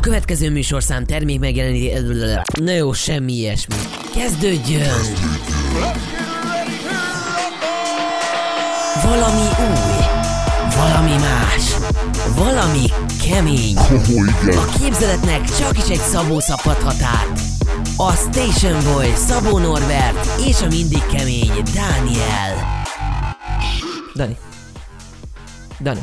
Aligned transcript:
A 0.00 0.02
következő 0.02 0.50
műsorszám 0.50 1.04
termék 1.04 1.38
megjeleníti... 1.38 1.92
Na 2.60 2.70
jó, 2.70 2.92
semmi 2.92 3.32
ilyesmi. 3.32 3.74
Kezdődjön! 4.14 5.00
Valami 9.04 9.40
új, 9.40 10.04
valami 10.76 11.10
más, 11.10 11.76
valami 12.34 12.84
kemény. 13.28 13.76
A 14.46 14.78
képzeletnek 14.80 15.44
csak 15.58 15.78
is 15.78 15.88
egy 15.88 16.06
Szabó 16.10 16.40
szabhathat 16.40 17.02
át. 17.02 17.40
A 17.96 18.12
Station 18.12 18.92
Boy, 18.92 19.12
Szabó 19.14 19.58
Norbert 19.58 20.40
és 20.46 20.62
a 20.62 20.66
mindig 20.66 21.06
kemény 21.12 21.52
Dániel. 21.74 22.54
Dani. 24.14 24.36
Dani. 25.80 26.00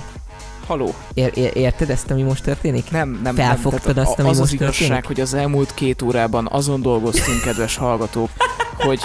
Haló. 0.68 0.93
Ér, 1.13 1.31
ér, 1.36 1.52
érted 1.54 1.89
ezt, 1.89 2.11
ami 2.11 2.21
most 2.21 2.43
történik? 2.43 2.91
Nem, 2.91 3.20
nem, 3.23 3.36
Felfogtad 3.36 3.95
nem. 3.95 4.05
azt, 4.05 4.20
ami 4.20 4.30
az 4.30 4.38
most 4.38 4.49
az 4.49 4.62
igazság, 4.62 4.88
történik? 4.88 5.05
hogy 5.05 5.20
az 5.20 5.34
elmúlt 5.34 5.73
két 5.73 6.02
órában 6.02 6.48
azon 6.52 6.81
dolgoztunk, 6.81 7.41
kedves 7.41 7.75
hallgatók, 7.75 8.30
hogy 8.77 8.99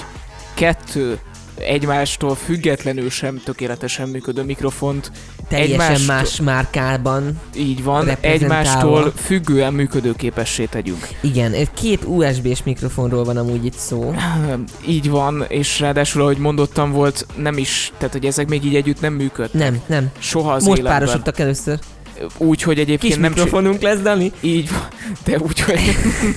kettő 0.55 1.19
egymástól 1.55 2.35
függetlenül 2.35 3.11
sem 3.11 3.41
tökéletesen 3.45 4.09
működő 4.09 4.43
mikrofont 4.43 5.13
Teljesen 5.49 5.81
egymástól- 5.81 6.15
más 6.17 6.41
márkában. 6.41 7.41
így 7.57 7.83
van, 7.85 8.09
egymástól 8.21 9.13
függően 9.17 9.73
működőképessé 9.73 10.65
tegyünk. 10.65 11.09
Igen, 11.21 11.55
két 11.75 12.05
USB-s 12.05 12.63
mikrofonról 12.65 13.25
van 13.25 13.37
amúgy 13.37 13.65
itt 13.65 13.77
szó. 13.77 14.15
Így 14.87 15.11
van, 15.11 15.45
és 15.49 15.81
ráadásul, 15.81 16.23
ahogy 16.23 16.39
mondottam, 16.39 16.91
volt 16.93 17.27
nem 17.37 17.57
is, 17.59 17.93
tehát 17.99 18.13
hogy 18.13 18.25
ezek 18.25 18.49
még 18.49 18.65
így 18.65 18.77
együtt 18.77 19.01
nem 19.01 19.13
működtek. 19.13 19.61
Nem, 19.61 19.81
nem. 19.87 20.11
Soha 20.19 20.53
az 20.53 20.65
Most 20.65 20.79
életben. 20.79 20.99
párosodtak 20.99 21.39
először. 21.39 21.79
Úgy, 22.39 22.63
hogy 22.63 22.79
egyébként 22.79 23.13
Kis 23.13 23.23
nem 23.23 23.31
mikrofonunk 23.33 23.81
lesz, 23.83 23.99
Dani? 23.99 24.33
Így 24.41 24.71
van, 24.71 24.87
de 25.25 25.39
úgy, 25.39 25.61
hogy... 25.61 25.81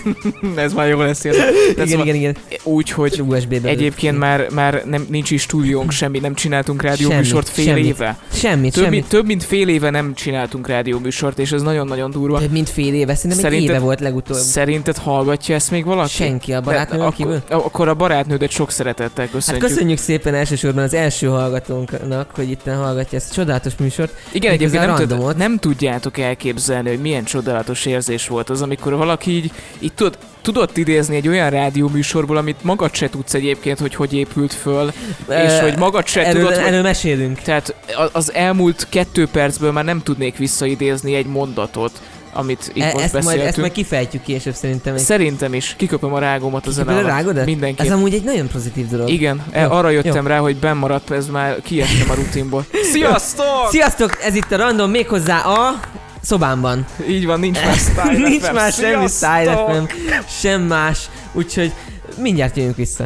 ez 0.55 0.73
már 0.73 0.87
jó 0.87 0.99
lesz 1.01 1.23
érde. 1.23 1.45
Igen, 1.71 1.97
ma- 1.97 2.03
igen, 2.03 2.15
igen. 2.15 2.35
Úgy, 2.63 2.89
hogy 2.89 3.21
USB-be. 3.27 3.69
egyébként 3.69 4.17
már, 4.17 4.47
már 4.53 4.83
nem, 4.85 5.05
nincs 5.09 5.31
is 5.31 5.41
stúdiónk, 5.41 5.91
semmi, 5.91 6.19
nem 6.19 6.33
csináltunk 6.35 6.81
rádióműsort 6.81 7.49
fél 7.49 7.65
semmit. 7.65 7.85
éve. 7.85 8.17
Semmit, 8.33 8.73
Több, 8.73 8.83
semmit. 8.83 8.99
mint, 8.99 9.09
több 9.11 9.25
mint 9.25 9.43
fél 9.43 9.67
éve 9.67 9.89
nem 9.89 10.13
csináltunk 10.13 10.67
rádióműsort, 10.67 11.39
és 11.39 11.51
ez 11.51 11.61
nagyon-nagyon 11.61 12.11
durva. 12.11 12.39
Több 12.39 12.51
mint 12.51 12.69
fél 12.69 12.93
éve, 12.93 13.15
szerintem 13.15 13.37
egy 13.45 13.51
Szerinted- 13.51 13.75
éve 13.75 13.79
volt 13.83 13.99
legutóbb. 13.99 14.37
Szerinted 14.37 14.97
hallgatja 14.97 15.55
ezt 15.55 15.71
még 15.71 15.85
valaki? 15.85 16.09
Senki 16.11 16.53
a 16.53 16.61
barátnőn 16.61 16.99
De 16.99 17.09
kívül? 17.15 17.41
akkor, 17.49 17.87
a 17.87 17.93
barátnődet 17.93 18.49
sok 18.49 18.71
szeretettel 18.71 19.25
Hát 19.25 19.33
köszönjük. 19.33 19.63
köszönjük 19.63 19.97
szépen 19.97 20.33
elsősorban 20.33 20.83
az 20.83 20.93
első 20.93 21.27
hallgatónknak, 21.27 22.29
hogy 22.35 22.49
itt 22.49 22.63
hallgatja 22.65 23.17
ezt 23.17 23.31
a 23.31 23.33
csodálatos 23.33 23.73
műsort. 23.79 24.13
Igen, 24.31 24.51
egyébként 24.51 24.85
nem, 24.85 24.95
tud, 25.07 25.37
nem 25.37 25.57
tudjátok 25.65 26.17
elképzelni, 26.17 26.89
hogy 26.89 26.99
milyen 26.99 27.23
csodálatos 27.23 27.85
érzés 27.85 28.27
volt 28.27 28.49
az, 28.49 28.61
amikor 28.61 28.95
valaki 28.95 29.31
így, 29.31 29.51
így 29.79 29.93
tud, 29.93 30.17
tudott 30.41 30.77
idézni 30.77 31.15
egy 31.15 31.27
olyan 31.27 31.49
rádióműsorból, 31.49 32.37
amit 32.37 32.63
magad 32.63 32.93
se 32.93 33.09
tudsz 33.09 33.33
egyébként, 33.33 33.79
hogy 33.79 33.95
hogy 33.95 34.13
épült 34.13 34.53
föl, 34.53 34.87
és 35.29 35.51
Ö, 35.51 35.59
hogy 35.61 35.77
magad 35.77 36.07
se 36.07 36.25
erről, 36.25 36.41
tudod, 36.41 36.57
hogy 36.57 36.67
erről 36.67 36.81
mesélünk. 36.81 37.39
Tehát 37.39 37.75
az 38.11 38.33
elmúlt 38.33 38.87
kettő 38.89 39.27
percből 39.27 39.71
már 39.71 39.83
nem 39.83 40.03
tudnék 40.03 40.37
visszaidézni 40.37 41.15
egy 41.15 41.25
mondatot, 41.25 42.01
amit 42.37 42.71
itt 42.73 42.83
E- 42.83 42.91
most 42.93 43.03
ezt, 43.03 43.13
majd, 43.13 43.23
beszéltünk. 43.25 43.47
ezt 43.49 43.57
majd 43.57 43.71
kifejtjük 43.71 44.23
később 44.23 44.53
szerintem. 44.53 44.93
Egy- 44.93 44.99
Szerintem 45.01 45.53
is. 45.53 45.73
Kiköpöm 45.77 46.13
a 46.13 46.19
rágomat 46.19 46.67
a 46.67 46.71
zene 46.71 47.01
rágodat? 47.01 47.45
Mindenképp. 47.45 47.85
Ez 47.85 47.91
amúgy 47.91 48.13
egy 48.13 48.23
nagyon 48.23 48.47
pozitív 48.47 48.87
dolog. 48.87 49.09
Igen, 49.09 49.41
Jó, 49.53 49.61
jó, 49.61 49.71
arra 49.71 49.89
jöttem 49.89 50.23
jó. 50.23 50.27
rá, 50.29 50.37
hogy 50.37 50.57
bennmaradt, 50.57 51.11
ez 51.11 51.27
már 51.27 51.61
kiestem 51.61 52.09
a 52.09 52.13
rutinból. 52.13 52.65
Sziasztok! 52.93 53.45
Sziasztok, 53.69 54.17
ez 54.23 54.35
itt 54.35 54.51
a 54.51 54.57
Random 54.57 54.89
méghozzá 54.89 55.39
a 55.39 55.79
szobámban. 56.21 56.85
Így 57.09 57.25
van, 57.25 57.39
nincs 57.39 57.57
Style 57.89 58.27
Nincs 58.27 58.51
már 58.51 58.71
semmi 58.71 59.07
Sziasztok! 59.07 59.29
Style 59.29 59.85
FM, 59.87 60.13
sem 60.41 60.61
más, 60.61 61.09
úgyhogy 61.33 61.71
mindjárt 62.17 62.57
jövünk 62.57 62.75
vissza. 62.75 63.03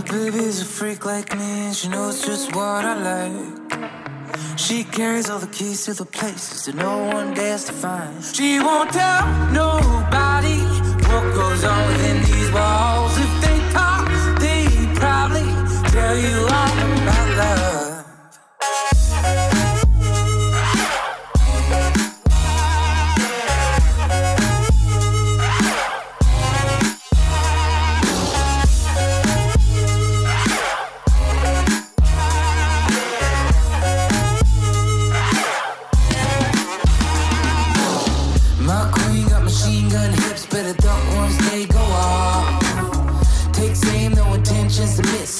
My 0.00 0.06
baby's 0.06 0.62
a 0.62 0.64
freak 0.64 1.04
like 1.04 1.36
me, 1.36 1.66
and 1.66 1.76
she 1.76 1.86
knows 1.88 2.24
just 2.24 2.56
what 2.56 2.86
I 2.86 2.94
like. 3.10 4.58
She 4.58 4.82
carries 4.82 5.28
all 5.28 5.38
the 5.38 5.46
keys 5.48 5.84
to 5.84 5.92
the 5.92 6.06
places 6.06 6.64
that 6.64 6.74
no 6.74 7.04
one 7.08 7.34
dares 7.34 7.64
to 7.64 7.74
find. 7.74 8.24
She 8.24 8.60
won't 8.60 8.90
tell 8.92 9.26
nobody 9.52 10.60
what 11.04 11.34
goes 11.34 11.64
on 11.64 11.86
within 11.88 12.16
these 12.22 12.50
walls. 12.50 13.12
If 13.18 13.32
they 13.44 13.58
talk, 13.74 14.08
they 14.40 14.64
probably 14.94 15.44
tell 15.92 16.16
you 16.16 16.48
all 16.48 17.02
about 17.02 17.19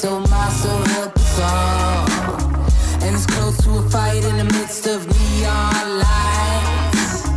so 0.01 0.19
my 0.19 0.49
soul 0.49 0.83
help 0.97 1.15
us 1.15 1.41
all. 1.41 2.09
And 3.05 3.15
it's 3.15 3.27
close 3.27 3.57
to 3.65 3.71
a 3.81 3.83
fight 3.91 4.25
in 4.25 4.37
the 4.39 4.45
midst 4.57 4.87
of 4.87 4.99
neon 5.07 5.89
lights. 6.05 7.29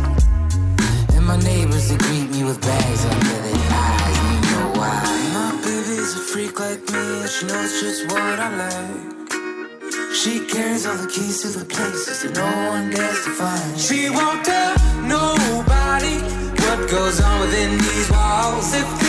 And 1.14 1.26
my 1.26 1.36
neighbors 1.50 1.90
they 1.90 1.98
greet 1.98 2.30
me 2.30 2.42
with 2.42 2.58
bags 2.62 3.04
under 3.04 3.36
their 3.46 3.68
eyes, 3.68 4.16
you 4.24 4.36
know 4.48 4.66
why. 4.80 5.04
My 5.36 5.50
baby's 5.62 6.14
a 6.16 6.22
freak 6.30 6.58
like 6.58 6.80
me, 6.90 7.04
and 7.20 7.28
she 7.28 7.44
knows 7.44 7.70
just 7.82 8.10
what 8.10 8.38
I 8.46 8.48
like. 8.64 9.14
She 10.14 10.46
carries 10.46 10.86
all 10.86 10.96
the 10.96 11.10
keys 11.14 11.42
to 11.42 11.48
the 11.48 11.66
places 11.66 12.22
that 12.22 12.32
no 12.34 12.48
one 12.72 12.88
dares 12.88 13.24
to 13.24 13.30
find. 13.40 13.78
She 13.78 14.08
won't 14.08 14.42
tell 14.42 14.74
nobody 15.04 16.16
what 16.64 16.88
goes 16.88 17.20
on 17.20 17.40
within 17.42 17.76
these 17.76 18.10
walls. 18.10 18.72
If 18.72 19.03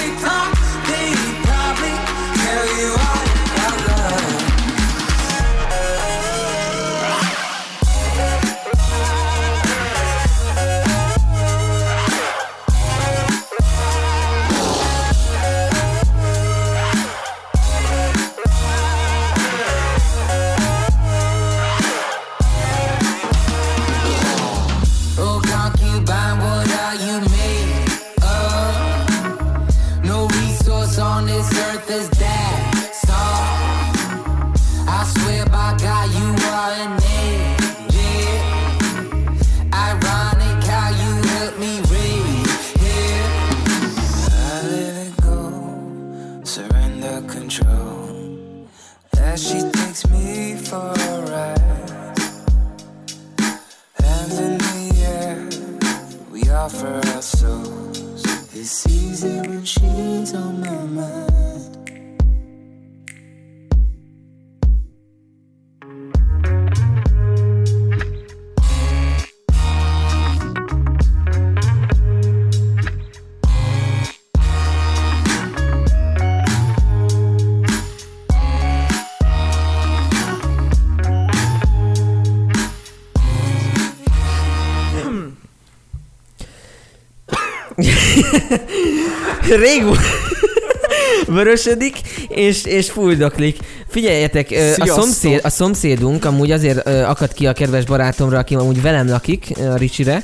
Rég, 89.55 89.83
vörösödik, 91.35 91.95
és, 92.27 92.63
és 92.63 92.91
fulldoklik. 92.91 93.57
Figyeljetek, 93.87 94.47
a, 94.77 94.85
szomszéd, 94.85 95.39
a 95.43 95.49
szomszédunk 95.49 96.25
amúgy 96.25 96.51
azért 96.51 96.87
ö, 96.87 97.01
akadt 97.03 97.33
ki 97.33 97.47
a 97.47 97.53
kedves 97.53 97.85
barátomra, 97.85 98.37
aki 98.37 98.55
amúgy 98.55 98.81
velem 98.81 99.07
lakik, 99.07 99.47
a 99.57 99.75
Ricsire, 99.75 100.23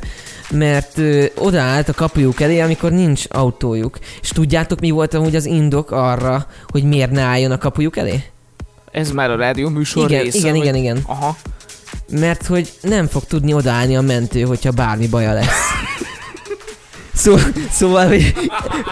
mert 0.49 0.97
ö, 0.97 1.25
odaállt 1.37 1.89
a 1.89 1.93
kapujuk 1.93 2.41
elé, 2.41 2.59
amikor 2.59 2.91
nincs 2.91 3.23
autójuk. 3.29 3.97
És 4.21 4.29
tudjátok, 4.29 4.79
mi 4.79 4.89
volt 4.89 5.13
amúgy 5.13 5.35
az 5.35 5.45
indok 5.45 5.91
arra, 5.91 6.45
hogy 6.67 6.83
miért 6.83 7.11
ne 7.11 7.21
álljon 7.21 7.51
a 7.51 7.57
kapujuk 7.57 7.97
elé? 7.97 8.23
Ez 8.91 9.11
már 9.11 9.29
a 9.29 9.35
rádió 9.35 9.69
műsor 9.69 10.09
Igen, 10.11 10.23
része, 10.23 10.37
igen, 10.37 10.51
vagy- 10.51 10.61
igen, 10.61 10.75
igen. 10.75 10.99
Aha. 11.05 11.37
Mert 12.09 12.45
hogy 12.45 12.71
nem 12.81 13.07
fog 13.07 13.23
tudni 13.23 13.53
odaállni 13.53 13.95
a 13.95 14.01
mentő, 14.01 14.41
hogyha 14.41 14.71
bármi 14.71 15.07
baja 15.07 15.33
lesz. 15.33 15.47
Szó, 17.21 17.35
szóval, 17.71 18.07
hogy 18.07 18.33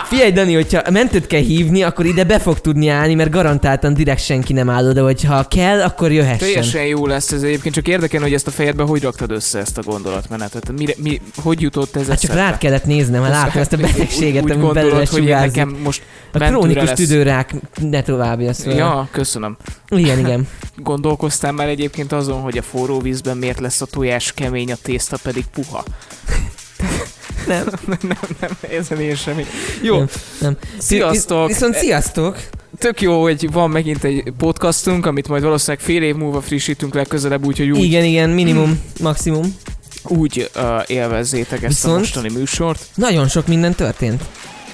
figyelj 0.04 0.32
Dani, 0.32 0.54
hogyha 0.54 0.82
mentőt 0.92 1.28
kell 1.28 1.42
hívni, 1.42 1.84
akkor 1.84 2.06
ide 2.06 2.24
be 2.24 2.40
fog 2.40 2.60
tudni 2.60 2.88
állni, 2.88 3.14
mert 3.14 3.30
garantáltan 3.30 3.94
direkt 3.94 4.24
senki 4.24 4.54
nem 4.54 4.70
áll 4.70 4.90
oda, 4.90 5.04
hogy 5.04 5.24
ha 5.24 5.44
kell, 5.44 5.82
akkor 5.82 6.12
jöhessen. 6.12 6.38
Teljesen 6.38 6.86
jó 6.86 7.08
lesz 7.08 7.32
ez 7.32 7.42
egyébként, 7.42 7.76
csak 7.76 7.88
érdekel, 7.88 8.22
hogy 8.22 8.34
ezt 8.34 8.48
a 8.48 8.52
fejedbe 8.52 8.84
hogy 8.84 9.02
raktad 9.02 9.32
össze 9.32 9.60
ezt 9.60 9.78
a 9.78 9.82
gondolatmenetet. 9.82 10.72
Mire, 10.72 10.94
mi, 10.98 11.22
hogy 11.36 11.62
jutott 11.62 11.96
ez 11.96 12.08
Hát 12.08 12.20
csak 12.20 12.34
rád 12.34 12.58
kellett 12.58 12.86
néznem, 12.86 13.22
ha 13.22 13.30
láttam 13.30 13.62
ezt 13.62 13.74
a 13.74 13.78
betegséget, 13.78 14.44
úgy, 14.44 14.52
úgy 14.52 14.58
ami 14.58 14.74
belőle 14.74 15.06
hogy 15.12 15.24
nekem 15.24 15.78
most 15.84 16.02
A 16.32 16.38
krónikus 16.38 16.88
lesz. 16.88 16.98
tüdőrák, 16.98 17.56
ne 17.82 18.02
tovább 18.02 18.42
jössz 18.42 18.64
vele. 18.64 18.76
Ja, 18.78 19.08
köszönöm. 19.12 19.58
Igen, 19.90 20.20
igen. 20.20 20.48
Gondolkoztál 20.76 21.52
már 21.52 21.68
egyébként 21.68 22.12
azon, 22.12 22.42
hogy 22.42 22.58
a 22.58 22.62
forró 22.62 23.00
vízben 23.00 23.38
miért 23.38 23.60
lesz 23.60 23.82
a 23.82 23.86
tojás 23.86 24.34
kemény, 24.34 24.72
a 24.72 24.76
tészta 24.82 25.18
pedig 25.24 25.46
puha? 25.54 25.84
Nem. 27.48 27.66
nem, 27.88 28.18
nem, 28.40 28.50
ezen 28.80 29.00
én 29.02 29.16
semmi. 29.16 29.46
Jó, 29.82 29.98
Nem, 29.98 30.08
nem. 30.42 30.58
Sziasztok! 30.78 31.48
Viszont 31.48 31.76
sziasztok! 31.76 32.38
tök 32.78 33.02
jó, 33.02 33.22
hogy 33.22 33.52
van 33.52 33.70
megint 33.70 34.04
egy 34.04 34.24
podcastunk, 34.38 35.06
amit 35.06 35.28
majd 35.28 35.44
valószínűleg 35.44 35.86
fél 35.86 36.04
év 36.04 36.16
múlva 36.16 36.42
frissítünk 36.42 36.94
legközelebb, 36.94 37.46
úgyhogy 37.46 37.70
úgy, 37.70 37.84
Igen, 37.84 38.04
igen, 38.04 38.30
minimum, 38.30 38.80
maximum. 39.00 39.56
úgy 40.04 40.50
uh, 40.56 40.64
élvezzétek 40.88 41.64
ezt 41.64 41.74
Viszont- 41.74 41.96
a 41.96 42.00
mostani 42.00 42.30
műsort. 42.30 42.86
Nagyon 42.96 43.28
sok 43.28 43.48
minden 43.48 43.76
történt. 43.76 44.24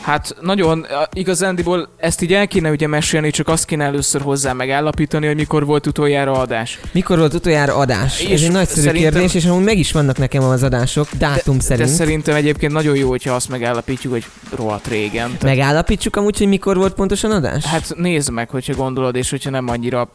Hát 0.06 0.36
nagyon, 0.42 0.86
igazándiból 1.14 1.90
ezt 1.98 2.22
így 2.22 2.34
el 2.34 2.48
kéne 2.48 2.70
ugye 2.72 2.88
mesélni, 2.88 3.30
csak 3.30 3.48
azt 3.48 3.66
kéne 3.66 3.84
először 3.84 4.22
hozzá 4.22 4.54
megállapítani, 4.54 5.26
hogy 5.26 5.36
mikor 5.36 5.66
volt 5.66 5.88
utoljára 5.88 6.32
adás. 6.32 6.80
Mikor 6.92 7.18
volt 7.18 7.34
utoljára 7.34 7.76
adás? 7.76 8.20
És 8.20 8.30
Ez 8.30 8.42
egy 8.42 8.52
nagyszerű 8.52 8.82
szerintem- 8.82 9.12
kérdés, 9.12 9.34
és 9.34 9.46
amúgy 9.46 9.64
meg 9.64 9.78
is 9.78 9.92
vannak 9.92 10.18
nekem 10.18 10.44
az 10.44 10.64
adások, 10.64 11.08
dátum 11.18 11.58
De 11.58 11.64
szerint. 11.64 11.90
szerintem 11.90 12.36
egyébként 12.36 12.72
nagyon 12.72 12.96
jó, 12.96 13.10
hogyha 13.10 13.34
azt 13.34 13.50
megállapítjuk, 13.50 14.14
hogy 14.14 14.26
rohadt 14.56 14.88
régen. 14.88 15.26
Tehát, 15.38 15.42
Megállapítsuk 15.58 16.16
amúgy, 16.16 16.38
hogy 16.38 16.48
mikor 16.48 16.78
volt 16.78 16.94
pontosan 16.94 17.32
adás? 17.32 17.64
Hát 17.66 17.94
nézd 17.98 18.30
meg, 18.32 18.50
hogyha 18.50 18.74
gondolod, 18.74 19.16
és 19.16 19.30
hogyha 19.30 19.50
nem 19.50 19.68
annyira... 19.70 20.10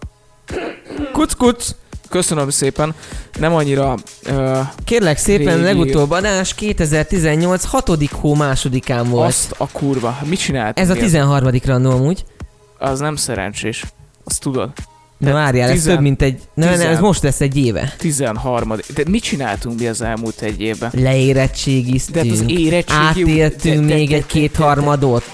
kuc, 1.13 1.33
kuc. 1.35 1.71
Köszönöm 2.11 2.51
szépen, 2.51 2.95
nem 3.39 3.55
annyira... 3.55 3.95
Uh, 4.31 4.59
Kérlek 4.85 5.19
szépen, 5.19 5.55
Régi. 5.55 5.63
legutóbb 5.65 6.11
adás 6.11 6.55
2018 6.55 7.65
6. 7.65 7.91
hó 8.11 8.35
másodikán 8.35 9.09
volt. 9.09 9.29
azt 9.29 9.55
a 9.59 9.69
kurva. 9.73 10.19
Mit 10.25 10.39
csináltunk? 10.39 10.79
Ez 10.79 10.91
a 10.91 10.95
mi? 10.95 11.01
13. 11.01 11.51
randó 11.65 11.91
amúgy. 11.91 12.25
Az 12.79 13.01
nem 13.01 13.17
szerencsés. 13.17 13.85
Azt 14.25 14.41
tudod. 14.41 14.71
De 15.19 15.33
várjál, 15.33 15.69
ez 15.69 15.75
tizen- 15.75 15.95
több 15.95 16.03
mint 16.03 16.23
egy... 16.23 16.33
Nem, 16.55 16.69
nem, 16.69 16.69
ez 16.81 16.81
tizen- 16.87 17.01
most 17.01 17.23
lesz 17.23 17.41
egy 17.41 17.57
éve. 17.57 17.95
13. 17.99 18.69
De 18.95 19.03
mit 19.09 19.23
csináltunk 19.23 19.79
mi 19.81 19.87
az 19.87 20.03
elmúlt 20.03 20.41
egy 20.41 20.61
évben? 20.61 20.91
Leérettségiztünk. 20.95 22.15
De 22.17 22.23
hát 22.23 22.31
az 22.41 22.45
érettségi... 22.51 23.31
Átéltünk 23.41 23.81
de- 23.81 23.87
de- 23.87 23.95
még 23.95 24.09
de- 24.09 24.15
egy 24.15 24.21
de- 24.21 24.27
kétharmadot. 24.27 25.25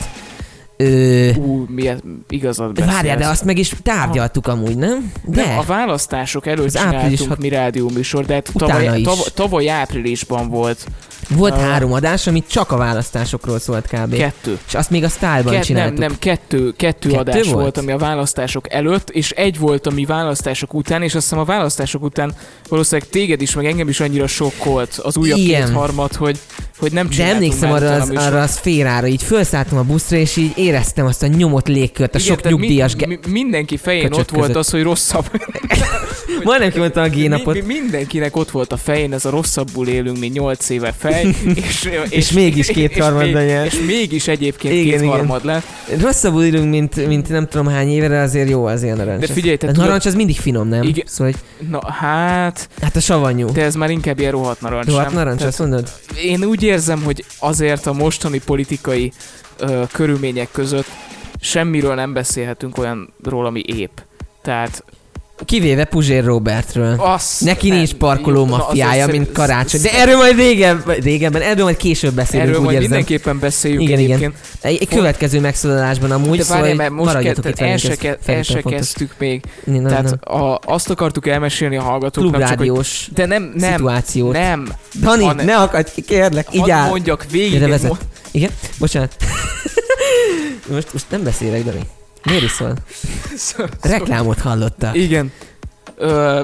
Ö, 0.76 1.31
Ú, 1.34 1.64
milyen 1.69 2.25
igazad 2.28 2.73
beszélsz. 2.75 2.94
várjál, 2.94 3.17
de 3.17 3.26
azt 3.26 3.44
meg 3.44 3.58
is 3.58 3.73
tárgyaltuk 3.82 4.46
amúgy, 4.46 4.76
nem? 4.76 5.12
De. 5.25 5.44
Nem, 5.46 5.58
a 5.58 5.62
választások 5.62 6.46
előtt 6.46 6.64
Az 6.64 6.76
április 6.76 7.00
csináltunk 7.02 7.28
hat- 7.28 7.38
mi 7.40 7.49
rádióműsor, 7.49 8.25
de 8.25 8.34
hát 8.34 8.50
tavaly, 8.55 9.00
tavaly, 9.02 9.25
tavaly 9.34 9.69
áprilisban 9.69 10.49
volt 10.49 10.87
Volt 11.28 11.52
Ah. 11.52 11.61
három 11.61 11.93
adás, 11.93 12.26
amit 12.26 12.44
csak 12.49 12.70
a 12.73 12.76
választásokról 12.76 13.58
szólt 13.58 13.87
kb. 13.87 14.17
kettő. 14.17 14.58
És 14.67 14.75
azt 14.75 14.90
még 14.90 15.05
a 15.05 15.08
Style-ban 15.08 15.43
Ke- 15.43 15.52
nem, 15.52 15.62
csináltuk. 15.62 15.99
nem, 15.99 16.17
kettő, 16.19 16.73
kettő, 16.76 17.08
Kettő 17.08 17.12
adás 17.19 17.43
volt? 17.46 17.50
volt? 17.61 17.78
ami 17.78 17.93
a 17.93 17.99
választások 17.99 18.73
előtt, 18.73 19.11
és 19.11 19.31
egy 19.31 19.58
volt, 19.58 19.87
ami 19.87 20.05
választások 20.05 20.75
után, 20.75 21.02
és 21.02 21.14
azt 21.14 21.25
hiszem 21.25 21.38
a 21.38 21.44
választások 21.44 22.02
után 22.02 22.34
valószínűleg 22.69 23.11
téged 23.11 23.40
is, 23.43 23.55
meg 23.55 23.64
engem 23.64 23.88
is 23.88 24.00
annyira 24.00 24.26
sokkolt 24.26 25.00
az 25.02 25.17
újabb 25.17 25.38
Igen. 25.38 25.64
kétharmad, 25.67 26.14
hogy, 26.14 26.38
hogy 26.78 26.93
nem 26.93 27.08
De 27.17 27.25
emlékszem 27.26 27.72
arra 27.72 27.90
az, 27.93 28.11
arra 28.11 28.40
az 28.43 28.50
szférára, 28.50 29.06
így 29.06 29.22
felszálltam 29.22 29.79
a 29.79 29.82
buszra, 29.82 30.17
és 30.17 30.37
így 30.37 30.52
éreztem 30.56 31.06
azt 31.06 31.22
a 31.22 31.26
nyomott 31.26 31.67
légkört, 31.69 32.14
a 32.14 32.19
Igen, 32.19 32.37
sok 32.37 32.49
nyugdíjas... 32.49 32.96
mi, 32.96 33.06
mi, 33.06 33.19
mindenki 33.31 33.76
fején 33.76 34.12
ott 34.12 34.31
volt 34.31 34.46
között. 34.46 34.56
az, 34.56 34.70
hogy 34.70 34.82
rosszabb. 34.82 35.31
Majdnem 36.44 36.70
kimondtam 36.70 37.02
a 37.02 37.06
Mi, 37.08 37.14
génapot. 37.14 37.55
mi, 37.55 37.61
mindenkinek 37.75 38.37
ott 38.37 38.50
volt 38.50 38.72
a 38.72 38.76
fején, 38.76 39.12
ez 39.12 39.25
a 39.25 39.31
rosszabbul 39.31 39.88
élünk, 39.88 40.19
mint 40.19 40.34
8 40.34 40.69
éve 40.69 40.93
fej, 41.22 41.34
és, 41.64 41.90
és, 42.08 42.32
mégis 42.32 42.66
kétharmaddal 42.66 43.42
és, 43.42 43.48
nyert. 43.48 43.72
és 43.72 43.80
mégis 43.86 44.28
egyébként 44.28 44.74
Igen, 44.74 45.00
kétharmad 45.00 45.44
lett. 45.44 45.64
Rosszabbul 46.00 46.44
írunk, 46.44 46.70
mint, 46.70 47.06
mint 47.06 47.28
nem 47.28 47.46
tudom 47.48 47.66
hány 47.66 47.88
éve, 47.88 48.08
de 48.08 48.18
azért 48.18 48.48
jó 48.48 48.64
az 48.64 48.82
ilyen 48.82 48.96
narancs. 48.96 49.26
De 49.26 49.32
figyelj, 49.32 49.56
te 49.56 49.66
a 49.66 49.70
tudod- 49.70 49.84
narancs 49.84 50.06
az 50.06 50.14
mindig 50.14 50.36
finom, 50.36 50.68
nem? 50.68 50.82
Igen. 50.82 51.04
Szóval, 51.08 51.32
hogy, 51.32 51.68
Na 51.70 51.92
hát, 51.92 52.68
hát 52.80 52.96
a 52.96 53.00
savanyú. 53.00 53.52
de 53.52 53.62
ez 53.62 53.74
már 53.74 53.90
inkább 53.90 54.18
ilyen 54.18 54.30
rohadt 54.32 54.60
narancs, 54.60 54.86
Rohadt 54.86 55.12
narancs, 55.12 55.36
Tehát 55.36 55.52
azt 55.52 55.58
mondod? 55.58 55.88
Én 56.22 56.44
úgy 56.44 56.62
érzem, 56.62 57.02
hogy 57.02 57.24
azért 57.38 57.86
a 57.86 57.92
mostani 57.92 58.40
politikai 58.44 59.12
ö, 59.58 59.82
körülmények 59.92 60.48
között 60.52 60.86
semmiről 61.40 61.94
nem 61.94 62.12
beszélhetünk 62.12 62.78
olyanról, 62.78 63.46
ami 63.46 63.62
épp. 63.66 63.96
Tehát 64.42 64.84
Kivéve 65.44 65.84
Puzsér 65.84 66.24
Robertről. 66.24 67.00
az... 67.00 67.36
Neki 67.40 67.70
nincs 67.70 67.94
parkoló 67.94 68.38
Jó, 68.38 68.44
maffiája, 68.46 69.06
mint 69.06 69.32
karácsony. 69.32 69.80
De 69.80 69.92
erről 69.92 70.16
majd 70.16 70.36
régebben, 70.36 70.96
régebben, 70.96 71.42
erről 71.42 71.64
majd 71.64 71.76
később 71.76 72.14
beszélünk, 72.14 72.48
Erről 72.48 72.58
úgy 72.60 72.64
majd 72.64 72.76
érzem. 72.76 72.90
mindenképpen 72.90 73.38
beszéljünk 73.38 73.82
Igen, 73.82 73.98
igen. 73.98 74.10
egyébként. 74.16 74.34
Egy, 74.60 74.78
egy 74.80 74.88
következő 74.88 75.40
megszólalásban 75.40 76.10
amúgy, 76.10 76.36
De 76.36 76.42
szóval 76.44 76.74
mert 76.74 76.90
most 76.90 77.04
maradjatok 77.04 77.42
ke- 77.44 77.52
itt 77.52 77.58
tehát 77.58 77.72
el 77.72 77.78
se, 77.78 77.96
ke- 77.96 78.28
el 78.28 78.42
se 78.42 78.62
kezdtük 78.62 79.14
még. 79.18 79.42
Nem, 79.64 79.74
nem, 79.80 79.86
Tehát 79.86 80.04
nem. 80.24 80.38
a, 80.40 80.58
azt 80.64 80.90
akartuk 80.90 81.26
elmesélni 81.26 81.76
a 81.76 81.82
hallgatóknak, 81.82 82.40
csak 82.40 82.48
hogy... 82.48 82.56
Klubrádiós 82.56 83.08
De 83.14 83.26
nem, 83.26 83.52
nem, 83.56 83.72
szituációt. 83.72 84.32
nem. 84.32 84.68
Dani, 85.00 85.42
ne- 85.44 85.56
akadj 85.56 85.90
ki, 85.94 86.02
kérlek, 86.02 86.46
így 86.52 86.70
áll. 86.70 86.88
mondjak 86.88 87.26
végig. 87.30 87.62
Igen? 88.30 88.50
Bocsánat. 88.78 89.16
most, 90.72 90.92
most 90.92 91.04
nem 91.10 91.22
beszélek, 91.22 91.64
Dani. 91.64 91.80
Miért 92.26 92.43
is 92.43 92.50
szól? 92.50 92.75
Reklámot 93.81 94.41
hallotta. 94.41 94.91
Igen. 94.94 95.32
Ö, 95.96 96.41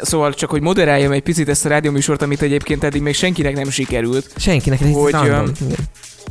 szóval 0.00 0.34
csak, 0.34 0.50
hogy 0.50 0.60
moderáljam 0.60 1.12
egy 1.12 1.22
picit 1.22 1.48
ezt 1.48 1.64
a 1.64 1.68
rádióműsort, 1.68 2.22
amit 2.22 2.42
egyébként 2.42 2.84
eddig 2.84 3.02
még 3.02 3.14
senkinek 3.14 3.54
nem 3.54 3.70
sikerült, 3.70 4.30
Senkinek 4.36 4.80
ez 4.80 4.92
Hogy, 4.92 5.12
random. 5.12 5.52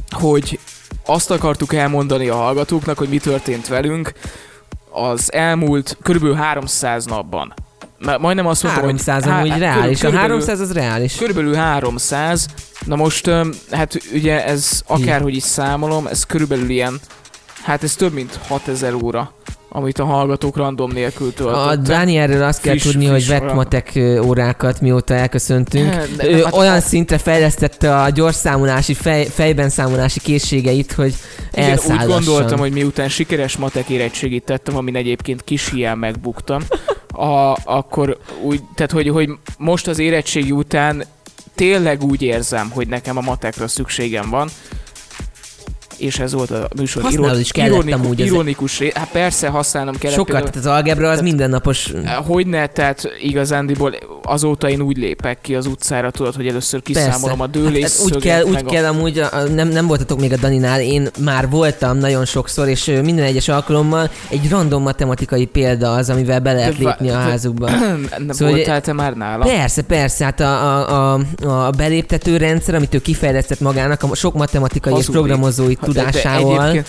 hogy 0.09 0.59
azt 1.05 1.31
akartuk 1.31 1.73
elmondani 1.73 2.27
a 2.27 2.35
hallgatóknak, 2.35 2.97
hogy 2.97 3.09
mi 3.09 3.17
történt 3.17 3.67
velünk 3.67 4.13
az 4.91 5.33
elmúlt 5.33 5.97
körülbelül 6.03 6.35
300 6.35 7.05
napban. 7.05 7.53
Már 7.99 8.19
majdnem 8.19 8.47
azt 8.47 8.63
mondtam, 8.63 8.83
300 8.85 9.23
hogy... 9.23 9.31
amúgy 9.33 9.49
há- 9.49 9.59
reális. 9.59 9.97
A 10.03 10.05
körülbelül- 10.05 10.29
300 10.45 10.59
az 10.59 10.71
reális. 10.73 11.15
Körülbelül 11.15 11.53
300. 11.55 12.47
Na 12.85 12.95
most, 12.95 13.29
hát 13.71 13.97
ugye 14.13 14.45
ez 14.45 14.81
akárhogy 14.87 15.35
is 15.35 15.43
számolom, 15.43 16.07
ez 16.07 16.23
körülbelül 16.23 16.69
ilyen, 16.69 16.99
hát 17.67 17.83
ez 17.83 17.95
több 17.95 18.13
mint 18.13 18.39
6000 18.47 18.93
óra, 18.93 19.31
amit 19.69 19.99
a 19.99 20.05
hallgatók 20.05 20.55
random 20.57 20.91
nélkül 20.91 21.27
A 21.27 21.31
töltöttek. 21.33 21.79
Dánielről 21.79 22.43
azt 22.43 22.61
kell 22.61 22.71
Friss- 22.73 22.91
tudni, 22.91 23.05
hogy 23.05 23.15
friss 23.23 23.29
vett 23.29 23.41
óra. 23.41 23.53
matek 23.53 23.99
órákat, 24.23 24.81
mióta 24.81 25.13
elköszöntünk. 25.13 25.95
De- 26.17 26.29
Ő 26.29 26.43
hát 26.43 26.53
olyan 26.55 26.75
a- 26.75 26.79
szintre 26.79 27.17
fejlesztette 27.17 27.97
a 28.01 28.09
gyors 28.09 28.35
számolási, 28.35 28.93
fej, 28.93 29.25
fejben 29.25 29.69
számolási 29.69 30.19
készségeit, 30.19 30.91
hogy 30.93 31.13
Igen, 31.51 31.65
úgy 31.65 31.69
elszállassan. 31.71 32.07
gondoltam, 32.07 32.59
hogy 32.59 32.71
miután 32.71 33.09
sikeres 33.09 33.57
matek 33.57 33.89
érettségit 33.89 34.43
tettem, 34.43 34.77
amin 34.77 34.95
egyébként 34.95 35.43
kis 35.43 35.69
hián 35.69 35.97
megbuktam, 35.97 36.63
a, 37.13 37.57
akkor 37.63 38.17
úgy, 38.43 38.61
tehát 38.75 38.91
hogy, 38.91 39.09
hogy 39.09 39.29
most 39.57 39.87
az 39.87 39.99
érettségi 39.99 40.51
után 40.51 41.03
tényleg 41.55 42.03
úgy 42.03 42.21
érzem, 42.21 42.69
hogy 42.69 42.87
nekem 42.87 43.17
a 43.17 43.21
matekra 43.21 43.67
szükségem 43.67 44.29
van, 44.29 44.49
és 45.97 46.19
ez 46.19 46.33
volt 46.33 46.51
a 46.51 46.67
műsor 46.77 47.03
Használod 47.03 47.39
is 47.39 47.51
kellett 47.51 47.71
ironikus, 47.71 47.99
amúgy, 47.99 48.19
ironikus 48.19 48.79
ré... 48.79 48.91
Hát 48.95 49.09
persze 49.11 49.47
használnom 49.47 49.95
kellett. 49.97 50.15
Sokat, 50.15 50.31
például- 50.33 50.51
tehát 50.51 50.67
az 50.67 50.73
algebra 50.73 51.03
az 51.05 51.09
tehát- 51.09 51.23
mindennapos 51.23 51.93
Hogyne, 52.25 52.67
tehát 52.67 53.09
igazándiból 53.21 53.95
azóta 54.23 54.69
én 54.69 54.81
úgy 54.81 54.97
lépek 54.97 55.41
ki 55.41 55.55
az 55.55 55.65
utcára, 55.65 56.11
tudod, 56.11 56.35
hogy 56.35 56.47
először 56.47 56.81
kiszámolom 56.81 57.39
a 57.39 57.43
Hát 57.43 57.51
dőlés 57.51 57.83
ez 57.83 58.01
úgy 58.05 58.17
kell, 58.17 58.43
úgy 58.43 58.63
kell 58.63 58.85
amúgy, 58.85 59.19
a, 59.19 59.29
a, 59.31 59.41
nem, 59.41 59.67
nem 59.67 59.87
voltatok 59.87 60.19
még 60.19 60.33
a 60.33 60.37
Daninál, 60.37 60.81
én 60.81 61.07
már 61.19 61.49
voltam 61.49 61.97
nagyon 61.97 62.25
sokszor, 62.25 62.67
és 62.67 62.85
minden 62.85 63.25
egyes 63.25 63.47
alkalommal 63.47 64.09
egy 64.29 64.49
random 64.49 64.81
matematikai 64.81 65.45
példa 65.45 65.93
az, 65.93 66.09
amivel 66.09 66.39
be 66.39 66.53
lehet 66.53 66.77
De 66.77 66.83
lépni 66.83 67.09
a 67.09 67.17
házukba. 67.17 67.69
Nem 68.17 68.29
Szóval, 68.29 68.53
voltál 68.53 68.81
te 68.81 68.93
már 68.93 69.13
nála? 69.13 69.45
Persze, 69.45 69.81
persze, 69.81 70.23
hát 70.23 70.39
a, 70.39 70.77
a, 70.77 71.13
a, 71.13 71.65
a 71.65 71.69
beléptető 71.69 72.37
rendszer, 72.37 72.75
amit 72.75 72.93
ő 72.93 72.99
kifejlesztett 72.99 73.59
magának, 73.59 74.03
a 74.03 74.15
sok 74.15 74.33
matematikai 74.33 74.93
és 74.97 75.05
programozói 75.05 75.75
tudásával, 75.93 76.61
egyébként 76.69 76.87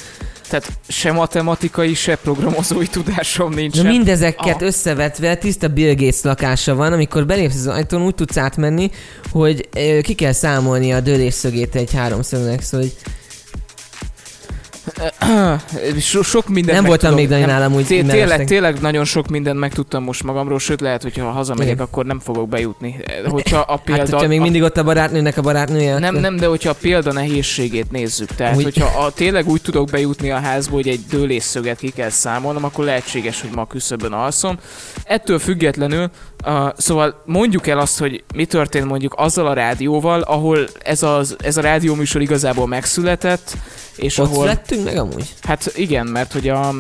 Tehát 0.48 0.72
se 0.88 1.12
matematikai, 1.12 1.94
se 1.94 2.16
programozói 2.16 2.86
tudásom 2.86 3.50
Na 3.50 3.56
nincsen. 3.56 3.86
mindezeket 3.86 4.54
Ah. 4.62 4.66
összevetve 4.66 5.34
tiszta 5.36 5.68
Bill 5.68 5.94
Gates 5.94 6.22
lakása 6.22 6.74
van, 6.74 6.92
amikor 6.92 7.26
belépsz 7.26 7.54
az 7.54 7.66
ajtón, 7.66 8.02
úgy 8.02 8.14
tudsz 8.14 8.36
átmenni, 8.36 8.90
hogy 9.30 9.68
ki 10.02 10.14
kell 10.14 10.32
számolni 10.32 10.92
a 10.92 11.00
dőlésszögét 11.00 11.74
egy 11.74 11.92
háromszögnek, 11.92 12.62
szóval 12.62 12.86
hogy 12.86 12.96
so, 16.00 16.22
sok 16.22 16.48
mindent 16.48 16.78
nem 16.78 16.86
voltam 16.86 17.14
még 17.14 17.28
Dani 17.28 17.44
nálam 17.44 17.74
úgy 17.74 17.86
Té- 17.86 18.06
tényleg, 18.06 18.44
tényleg 18.44 18.80
nagyon 18.80 19.04
sok 19.04 19.28
mindent 19.28 19.58
megtudtam 19.58 20.02
most 20.02 20.22
magamról, 20.22 20.58
sőt 20.58 20.80
lehet, 20.80 21.02
hogy 21.02 21.18
ha 21.18 21.30
hazamegyek, 21.30 21.72
Igen. 21.72 21.84
akkor 21.84 22.04
nem 22.04 22.20
fogok 22.20 22.48
bejutni. 22.48 22.96
Hogyha 23.28 23.58
a 23.58 23.76
példa... 23.76 24.00
Hát, 24.00 24.10
hogyha 24.10 24.28
még 24.28 24.38
a- 24.38 24.42
mindig 24.42 24.62
ott 24.62 24.76
a 24.76 24.82
barátnőnek 24.82 25.36
a 25.36 25.40
barátnője, 25.40 25.98
Nem, 25.98 26.14
nem, 26.14 26.36
de 26.36 26.46
hogyha 26.46 26.70
a 26.70 26.76
példa 26.80 27.12
nehézségét 27.12 27.90
nézzük, 27.90 28.28
tehát 28.34 28.56
Úgy- 28.56 28.62
hogyha 28.62 29.04
a, 29.04 29.10
tényleg 29.10 29.48
úgy 29.48 29.62
tudok 29.62 29.90
bejutni 29.90 30.30
a 30.30 30.38
házba, 30.38 30.74
hogy 30.74 30.88
egy 30.88 31.00
dőlésszöget 31.10 31.78
ki 31.78 31.90
kell 31.90 32.10
számolnom, 32.10 32.64
akkor 32.64 32.84
lehetséges, 32.84 33.40
hogy 33.40 33.50
ma 33.54 33.60
a 33.60 33.66
küszöbön 33.66 34.12
alszom. 34.12 34.58
Ettől 35.04 35.38
függetlenül, 35.38 36.10
uh, 36.46 36.68
szóval 36.76 37.22
mondjuk 37.26 37.66
el 37.66 37.78
azt, 37.78 37.98
hogy 37.98 38.24
mi 38.34 38.44
történt 38.44 38.84
mondjuk 38.86 39.14
azzal 39.16 39.46
a 39.46 39.52
rádióval, 39.52 40.20
ahol 40.20 40.68
ez, 40.82 41.02
az, 41.02 41.36
ez 41.42 41.56
a 41.56 41.60
rádióműsor 41.60 42.20
igazából 42.20 42.66
megszületett, 42.66 43.56
és 43.96 44.18
Ott 44.18 44.26
ahol... 44.26 44.40
születtünk 44.40 44.77
meg 44.84 44.96
amúgy? 44.96 45.34
Hát 45.42 45.72
igen, 45.76 46.06
mert 46.06 46.32
hogy 46.32 46.48
a... 46.48 46.74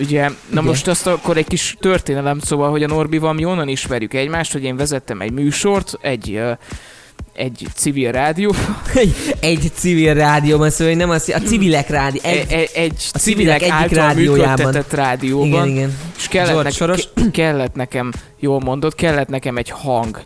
Ugye, 0.00 0.22
na 0.22 0.34
Igen. 0.50 0.64
most 0.64 0.88
azt 0.88 1.06
akkor 1.06 1.36
egy 1.36 1.46
kis 1.46 1.76
történelem, 1.80 2.38
szóval, 2.38 2.70
hogy 2.70 2.82
a 2.82 2.86
Norbival 2.86 3.32
mi 3.32 3.44
onnan 3.44 3.68
ismerjük 3.68 4.14
egymást, 4.14 4.52
hogy 4.52 4.62
én 4.64 4.76
vezettem 4.76 5.20
egy 5.20 5.32
műsort, 5.32 5.98
egy, 6.00 6.42
egy 7.34 7.66
civil 7.74 8.12
rádió, 8.12 8.54
egy, 8.94 9.14
egy 9.40 9.70
civil 9.74 10.14
rádióban, 10.14 10.70
szóval 10.70 10.86
hogy 10.86 10.96
nem 10.96 11.10
az, 11.10 11.32
a 11.34 11.38
civilek 11.38 11.88
rádió. 11.88 12.20
egy, 12.24 12.36
Egy, 12.36 12.52
egy, 12.52 12.70
egy 12.74 12.92
a 13.12 13.18
civilek 13.18 13.60
civilek 13.60 13.62
egyik 13.62 13.72
által 13.72 13.98
rádiójában. 14.06 14.84
rádióban, 14.90 15.48
igen, 15.48 15.66
igen. 15.68 15.96
és 16.16 16.28
kellett, 16.28 16.48
George 16.50 16.68
ne, 16.68 16.74
Soros. 16.74 17.08
ke- 17.14 17.30
kellett 17.30 17.74
nekem, 17.74 18.12
jól 18.38 18.60
mondod, 18.60 18.94
kellett 18.94 19.28
nekem 19.28 19.56
egy 19.56 19.70
hang. 19.70 20.20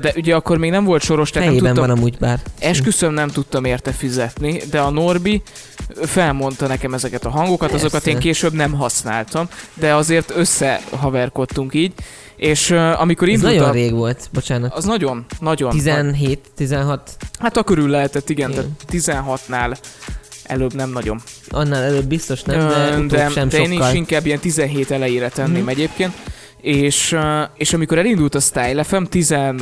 De 0.00 0.12
ugye 0.16 0.34
akkor 0.34 0.58
még 0.58 0.70
nem 0.70 0.84
volt 0.84 1.02
soros, 1.02 1.30
tehát 1.30 1.48
nem 1.48 1.56
Fejében 1.58 1.74
tudtam, 1.74 1.94
van 1.94 1.98
amúgy 2.02 2.18
bár. 2.18 2.40
esküszöm 2.58 3.12
nem 3.12 3.28
tudtam 3.28 3.64
érte 3.64 3.92
fizetni, 3.92 4.60
de 4.70 4.80
a 4.80 4.90
Norbi 4.90 5.42
felmondta 6.02 6.66
nekem 6.66 6.94
ezeket 6.94 7.24
a 7.24 7.30
hangokat, 7.30 7.72
azokat 7.72 7.90
Persze. 7.90 8.10
én 8.10 8.18
később 8.18 8.52
nem 8.52 8.72
használtam, 8.72 9.48
de 9.74 9.94
azért 9.94 10.32
összehaverkodtunk 10.36 11.74
így, 11.74 11.92
és 12.36 12.70
uh, 12.70 13.00
amikor 13.00 13.28
Ez 13.28 13.34
indult 13.34 13.52
nagyon 13.54 13.68
a, 13.68 13.72
rég 13.72 13.92
volt, 13.92 14.28
bocsánat. 14.32 14.74
az 14.74 14.84
nagyon, 14.84 15.24
nagyon. 15.40 15.70
17, 15.70 16.40
16, 16.56 17.16
Hát 17.38 17.56
a 17.56 17.62
körül 17.62 17.88
lehetett, 17.88 18.28
igen, 18.30 18.50
Igen. 18.50 18.76
tehát 19.02 19.26
16-nál 19.48 19.76
előbb 20.44 20.74
nem 20.74 20.90
nagyon. 20.90 21.20
annál 21.48 21.82
előbb 21.82 22.04
biztos 22.06 22.42
nem, 22.42 22.68
de, 22.68 22.96
Ö, 22.96 23.06
de, 23.06 23.28
sem 23.28 23.48
de 23.48 23.58
én 23.58 23.70
sokkal. 23.70 23.88
is 23.90 23.94
inkább 23.96 24.26
ilyen 24.26 24.38
17 24.38 24.90
elejére 24.90 25.28
tenném 25.28 25.60
Mhm. 25.60 25.68
egyébként. 25.68 26.12
És, 26.60 27.16
és 27.56 27.72
amikor 27.72 27.98
elindult 27.98 28.34
a 28.34 28.40
Style 28.40 28.82
FM, 28.82 29.02
10... 29.02 29.30
Uh, 29.30 29.58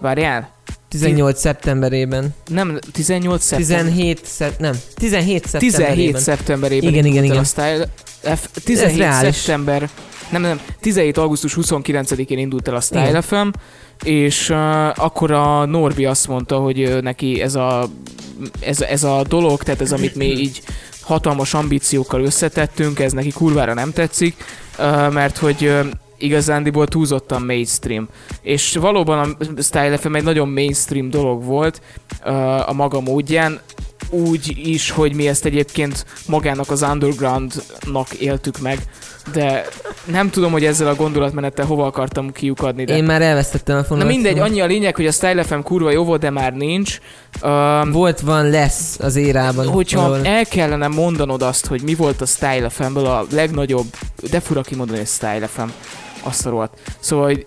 várjál? 0.00 0.52
18 0.98 1.40
szeptemberében. 1.40 2.34
Nem, 2.46 2.78
18 2.92 3.42
szeptember. 3.44 3.84
17, 3.84 4.20
szep- 4.24 4.58
nem, 4.60 4.74
17 4.94 5.46
szeptemberében. 5.46 5.96
17 5.96 6.18
szeptemberében 6.18 6.92
Igen, 6.92 7.04
igen, 7.04 7.24
igen. 7.24 7.36
a 7.36 7.44
Style 7.44 7.88
F, 8.36 8.48
17 8.64 8.98
reális. 8.98 9.34
szeptember, 9.36 9.90
nem, 10.30 10.42
nem, 10.42 10.60
17 10.80 11.16
augusztus 11.16 11.56
29-én 11.60 12.38
indult 12.38 12.68
el 12.68 12.74
a 12.74 12.80
Style 12.80 13.08
Igen. 13.08 13.22
FM, 13.22 13.48
és 14.04 14.48
uh, 14.48 14.56
akkor 15.04 15.30
a 15.30 15.64
Norbi 15.64 16.04
azt 16.04 16.28
mondta, 16.28 16.58
hogy 16.58 16.82
uh, 16.82 17.00
neki 17.00 17.40
ez 17.40 17.54
a, 17.54 17.88
ez, 18.60 18.80
ez 18.80 19.04
a 19.04 19.22
dolog, 19.28 19.62
tehát 19.62 19.80
ez 19.80 19.92
amit 19.92 20.14
mi 20.14 20.26
így 20.26 20.62
hatalmas 21.00 21.54
ambíciókkal 21.54 22.24
összetettünk, 22.24 22.98
ez 22.98 23.12
neki 23.12 23.30
kurvára 23.30 23.74
nem 23.74 23.92
tetszik, 23.92 24.34
mert 25.10 25.38
hogy 25.38 25.72
igazándiból 26.24 26.86
túlzottan 26.86 27.42
mainstream. 27.42 28.08
És 28.42 28.76
valóban 28.76 29.36
a 29.56 29.62
Style 29.62 29.96
FM 29.96 30.14
egy 30.14 30.24
nagyon 30.24 30.48
mainstream 30.48 31.10
dolog 31.10 31.44
volt 31.44 31.80
uh, 32.24 32.68
a 32.68 32.72
maga 32.72 33.00
módján, 33.00 33.60
úgy 34.10 34.58
is, 34.68 34.90
hogy 34.90 35.14
mi 35.14 35.28
ezt 35.28 35.44
egyébként 35.44 36.06
magának 36.26 36.70
az 36.70 36.82
undergroundnak 36.82 38.12
éltük 38.18 38.58
meg, 38.58 38.78
de 39.32 39.64
nem 40.04 40.30
tudom, 40.30 40.52
hogy 40.52 40.64
ezzel 40.64 40.88
a 40.88 40.94
gondolatmenettel 40.94 41.66
hova 41.66 41.86
akartam 41.86 42.32
kiukadni, 42.32 42.84
de... 42.84 42.96
Én 42.96 43.04
már 43.04 43.22
elvesztettem 43.22 43.76
a 43.76 43.78
Na 43.78 43.84
fonalat. 43.84 44.12
mindegy, 44.12 44.38
annyi 44.38 44.60
a 44.60 44.66
lényeg, 44.66 44.96
hogy 44.96 45.06
a 45.06 45.10
Style 45.12 45.42
FM 45.42 45.58
kurva 45.58 45.90
jó 45.90 46.04
volt, 46.04 46.20
de 46.20 46.30
már 46.30 46.52
nincs. 46.52 46.98
Um, 47.42 47.90
Volt, 47.92 48.20
van, 48.20 48.50
lesz 48.50 48.98
az 49.00 49.16
érában. 49.16 49.66
hogyha 49.66 50.00
valahol. 50.00 50.26
el 50.26 50.44
kellene 50.46 50.88
mondanod 50.88 51.42
azt, 51.42 51.66
hogy 51.66 51.82
mi 51.82 51.94
volt 51.94 52.20
a 52.20 52.26
Style 52.26 52.68
FM-ből 52.68 53.06
a 53.06 53.26
legnagyobb, 53.30 53.86
de 54.30 54.40
fura 54.40 54.60
kimondani, 54.60 54.98
hogy 54.98 55.08
Style 55.08 55.46
FM, 55.46 55.68
azt 56.24 56.46
a 56.46 56.50
rohadt. 56.50 56.78
Szóval, 57.00 57.24
hogy 57.24 57.44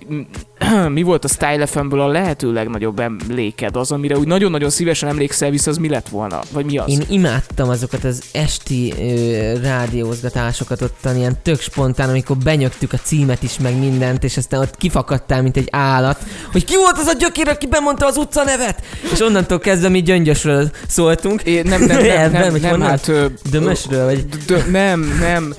mi 0.97 1.01
volt 1.01 1.23
a 1.23 1.27
Style 1.27 1.65
FM-ből 1.65 2.01
a 2.01 2.07
lehető 2.07 2.53
legnagyobb 2.53 2.99
emléked, 2.99 3.75
az, 3.75 3.91
amire 3.91 4.17
úgy 4.17 4.27
nagyon-nagyon 4.27 4.69
szívesen 4.69 5.09
emlékszel 5.09 5.49
vissza, 5.49 5.69
az 5.69 5.77
mi 5.77 5.89
lett 5.89 6.09
volna? 6.09 6.39
Vagy 6.51 6.65
mi 6.65 6.77
az? 6.77 6.89
Én 6.89 7.01
imádtam 7.09 7.69
azokat 7.69 8.03
az 8.03 8.21
esti 8.33 8.93
ö, 8.99 9.59
rádiózgatásokat 9.61 10.81
ottan, 10.81 11.17
ilyen 11.17 11.37
tök 11.43 11.61
spontán, 11.61 12.09
amikor 12.09 12.37
benyögtük 12.37 12.93
a 12.93 12.97
címet 12.97 13.43
is, 13.43 13.59
meg 13.59 13.79
mindent, 13.79 14.23
és 14.23 14.37
aztán 14.37 14.59
ott 14.59 14.77
kifakadtál, 14.77 15.41
mint 15.41 15.57
egy 15.57 15.67
állat, 15.71 16.23
hogy 16.51 16.65
ki 16.65 16.75
volt 16.75 16.97
az 16.97 17.07
a 17.07 17.13
gyökér, 17.13 17.47
aki 17.47 17.67
bemondta 17.67 18.05
az 18.05 18.17
utca 18.17 18.43
nevet? 18.43 18.83
És 19.13 19.21
onnantól 19.21 19.59
kezdve 19.59 19.89
mi 19.89 20.01
gyöngyösről 20.01 20.69
szóltunk. 20.87 21.41
É, 21.41 21.61
nem, 21.61 21.79
nem, 21.83 21.97
nem, 21.97 22.09
Elben, 22.17 22.41
nem, 22.41 22.51
hogy 22.51 22.61
nem, 22.61 22.69
honnan? 22.69 22.87
hát... 22.87 23.11
Dömösről, 23.51 24.05
vagy 24.05 24.25
d- 24.27 24.71
nem, 24.71 25.17
nem. 25.19 25.53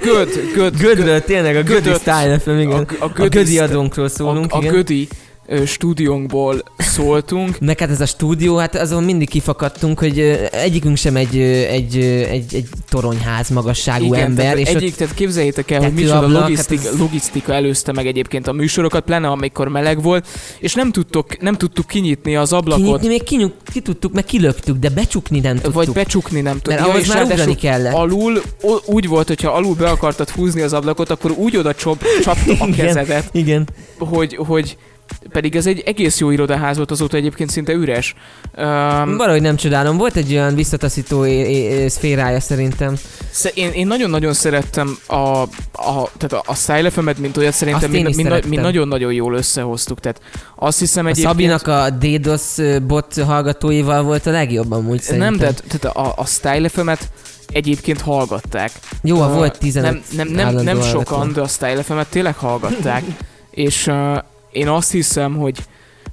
Göd, 0.00 0.28
göd, 0.54 0.76
Gödről, 0.76 1.20
tényleg 1.20 1.56
a 1.56 1.62
Gödi. 1.62 1.90
Style 2.00 2.38
FM, 2.38 2.50
igen. 2.58 2.70
A, 3.00 3.04
a, 3.04 3.04
A 3.04 3.08
Gödi 3.14 3.28
Gödi 3.28 3.50
st- 3.54 3.60
adónkról 3.60 4.08
szólunk, 4.08 4.52
a, 4.52 4.56
a 4.56 4.60
igen. 4.60 4.72
Gödi 4.72 5.08
stúdiónkból 5.66 6.62
szóltunk. 6.76 7.58
Hát 7.82 7.90
ez 7.90 8.00
a 8.00 8.06
stúdió, 8.06 8.56
hát 8.56 8.74
azon 8.74 9.02
mindig 9.02 9.28
kifakadtunk, 9.28 9.98
hogy 9.98 10.18
egyikünk 10.52 10.96
sem 10.96 11.16
egy, 11.16 11.38
egy, 11.38 11.96
egy, 12.30 12.54
egy 12.54 12.68
toronyház 12.88 13.48
magasságú 13.48 14.14
ember, 14.14 14.44
tehát 14.44 14.58
és 14.58 14.68
egyik, 14.68 14.94
tehát 14.94 15.14
képzeljétek 15.14 15.70
el, 15.70 15.82
hogy 15.82 15.92
micsoda 15.92 16.12
tetőablak, 16.14 16.42
logisztika, 16.42 16.82
hát 16.82 16.92
ez- 16.92 16.98
logisztika 16.98 17.52
előzte 17.52 17.92
meg 17.92 18.06
egyébként 18.06 18.46
a 18.46 18.52
műsorokat, 18.52 19.04
pláne 19.04 19.28
amikor 19.28 19.68
meleg 19.68 20.02
volt, 20.02 20.26
és 20.58 20.74
nem 20.74 20.92
tudtuk, 20.92 21.40
nem 21.40 21.54
tudtuk 21.54 21.86
kinyitni 21.86 22.36
az 22.36 22.52
ablakot, 22.52 22.84
kinyitni 22.84 23.08
még 23.08 23.22
kinyuk, 23.22 23.52
ki 23.72 23.80
tudtuk, 23.80 24.12
meg 24.12 24.24
kilöktük, 24.24 24.76
de 24.76 24.88
becsukni 24.88 25.40
nem 25.40 25.54
tudtuk. 25.54 25.74
vagy 25.74 25.90
becsukni 25.90 26.40
nem 26.40 26.52
tudtuk. 26.52 26.72
mert 26.72 26.86
ahhoz 26.86 27.00
és 27.02 27.08
már 27.08 27.24
ugrani 27.24 27.54
kellett. 27.54 27.92
Alul, 27.94 28.42
úgy 28.84 29.06
volt, 29.08 29.28
hogyha 29.28 29.50
alul 29.50 29.74
be 29.74 29.88
akartad 29.88 30.28
húzni 30.28 30.60
az 30.60 30.72
ablakot, 30.72 31.10
akkor 31.10 31.30
úgy 31.30 31.56
oda 31.56 31.74
csop, 31.74 32.04
csapta 32.22 32.52
a 32.58 32.66
Igen. 32.66 32.86
kezedet, 32.86 33.28
Igen. 33.32 33.68
hogy, 33.98 34.34
hogy 34.36 34.76
pedig 35.32 35.56
ez 35.56 35.66
egy 35.66 35.82
egész 35.86 36.18
jó 36.18 36.30
irodaház 36.30 36.76
volt, 36.76 36.90
azóta 36.90 37.16
egyébként 37.16 37.50
szinte 37.50 37.72
üres. 37.72 38.14
Um, 38.56 39.16
Valahogy 39.16 39.40
nem 39.40 39.56
csodálom. 39.56 39.96
Volt 39.96 40.16
egy 40.16 40.32
olyan 40.32 40.54
visszataszító 40.54 41.24
szférája 41.86 42.40
szerintem. 42.40 42.94
én, 43.54 43.70
én 43.70 43.86
nagyon-nagyon 43.86 44.32
szerettem 44.32 44.98
a, 45.06 45.14
a, 45.16 46.10
tehát 46.16 46.32
a, 46.32 46.42
a 46.46 46.54
Style 46.54 46.90
FM-et, 46.90 47.18
mint 47.18 47.36
olyat 47.36 47.52
szerintem 47.52 47.90
mi, 47.90 48.02
mi, 48.02 48.22
na- 48.22 48.38
mi 48.46 48.56
nagyon-nagyon 48.56 49.12
jól 49.12 49.34
összehoztuk. 49.34 50.00
Tehát 50.00 50.20
azt 50.56 50.78
hiszem 50.78 51.06
A 51.06 51.08
egyébként... 51.08 51.32
Szabinak 51.32 51.66
a 51.66 51.90
DDoS 51.90 52.80
bot 52.86 53.14
hallgatóival 53.14 54.02
volt 54.02 54.26
a 54.26 54.30
legjobb 54.30 54.72
amúgy 54.72 55.00
szerintem. 55.00 55.34
nem, 55.34 55.38
de 55.38 55.78
tehát 55.78 55.96
a, 55.96 56.12
a 56.16 56.26
Style 56.26 56.68
FM-et 56.68 57.08
egyébként 57.52 58.00
hallgatták. 58.00 58.70
Jó, 59.02 59.16
Uh, 59.16 59.32
volt 59.32 59.58
15 59.58 59.92
Nem, 59.92 60.28
nem, 60.28 60.54
nem, 60.54 60.64
nem 60.64 60.80
sokan, 60.80 61.32
de 61.32 61.40
a 61.40 61.46
Style 61.46 62.06
tényleg 62.10 62.36
hallgatták. 62.36 63.02
és 63.50 63.86
uh, 63.86 64.18
én 64.52 64.68
azt 64.68 64.90
hiszem, 64.90 65.36
hogy 65.36 65.58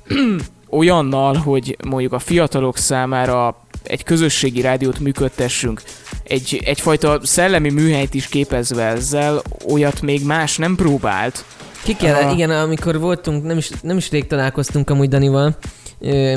olyannal, 0.70 1.36
hogy 1.36 1.78
mondjuk 1.88 2.14
a 2.14 2.20
fiatalok 2.20 2.78
számára 2.78 3.64
egy 3.84 4.04
közösségi 4.04 4.62
rádiót 4.62 5.00
működtessünk, 5.00 5.82
egy, 6.24 6.62
egyfajta 6.66 7.20
szellemi 7.24 7.70
műhelyt 7.70 8.14
is 8.14 8.28
képezve 8.28 8.84
ezzel, 8.84 9.42
olyat 9.72 10.02
még 10.02 10.26
más 10.26 10.58
nem 10.58 10.76
próbált. 10.76 11.46
Ki 11.84 11.96
kell, 11.96 12.22
Aha. 12.22 12.34
igen, 12.34 12.50
amikor 12.50 13.00
voltunk, 13.00 13.44
nem 13.44 13.58
is, 13.58 13.70
nem 13.82 13.98
is 13.98 14.10
rég 14.10 14.28
találkoztunk 14.28 14.90
amúgy 14.90 15.10
Danival, 15.10 15.58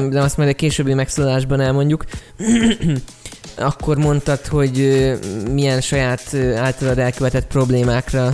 de 0.08 0.20
azt 0.20 0.36
majd 0.36 0.48
egy 0.48 0.56
későbbi 0.56 0.94
megszólásban 0.94 1.60
elmondjuk. 1.60 2.04
Akkor 3.62 3.96
mondtad, 3.96 4.46
hogy 4.46 5.02
milyen 5.52 5.80
saját 5.80 6.36
általad 6.56 6.98
elkövetett 6.98 7.46
problémákra 7.46 8.32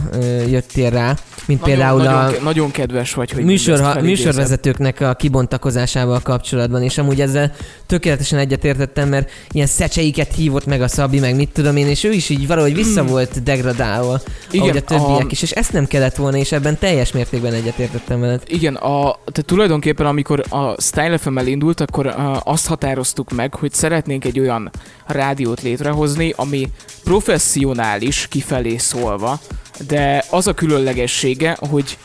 jöttél 0.49 0.91
rá, 0.91 1.15
mint 1.47 1.61
Nagyon, 1.61 1.77
például 1.77 2.03
nagyon, 2.03 2.35
a 2.35 2.43
nagyon 2.43 2.71
kedves 2.71 3.15
vagy, 3.15 3.31
hogy 3.31 3.45
műsor, 3.45 4.01
műsorvezetőknek 4.01 5.01
a 5.01 5.15
kibontakozásával 5.15 6.21
kapcsolatban, 6.21 6.83
és 6.83 6.99
amúgy 6.99 7.21
ezzel 7.21 7.53
tökéletesen 7.87 8.39
egyetértettem, 8.39 9.09
mert 9.09 9.31
ilyen 9.51 9.67
szecseiket 9.67 10.35
hívott 10.35 10.67
meg 10.67 10.83
a 10.83 10.89
Szabi, 10.89 11.19
meg 11.19 11.37
mit 11.37 11.49
tudom 11.53 11.77
én, 11.77 11.87
és 11.87 12.05
ő 12.05 12.11
is 12.13 12.29
így 12.29 12.47
valahogy 12.47 12.75
vissza 12.75 13.05
volt 13.05 13.43
degradálva, 13.43 14.21
Igen, 14.51 14.63
ahogy 14.63 14.77
a 14.77 14.83
többiek 14.83 15.25
a- 15.25 15.31
is, 15.31 15.43
és 15.43 15.51
ezt 15.51 15.73
nem 15.73 15.87
kellett 15.87 16.17
volna, 16.17 16.37
és 16.37 16.53
ebben 16.53 16.79
teljes 16.79 17.13
mértékben 17.13 17.53
egyetértettem 17.53 18.21
veled. 18.21 18.43
Igen, 18.47 18.75
a, 18.75 19.01
tehát 19.11 19.45
tulajdonképpen 19.47 20.07
amikor 20.07 20.45
a 20.49 20.81
Style 20.81 21.19
FM 21.19 21.37
indult, 21.39 21.81
akkor 21.81 22.15
azt 22.45 22.67
határoztuk 22.67 23.31
meg, 23.31 23.55
hogy 23.55 23.73
szeretnénk 23.73 24.25
egy 24.25 24.41
olyan 24.41 24.71
rádiót 25.19 25.63
létrehozni, 25.63 26.33
ami 26.37 26.69
professzionális 27.05 28.29
kifelé 28.29 28.77
szólva, 28.77 29.41
de 29.87 30.25
az 30.31 30.47
a 30.47 30.55
különlegessége, 30.55 31.57
hogy 31.71 31.99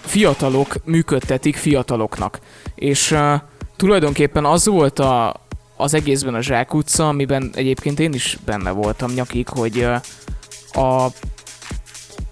fiatalok 0.00 0.74
működtetik 0.84 1.56
fiataloknak. 1.56 2.38
És 2.74 3.10
uh, 3.10 3.34
tulajdonképpen 3.76 4.44
az 4.44 4.66
volt 4.66 4.98
a, 4.98 5.34
az 5.76 5.94
egészben 5.94 6.34
a 6.34 6.40
Zsák 6.40 6.74
utca, 6.74 7.08
amiben 7.08 7.50
egyébként 7.54 8.00
én 8.00 8.12
is 8.12 8.38
benne 8.44 8.70
voltam 8.70 9.12
nyakig, 9.12 9.48
hogy 9.48 9.76
uh, 9.76 10.84
a, 10.84 11.04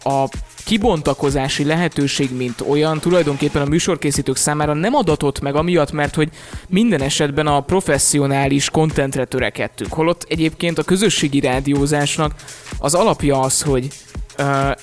a 0.08 0.28
kibontakozási 0.70 1.64
lehetőség, 1.64 2.36
mint 2.36 2.60
olyan, 2.68 3.00
tulajdonképpen 3.00 3.62
a 3.62 3.68
műsorkészítők 3.68 4.36
számára 4.36 4.74
nem 4.74 4.94
adatott 4.94 5.40
meg 5.40 5.54
amiatt, 5.54 5.92
mert 5.92 6.14
hogy 6.14 6.28
minden 6.68 7.02
esetben 7.02 7.46
a 7.46 7.60
professzionális 7.60 8.70
kontentre 8.70 9.24
törekedtünk. 9.24 9.92
Holott 9.92 10.26
egyébként 10.28 10.78
a 10.78 10.82
közösségi 10.82 11.40
rádiózásnak 11.40 12.34
az 12.78 12.94
alapja 12.94 13.40
az, 13.40 13.62
hogy 13.62 13.88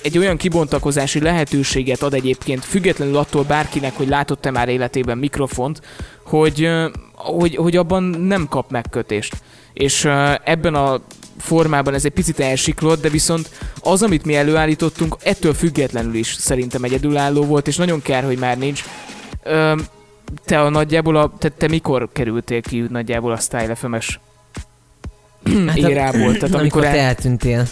egy 0.02 0.18
olyan 0.18 0.36
kibontakozási 0.36 1.20
lehetőséget 1.20 2.02
ad 2.02 2.14
egyébként, 2.14 2.64
függetlenül 2.64 3.16
attól 3.16 3.42
bárkinek, 3.42 3.96
hogy 3.96 4.08
látott-e 4.08 4.50
már 4.50 4.68
életében 4.68 5.18
mikrofont, 5.18 5.80
hogy, 6.24 6.68
hogy, 7.14 7.56
hogy 7.56 7.76
abban 7.76 8.02
nem 8.02 8.48
kap 8.48 8.70
megkötést. 8.70 9.36
És 9.72 10.04
ebben 10.44 10.74
a 10.74 11.00
formában 11.38 11.94
ez 11.94 12.04
egy 12.04 12.12
picit 12.12 12.40
elsiklott, 12.40 13.02
de 13.02 13.08
viszont 13.08 13.50
az, 13.80 14.02
amit 14.02 14.24
mi 14.24 14.36
előállítottunk, 14.36 15.16
ettől 15.22 15.54
függetlenül 15.54 16.14
is 16.14 16.32
szerintem 16.32 16.84
egyedülálló 16.84 17.44
volt, 17.44 17.66
és 17.66 17.76
nagyon 17.76 18.02
kár, 18.02 18.24
hogy 18.24 18.38
már 18.38 18.58
nincs. 18.58 18.84
Ö, 19.42 19.74
te 20.44 20.60
a 20.60 20.68
nagyjából, 20.68 21.16
a, 21.16 21.32
te, 21.38 21.48
te 21.48 21.68
mikor 21.68 22.08
kerültél 22.12 22.60
ki 22.60 22.84
nagyjából 22.90 23.32
a 23.32 23.36
Style 23.36 23.74
FM-es 23.74 24.20
Hát 25.66 25.76
a- 25.78 25.88
érából? 25.88 26.32
Tehát 26.32 26.42
amikor 26.42 26.60
amikor 26.60 26.84
el... 26.84 26.96
eltűntél. 26.96 27.66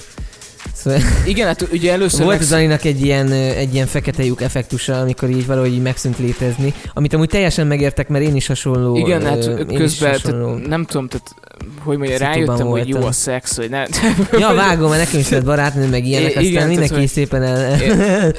Szóval 0.75 1.01
Igen, 1.27 1.47
hát 1.47 1.69
ugye 1.73 1.93
először 1.93 2.25
volt 2.25 2.51
megsz- 2.51 2.85
egy 2.85 3.05
ilyen, 3.05 3.33
egy 3.33 3.75
ilyen 3.75 3.87
fekete 3.87 4.25
lyuk 4.25 4.43
effektusa, 4.43 5.01
amikor 5.01 5.31
így 5.31 5.47
valahogy 5.47 5.73
így 5.73 5.83
megszűnt 5.83 6.19
létezni, 6.19 6.75
amit 6.95 7.15
amúgy 7.15 7.29
teljesen 7.29 7.67
megértek, 7.67 8.09
mert 8.09 8.25
én 8.25 8.37
is 8.37 8.47
hasonló. 8.47 8.97
Igen, 8.97 9.25
hát 9.25 9.47
ö, 9.47 9.65
közben, 9.65 10.11
hasonló. 10.11 10.55
tehát, 10.55 10.69
nem 10.69 10.85
tudom, 10.85 11.09
tehát, 11.09 11.35
hogy 11.83 11.99
mondja, 11.99 12.19
rájöttem, 12.19 12.67
hogy 12.67 12.89
jó 12.89 13.03
a 13.03 13.13
szex, 13.13 13.57
hogy 13.57 13.71
ne... 13.71 13.85
Ja, 14.39 14.55
vágom, 14.55 14.91
mert 14.91 15.05
nekem 15.05 15.21
is 15.21 15.29
lett 15.29 15.45
barátnő, 15.45 15.89
meg 15.89 16.05
ilyenek, 16.07 16.29
aztán 16.29 16.45
igen, 16.45 16.69
mindenki 16.69 16.95
tehát, 16.95 17.09
szépen 17.09 17.43
el, 17.43 17.77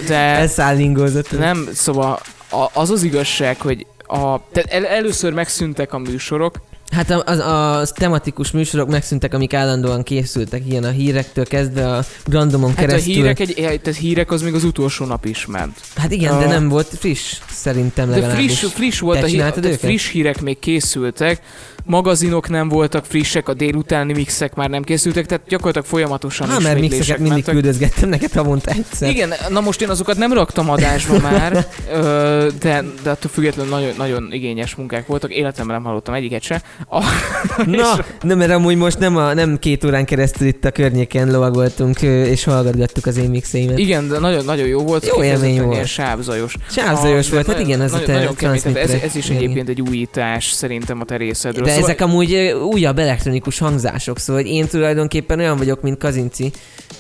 De 0.08 0.16
elszállingózott. 0.42 1.38
nem, 1.40 1.70
szóval 1.74 2.20
az 2.74 2.90
az 2.90 3.04
igazság, 3.04 3.62
hogy 3.62 3.86
a, 4.08 4.40
tehát 4.52 4.70
el, 4.70 4.86
először 4.86 5.34
megszűntek 5.34 5.94
a 5.94 5.98
műsorok, 5.98 6.56
Hát 6.92 7.10
a, 7.10 7.24
a, 7.26 7.80
a 7.80 7.86
tematikus 7.88 8.52
műsorok 8.52 8.90
megszűntek, 8.90 9.34
amik 9.34 9.54
állandóan 9.54 10.04
készültek, 10.04 10.62
ilyen 10.70 10.84
a 10.84 10.90
hírektől 10.90 11.46
kezdve 11.46 11.92
a 11.96 12.04
randomon 12.32 12.70
Hát 12.70 12.78
a 12.78 12.88
keresztül. 12.88 13.14
hírek, 13.14 13.40
egy, 13.40 13.54
tehát 13.56 14.00
hírek 14.00 14.32
az 14.32 14.42
még 14.42 14.54
az 14.54 14.64
utolsó 14.64 15.06
nap 15.06 15.26
is 15.26 15.46
ment. 15.46 15.80
Hát 15.96 16.12
igen, 16.12 16.34
A- 16.34 16.40
de 16.40 16.46
nem 16.48 16.70
volt 16.70 16.88
friss, 17.00 17.34
szerintem 17.50 18.10
De 18.10 18.16
legalábbis. 18.16 18.58
friss, 18.60 18.74
friss 18.74 19.00
volt 19.00 19.20
Te 19.20 19.26
a 19.26 19.28
hír, 19.28 19.38
tehát 19.52 19.76
friss 19.80 20.10
hírek 20.12 20.42
még 20.42 20.60
készültek, 20.60 21.42
magazinok 21.86 22.50
nem 22.50 22.70
voltak 22.70 23.06
frissek, 23.06 23.50
a 23.50 23.54
délutáni 23.54 24.14
mixek 24.14 24.56
már 24.56 24.70
nem 24.70 24.84
készültek, 24.84 25.26
tehát 25.26 25.44
gyakorlatilag 25.48 25.88
folyamatosan 25.88 26.48
Há, 26.48 26.58
mert 26.60 26.80
mixeket 26.80 27.08
mindig 27.18 27.30
mentek. 27.34 27.54
küldözgettem 27.54 28.10
neked 28.10 28.32
havonta 28.32 28.72
egyszer. 28.72 29.10
Igen, 29.10 29.34
na 29.50 29.62
most 29.62 29.82
én 29.82 29.90
azokat 29.90 30.18
nem 30.18 30.34
raktam 30.34 30.70
adásba 30.70 31.20
már, 31.32 31.68
de, 32.60 32.84
de 33.04 33.10
attól 33.10 33.32
függetlenül 33.32 33.72
nagyon, 33.72 33.94
nagyon 33.98 34.28
igényes 34.32 34.76
munkák 34.76 35.06
voltak. 35.08 35.34
Életemben 35.34 35.76
nem 35.76 35.86
hallottam 35.86 36.14
egyiket 36.14 36.42
se. 36.42 36.62
A, 36.90 37.04
Na, 37.66 38.06
nem, 38.22 38.38
mert 38.38 38.52
amúgy 38.52 38.76
most 38.76 39.00
nem, 39.00 39.18
a, 39.18 39.34
nem 39.34 39.60
két 39.60 39.84
órán 39.84 40.06
keresztül 40.06 40.48
itt 40.48 40.66
a 40.66 40.72
környéken 40.72 41.32
lovagoltunk, 41.32 42.02
és 42.02 42.44
hallgatgattuk 42.44 43.06
az 43.06 43.18
én 43.18 43.30
mixeimet. 43.30 43.78
igen, 43.78 44.08
de 44.08 44.20
nagyon, 44.20 44.46
nagyon 44.46 44.68
jó 44.68 44.82
volt. 44.82 45.06
Jó 45.08 45.24
élmény 45.24 45.62
volt. 45.62 45.74
Ilyen 45.74 45.86
sávzajos. 45.86 46.56
Sávzajos 46.70 47.28
A- 47.28 47.32
volt, 47.34 47.48
hát 47.48 47.60
igen, 47.60 47.82
ez 47.82 47.92
a 47.92 47.94
nagyon, 47.94 48.08
te 48.08 48.14
nagyon 48.20 48.36
kemény, 48.36 48.62
ez, 48.78 48.90
ez 48.92 49.16
is 49.16 49.30
egyébként 49.30 49.70
egy 49.70 49.82
újítás 49.82 50.52
szerintem 50.52 51.00
a 51.02 51.06
te 51.06 51.18
részedről. 51.18 51.64
De 51.66 51.72
Szóval- 51.72 51.90
ezek 51.90 52.02
amúgy 52.02 52.34
újabb 52.72 53.00
elektronikus 53.00 53.58
hangzások, 53.60 54.20
szóval 54.20 54.42
én 54.42 54.68
tulajdonképpen 54.68 55.40
olyan 55.40 55.58
vagyok, 55.58 55.82
mint 55.82 55.98
Kazinci. 55.98 56.52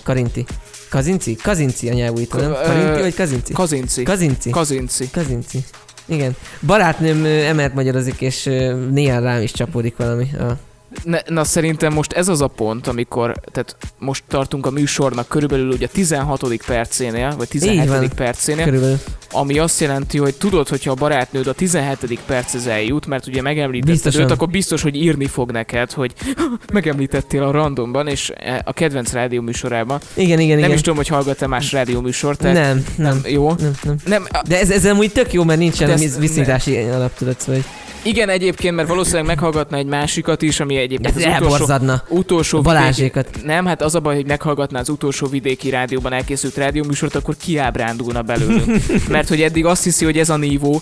Karinti. 0.03 0.45
Kazinci? 0.89 1.35
Kazinci 1.35 1.89
a 1.89 1.93
nyelvújtó, 1.93 2.39
nem? 2.39 2.53
Karinti 2.65 3.01
vagy 3.01 3.15
Kazinci? 3.15 3.53
Kazinci. 3.53 4.03
Kazinci. 4.03 4.49
Kazinci. 4.49 5.09
Kazinci. 5.13 5.59
Igen. 6.07 6.35
Barátnőm 6.65 7.25
emelt 7.25 7.73
magyarozik, 7.73 8.21
és 8.21 8.43
néha 8.91 9.19
rám 9.19 9.41
is 9.41 9.51
csapódik 9.51 9.97
valami. 9.97 10.27
A... 10.33 10.57
Ne, 11.03 11.19
na 11.27 11.43
szerintem 11.43 11.93
most 11.93 12.11
ez 12.13 12.27
az 12.27 12.41
a 12.41 12.47
pont, 12.47 12.87
amikor, 12.87 13.33
tehát 13.51 13.75
most 13.99 14.23
tartunk 14.27 14.65
a 14.65 14.69
műsornak 14.69 15.27
körülbelül 15.27 15.69
ugye 15.71 15.85
a 15.85 15.89
16. 15.93 16.43
percénél, 16.65 17.33
vagy 17.37 17.47
Így 17.55 17.61
17. 17.61 17.87
van. 17.87 18.09
percénél, 18.15 18.63
Körülbelül. 18.63 18.97
ami 19.31 19.59
azt 19.59 19.79
jelenti, 19.79 20.17
hogy 20.17 20.35
tudod, 20.35 20.67
hogyha 20.67 20.91
a 20.91 20.93
barátnőd 20.93 21.47
a 21.47 21.53
17. 21.53 22.19
perchez 22.25 22.67
eljut, 22.67 23.05
mert 23.05 23.27
ugye 23.27 23.41
megemlítetted 23.41 23.93
Biztosan. 23.93 24.21
őt, 24.21 24.31
akkor 24.31 24.47
biztos, 24.49 24.81
hogy 24.81 24.95
írni 24.95 25.25
fog 25.25 25.51
neked, 25.51 25.91
hogy 25.91 26.13
megemlítettél 26.73 27.43
a 27.43 27.51
randomban, 27.51 28.07
és 28.07 28.31
a 28.63 28.73
kedvenc 28.73 29.11
rádió 29.11 29.41
műsorában. 29.41 29.99
Igen, 30.13 30.39
igen, 30.39 30.55
Nem 30.55 30.65
igen. 30.65 30.71
is 30.75 30.81
tudom, 30.81 30.95
hogy 30.97 31.07
hallgat-e 31.07 31.47
más 31.47 31.71
rádió 31.71 32.01
műsort, 32.01 32.39
tehát 32.39 32.55
nem, 32.55 32.85
nem, 32.97 33.21
jó. 33.25 33.51
nem, 33.59 33.71
nem. 33.83 33.95
Nem, 34.05 34.25
a- 34.31 34.41
De 34.47 34.59
ez, 34.59 34.69
ez 34.69 34.85
amúgy 34.85 35.11
tök 35.11 35.33
jó, 35.33 35.43
mert 35.43 35.59
nincsen 35.59 35.95
viszonyítási 36.19 36.77
alap, 36.77 37.13
tudod, 37.17 37.39
szóval 37.39 37.55
hogy 37.55 37.65
igen, 38.01 38.29
egyébként, 38.29 38.75
mert 38.75 38.87
valószínűleg 38.87 39.25
meghallgatna 39.25 39.77
egy 39.77 39.85
másikat 39.85 40.41
is, 40.41 40.59
ami 40.59 40.75
egyébként 40.75 41.17
ez 41.17 41.23
az 41.23 41.41
utolsó, 41.41 41.93
utolsó 42.09 42.57
A 42.57 42.61
vidéki, 42.61 42.77
Balázsékat. 42.77 43.27
Nem, 43.45 43.65
hát 43.65 43.81
az 43.81 43.95
a 43.95 43.99
baj, 43.99 44.15
hogy 44.15 44.25
meghallgatná 44.25 44.79
az 44.79 44.89
utolsó 44.89 45.27
vidéki 45.27 45.69
rádióban 45.69 46.13
elkészült 46.13 46.55
rádióműsort, 46.57 47.15
akkor 47.15 47.35
kiábrándulna 47.37 48.21
belőlünk. 48.21 48.65
Mert 49.09 49.27
hogy 49.27 49.41
eddig 49.41 49.65
azt 49.65 49.83
hiszi, 49.83 50.05
hogy 50.05 50.17
ez 50.17 50.29
a 50.29 50.37
nívó, 50.37 50.81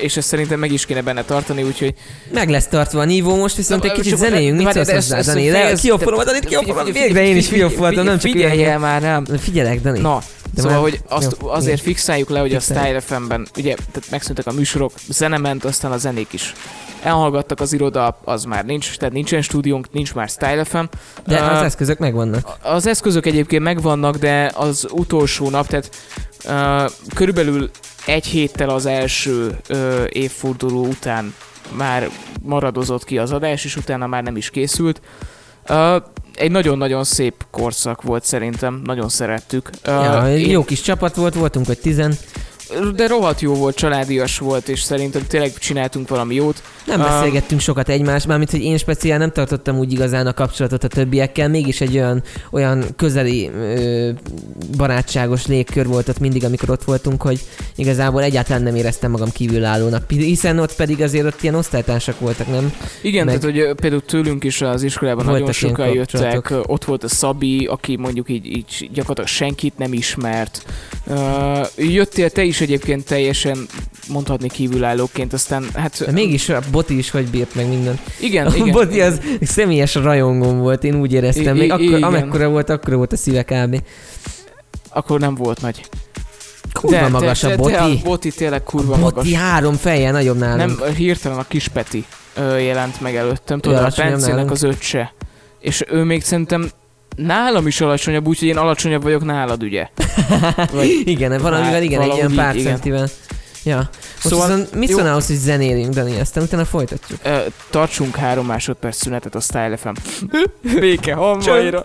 és 0.00 0.16
ezt 0.16 0.28
szerintem 0.28 0.58
meg 0.58 0.72
is 0.72 0.86
kéne 0.86 1.02
benne 1.02 1.22
tartani, 1.22 1.62
úgyhogy 1.62 1.94
Meg 2.32 2.48
lesz 2.48 2.66
tartva 2.66 3.00
a 3.00 3.04
nívó 3.04 3.36
most, 3.36 3.56
viszont 3.56 3.84
egy 3.84 3.92
kicsit 3.92 4.16
zenéjünk, 4.16 4.58
mit 4.58 4.72
szólsz 4.72 4.90
hozzá, 4.90 5.20
Dani? 5.20 5.50
Le, 5.50 5.60
fejezd- 5.60 5.82
kioffolom 5.82 6.18
a 6.18 6.24
Danit, 6.24 6.44
kioffolom, 6.44 6.92
végre 6.92 7.24
én 7.24 7.36
is 7.36 7.48
kioffoltam, 7.48 8.04
nem 8.04 8.18
csak 8.18 8.30
Figyelj 8.32 8.76
már 8.78 9.02
rám. 9.02 9.24
Figyelek, 9.24 9.80
Dani. 9.80 10.00
Na, 10.00 10.22
De 10.54 10.60
szóval, 10.60 10.80
már- 10.80 10.90
hogy 10.90 11.00
azt 11.08 11.36
jó, 11.40 11.48
azért 11.48 11.80
igen. 11.80 11.84
fixáljuk 11.84 12.28
le, 12.28 12.40
hogy 12.40 12.54
a 12.54 12.60
Fixáljuk. 12.60 13.00
Style 13.02 13.18
FM-ben, 13.18 13.46
ugye, 13.56 13.74
tehát 13.74 14.10
megszűntek 14.10 14.46
a 14.46 14.52
műsorok, 14.52 14.92
zene 15.08 15.38
ment, 15.38 15.64
aztán 15.64 15.92
a 15.92 15.96
zenék 15.96 16.32
is. 16.32 16.52
Elhallgattak 17.02 17.60
az 17.60 17.72
iroda, 17.72 18.18
az 18.24 18.44
már 18.44 18.64
nincs, 18.64 18.96
tehát 18.96 19.14
nincsen 19.14 19.42
stúdiónk, 19.42 19.92
nincs 19.92 20.14
már 20.14 20.28
Style 20.28 20.64
FM. 20.64 20.84
De 21.26 21.40
Ö, 21.40 21.44
az 21.44 21.62
eszközök 21.62 21.98
megvannak. 21.98 22.48
Az 22.62 22.86
eszközök 22.86 23.26
egyébként 23.26 23.62
megvannak, 23.62 24.16
de 24.16 24.52
az 24.54 24.86
utolsó 24.90 25.50
nap, 25.50 25.66
tehát 25.66 25.90
uh, 26.44 26.90
körülbelül 27.14 27.70
egy 28.06 28.26
héttel 28.26 28.68
az 28.68 28.86
első 28.86 29.58
uh, 29.68 30.04
évforduló 30.08 30.86
után 30.86 31.34
már 31.72 32.08
maradozott 32.42 33.04
ki 33.04 33.18
az 33.18 33.32
adás, 33.32 33.64
és 33.64 33.76
utána 33.76 34.06
már 34.06 34.22
nem 34.22 34.36
is 34.36 34.50
készült. 34.50 35.00
Uh, 35.68 35.96
egy 36.40 36.50
nagyon-nagyon 36.50 37.04
szép 37.04 37.34
korszak 37.50 38.02
volt 38.02 38.24
szerintem, 38.24 38.80
nagyon 38.84 39.08
szerettük. 39.08 39.70
Uh, 39.86 39.92
Ja, 39.92 40.36
én- 40.36 40.50
jó 40.50 40.64
kis 40.64 40.80
csapat 40.80 41.14
volt, 41.14 41.34
voltunk, 41.34 41.66
hogy 41.66 41.78
tizen. 41.78 42.14
De 42.94 43.06
rohadt 43.06 43.40
jó 43.40 43.54
volt, 43.54 43.76
családias 43.76 44.38
volt, 44.38 44.68
és 44.68 44.80
szerintem 44.80 45.26
tényleg 45.26 45.52
csináltunk 45.58 46.08
valami 46.08 46.34
jót. 46.34 46.62
Nem 46.86 46.98
beszélgettünk 47.00 47.60
sokat 47.60 47.88
egymás, 47.88 48.26
mármint, 48.26 48.50
hogy 48.50 48.62
én 48.62 48.78
speciál 48.78 49.18
nem 49.18 49.32
tartottam 49.32 49.78
úgy 49.78 49.92
igazán 49.92 50.26
a 50.26 50.32
kapcsolatot 50.32 50.84
a 50.84 50.88
többiekkel, 50.88 51.48
mégis 51.48 51.80
egy 51.80 51.96
olyan, 51.96 52.22
olyan 52.50 52.84
közeli 52.96 53.50
ö, 53.54 54.10
barátságos 54.76 55.46
légkör 55.46 55.86
volt 55.86 56.08
ott 56.08 56.18
mindig, 56.18 56.44
amikor 56.44 56.70
ott 56.70 56.84
voltunk, 56.84 57.22
hogy 57.22 57.40
igazából 57.76 58.22
egyáltalán 58.22 58.62
nem 58.62 58.74
éreztem 58.74 59.10
magam 59.10 59.30
kívülállónak. 59.30 60.10
Hiszen 60.10 60.58
ott 60.58 60.74
pedig 60.76 61.02
azért 61.02 61.26
ott 61.26 61.42
ilyen 61.42 61.54
osztálytársak 61.54 62.20
voltak, 62.20 62.46
nem? 62.46 62.72
Igen, 63.02 63.24
Meg- 63.24 63.38
tehát 63.38 63.56
hogy 63.56 63.74
például 63.74 64.02
tőlünk 64.02 64.44
is 64.44 64.60
az 64.60 64.82
iskolában 64.82 65.24
Voltak 65.24 65.40
nagyon 65.40 65.52
sokan 65.52 65.88
jöttek, 65.88 66.52
ott 66.66 66.84
volt 66.84 67.04
a 67.04 67.08
Szabi, 67.08 67.66
aki 67.66 67.96
mondjuk 67.96 68.28
így, 68.28 68.46
így 68.46 68.90
gyakorlatilag 68.92 69.28
senkit 69.28 69.78
nem 69.78 69.92
ismert. 69.92 70.64
Uh, 71.06 71.66
jöttél 71.76 72.30
te 72.30 72.42
is 72.42 72.59
egyébként 72.60 73.04
teljesen 73.04 73.66
mondhatni 74.08 74.48
kívülállóként, 74.48 75.32
aztán 75.32 75.64
hát... 75.74 76.04
De 76.04 76.12
mégis 76.12 76.48
a 76.48 76.60
Boti 76.70 76.98
is 76.98 77.10
hogy 77.10 77.26
bírt 77.30 77.54
meg 77.54 77.68
minden. 77.68 77.98
Igen, 78.20 78.46
A 78.46 78.54
igen. 78.54 78.70
Boti 78.70 79.00
az 79.00 79.20
személyes 79.42 79.94
rajongom 79.94 80.58
volt, 80.58 80.84
én 80.84 80.94
úgy 80.94 81.12
éreztem. 81.12 81.56
I- 81.56 81.58
Még 81.58 81.70
akkor, 81.70 81.84
igen. 81.84 82.02
amekkora 82.02 82.48
volt, 82.48 82.70
akkor 82.70 82.94
volt 82.94 83.12
a 83.12 83.16
szíve 83.16 83.42
kb. 83.42 83.82
Akkor 84.88 85.20
nem 85.20 85.34
volt 85.34 85.60
nagy. 85.60 85.88
Kurva 86.72 87.08
magas 87.08 87.38
te, 87.38 87.46
a 87.46 87.50
te, 87.50 87.56
Te, 87.56 87.78
a 87.78 87.86
Boti. 87.88 88.00
Boti 88.04 88.30
tényleg 88.30 88.62
kurva 88.62 88.96
Boti 88.96 89.00
magas. 89.02 89.32
három 89.32 89.74
fejjel 89.74 90.12
nagyobb 90.12 90.38
nálunk. 90.38 90.80
Nem, 90.80 90.94
hirtelen 90.94 91.38
a 91.38 91.44
Kispeti 91.48 92.04
ö, 92.34 92.58
jelent 92.58 93.00
meg 93.00 93.16
előttem, 93.16 93.60
tudod, 93.60 93.78
a 93.78 93.80
alacsonyabb 93.80 94.12
Pencének 94.12 94.50
az 94.50 94.62
öccse. 94.62 95.12
És 95.60 95.84
ő 95.88 96.02
még 96.02 96.22
szerintem 96.24 96.70
nálam 97.16 97.66
is 97.66 97.80
alacsonyabb, 97.80 98.26
úgyhogy 98.26 98.48
én 98.48 98.56
alacsonyabb 98.56 99.02
vagyok 99.02 99.24
nálad, 99.24 99.62
ugye? 99.62 99.88
Vagy, 100.72 101.02
igen, 101.04 101.40
valamivel 101.40 101.72
Hát, 101.72 101.82
igen, 101.82 102.00
egy 102.00 102.08
valahogy 102.08 102.16
ilyen 102.18 102.30
így, 102.30 102.36
pár 102.36 102.56
igen. 102.56 102.72
centivel. 102.72 103.08
Ja. 103.64 103.76
Most 103.76 103.90
Szóval- 104.18 104.46
viszont 104.46 104.74
mit 104.74 104.88
jó. 104.88 104.94
szólnál 104.94 105.12
ahhoz, 105.12 105.26
hogy 105.26 105.36
zenélünk, 105.36 105.94
Dani? 105.94 106.20
Aztán 106.20 106.42
utána 106.44 106.64
folytatjuk. 106.64 107.18
Ö, 107.22 107.38
tartsunk 107.70 108.16
három 108.16 108.46
másodperc 108.46 108.96
szünetet 108.96 109.34
a 109.34 109.40
Style 109.40 109.76
FM. 109.76 109.92
Béke 110.80 111.14
hamvaira. 111.14 111.82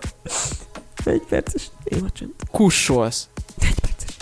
Egy 1.04 1.22
perces 1.28 1.62
témacsönd. 1.84 2.30
Kussolsz. 2.50 3.28
Egy 3.60 3.74
perces 3.80 4.14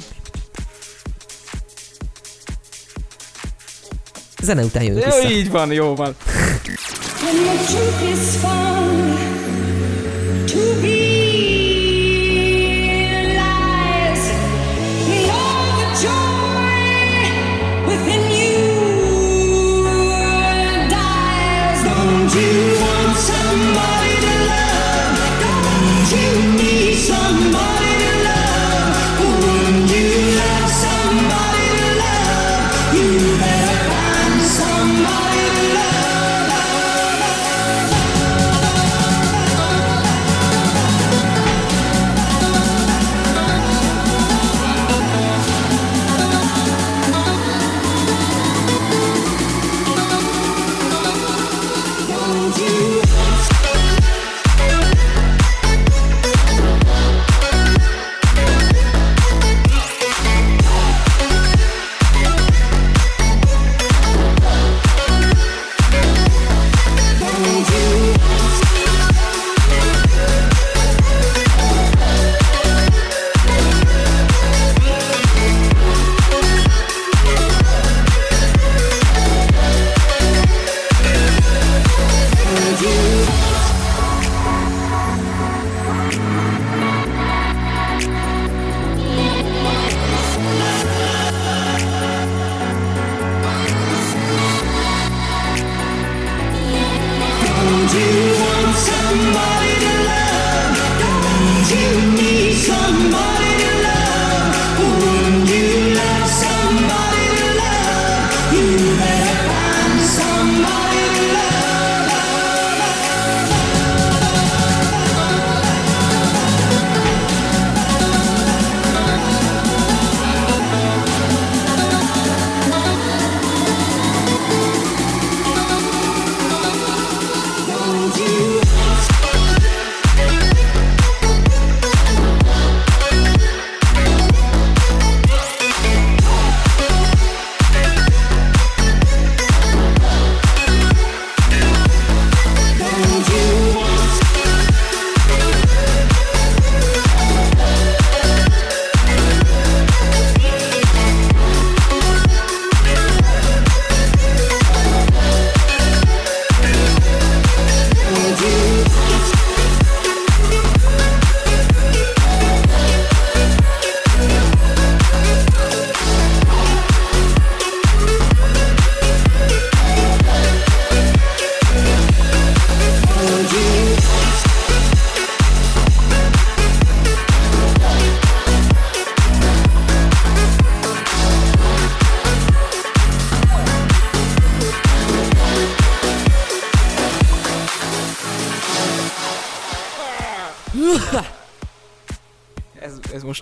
Zene 4.42 4.62
után 4.64 4.82
jövünk 4.82 5.04
Jó, 5.06 5.16
vissza. 5.20 5.30
így 5.30 5.50
van, 5.50 5.72
jó 5.72 5.94
van. 5.94 6.14
When 7.22 7.44
the 7.44 7.64
truth 7.64 8.02
is 8.12 8.36
found 8.40 9.13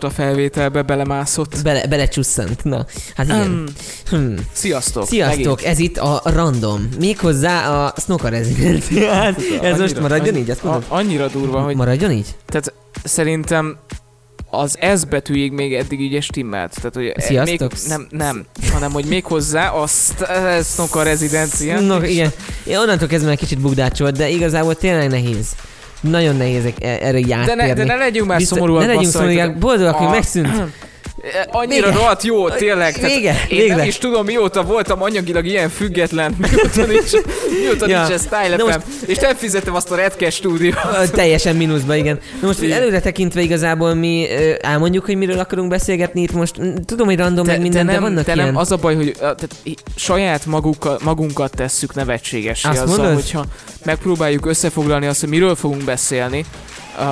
most 0.03 0.19
a 0.19 0.23
felvételbe 0.23 0.83
belemászott. 0.83 1.63
Bele, 1.63 1.87
belecsusszant. 1.87 2.65
Na, 2.65 2.87
hát 3.17 3.27
igen. 3.27 3.41
Um, 3.41 3.65
Hmm. 4.11 4.35
sziasztok. 4.53 5.07
Sziasztok, 5.07 5.39
Megint. 5.57 5.61
ez 5.63 5.79
itt 5.79 5.99
a 5.99 6.21
Random. 6.25 6.89
Méghozzá 6.99 7.69
a 7.85 7.95
Snooker 8.01 8.33
Resident. 8.33 8.85
Hát, 9.13 9.37
ez 9.63 9.79
most 9.79 9.81
Annyira- 9.81 10.01
maradjon 10.01 10.29
annyi- 10.35 10.39
így, 10.45 10.51
azt 10.51 10.63
mondod? 10.63 10.85
a- 10.89 10.95
Annyira 10.95 11.27
durva, 11.29 11.61
hogy 11.61 11.77
Maradjon 11.77 12.11
így? 12.11 12.27
tehát 12.47 12.73
szerintem 13.05 13.77
az 14.51 14.79
S 14.99 15.05
betűig 15.05 15.53
még 15.53 15.75
eddig 15.75 16.01
így 16.01 16.23
stimmelt. 16.23 16.75
Tehát, 16.75 16.95
hogy 16.95 17.07
e- 17.07 17.21
Sziasztok. 17.21 17.73
Még, 17.73 17.81
nem, 17.89 18.07
nem, 18.11 18.45
hanem 18.73 18.93
hogy 18.93 19.05
még 19.05 19.25
hozzá 19.25 19.69
azt 19.71 20.21
e, 20.21 20.63
Snoka 20.63 21.03
rezidencia. 21.03 21.81
No, 21.81 22.03
igen. 22.03 22.31
Én 22.65 22.77
onnantól 22.77 23.09
kezdve 23.09 23.29
már 23.29 23.37
kicsit 23.39 23.59
bugdácsolt, 23.59 24.17
de 24.17 24.29
igazából 24.29 24.75
tényleg 24.75 25.11
nehéz. 25.11 25.47
Nagyon 26.03 26.37
nehéz 26.37 26.65
e- 26.65 26.99
erre 27.03 27.19
így 27.19 27.27
De 27.29 27.55
ne, 27.55 27.73
de 27.73 27.85
ne 27.85 27.95
legyünk 27.95 28.27
már 28.29 28.39
Biztos- 28.39 28.59
szomorúak. 28.59 28.81
Ne 28.81 28.87
legyünk 28.87 29.13
szomorúak, 29.13 29.57
boldogak, 29.59 29.95
hogy 29.95 30.09
megszűnt. 30.09 30.49
E, 31.23 31.49
Annyira 31.51 31.87
Vége. 31.87 31.99
rohadt 31.99 32.23
jó, 32.23 32.49
tényleg. 32.51 32.95
Tehát 32.95 33.11
Vége, 33.15 33.45
Én 33.49 33.59
végre. 33.59 33.77
nem 33.77 33.87
is 33.87 33.99
tudom, 33.99 34.25
mióta 34.25 34.63
voltam 34.63 35.03
anyagilag 35.03 35.47
ilyen 35.47 35.69
független, 35.69 36.35
mióta 36.51 36.85
nincs, 36.87 37.11
mióta 37.61 37.89
Ja. 37.89 38.07
nincs 38.09 38.21
Style 38.21 38.59
FM, 38.59 38.81
és 39.11 39.19
nem 39.19 39.35
fizetem 39.35 39.75
azt 39.75 39.91
a 39.91 39.95
Redkes 39.97 40.35
stúdiót. 40.35 40.77
Teljesen 41.13 41.57
mínuszba, 41.57 41.95
igen. 41.97 42.19
Na 42.41 42.47
most 42.47 42.63
Igen. 42.63 42.81
előre 42.81 43.01
tekintve 43.01 43.41
igazából 43.41 43.95
mi 43.95 44.27
elmondjuk, 44.61 45.05
hogy 45.05 45.17
miről 45.17 45.39
akarunk 45.39 45.69
beszélgetni 45.69 46.21
itt 46.23 46.33
most. 46.33 46.55
Tudom, 46.87 47.07
hogy 47.07 47.17
random 47.19 47.47
meg 47.47 47.61
minden, 47.61 47.87
te 47.87 47.93
de 47.93 47.99
nem, 47.99 48.03
vannak 48.03 48.25
te 48.25 48.33
ilyen... 48.35 48.47
nem, 48.47 48.57
az 48.57 48.73
a 48.73 48.77
baj, 48.77 48.95
hogy 48.95 49.13
tehát 49.19 49.49
saját 49.97 50.47
magukat, 50.47 51.03
magunkat 51.03 51.51
tesszük 51.57 51.95
nevetségesé 51.95 52.69
Azt 52.69 52.81
azzal, 52.81 52.97
mondod? 52.97 53.15
hogyha 53.15 53.45
megpróbáljuk 53.85 54.47
összefoglalni 54.47 55.07
azt, 55.07 55.21
hogy 55.21 55.29
miről 55.29 55.55
fogunk 55.55 55.85
beszélni, 55.85 56.45
uh, 56.99 57.05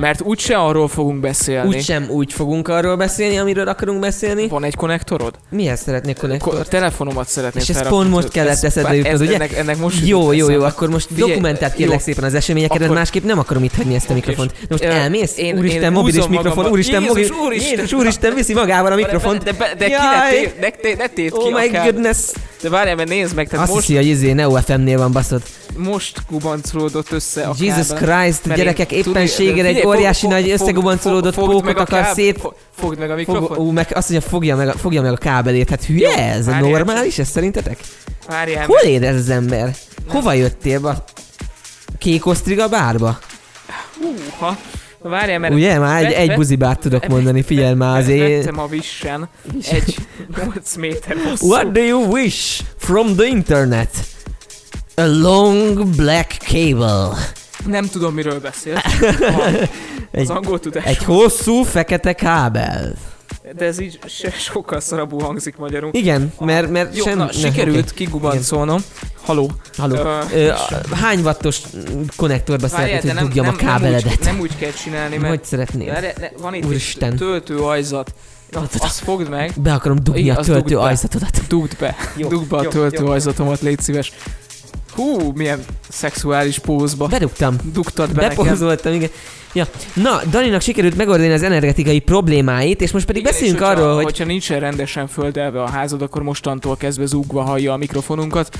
mert 0.00 0.20
úgyse 0.22 0.56
arról 0.56 0.88
fogunk 0.88 1.20
beszélni. 1.20 1.68
Úgysem 1.68 2.06
úgy 2.10 2.32
fogunk 2.32 2.68
arról 2.68 2.96
beszélni, 2.96 3.38
amiről 3.38 3.68
akarunk 3.68 4.00
beszélni. 4.00 4.48
Van 4.48 4.64
egy 4.64 4.74
konnektorod? 4.74 5.34
Mihez 5.50 5.80
szeretnék 5.80 6.14
Ko- 6.14 6.22
konnektort? 6.22 6.68
telefonomat 6.68 7.28
szeretném 7.28 7.62
És 7.62 7.68
ezt 7.68 7.78
felrakni. 7.78 7.98
pont 7.98 8.10
most 8.14 8.26
Ez- 8.26 8.32
kellett 8.32 8.62
eszedbe 8.62 8.88
ez- 8.90 8.96
jutnod, 8.96 9.20
ugye? 9.20 9.34
Ennek, 9.34 9.52
ennek 9.56 9.78
most 9.78 10.06
Jó, 10.06 10.32
jó, 10.32 10.48
jó, 10.50 10.62
akkor 10.62 10.88
most 10.88 11.06
Figyelj, 11.06 11.30
dokumentált 11.30 11.72
kérlek 11.74 11.96
jó. 11.98 12.02
szépen 12.02 12.24
az 12.24 12.34
eseményeket, 12.34 12.82
Akkor- 12.82 12.94
másképp 12.96 13.24
nem 13.24 13.38
akarom 13.38 13.64
itt 13.64 13.74
hagyni 13.74 13.94
ezt 13.94 14.10
a 14.10 14.12
mikrofont. 14.12 14.50
De 14.52 14.66
most 14.68 14.82
elmész? 14.82 15.36
én- 15.36 15.58
úristen, 15.58 15.82
én 15.82 15.92
mobilis 15.92 16.26
mikrofon, 16.28 16.66
úristen, 16.66 17.02
mobil, 17.02 17.28
úristen. 17.46 17.98
Úristen, 17.98 18.34
viszi 18.34 18.54
magával 18.54 18.92
a 18.92 18.94
mikrofont. 18.96 19.42
De, 19.42 19.52
de, 19.52 19.74
de 19.78 19.84
ki 19.84 19.90
ne, 19.92 20.30
tév, 20.30 20.50
ne, 20.60 20.94
ne, 20.96 21.06
tépd 21.06 21.32
ki 21.38 21.40
Oh 21.42 21.52
my 21.60 21.68
goodness. 21.84 22.18
De 22.62 22.68
várjál, 22.68 22.96
mert 22.96 23.08
nézd 23.08 23.34
meg, 23.34 23.48
tehát 23.48 23.64
Azt 23.64 23.74
most, 23.74 23.86
hiszi, 23.86 23.98
hogy 23.98 24.06
izé 24.08 24.32
Neo 24.32 24.56
FM-nél 24.56 24.98
van 24.98 25.12
baszott. 25.12 25.46
Most 25.76 26.22
gubancolódott 26.30 27.10
össze 27.12 27.42
a 27.44 27.54
Jesus 27.58 27.86
kábel. 27.86 28.22
Christ, 28.22 28.54
gyerekek, 28.54 28.92
éppenséggel 28.92 29.66
egy 29.66 29.86
óriási 29.86 30.20
fog- 30.20 30.32
nagy 30.32 30.42
fog- 30.50 30.60
összegubancolódott 30.60 31.34
fog- 31.34 31.50
pókot 31.50 31.66
a 31.76 31.80
akar 31.80 31.86
kábel- 31.86 32.14
szét... 32.14 32.38
fo- 32.40 32.54
Fogd 32.78 32.98
meg 32.98 33.10
a 33.10 33.16
Fog, 33.16 33.18
mikrofon. 33.34 33.58
ú, 33.58 33.70
meg 33.70 33.86
azt 33.94 34.10
mondja, 34.10 34.28
fogja 34.28 34.56
meg, 34.56 34.68
a, 34.68 34.72
fogja 34.72 35.02
meg 35.02 35.12
a 35.12 35.16
kábelét. 35.16 35.70
Hát 35.70 35.84
hülye 35.84 36.08
Jó, 36.10 36.16
ez? 36.16 36.46
várjál, 36.46 36.70
Normális 36.70 37.18
ez 37.18 37.28
szerintetek? 37.28 37.78
Várjál, 38.28 38.66
Hol 38.66 38.80
ér 38.80 39.02
ez 39.02 39.14
az 39.16 39.28
ember? 39.28 39.74
Hova 40.08 40.32
jöttél? 40.32 40.80
Ba? 40.80 41.04
Kék 41.98 42.26
osztriga 42.26 42.68
bárba? 42.68 43.18
Húha. 44.00 44.56
Várjál, 45.02 45.38
mert... 45.38 45.54
Ugye? 45.54 45.78
Már 45.78 46.04
egy, 46.04 46.12
egy 46.12 46.34
buzibárt 46.34 46.80
tudok 46.80 47.06
mondani, 47.06 47.42
figyelj 47.42 47.74
már 47.74 47.98
azért. 47.98 48.44
Vettem 48.44 48.58
a 48.58 48.66
vissen 48.66 49.28
egy 49.70 49.94
8 50.44 50.74
méter 50.76 51.16
hosszú. 51.28 51.46
What 51.48 51.72
do 51.72 51.80
you 51.80 52.04
wish 52.12 52.60
from 52.78 53.16
the 53.16 53.26
internet? 53.26 53.88
A 54.94 55.02
long 55.06 55.86
black 55.96 56.32
cable. 56.32 57.08
Nem 57.66 57.86
tudom, 57.86 58.14
miről 58.14 58.40
beszél. 58.40 58.82
Egy- 60.10 60.30
angol 60.30 60.60
tudás. 60.60 60.84
Egy 60.84 61.04
hosszú 61.04 61.62
fekete 61.62 62.12
kábel. 62.12 62.92
De 63.56 63.64
ez 63.64 63.80
így 63.80 63.98
se, 64.06 64.30
sokkal 64.30 64.80
szarabú 64.80 65.18
hangzik 65.20 65.56
magyarul. 65.56 65.90
Igen, 65.92 66.32
mert, 66.38 66.70
mert 66.70 66.96
Jó, 66.96 67.04
sem... 67.04 67.18
na, 67.18 67.24
ne, 67.24 67.32
sikerült 67.32 67.90
oké. 67.90 68.04
kigubancolnom. 68.04 68.80
Haló. 69.22 69.50
Halló. 69.76 69.94
Ö, 69.94 70.18
Ö, 70.34 70.48
a- 70.50 70.96
hány 70.96 71.20
wattos 71.22 71.60
konnektorba 72.16 72.68
szeretnéd, 72.68 73.12
hogy 73.12 73.22
dugjam 73.22 73.46
a 73.46 73.48
nem, 73.48 73.56
kábeledet? 73.58 74.12
úgy, 74.12 74.24
nem 74.24 74.40
úgy 74.40 74.56
kell 74.56 74.70
csinálni, 74.70 75.16
mert 75.16 75.28
Hogy 75.28 75.44
szeretnéd? 75.44 75.88
Várj, 75.88 76.06
ne, 76.20 76.28
van 76.38 76.54
itt 76.54 76.64
Úristen. 76.64 77.12
egy 77.12 77.18
töltő 77.18 77.58
ajzat. 77.58 78.14
Na, 78.50 78.62
azt 78.78 78.98
fogd 78.98 79.28
meg, 79.28 79.52
Be 79.56 79.72
akarom 79.72 79.98
dugni 80.02 80.30
a 80.30 80.36
töltő 80.36 80.78
ajzatodat. 80.78 81.40
dugd 81.48 81.76
be. 81.78 81.96
Dugd 82.16 82.48
be 82.48 82.56
a 82.56 82.68
töltő 82.68 83.04
ajzatomat, 83.04 83.60
légy 83.60 83.80
szíves. 83.80 84.12
Hú, 85.00 85.32
milyen 85.34 85.64
szexuális 85.88 86.58
pózba. 86.58 87.06
Bedugtam. 87.06 87.56
Dugtad 87.72 88.12
be 88.14 88.22
nekem. 88.22 88.44
Bepozoltam, 88.44 88.92
igen. 88.92 89.08
Ja. 89.52 89.66
Na, 89.94 90.20
Daninak 90.30 90.60
sikerült 90.60 90.96
megoldani 90.96 91.32
az 91.32 91.42
energetikai 91.42 91.98
problémáit, 91.98 92.80
és 92.80 92.90
most 92.90 93.06
pedig 93.06 93.20
Igen, 93.20 93.32
beszéljünk 93.32 93.60
arról, 93.60 93.94
hogy 93.94 94.04
Hogyha 94.04 94.24
nincsen 94.24 94.60
rendesen 94.60 95.06
földelve 95.06 95.62
a 95.62 95.68
házad, 95.68 96.02
akkor 96.02 96.22
mostantól 96.22 96.76
kezdve 96.76 97.06
zúgva 97.06 97.42
hallja 97.42 97.72
a 97.72 97.76
mikrofonunkat. 97.76 98.58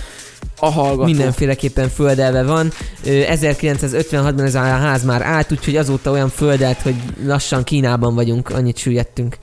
A 0.59 0.71
hallgató. 0.71 1.05
mindenféleképpen 1.05 1.89
földelve 1.89 2.43
van. 2.43 2.73
Ö, 3.05 3.23
1956-ban 3.27 4.45
ez 4.45 4.55
a 4.55 4.61
ház 4.61 5.05
már 5.05 5.23
állt, 5.23 5.53
úgyhogy 5.53 5.77
azóta 5.77 6.11
olyan 6.11 6.29
földelt, 6.29 6.83
hogy 6.83 6.95
lassan 7.25 7.65
Kínában 7.65 8.15
vagyunk, 8.15 8.51
annyit 8.51 8.77
süllyedtünk. 8.77 9.37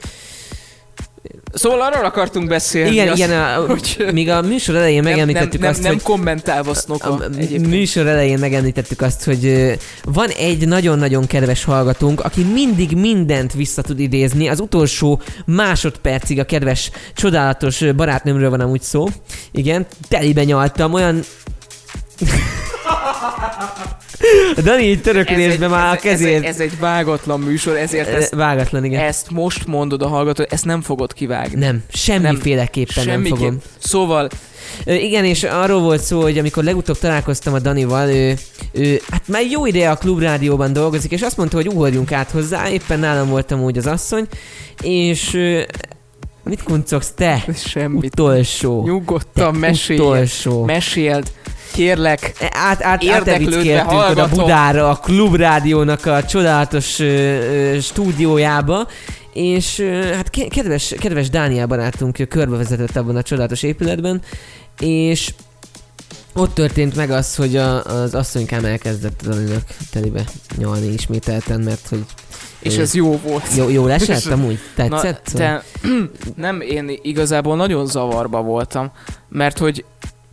Szóval 1.53 1.81
arról 1.81 2.05
akartunk 2.05 2.47
beszélni. 2.47 2.91
Igen, 2.91 3.07
azt, 3.07 3.17
igen, 3.17 3.41
a, 3.41 3.65
hogy 3.71 4.05
még 4.13 4.29
a 4.29 4.41
műsor 4.41 4.75
elején 4.75 5.01
nem, 5.01 5.11
megemlítettük 5.11 5.61
nem, 5.61 5.69
azt, 5.69 5.81
nem, 5.81 5.91
hogy 5.91 6.01
nem 6.05 6.15
kommentálva 6.15 6.73
Snoka 6.73 7.09
a 7.13 7.23
egyébként. 7.23 7.67
műsor 7.67 8.07
elején 8.07 8.39
megemlítettük 8.39 9.01
azt, 9.01 9.23
hogy 9.23 9.73
van 10.03 10.29
egy 10.29 10.67
nagyon-nagyon 10.67 11.27
kedves 11.27 11.63
hallgatónk, 11.63 12.21
aki 12.21 12.43
mindig 12.43 12.95
mindent 12.95 13.53
vissza 13.53 13.81
tud 13.81 13.99
idézni. 13.99 14.47
Az 14.47 14.59
utolsó 14.59 15.21
másodpercig 15.45 16.39
a 16.39 16.45
kedves, 16.45 16.91
csodálatos 17.13 17.83
barátnőmről 17.95 18.49
van 18.49 18.59
amúgy 18.59 18.81
szó. 18.81 19.07
Igen, 19.51 19.85
telibe 20.07 20.43
nyaltam, 20.43 20.93
olyan... 20.93 21.23
Dani 24.63 24.83
így 24.83 25.01
törökülésben 25.01 25.69
már 25.69 25.87
a 25.87 25.95
ez, 25.95 26.01
kezét. 26.01 26.35
egy, 26.35 26.43
ez 26.43 26.59
egy 26.59 26.79
vágatlan 26.79 27.39
műsor, 27.39 27.75
ezért 27.75 28.07
ezt, 28.07 28.35
Vágatlan, 28.35 28.85
igen. 28.85 29.01
ezt 29.01 29.29
most 29.29 29.67
mondod 29.67 30.01
a 30.01 30.07
hallgató, 30.07 30.45
ezt 30.49 30.65
nem 30.65 30.81
fogod 30.81 31.13
kivágni. 31.13 31.59
Nem, 31.59 31.83
semmiféleképpen 31.89 33.05
nem, 33.05 33.13
Semmiképp. 33.13 33.35
fogom. 33.37 33.57
Szóval 33.77 34.29
Ö, 34.85 34.93
igen, 34.93 35.25
és 35.25 35.43
arról 35.43 35.81
volt 35.81 36.01
szó, 36.01 36.21
hogy 36.21 36.37
amikor 36.37 36.63
legutóbb 36.63 36.97
találkoztam 36.97 37.53
a 37.53 37.59
Danival, 37.59 38.09
ő, 38.09 38.33
ő 38.71 39.01
hát 39.09 39.27
már 39.27 39.41
jó 39.51 39.65
ideje 39.65 39.91
a 39.91 39.95
klubrádióban 39.95 40.73
dolgozik, 40.73 41.11
és 41.11 41.21
azt 41.21 41.37
mondta, 41.37 41.55
hogy 41.55 41.67
ugorjunk 41.67 42.11
át 42.11 42.31
hozzá, 42.31 42.69
éppen 42.69 42.99
nálam 42.99 43.29
voltam 43.29 43.63
úgy 43.63 43.77
az 43.77 43.85
asszony, 43.85 44.27
és 44.81 45.33
ö, 45.33 45.61
mit 46.43 46.63
kuncogsz 46.63 47.11
te? 47.15 47.45
semmit. 47.55 48.03
Utolsó. 48.05 48.83
Nyugodtan 48.85 49.53
Te 49.53 49.59
mesélj. 49.59 49.99
Utolsó. 49.99 50.63
Meséld. 50.63 51.31
Kérlek. 51.73 52.33
Át, 52.51 52.83
át, 52.83 53.03
Érdeklődve 53.03 53.85
oda. 54.09 54.27
Budára, 54.27 54.89
a 54.89 54.95
klubrádiónak 54.95 56.05
a 56.05 56.23
csodálatos 56.25 56.99
ö, 56.99 57.05
ö, 57.05 57.79
stúdiójába, 57.79 58.87
és 59.33 59.79
ö, 59.79 60.01
hát 60.13 60.29
ke- 60.29 60.47
kedves, 60.49 60.93
kedves 60.99 61.29
Dániel 61.29 61.65
barátunk 61.67 62.17
körbevezetett 62.29 62.95
abban 62.95 63.15
a 63.15 63.21
csodálatos 63.21 63.63
épületben, 63.63 64.21
és 64.79 65.33
ott 66.33 66.53
történt 66.53 66.95
meg 66.95 67.11
az, 67.11 67.35
hogy 67.35 67.55
a, 67.55 67.83
az 67.83 68.13
asszonykám 68.15 68.65
elkezdett 68.65 69.21
Daninak 69.23 69.63
telibe 69.91 70.23
nyalni 70.57 70.87
ismételten, 70.87 71.59
mert 71.61 71.87
hogy 71.87 72.05
És 72.59 72.77
ez 72.77 72.93
jó 72.93 73.17
volt. 73.23 73.43
jó, 73.57 73.69
jól 73.69 73.91
esett 73.91 74.25
amúgy? 74.25 74.59
Na, 74.75 74.87
Tetszett? 74.87 75.27
Szóval- 75.27 75.63
te, 75.81 75.89
nem, 76.45 76.61
én 76.61 76.91
igazából 77.01 77.55
nagyon 77.55 77.85
zavarba 77.85 78.41
voltam, 78.41 78.91
mert 79.29 79.57
hogy 79.57 79.85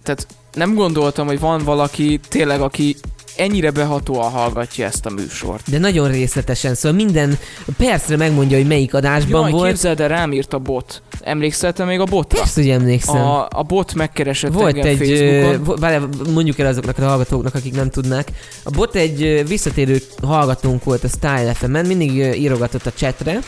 tehát 0.03 0.27
nem 0.55 0.75
gondoltam, 0.75 1.27
hogy 1.27 1.41
van 1.41 1.65
valaki 1.65 2.21
tényleg, 2.29 2.61
aki 2.61 2.97
ennyire 3.37 3.71
behatóan 3.71 4.31
hallgatja 4.31 4.87
ezt 4.87 5.07
a 5.07 5.11
műsort. 5.11 5.71
De 5.71 5.79
nagyon 5.79 6.11
részletesen, 6.11 6.75
szóval 6.75 6.97
minden 6.97 7.39
percre 7.77 8.17
megmondja, 8.17 8.57
hogy 8.57 8.67
melyik 8.67 8.95
adásban 8.95 9.41
Jaj, 9.41 9.51
volt. 9.51 9.67
képzeld 9.69 10.01
el, 10.01 10.09
rám 10.09 10.33
írt 10.33 10.53
a 10.53 10.59
bot. 10.59 11.03
Emlékszel 11.21 11.73
te 11.73 11.85
még 11.85 12.01
a 12.01 12.05
botra? 12.05 12.39
Persze, 12.39 12.61
hogy 12.61 12.71
emlékszem. 12.71 13.17
A, 13.17 13.49
a 13.51 13.63
bot 13.63 13.95
megkeresett 13.95 14.53
Volt 14.53 14.77
engem 14.77 14.87
egy, 14.87 14.97
Facebookon. 14.97 15.77
várjál, 15.81 16.09
mondjuk 16.33 16.59
el 16.59 16.67
azoknak 16.67 16.99
a 16.99 17.05
hallgatóknak, 17.05 17.55
akik 17.55 17.75
nem 17.75 17.91
tudnák. 17.91 18.29
A 18.63 18.71
bot 18.71 18.95
egy 18.95 19.45
visszatérő 19.49 19.99
hallgatónk 20.23 20.85
volt 20.85 21.05
a 21.05 21.09
Style 21.09 21.55
FM-en, 21.55 21.87
mindig 21.87 22.11
írogatott 22.41 22.87
a 22.87 22.93
chatre, 22.93 23.39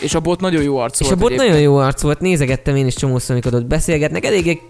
És 0.00 0.14
a 0.14 0.20
bot 0.20 0.40
nagyon 0.40 0.62
jó 0.62 0.76
arc 0.78 1.00
és 1.00 1.06
volt 1.06 1.18
a 1.18 1.22
bot 1.22 1.30
egyébként. 1.30 1.52
nagyon 1.54 1.72
jó 1.72 1.76
arc 1.78 2.02
volt, 2.02 2.20
nézegettem 2.20 2.76
én 2.76 2.86
is 2.86 2.94
csomószor, 2.94 3.30
amikor 3.30 3.54
ott 3.54 3.66
beszélgetnek, 3.66 4.24
eléggé 4.24 4.60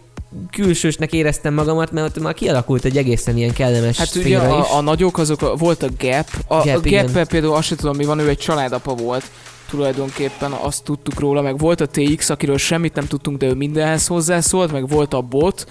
külsősnek 0.50 1.12
éreztem 1.12 1.54
magamat, 1.54 1.92
mert 1.92 2.16
ott 2.16 2.22
már 2.22 2.34
kialakult 2.34 2.84
egy 2.84 2.96
egészen 2.96 3.36
ilyen 3.36 3.52
kellemes 3.52 3.98
Hát 3.98 4.14
ugye 4.14 4.28
is. 4.28 4.36
a, 4.36 4.76
a 4.76 4.80
nagyok 4.80 5.18
azok 5.18 5.42
a, 5.42 5.54
volt 5.54 5.82
a 5.82 5.88
Gap, 5.98 6.28
a, 6.46 6.54
Gap, 6.64 6.76
a 6.86 6.88
gap 6.90 7.28
például 7.28 7.54
azt 7.54 7.66
sem 7.66 7.76
tudom 7.76 7.96
mi 7.96 8.04
van, 8.04 8.18
ő 8.18 8.28
egy 8.28 8.38
családapa 8.38 8.94
volt 8.94 9.24
tulajdonképpen 9.70 10.52
azt 10.52 10.84
tudtuk 10.84 11.20
róla, 11.20 11.40
meg 11.42 11.58
volt 11.58 11.80
a 11.80 11.86
TX, 11.86 12.30
akiről 12.30 12.58
semmit 12.58 12.94
nem 12.94 13.06
tudtunk, 13.06 13.38
de 13.38 13.46
ő 13.46 13.54
mindenhez 13.54 14.06
hozzászólt, 14.06 14.72
meg 14.72 14.88
volt 14.88 15.14
a 15.14 15.20
bot, 15.20 15.66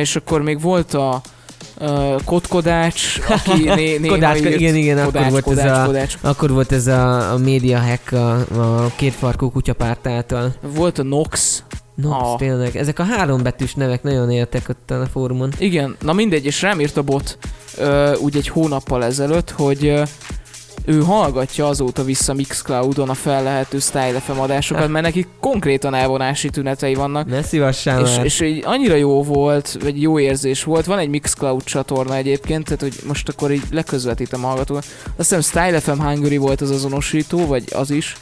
és 0.00 0.16
akkor 0.16 0.42
még 0.42 0.60
volt 0.60 0.94
a 0.94 1.20
Kotkodács, 2.24 3.18
aki 3.28 3.62
né, 3.74 3.96
néha 3.96 4.14
Kodács, 4.14 4.40
írt, 4.40 4.60
igen, 4.60 4.74
igen, 4.74 4.98
akkor 4.98 5.12
Kodács, 5.12 5.30
volt 5.30 5.46
ez 5.46 5.54
Kodács, 5.54 5.78
a- 5.78 5.86
Kodács. 5.86 6.14
Akkor 6.20 6.50
volt 6.52 6.72
ez 6.72 6.86
a, 6.86 7.32
a 7.32 7.36
média 7.38 7.78
hack 7.80 8.12
a, 8.12 8.34
a 8.38 8.90
kétfarkú 8.96 9.50
kutyapárt 9.50 10.06
által. 10.06 10.54
Volt 10.76 10.98
a 10.98 11.02
Nox, 11.02 11.62
No, 11.94 12.10
A. 12.10 12.36
tényleg. 12.38 12.76
Ezek 12.76 12.98
a 12.98 13.02
három 13.02 13.42
betűs 13.42 13.74
nevek 13.74 14.02
nagyon 14.02 14.30
éltek 14.30 14.68
ott 14.68 14.90
a 14.90 15.06
fórumon. 15.12 15.52
igen, 15.58 15.96
na 16.00 16.12
mindegy, 16.12 16.44
és 16.44 16.62
rám 16.62 16.80
írt 16.80 16.96
a 16.96 17.02
bot 17.02 17.38
uh, 17.78 18.12
úgy 18.20 18.36
egy 18.36 18.48
hónappal 18.48 19.04
ezelőtt, 19.04 19.50
hogy 19.50 19.84
uh, 19.84 20.08
ő 20.84 21.02
hallgatja 21.02 21.66
azóta 21.66 22.04
vissza 22.04 22.34
Mixcloudon 22.34 23.08
a 23.08 23.14
fellehető 23.14 23.78
Style 23.78 24.20
FM 24.20 24.38
adásokat, 24.38 24.88
mert 24.88 25.04
neki 25.04 25.26
konkrétan 25.40 25.94
elvonási 25.94 26.50
tünetei 26.50 26.94
vannak. 26.94 27.26
Ne 27.26 27.42
szívassál 27.42 28.00
És, 28.00 28.16
már. 28.16 28.24
és 28.24 28.40
így 28.40 28.62
annyira 28.66 28.94
jó 28.94 29.22
volt, 29.22 29.78
vagy 29.82 30.02
jó 30.02 30.18
érzés 30.18 30.64
volt. 30.64 30.84
Van 30.84 30.98
egy 30.98 31.08
Mixcloud 31.08 31.64
csatorna 31.64 32.14
egyébként, 32.14 32.64
tehát 32.64 32.80
hogy 32.80 32.94
most 33.06 33.28
akkor 33.28 33.52
így 33.52 33.62
leközvetítem 33.70 34.44
a 34.44 34.46
hallgatóval. 34.46 34.82
Azt 35.16 35.34
hiszem 35.34 35.40
Style 35.40 35.80
FM 35.80 36.00
Hungary 36.02 36.36
volt 36.36 36.60
az 36.60 36.70
azonosító, 36.70 37.46
vagy 37.46 37.64
az 37.74 37.90
is. 37.90 38.16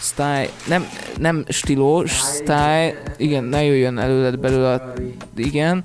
Style, 0.00 0.48
nem, 0.68 0.88
nem 1.18 1.44
stiló, 1.48 2.04
Style, 2.06 3.02
igen, 3.16 3.44
ne 3.44 3.64
jöjjön 3.64 3.98
előled 3.98 4.38
belőle, 4.38 4.72
a- 4.72 4.92
igen, 5.36 5.84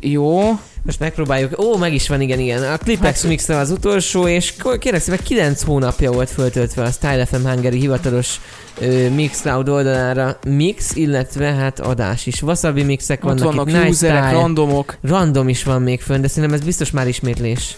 jó, 0.00 0.58
Most 0.86 1.00
megpróbáljuk. 1.00 1.58
Ó, 1.58 1.76
meg 1.76 1.94
is 1.94 2.08
van, 2.08 2.20
igen, 2.20 2.38
igen. 2.38 2.62
A 2.72 2.76
Clipex 2.78 3.20
Hát- 3.20 3.30
Mix 3.30 3.48
az 3.48 3.70
utolsó, 3.70 4.28
és 4.28 4.54
kérlek 4.78 5.00
szépen 5.02 5.20
9 5.24 5.62
hónapja 5.62 6.10
volt 6.12 6.30
föltöltve 6.30 6.82
a 6.82 6.90
Style 6.90 7.26
FM 7.26 7.46
Hungary 7.48 7.78
hivatalos 7.78 8.40
ö, 8.80 9.08
Mixcloud 9.08 9.68
oldalára 9.68 10.38
mix, 10.46 10.94
illetve 10.94 11.52
hát 11.52 11.80
adás 11.80 12.26
is. 12.26 12.42
Wasabi 12.42 12.82
mixek 12.82 13.24
ott 13.24 13.38
vannak, 13.38 13.44
vannak 13.54 13.68
itt, 13.68 13.74
Nice 13.74 13.88
userek, 13.88 14.24
Style. 14.24 14.40
randomok. 14.40 14.96
Random 15.02 15.48
is 15.48 15.64
van 15.64 15.82
még 15.82 16.00
fönn, 16.00 16.20
de 16.20 16.28
szerintem 16.28 16.52
ez 16.58 16.64
biztos 16.64 16.90
már 16.90 17.08
ismétlés. 17.08 17.76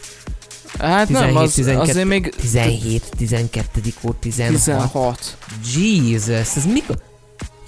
Hát 0.79 1.09
nem, 1.09 1.23
17, 1.23 1.43
az, 1.43 1.55
12. 1.55 1.91
azért 1.91 2.07
még 2.07 2.35
17, 2.35 3.03
12. 3.17 3.81
ó, 4.03 4.11
16. 4.13 4.53
16. 4.53 5.37
Jesus, 5.77 6.57
ez 6.57 6.67
mikor? 6.73 6.97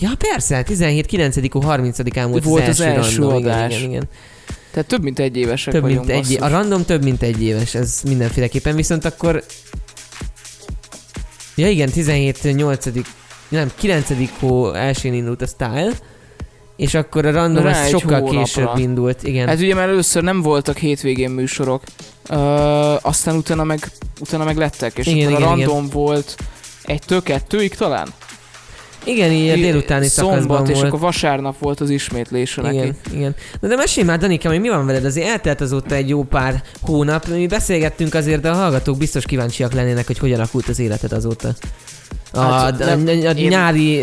Ja 0.00 0.10
persze, 0.18 0.62
17, 0.62 1.06
9. 1.06 1.36
ó, 1.36 1.40
30-án 1.40 2.26
volt, 2.30 2.44
Volt 2.44 2.62
az 2.62 2.68
az 2.68 2.80
első, 2.80 3.18
random, 3.18 3.36
adás. 3.36 3.66
Igen, 3.66 3.78
igen, 3.78 3.90
igen. 3.90 4.08
Tehát 4.70 4.88
több 4.88 5.02
mint 5.02 5.18
egy 5.18 5.36
évesek 5.36 5.72
Több 5.72 5.84
mint 5.84 6.08
egy, 6.08 6.18
basszus. 6.18 6.36
a 6.36 6.48
random 6.48 6.84
több 6.84 7.02
mint 7.02 7.22
egy 7.22 7.42
éves, 7.42 7.74
ez 7.74 8.00
mindenféleképpen, 8.04 8.76
viszont 8.76 9.04
akkor... 9.04 9.44
Ja 11.54 11.68
igen, 11.68 11.90
17, 11.90 12.54
8 12.54 12.86
nem, 13.48 13.70
9. 13.74 14.08
hó 14.38 14.72
elsőn 14.72 15.12
indult 15.14 15.42
a 15.42 15.46
Style, 15.46 15.92
és 16.78 16.94
akkor 16.94 17.26
a 17.26 17.30
random 17.30 17.62
Rá 17.64 17.82
az 17.82 17.88
sokkal 17.88 18.20
hónapra. 18.20 18.38
később 18.42 18.76
indult. 18.76 19.22
Igen. 19.22 19.48
Hát 19.48 19.58
ugye 19.58 19.74
már 19.74 19.88
először 19.88 20.22
nem 20.22 20.42
voltak 20.42 20.76
hétvégén 20.78 21.30
műsorok, 21.30 21.82
ö, 22.28 22.34
aztán 23.02 23.36
utána 23.36 23.64
meg, 23.64 23.90
utána 24.20 24.44
meg 24.44 24.56
lettek, 24.56 24.98
és 24.98 25.06
Igen, 25.06 25.26
akkor 25.26 25.38
igen, 25.38 25.50
a 25.50 25.54
igen. 25.54 25.66
random 25.68 25.88
volt 25.88 26.36
egytől 26.84 27.22
kettőig 27.22 27.74
talán? 27.74 28.08
igen, 29.04 29.30
így 29.32 29.48
a 29.48 29.54
délutáni 29.54 30.06
szakaszban 30.08 30.40
Szombat, 30.40 30.68
és 30.68 30.74
volt. 30.74 30.86
akkor 30.86 31.00
vasárnap 31.00 31.58
volt 31.58 31.80
az 31.80 31.90
ismétlése 31.90 32.62
neki. 32.62 32.76
Igen, 32.76 32.96
igen. 33.12 33.34
Na 33.60 33.68
de 33.68 33.76
mesélj 33.76 34.06
már, 34.06 34.18
Danikám, 34.18 34.52
hogy 34.52 34.60
mi 34.60 34.68
van 34.68 34.86
veled? 34.86 35.04
Azért 35.04 35.28
eltelt 35.28 35.60
azóta 35.60 35.94
egy 35.94 36.08
jó 36.08 36.22
pár 36.22 36.62
hónap. 36.80 37.26
Mi 37.26 37.46
beszélgettünk 37.46 38.14
azért, 38.14 38.40
de 38.40 38.50
a 38.50 38.54
hallgatók 38.54 38.96
biztos 38.98 39.24
kíváncsiak 39.24 39.72
lennének, 39.72 40.06
hogy 40.06 40.18
hogyan 40.18 40.38
alakult 40.38 40.68
az 40.68 40.78
életed 40.78 41.12
azóta. 41.12 41.48
A, 42.32 42.40
Hát, 42.40 42.80
a, 42.80 42.94
nem, 42.94 43.06
a, 43.26 43.32
nyári 43.32 44.02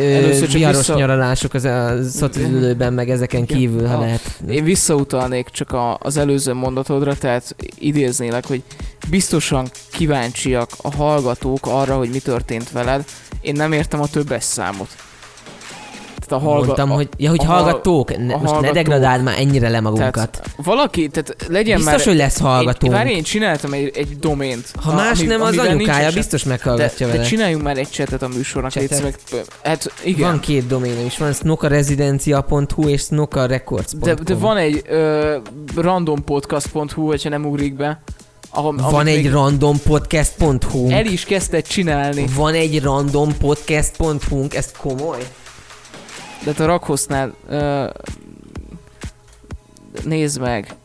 viharos 0.51 0.77
vissza- 0.77 0.95
nyaralások 0.95 1.53
az 1.53 1.63
a 1.63 2.03
szociálidőben, 2.09 2.93
meg 2.93 3.09
ezeken 3.09 3.43
Igen. 3.43 3.57
kívül, 3.57 3.87
ha 3.87 3.95
A- 3.97 3.99
lehet. 3.99 4.21
Én 4.49 4.63
visszautalnék 4.63 5.49
csak 5.49 5.71
a, 5.71 5.97
az 6.01 6.17
előző 6.17 6.53
mondatodra, 6.53 7.15
tehát 7.15 7.55
idéznélek, 7.79 8.45
hogy 8.47 8.61
biztosan 9.09 9.67
kíváncsiak 9.91 10.69
a 10.81 10.95
hallgatók 10.95 11.59
arra, 11.67 11.97
hogy 11.97 12.09
mi 12.09 12.19
történt 12.19 12.71
veled. 12.71 13.03
Én 13.41 13.53
nem 13.53 13.71
értem 13.71 14.01
a 14.01 14.07
többes 14.07 14.43
számot. 14.43 14.87
Tehát 16.27 16.43
a 16.43 16.47
hallga- 16.47 16.65
Mondtam, 16.65 16.89
hogy, 16.89 17.09
ja, 17.17 17.29
hogy 17.29 17.39
a 17.41 17.45
hal- 17.45 17.61
hallgatók, 17.63 18.09
a 18.09 18.37
most 18.37 18.59
ne 18.61 18.71
degradáld 18.71 19.23
már 19.23 19.39
ennyire 19.39 19.69
le 19.69 19.79
magunkat. 19.79 20.11
Tehát 20.13 20.49
valaki, 20.63 21.07
tehát 21.07 21.35
legyen 21.47 21.75
Biztos, 21.77 21.95
már... 21.95 22.05
hogy 22.05 22.15
lesz 22.15 22.39
hallgatónk. 22.39 22.91
Én, 22.93 22.97
várj, 22.97 23.09
én 23.13 23.23
csináltam 23.23 23.73
egy, 23.73 23.91
egy 23.95 24.19
domént. 24.19 24.71
Ha 24.83 24.91
a- 24.91 24.95
más 24.95 25.19
ami- 25.19 25.27
nem, 25.27 25.41
az 25.41 25.57
anyukája 25.57 26.11
biztos 26.11 26.43
de, 26.43 26.49
meghallgatja 26.49 27.05
de 27.07 27.11
vele. 27.13 27.23
csináljunk 27.25 27.63
már 27.63 27.77
egy 27.77 27.89
csetet 27.89 28.21
a 28.21 28.27
műsornak, 28.27 28.71
Csetet? 28.71 28.97
szíves. 28.97 29.13
Hát 29.63 29.93
igen. 30.03 30.29
Van 30.29 30.39
két 30.39 30.67
doménem 30.67 31.05
is, 31.05 31.17
van 31.17 31.33
snokarezidencia.hu 31.33 32.87
és 32.89 33.01
snokarecords.com. 33.01 33.99
de, 33.99 34.13
de 34.23 34.35
van 34.35 34.57
egy 34.57 34.81
ö, 34.87 35.35
randompodcast.hu, 35.75 37.05
hogyha 37.07 37.29
nem 37.29 37.45
ugrik 37.45 37.75
be. 37.75 38.01
Ahol, 38.49 38.75
van 38.75 39.07
egy 39.07 39.31
randompodcast.hu. 39.31 40.89
El 40.89 41.05
is 41.05 41.23
kezdted 41.25 41.67
csinálni. 41.67 42.25
Van 42.35 42.53
egy 42.53 42.81
randompodcast.hu, 42.81 44.45
ez 44.51 44.71
komoly? 44.77 45.25
De 46.43 46.63
a 46.63 46.65
rakhosznál... 46.65 47.33
Ö, 47.47 47.89
nézd 50.03 50.39
meg. 50.39 50.75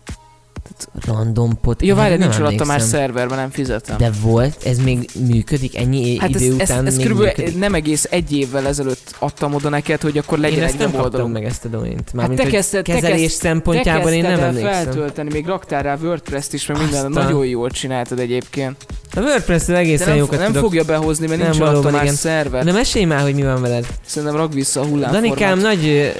Random 1.06 1.60
podcast. 1.60 1.90
Ja, 1.90 1.94
várj, 1.94 2.10
nem 2.10 2.28
nincs 2.28 2.38
alatta 2.40 2.64
már 2.64 2.80
szerverben, 2.80 3.38
nem 3.38 3.50
fizetem. 3.50 3.96
De 3.98 4.10
volt, 4.22 4.56
ez 4.64 4.78
még 4.78 5.10
működik 5.26 5.76
ennyi 5.76 6.18
hát 6.18 6.28
idő 6.28 6.38
ez, 6.38 6.52
ez, 6.52 6.54
után 6.70 6.86
ez 6.86 6.94
még 6.96 7.02
körülbelül 7.06 7.32
működik. 7.36 7.58
nem 7.60 7.74
egész 7.74 8.06
egy 8.10 8.32
évvel 8.36 8.66
ezelőtt 8.66 9.14
adtam 9.18 9.54
oda 9.54 9.68
neked, 9.68 10.00
hogy 10.00 10.18
akkor 10.18 10.38
legyen 10.38 10.56
Én 10.58 10.62
egy 10.64 10.68
ezt 10.68 10.78
nem 10.78 10.86
kaptam 10.86 11.02
weboldalom. 11.04 11.32
meg 11.32 11.44
ezt 11.44 11.64
a 11.64 11.68
domént. 11.68 11.96
Hát 12.04 12.12
Mármint, 12.14 12.40
te 12.40 12.46
kezdted, 12.48 12.84
te 12.84 12.92
kezelés 12.92 13.20
kezd- 13.20 13.40
szempontjában 13.40 14.12
én 14.12 14.22
nem 14.22 14.40
emlékszem. 14.40 14.72
feltölteni, 14.72 15.28
még 15.32 15.46
raktál 15.46 15.82
rá 15.82 15.96
WordPress-t 16.02 16.52
is, 16.52 16.66
mert 16.66 16.80
minden 16.80 17.10
nagyon 17.10 17.46
jól 17.46 17.70
csináltad 17.70 18.18
egyébként. 18.18 18.76
A 19.14 19.20
WordPress-el 19.20 19.74
De 19.74 19.80
egészen 19.80 20.08
nem, 20.08 20.16
jókat 20.16 20.38
nem 20.38 20.46
tudok. 20.46 20.62
fogja 20.62 20.84
behozni, 20.84 21.26
mert 21.26 21.38
Nem, 21.40 21.48
nincs 21.50 21.60
alatta 21.60 21.72
valóban 21.74 21.92
már 21.92 22.02
igen. 22.02 22.14
szerver. 22.16 22.64
De 22.64 22.72
mesélj 22.72 23.04
már, 23.04 23.20
hogy 23.22 23.34
mi 23.34 23.42
van 23.42 23.60
veled. 23.60 23.86
Szerintem 24.06 24.36
rak 24.38 24.52
vissza 24.52 24.80
a 24.80 24.84
hullámformát. 24.84 25.22
Danikám 25.22 25.58
nagy... 25.58 26.12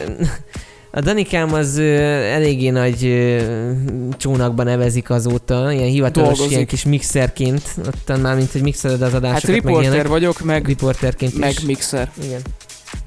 A 0.93 1.01
Danikám 1.01 1.53
az 1.55 1.77
ö, 1.77 1.95
eléggé 2.33 2.69
nagy 2.71 3.05
ö, 3.05 3.71
csónakban 4.17 4.67
nevezik 4.67 5.11
azóta, 5.11 5.73
ilyen 5.73 5.89
hivatalos, 5.89 6.29
Dolgozik. 6.29 6.51
ilyen 6.53 6.67
kis 6.67 6.85
mixerként, 6.85 7.63
ottan 7.87 8.21
már 8.21 8.37
mint 8.37 8.53
hogy 8.53 8.63
mixeled 8.63 9.03
az 9.03 9.13
Hát 9.13 9.17
adásokat, 9.17 9.49
meg 9.51 9.55
riporter 9.65 9.83
ilyenek. 9.93 10.07
vagyok, 10.07 10.41
meg, 10.41 10.67
Riporterként 10.67 11.39
meg 11.39 11.51
is. 11.51 11.61
mixer. 11.61 12.11
Igen. 12.25 12.41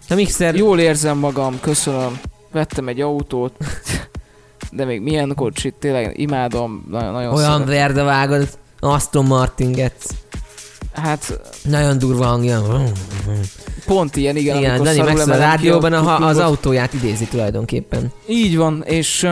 A 0.09 0.13
mixer... 0.13 0.55
Jól 0.55 0.79
érzem 0.79 1.17
magam, 1.17 1.59
köszönöm. 1.59 2.19
Vettem 2.51 2.87
egy 2.87 3.01
autót, 3.01 3.53
de 4.71 4.85
még 4.85 5.01
milyen 5.01 5.33
kocsit, 5.35 5.73
tényleg 5.79 6.19
imádom, 6.19 6.85
nagyon, 6.91 7.11
nagyon 7.11 7.33
Olyan 7.33 7.65
verda 7.65 8.03
vágod, 8.03 8.49
Aston 8.79 9.25
Martin 9.25 9.71
getsz. 9.71 10.09
Hát 10.93 11.39
Nagyon 11.63 11.97
durva 11.97 12.25
hangja. 12.25 12.83
Pont 13.85 14.15
ilyen, 14.15 14.35
igen, 14.35 14.57
Igen, 14.57 14.83
Dani 14.83 14.99
Maxwell 14.99 15.35
a 15.35 15.37
rádióban 15.37 15.93
a, 15.93 16.27
az 16.27 16.37
autóját 16.37 16.93
idézi 16.93 17.25
tulajdonképpen. 17.25 18.11
Így 18.27 18.57
van, 18.57 18.83
és, 18.85 19.27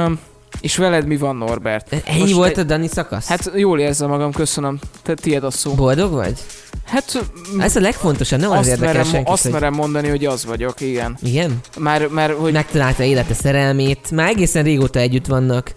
és 0.62 0.78
veled 0.78 1.06
mi 1.06 1.18
van, 1.18 1.36
Norbert? 1.36 1.96
Ennyi 2.06 2.20
Most 2.20 2.34
volt 2.34 2.58
a 2.58 2.64
Dani 2.64 2.88
szakasz? 2.88 3.28
Hát 3.28 3.52
jól 3.56 3.80
érzem 3.80 4.10
magam, 4.10 4.32
köszönöm. 4.32 4.80
Te 5.04 5.14
tiéd 5.14 5.44
a 5.44 5.52
szó. 5.52 5.74
Boldog 5.74 6.12
vagy? 6.12 6.40
Hát 6.86 7.24
Ez 7.60 7.76
a 7.76 7.80
legfontosabb, 7.80 8.40
nem 8.40 8.52
az 8.52 8.68
érdekel 8.68 8.94
merem, 8.94 9.12
senki, 9.12 9.32
azt 9.32 9.44
hogy... 9.44 9.52
merem 9.52 9.74
mondani, 9.74 10.10
hogy 10.10 10.26
az 10.26 10.46
vagyok, 10.46 10.82
igen. 10.82 11.18
Igen? 11.22 11.60
Már, 11.80 12.08
már 12.08 12.36
hogy 12.40 12.54
Megtalálta 12.54 13.04
élete 13.04 13.34
szerelmét, 13.34 14.12
már 14.12 14.30
egészen 14.30 14.64
régóta 14.64 15.00
együtt 15.00 15.26
vannak. 15.26 15.72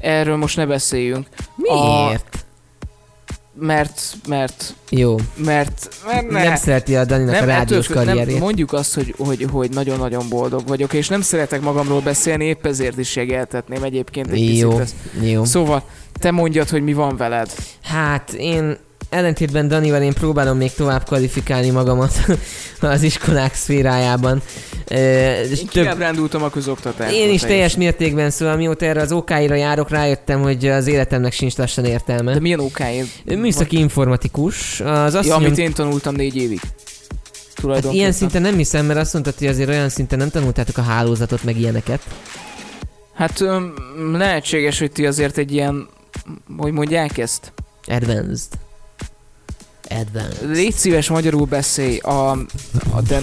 erről 0.00 0.36
most 0.36 0.56
ne 0.56 0.66
beszéljünk. 0.66 1.26
Miért? 1.56 2.44
Mert, 3.54 4.16
mert, 4.28 4.74
Jó. 4.90 5.16
mert, 5.36 5.88
mert 6.06 6.30
ne. 6.30 6.44
Nem 6.44 6.56
szereti 6.56 6.96
a 6.96 7.04
Daninak 7.04 7.34
a 7.34 7.36
ettől 7.36 7.48
rádiós 7.48 7.88
nem, 7.88 8.04
karrierjét. 8.04 8.38
mondjuk 8.38 8.72
azt, 8.72 8.94
hogy, 8.94 9.14
hogy, 9.18 9.46
hogy 9.50 9.70
nagyon-nagyon 9.70 10.28
boldog 10.28 10.66
vagyok, 10.66 10.92
és 10.92 11.08
nem 11.08 11.20
szeretek 11.20 11.60
magamról 11.60 12.00
beszélni, 12.00 12.44
épp 12.44 12.66
ezért 12.66 12.98
is 12.98 13.16
jegeltetném 13.16 13.82
egyébként 13.82 14.30
egy 14.30 14.58
Jó. 14.58 14.68
picit 14.68 14.82
ezt. 14.82 14.94
Jó. 15.22 15.44
Szóval, 15.44 15.82
te 16.12 16.30
mondjad, 16.30 16.68
hogy 16.68 16.82
mi 16.82 16.92
van 16.92 17.16
veled. 17.16 17.52
Hát 17.82 18.32
én 18.32 18.78
ellentétben 19.08 19.68
Danival 19.68 20.02
én 20.02 20.12
próbálom 20.12 20.56
még 20.56 20.72
tovább 20.72 21.04
kvalifikálni 21.04 21.70
magamat 21.70 22.12
az 22.80 23.02
iskolák 23.02 23.54
szférájában. 23.54 24.42
Én 24.88 25.66
kiábrándultam 25.68 26.42
a 26.42 26.50
közoktatásban. 26.50 27.14
én 27.14 27.30
is 27.30 27.40
teljes 27.40 27.76
mértékben, 27.76 28.30
szóval 28.30 28.56
mióta 28.56 28.84
erre 28.84 29.00
az 29.00 29.12
OK-ra 29.12 29.54
járok, 29.54 29.90
rájöttem, 29.90 30.40
hogy 30.42 30.66
az 30.66 30.86
életemnek 30.86 31.32
sincs 31.32 31.56
lassan 31.56 31.84
értelme. 31.84 32.32
De 32.32 32.40
milyen 32.40 32.60
okáért? 32.60 33.08
Műszaki 33.24 33.78
informatikus. 33.78 34.80
Az 34.80 35.14
azt 35.14 35.28
Ja, 35.28 35.34
amit 35.34 35.58
én 35.58 35.72
tanultam 35.72 36.14
négy 36.14 36.36
évig. 36.36 36.60
hát 36.60 36.74
Tulajdonképpen. 37.54 37.96
ilyen 37.96 38.12
szinten 38.12 38.42
nem 38.42 38.56
hiszem, 38.56 38.86
mert 38.86 38.98
azt 38.98 39.12
mondtad, 39.12 39.34
hogy 39.38 39.46
azért 39.46 39.68
olyan 39.68 39.88
szinten 39.88 40.18
nem 40.18 40.30
tanultátok 40.30 40.78
a 40.78 40.82
hálózatot, 40.82 41.44
meg 41.44 41.58
ilyeneket. 41.60 42.02
Hát 43.14 43.40
öm, 43.40 43.74
lehetséges, 44.12 44.78
hogy 44.78 44.92
ti 44.92 45.06
azért 45.06 45.38
egy 45.38 45.52
ilyen, 45.52 45.88
hogy 46.56 46.72
mondják 46.72 47.18
ezt? 47.18 47.52
Advanced. 47.86 48.52
Advanced. 50.00 50.50
Légy 50.50 50.74
szíves 50.74 51.08
magyarul 51.08 51.44
beszélj 51.44 51.98
a, 51.98 52.30
a 52.90 53.00
de, 53.08 53.20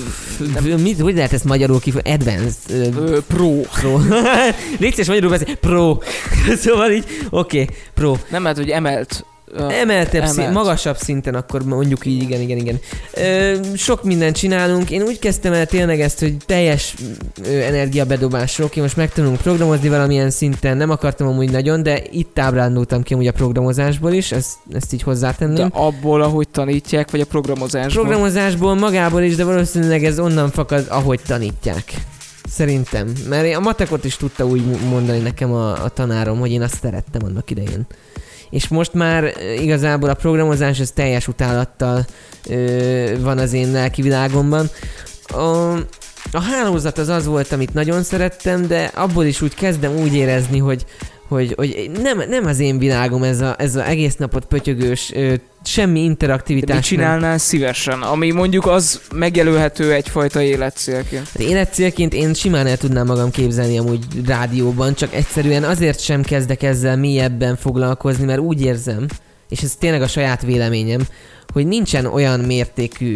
nem, 0.54 0.80
Mit, 0.80 1.00
hogy 1.00 1.16
lehet 1.16 1.34
ezt 1.34 1.44
magyarul 1.44 1.80
kifejezni? 1.80 2.12
Advanced. 2.12 2.98
Ö, 2.98 3.20
pro. 3.28 3.62
Pro. 3.62 4.00
Légy 4.80 4.92
szíves 4.92 5.08
magyarul 5.08 5.30
beszélj. 5.30 5.56
Pro. 5.56 5.98
szóval 6.64 6.92
így, 6.92 7.06
oké, 7.30 7.62
okay, 7.62 7.76
pro. 7.94 8.16
Nem 8.30 8.42
lehet, 8.42 8.58
hogy 8.58 8.70
emelt. 8.70 9.26
Emeltebb 9.58 10.26
szín, 10.26 10.40
emelt. 10.40 10.54
magasabb 10.54 10.98
szinten, 10.98 11.36
akkor 11.36 11.64
mondjuk 11.64 12.06
így, 12.06 12.22
igen, 12.22 12.42
igen, 12.42 12.58
igen. 12.58 12.80
Ö, 13.14 13.54
sok 13.76 14.04
mindent 14.04 14.36
csinálunk. 14.36 14.92
Én 14.92 15.02
úgy 15.02 15.20
kezdtem 15.20 15.54
el 15.54 15.66
tényleg 15.66 16.02
ezt, 16.02 16.20
hogy 16.20 16.38
teljes 16.46 16.96
ö, 17.44 17.50
energiabedobásról, 17.60 18.68
oké, 18.68 18.82
most 18.82 18.96
megtanulunk 18.96 19.42
programozni 19.42 19.90
valamilyen 19.90 20.30
szinten, 20.30 20.78
nem 20.78 20.90
akartam 20.90 21.28
amúgy 21.28 21.52
nagyon, 21.52 21.84
de 21.84 22.02
itt 22.12 22.40
ábrándultam 22.40 23.04
ki 23.04 23.14
amúgy 23.14 23.28
a 23.28 23.32
programozásból 23.32 24.12
is, 24.12 24.32
ezt, 24.32 24.58
ezt 24.74 24.94
így 24.94 25.00
De 25.00 25.06
hozzátenném. 25.06 25.70
abból, 25.74 26.22
ahogy 26.22 26.48
tanítják, 26.48 27.12
vagy 27.12 27.22
a 27.22 27.26
programozásból. 27.26 28.04
Programozásból 28.04 28.76
magából 28.76 29.22
is, 29.22 29.36
de 29.36 29.44
valószínűleg 29.44 30.06
ez 30.06 30.20
onnan 30.20 30.50
fakad, 30.52 30.86
ahogy 30.90 31.20
tanítják. 31.28 31.94
Szerintem. 32.50 33.12
Mert 33.30 33.56
a 33.56 33.60
matekot 33.60 34.04
is 34.06 34.18
tudta 34.18 34.46
úgy 34.46 34.64
mondani 34.90 35.18
nekem 35.20 35.52
a, 35.52 35.84
a 35.84 35.90
tanárom, 35.90 36.40
hogy 36.40 36.52
én 36.52 36.62
azt 36.62 36.80
szerettem 36.82 37.22
annak 37.26 37.52
idején. 37.52 37.86
És 38.50 38.68
most 38.68 38.94
már 38.94 39.34
igazából 39.62 40.10
a 40.10 40.14
programozás 40.14 40.80
ez 40.80 40.92
teljes 40.92 41.28
utálattal 41.28 42.06
ö, 42.50 43.14
van 43.20 43.38
az 43.38 43.54
én 43.54 43.72
lelki 43.72 44.02
világomban. 44.02 44.70
A, 45.28 45.74
a 46.32 46.42
hálózat 46.42 46.98
az 46.98 47.08
az 47.08 47.26
volt, 47.26 47.52
amit 47.52 47.74
nagyon 47.74 48.04
szerettem, 48.04 48.68
de 48.68 48.92
abból 48.96 49.26
is 49.26 49.42
úgy 49.42 49.54
kezdem 49.54 49.96
úgy 49.96 50.16
érezni, 50.16 50.58
hogy, 50.58 50.86
hogy, 51.30 51.54
hogy 51.58 51.92
nem, 52.02 52.24
nem 52.30 52.46
az 52.46 52.60
én 52.60 52.78
világom 52.78 53.24
ez 53.24 53.42
a, 53.42 53.56
ez 53.58 53.76
a 53.76 53.88
egész 53.88 54.16
napot 54.16 54.46
pötyögős, 54.46 55.12
ö, 55.14 55.34
semmi 55.64 56.00
De 56.00 56.06
interaktivitás. 56.06 56.76
mit 56.76 56.86
csinálnál 56.86 57.38
szívesen? 57.38 58.02
Ami 58.02 58.32
mondjuk 58.32 58.66
az 58.66 59.02
megjelölhető 59.14 59.94
egyfajta 59.94 60.42
életcélként. 60.42 61.28
Hát 61.28 61.42
életcélként 61.42 62.14
én 62.14 62.34
simán 62.34 62.68
el 62.68 62.78
tudnám 62.78 63.06
magam 63.06 63.32
képzelni 63.32 63.78
amúgy 63.78 64.06
rádióban, 64.26 64.94
csak 64.94 65.14
egyszerűen 65.14 65.64
azért 65.64 66.00
sem 66.00 66.22
kezdek 66.22 66.64
ezzel 66.64 66.98
mélyebben 66.98 67.56
foglalkozni, 67.56 68.26
mert 68.26 68.40
úgy 68.40 68.62
érzem, 68.62 69.06
és 69.50 69.62
ez 69.62 69.76
tényleg 69.76 70.02
a 70.02 70.08
saját 70.08 70.42
véleményem, 70.42 71.02
hogy 71.54 71.68
nincsen 71.68 72.06
olyan 72.06 72.40
mértékű 72.40 73.14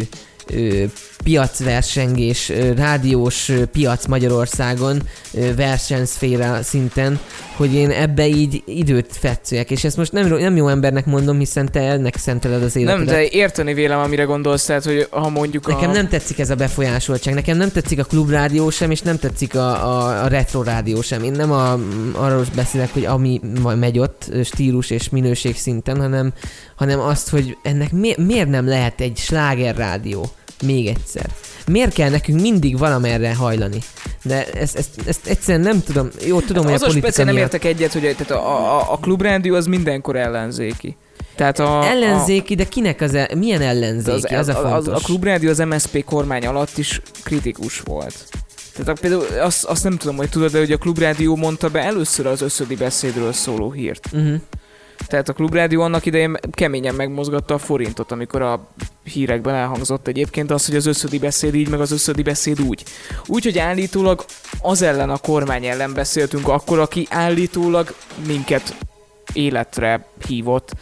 piacversengés, 1.24 2.52
rádiós 2.76 3.52
piac 3.72 4.06
Magyarországon, 4.06 5.02
versenyszféra 5.56 6.62
szinten, 6.62 7.20
hogy 7.56 7.74
én 7.74 7.90
ebbe 7.90 8.26
így 8.26 8.62
időt 8.66 9.06
fetszeljek, 9.10 9.70
és 9.70 9.84
ezt 9.84 9.96
most 9.96 10.12
nem, 10.12 10.26
nem 10.26 10.56
jó 10.56 10.68
embernek 10.68 11.06
mondom, 11.06 11.38
hiszen 11.38 11.70
te 11.72 11.80
ennek 11.80 12.16
szenteled 12.16 12.62
az 12.62 12.76
életedet. 12.76 13.06
Nem, 13.06 13.14
de 13.14 13.28
érteni 13.28 13.74
vélem, 13.74 13.98
amire 13.98 14.22
gondolsz, 14.22 14.64
tehát, 14.64 14.84
hogy 14.84 15.06
ha 15.10 15.28
mondjuk 15.28 15.66
Nekem 15.66 15.90
a... 15.90 15.92
nem 15.92 16.08
tetszik 16.08 16.38
ez 16.38 16.50
a 16.50 16.54
befolyásoltság, 16.54 17.34
nekem 17.34 17.56
nem 17.56 17.72
tetszik 17.72 17.98
a 17.98 18.04
klubrádió 18.04 18.70
sem, 18.70 18.90
és 18.90 19.00
nem 19.00 19.18
tetszik 19.18 19.54
a, 19.54 19.88
a, 19.88 20.22
a 20.24 20.26
retro 20.26 20.62
rádió 20.62 21.02
sem. 21.02 21.22
Én 21.22 21.32
nem 21.32 21.52
a, 21.52 21.78
arról 22.12 22.44
beszélek, 22.54 22.92
hogy 22.92 23.04
ami 23.04 23.40
megy 23.78 23.98
ott 23.98 24.30
stílus 24.44 24.90
és 24.90 25.08
minőség 25.08 25.56
szinten, 25.56 26.00
hanem, 26.00 26.32
hanem 26.76 27.00
azt, 27.00 27.28
hogy 27.28 27.56
ennek 27.62 27.92
mi, 27.92 28.14
miért 28.16 28.48
nem 28.48 28.68
lehet 28.68 29.00
egy 29.00 29.16
sláger 29.16 29.76
rádió 29.76 30.30
még 30.62 30.86
egyszer. 30.86 31.26
Miért 31.66 31.94
kell 31.94 32.10
nekünk 32.10 32.40
mindig 32.40 32.78
valamerre 32.78 33.34
hajlani? 33.34 33.78
De 34.22 34.46
ezt, 34.52 34.76
ezt, 34.76 34.90
ezt 35.06 35.26
egyszerűen 35.26 35.64
nem 35.64 35.82
tudom. 35.82 36.08
Jó, 36.26 36.40
tudom, 36.40 36.64
hogy 36.64 36.72
az 36.72 36.82
a 36.82 36.84
a 36.84 36.88
politika 36.88 37.06
speciál 37.12 37.26
nem 37.26 37.34
miatt 37.34 37.52
értek 37.52 37.70
egyet, 37.70 37.92
hogy 37.92 38.02
tehát 38.02 38.30
a, 38.30 38.78
a, 38.78 38.92
a 38.92 38.96
klubrádió 38.96 39.54
az 39.54 39.66
mindenkor 39.66 40.16
ellenzéki. 40.16 40.96
Tehát 41.34 41.58
a, 41.58 41.84
ellenzéki, 41.84 42.54
de 42.54 42.64
kinek 42.64 43.00
az, 43.00 43.14
el, 43.14 43.28
milyen 43.36 43.60
a, 43.60 43.64
ellenzéki? 43.64 44.34
az, 44.34 44.48
Az, 44.48 44.54
a 44.56 44.64
az, 44.74 44.84
fontos. 44.84 45.02
a 45.02 45.06
klubrádió 45.06 45.50
az 45.50 45.58
MSP 45.58 46.04
kormány 46.04 46.46
alatt 46.46 46.78
is 46.78 47.00
kritikus 47.22 47.80
volt. 47.80 48.14
Tehát 48.72 48.88
a- 48.88 49.00
például 49.00 49.26
azt, 49.40 49.64
azt 49.64 49.84
nem 49.84 49.96
tudom, 49.96 50.16
hogy 50.16 50.28
tudod, 50.28 50.50
de 50.52 50.58
hogy 50.58 50.72
a 50.72 50.76
klubrádió 50.78 51.36
mondta 51.36 51.68
be 51.68 51.80
először 51.82 52.26
az 52.26 52.42
összödi 52.42 52.74
beszédről 52.76 53.32
szóló 53.32 53.70
hírt. 53.72 54.08
Uh-huh. 54.12 54.34
Tehát 55.06 55.28
a 55.28 55.32
klubrádió 55.32 55.82
annak 55.82 56.06
idején 56.06 56.36
keményen 56.50 56.94
megmozgatta 56.94 57.54
a 57.54 57.58
forintot, 57.58 58.12
amikor 58.12 58.42
a 58.42 58.68
hírekben 59.04 59.54
elhangzott 59.54 60.06
egyébként 60.06 60.50
az, 60.50 60.66
hogy 60.66 60.76
az 60.76 60.86
összödi 60.86 61.18
beszéd 61.18 61.54
így, 61.54 61.68
meg 61.68 61.80
az 61.80 61.92
összödi 61.92 62.22
beszéd 62.22 62.60
úgy. 62.60 62.84
Úgy, 63.26 63.44
hogy 63.44 63.58
állítólag 63.58 64.24
az 64.60 64.82
ellen 64.82 65.10
a 65.10 65.16
kormány 65.16 65.66
ellen 65.66 65.94
beszéltünk 65.94 66.48
akkor, 66.48 66.78
aki 66.78 67.06
állítólag 67.10 67.94
minket 68.26 68.76
életre 69.32 70.06
hívott. 70.26 70.72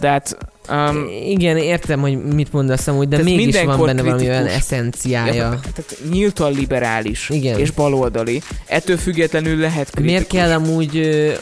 De 0.00 0.08
hát... 0.08 0.36
Um, 0.70 1.08
Igen, 1.24 1.56
értem, 1.56 2.00
hogy 2.00 2.22
mit 2.24 2.52
mondasz 2.52 2.86
amúgy, 2.86 3.08
de 3.08 3.22
mégis 3.22 3.62
van 3.62 3.66
benne 3.86 4.02
valami 4.02 4.26
olyan 4.26 4.42
kritikus. 4.42 4.52
eszenciája. 4.52 5.60
tehát 5.60 5.96
nyíltan 6.10 6.52
liberális 6.52 7.28
Igen. 7.30 7.58
és 7.58 7.70
baloldali. 7.70 8.42
Ettől 8.66 8.96
függetlenül 8.96 9.56
lehet 9.56 9.90
kritikus. 9.90 10.10
Miért 10.10 10.26
kell 10.26 10.50
amúgy 10.50 10.96
ö, 10.96 11.32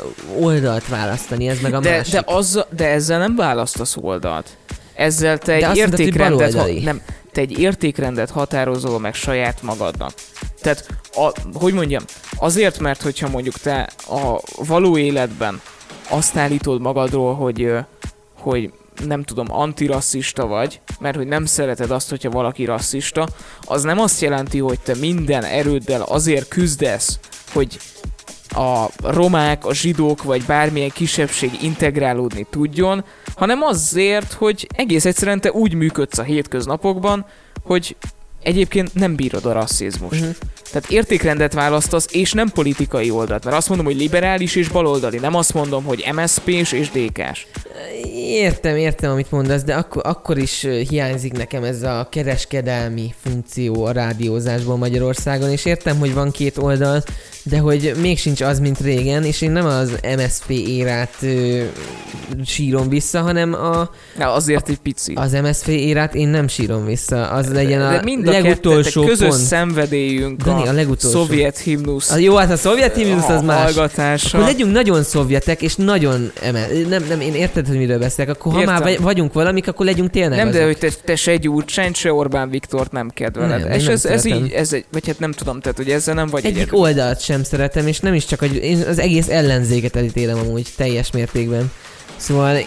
oldalt 0.40 0.88
választani, 0.88 1.48
ez 1.48 1.60
meg 1.60 1.74
a 1.74 1.80
de, 1.80 1.90
másik? 1.90 2.12
de, 2.12 2.22
az, 2.24 2.64
de 2.76 2.88
ezzel 2.88 3.18
nem 3.18 3.36
választasz 3.36 3.96
oldalt. 4.00 4.46
Ezzel 4.94 5.38
te 5.38 5.52
egy 5.52 5.62
mondtad, 5.62 5.90
hogy 5.90 6.00
értékrendet, 6.00 6.52
ha, 6.52 6.58
baloldali. 6.58 6.84
nem, 6.84 7.00
te 7.32 7.40
egy 7.40 7.58
értékrendet 7.58 8.30
határozol 8.30 9.00
meg 9.00 9.14
saját 9.14 9.62
magadnak. 9.62 10.12
Tehát, 10.60 10.86
a, 11.14 11.32
hogy 11.52 11.72
mondjam, 11.72 12.02
azért, 12.38 12.78
mert 12.78 13.02
hogyha 13.02 13.28
mondjuk 13.28 13.54
te 13.58 13.88
a 14.08 14.40
való 14.64 14.98
életben 14.98 15.60
azt 16.08 16.36
állítod 16.36 16.80
magadról, 16.80 17.34
hogy, 17.34 17.72
hogy 18.34 18.70
nem 19.04 19.22
tudom, 19.22 19.46
antirasszista 19.52 20.46
vagy, 20.46 20.80
mert 21.00 21.16
hogy 21.16 21.26
nem 21.26 21.44
szereted 21.44 21.90
azt, 21.90 22.10
hogyha 22.10 22.30
valaki 22.30 22.64
rasszista, 22.64 23.28
az 23.64 23.82
nem 23.82 23.98
azt 23.98 24.20
jelenti, 24.20 24.58
hogy 24.58 24.80
te 24.80 24.94
minden 24.94 25.44
erőddel 25.44 26.02
azért 26.02 26.48
küzdesz, 26.48 27.18
hogy 27.52 27.78
a 28.48 28.86
romák, 29.02 29.66
a 29.66 29.74
zsidók 29.74 30.22
vagy 30.22 30.44
bármilyen 30.44 30.90
kisebbség 30.90 31.62
integrálódni 31.62 32.46
tudjon, 32.50 33.04
hanem 33.36 33.62
azért, 33.62 34.32
hogy 34.32 34.66
egész 34.74 35.04
egyszerűen 35.04 35.40
te 35.40 35.52
úgy 35.52 35.74
működsz 35.74 36.18
a 36.18 36.22
hétköznapokban, 36.22 37.26
hogy 37.62 37.96
egyébként 38.46 38.94
nem 38.94 39.14
bírod 39.16 39.44
a 39.44 39.52
rasszizmust. 39.52 40.20
Mhm. 40.20 40.30
Tehát 40.72 40.90
értékrendet 40.90 41.52
választasz, 41.52 42.06
és 42.10 42.32
nem 42.32 42.48
politikai 42.48 43.10
oldalt. 43.10 43.44
Mert 43.44 43.56
azt 43.56 43.68
mondom, 43.68 43.86
hogy 43.86 43.96
liberális 43.96 44.54
és 44.54 44.68
baloldali, 44.68 45.18
nem 45.18 45.34
azt 45.34 45.54
mondom, 45.54 45.84
hogy 45.84 46.04
MSZP-s 46.14 46.72
és 46.72 46.90
DK-s. 46.90 47.46
Értem, 48.14 48.76
értem, 48.76 49.10
amit 49.10 49.30
mondasz, 49.30 49.62
de 49.62 49.74
akkor, 49.74 50.02
akkor 50.06 50.38
is 50.38 50.66
hiányzik 50.88 51.32
nekem 51.32 51.64
ez 51.64 51.82
a 51.82 52.08
kereskedelmi 52.10 53.14
funkció 53.22 53.84
a 53.84 53.92
rádiózásból 53.92 54.76
Magyarországon, 54.76 55.50
és 55.50 55.64
értem, 55.64 55.98
hogy 55.98 56.14
van 56.14 56.30
két 56.30 56.58
oldal, 56.58 57.02
de 57.42 57.58
hogy 57.58 57.92
még 58.00 58.18
sincs 58.18 58.40
az, 58.40 58.58
mint 58.60 58.80
régen, 58.80 59.24
és 59.24 59.40
én 59.40 59.50
nem 59.50 59.66
az 59.66 59.90
MSP 60.16 60.50
érát 60.50 61.14
ö, 61.22 61.62
sírom 62.44 62.88
vissza, 62.88 63.20
hanem 63.20 63.54
a, 63.54 63.90
Na, 64.18 64.32
azért 64.32 64.68
egy 64.68 64.78
pici. 64.78 65.12
az 65.12 65.32
MSP 65.32 65.66
érát 65.68 66.14
én 66.14 66.28
nem 66.28 66.48
sírom 66.48 66.84
vissza. 66.84 67.28
Az 67.30 67.52
legyen 67.52 67.82
a, 67.82 67.90
De 67.90 68.02
mind 68.02 68.28
a 68.28 68.35
legutolsó 68.42 69.00
kettőtek 69.00 69.08
közös 69.08 69.28
pont. 69.28 69.40
szenvedélyünk 69.42 70.42
Dani, 70.42 70.66
a 70.66 70.70
a, 70.70 70.72
legutolsó. 70.72 71.18
szovjet 71.24 71.58
himnusz 71.58 72.10
A, 72.10 72.16
jó, 72.16 72.34
hát 72.36 72.50
a 72.50 72.56
szovjet 72.56 72.96
himnusz 72.96 73.28
az 73.28 73.42
más. 73.42 73.62
hallgatása. 73.62 74.38
Akkor 74.38 74.50
legyünk 74.50 74.72
nagyon 74.72 75.02
szovjetek, 75.02 75.62
és 75.62 75.74
nagyon 75.76 76.32
emel... 76.42 76.66
Nem, 76.88 77.04
nem, 77.08 77.20
én 77.20 77.34
érted, 77.34 77.66
hogy 77.66 77.76
miről 77.76 77.98
beszélek. 77.98 78.30
Akkor 78.30 78.52
ha 78.52 78.58
Értem. 78.60 78.74
már 78.74 78.82
vagy- 78.82 79.00
vagyunk 79.00 79.32
valamik, 79.32 79.68
akkor 79.68 79.86
legyünk 79.86 80.10
tényleg 80.10 80.38
Nem, 80.38 80.50
de 80.50 80.56
azok. 80.62 80.66
hogy 80.66 80.78
te, 80.78 80.88
te 81.04 81.16
se 81.16 81.36
Gyurcsány, 81.36 81.92
se 81.94 82.12
Orbán 82.12 82.50
Viktort 82.50 82.92
nem 82.92 83.10
kedveled. 83.14 83.60
Nem, 83.62 83.70
és 83.72 83.82
nem 83.84 83.92
ez, 83.92 84.04
ez 84.04 84.24
így, 84.24 84.50
ez 84.52 84.72
egy, 84.72 84.84
vagy 84.92 85.06
hát 85.06 85.18
nem 85.18 85.32
tudom, 85.32 85.60
tehát 85.60 85.76
hogy 85.76 85.90
ezzel 85.90 86.14
nem 86.14 86.26
vagy 86.26 86.44
Egyik 86.44 86.56
egyedül. 86.56 86.78
oldalt 86.78 87.20
sem 87.20 87.42
szeretem, 87.44 87.86
és 87.86 88.00
nem 88.00 88.14
is 88.14 88.24
csak, 88.24 88.38
hogy 88.38 88.54
én 88.56 88.82
az 88.88 88.98
egész 88.98 89.28
ellenzéket 89.28 89.96
elítélem 89.96 90.38
amúgy 90.38 90.66
teljes 90.76 91.10
mértékben. 91.10 91.70
Szóval, 92.16 92.58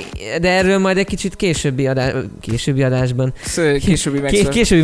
de 0.41 0.49
erről 0.49 0.77
majd 0.77 0.97
egy 0.97 1.05
kicsit 1.05 1.35
későbbi, 1.35 1.87
adás, 1.87 2.13
későbbi 2.41 2.83
adásban, 2.83 3.33
Későbbi 3.79 4.15
ké- 4.15 4.21
megszólal. 4.21 4.49
későbbi 4.51 4.83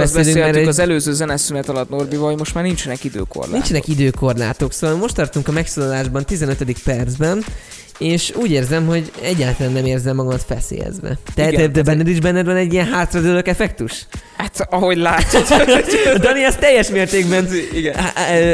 azt 0.00 0.14
beszélünk, 0.14 0.44
mert 0.44 0.56
egy- 0.56 0.66
az 0.66 0.78
előző 0.78 1.12
zeneszünet 1.12 1.68
alatt 1.68 1.88
Norbival, 1.88 2.26
hogy 2.28 2.38
most 2.38 2.54
már 2.54 2.64
nincsenek 2.64 3.04
időkorlátok. 3.04 3.54
nincsenek 3.58 3.88
időkorlátok, 3.88 4.72
szóval 4.72 4.96
most 4.96 5.14
tartunk 5.14 5.48
a 5.48 5.52
megszólalásban 5.52 6.24
15. 6.24 6.82
percben, 6.84 7.44
és 7.98 8.32
úgy 8.36 8.50
érzem, 8.50 8.86
hogy 8.86 9.12
egyáltalán 9.22 9.72
nem 9.72 9.84
érzem 9.84 10.16
magamat 10.16 10.42
feszélyezve. 10.42 11.18
Te, 11.34 11.48
Igen, 11.48 11.70
ez 11.74 11.82
benned 11.82 12.08
is 12.08 12.20
benned 12.20 12.46
van 12.46 12.56
egy 12.56 12.72
ilyen 12.72 12.86
hátradőlök 12.86 13.48
effektus? 13.48 14.06
Hát, 14.36 14.66
ahogy 14.70 14.96
látod. 14.96 15.42
Dani, 16.24 16.44
ez 16.44 16.56
teljes 16.56 16.90
mértékben 16.90 17.48
Igen. 17.74 17.94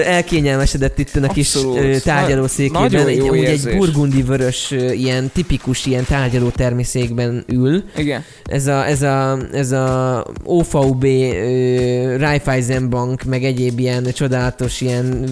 Elkényelmesedett 0.04 0.98
itt 0.98 1.14
a 1.16 1.26
kis 1.26 1.54
Abszolút. 1.54 2.02
tárgyalószékében. 2.02 3.06
Egy, 3.06 3.18
amúgy 3.18 3.44
egy 3.44 3.76
burgundi 3.76 4.22
vörös, 4.22 4.70
ilyen 4.70 5.30
tipikus 5.32 5.86
ilyen 5.86 6.04
tárgyaló 6.04 6.48
természékben 6.48 7.44
ül. 7.48 7.84
Igen. 7.96 8.24
Ez 8.44 8.66
a, 8.66 8.86
ez 8.86 9.02
a, 9.02 9.38
ez 9.52 9.72
a 9.72 10.26
OVB, 10.44 11.04
ö, 11.04 12.16
Raiffeisenbank, 12.18 13.22
meg 13.22 13.44
egyéb 13.44 13.78
ilyen 13.78 14.06
csodálatos, 14.12 14.80
ilyen 14.80 15.28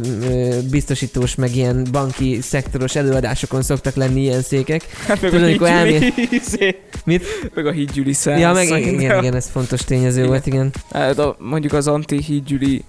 biztosítós, 0.70 1.34
meg 1.34 1.56
ilyen 1.56 1.86
banki 1.92 2.38
szektoros 2.42 2.96
előadásokon 2.96 3.62
szoktak 3.62 3.94
lenni 4.02 4.20
ilyen 4.20 4.42
székek. 4.42 4.86
Hát 5.06 5.20
meg 5.20 5.30
Tudod, 5.30 5.44
a 5.44 5.48
amikor 5.48 5.68
hídgyüli, 5.68 6.28
izé, 6.30 6.76
Mit? 7.04 7.24
meg 7.54 7.66
a 7.66 7.70
hídgyüli 7.70 8.12
száz. 8.12 8.40
Ja, 8.40 8.52
meg 8.52 8.66
igen, 8.66 8.78
igen, 8.78 9.18
igen, 9.18 9.34
ez 9.34 9.48
fontos 9.52 9.80
tényező 9.80 10.18
Igen. 10.18 10.28
volt, 10.28 10.46
igen. 10.46 10.70
Hát 10.90 11.18
a, 11.18 11.36
mondjuk 11.38 11.72
az 11.72 11.86
anti-hídgyüli 11.86 12.84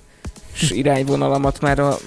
irányvonalamat 0.69 1.61
már 1.61 1.79
a 1.79 1.97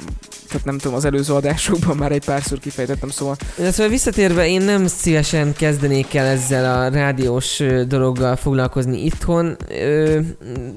tehát 0.47 0.65
nem 0.65 0.79
tudom, 0.79 0.97
az 0.97 1.05
előző 1.05 1.35
adásokban 1.35 1.97
már 1.97 2.13
egy 2.13 2.25
párszor 2.25 2.59
kifejtettem, 2.59 3.09
szóval 3.09 3.37
De 3.57 3.71
szóval 3.71 3.89
visszatérve, 3.91 4.49
én 4.49 4.63
nem 4.63 4.87
szívesen 4.87 5.53
kezdenék 5.53 6.15
el 6.15 6.27
ezzel 6.27 6.81
a 6.81 6.89
rádiós 6.89 7.63
dologgal 7.89 8.37
foglalkozni 8.37 9.05
itthon. 9.05 9.57
Ö, 9.69 10.19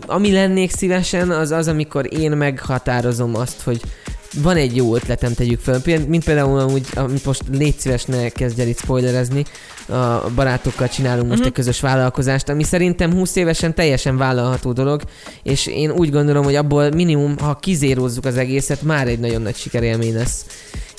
ami 0.05 0.31
lennék 0.31 0.71
szívesen, 0.71 1.29
az 1.29 1.51
az, 1.51 1.67
amikor 1.67 2.13
én 2.13 2.31
meghatározom 2.31 3.35
azt, 3.35 3.61
hogy 3.61 3.81
van 4.33 4.55
egy 4.55 4.75
jó 4.75 4.95
ötletem, 4.95 5.33
tegyük 5.33 5.59
fel. 5.59 5.81
Mint 6.07 6.23
például 6.23 6.59
amúgy, 6.59 6.85
amit 6.95 7.25
most 7.25 7.41
légy 7.51 7.77
szíves, 7.79 8.05
ne 8.05 8.29
kezdj 8.29 8.61
el 8.61 8.67
itt 8.67 8.79
spoilerezni, 8.79 9.43
a 9.87 10.29
barátokkal 10.35 10.87
csinálunk 10.87 11.27
most 11.27 11.39
Mhm. 11.39 11.47
egy 11.47 11.53
közös 11.53 11.79
vállalkozást, 11.79 12.49
ami 12.49 12.63
szerintem 12.63 13.13
20 13.13 13.35
évesen 13.35 13.75
teljesen 13.75 14.17
vállalható 14.17 14.71
dolog, 14.71 15.01
és 15.43 15.65
én 15.67 15.91
úgy 15.91 16.11
gondolom, 16.11 16.43
hogy 16.43 16.55
abból 16.55 16.89
minimum, 16.91 17.37
ha 17.37 17.55
kizérozzuk 17.55 18.25
az 18.25 18.37
egészet, 18.37 18.81
már 18.81 19.07
egy 19.07 19.19
nagyon 19.19 19.41
nagy 19.41 19.55
sikerélmény 19.55 20.13
lesz 20.15 20.45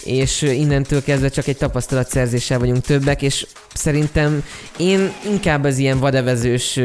és 0.04 0.42
innentől 0.42 1.02
kezdve 1.02 1.28
csak 1.28 1.46
egy 1.46 1.56
tapasztalatszerzéssel 1.56 2.58
vagyunk 2.58 2.80
többek, 2.82 3.22
és 3.22 3.46
szerintem 3.74 4.44
én 4.76 5.12
inkább 5.30 5.64
az 5.64 5.78
ilyen 5.78 5.98
vadevezős 5.98 6.78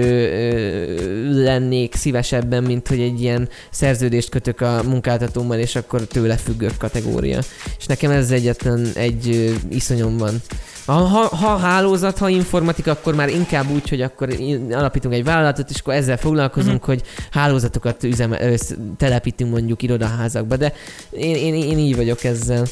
lennék 1.32 1.96
szívesebben, 1.96 2.64
mint 2.64 2.88
hogy 2.88 3.00
egy 3.00 3.22
ilyen 3.22 3.50
szerződést 3.72 4.30
kötök 4.30 4.62
a 4.62 4.82
munkáltatómmal, 4.86 5.58
és 5.58 5.76
akkor 5.76 6.02
tőle 6.02 6.36
függök 6.38 6.78
kategória. 6.78 7.40
És 7.78 7.86
nekem 7.86 8.12
ez 8.12 8.32
egyetlen 8.32 8.88
egy 8.94 9.54
iszonyom 9.70 10.18
van. 10.18 10.42
Ha, 10.86 10.94
ha, 10.94 11.36
ha 11.36 11.56
hálózat, 11.58 12.18
ha 12.18 12.30
informatika, 12.30 12.92
akkor 12.92 13.16
már 13.16 13.30
inkább 13.30 13.70
úgy, 13.70 13.90
hogy 13.90 14.02
akkor 14.02 14.30
alapítunk 14.72 15.14
egy 15.14 15.24
vállalatot, 15.24 15.70
és 15.70 15.80
akkor 15.80 15.94
ezzel 15.94 16.18
foglalkozunk, 16.18 16.78
Mhm. 16.80 16.86
hogy 16.86 17.02
hálózatokat 17.32 18.08
sz- 18.56 18.78
telepítünk 18.98 19.52
mondjuk 19.52 19.82
irodaházakba, 19.84 20.56
de 20.58 20.74
én, 21.12 21.36
én, 21.36 21.54
én 21.56 21.78
így 21.78 21.96
vagyok 21.96 22.24
ezzel. 22.24 22.66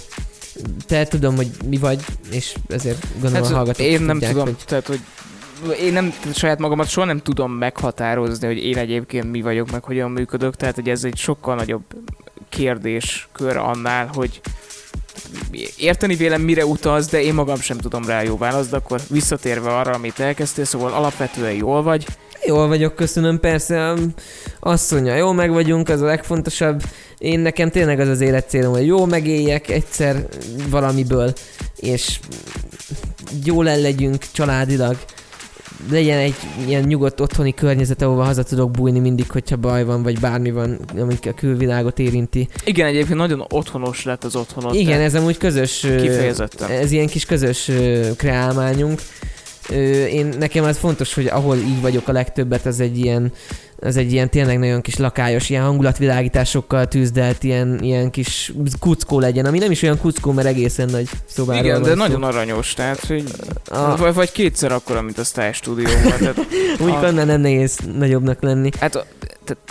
Te 0.88 1.06
tudom, 1.06 1.36
hogy 1.36 1.50
mi 1.66 1.78
vagy, 1.78 2.06
és 2.32 2.56
ezért 2.68 3.06
gondolom 3.14 3.44
hát, 3.44 3.52
a 3.52 3.56
hallgatók 3.56 3.86
én 3.86 4.02
nem 4.02 4.14
tudják, 4.14 4.32
tudom, 4.32 4.46
hogy... 4.46 4.58
tehát 4.66 4.88
hogy 4.88 5.00
én 5.80 5.94
nem, 5.94 6.14
saját 6.34 6.60
magamat 6.60 6.90
soha 6.90 7.06
nem 7.06 7.20
tudom 7.20 7.52
meghatározni, 7.52 8.48
hogy 8.48 8.58
én 8.58 8.78
egyébként 8.78 9.32
mi 9.32 9.42
vagyok, 9.42 9.72
meg 9.72 9.84
hogyan 9.84 10.12
működök, 10.12 10.56
tehát 10.56 10.76
hogy 10.76 10.90
ez 10.90 11.04
egy 11.04 11.18
sokkal 11.18 11.56
nagyobb 11.56 11.84
kérdéskör 12.50 13.58
annál, 13.58 14.10
hogy 14.14 14.42
érteni 15.78 16.16
vélem 16.16 16.42
mire 16.42 16.66
utaz, 16.66 17.08
de 17.08 17.22
én 17.22 17.34
magam 17.34 17.60
sem 17.60 17.78
tudom 17.78 18.06
rá 18.06 18.22
jó 18.22 18.38
választ, 18.38 18.70
de 18.70 18.76
akkor 18.76 19.02
visszatérve 19.10 19.78
arra, 19.78 19.92
amit 19.92 20.20
elkezdtél, 20.20 20.66
szóval 20.66 20.94
alapvetően 20.94 21.54
jól 21.54 21.84
vagy. 21.84 22.06
Jól 22.46 22.68
vagyok, 22.68 22.96
köszönöm, 22.96 23.40
persze. 23.40 23.92
um, 23.92 24.14
Asszonya, 24.60 25.16
jól 25.16 25.34
meg 25.34 25.52
vagyunk, 25.52 25.90
az 25.90 26.02
a 26.02 26.06
legfontosabb. 26.06 26.84
Én 27.24 27.40
nekem 27.40 27.70
tényleg 27.70 28.00
az 28.00 28.08
az 28.08 28.22
életcélom, 28.22 28.74
hogy 28.74 28.86
jól 28.86 29.08
megéljek 29.08 29.70
egyszer 29.70 30.28
valamiből, 30.70 31.34
és 31.76 32.20
jól 33.44 33.70
el 33.70 33.80
legyünk 33.80 34.26
családilag. 34.32 34.98
Legyen 35.92 36.18
egy 36.18 36.36
ilyen 36.68 36.84
nyugodt 36.84 37.20
otthoni 37.20 37.54
környezet, 37.54 38.02
ahova 38.02 38.24
haza 38.24 38.44
tudok 38.44 38.72
bújni 38.72 39.00
mindig, 39.00 39.32
hogyha 39.32 39.56
baj 39.56 39.84
van, 39.84 40.04
vagy 40.04 40.20
bármi 40.20 40.52
van, 40.52 40.80
ami 40.98 41.14
a 41.22 41.34
külvilágot 41.34 42.00
érinti. 42.00 42.48
Igen, 42.66 42.88
egyébként 42.88 43.18
nagyon 43.18 43.46
otthonos 43.50 44.04
lett 44.04 44.24
az 44.24 44.36
otthonod. 44.36 44.76
Igen, 44.76 45.02
ez 45.02 45.16
amúgy 45.16 45.38
közös... 45.38 45.80
Kifejezetten. 45.80 46.70
Ez 46.70 46.92
ilyen 46.92 47.08
kis 47.08 47.26
közös 47.26 47.72
kreálmányunk. 48.18 49.02
Én, 50.10 50.34
nekem 50.40 50.64
az 50.64 50.78
fontos, 50.78 51.14
hogy 51.14 51.28
ahol 51.28 51.58
így 51.58 51.82
vagyok 51.82 52.08
a 52.08 52.12
legtöbbet, 52.12 52.66
az 52.66 52.80
egy 52.80 52.98
ilyen 52.98 53.32
az 53.84 53.98
egy 53.98 54.12
ilyen 54.12 54.30
tényleg 54.30 54.60
nagyon 54.60 54.82
kis 54.82 54.98
lakályos, 54.98 55.50
ilyen 55.50 55.64
hangulatvilágításokkal 55.64 56.86
tűzdelt, 56.88 57.44
ilyen, 57.44 57.80
ilyen 57.82 58.10
kis 58.10 58.54
kuckó 58.80 59.20
legyen, 59.20 59.46
ami 59.46 59.58
nem 59.58 59.72
is 59.72 59.82
olyan 59.82 59.98
kuckó, 60.00 60.32
mert 60.32 60.48
egészen 60.48 60.90
nagy 60.90 61.10
szobáról 61.26 61.64
Igen, 61.66 61.82
de 61.82 61.90
szó. 61.90 61.96
nagyon 61.96 62.24
aranyos, 62.24 62.74
tehát 62.74 63.06
hogy 63.06 63.24
A- 63.70 64.14
vagy, 64.14 64.32
kétszer 64.32 64.72
akkora, 64.72 65.02
mint 65.02 65.18
a 65.18 65.24
Style 65.24 65.52
stúdióban. 65.54 66.02
Tehát, 66.18 66.38
Úgy 66.84 66.90
a- 66.90 67.04
annál 67.06 67.26
nem 67.26 67.42
nehéz 67.42 67.78
nagyobbnak 67.98 68.42
lenni. 68.42 68.70
hát 68.80 69.06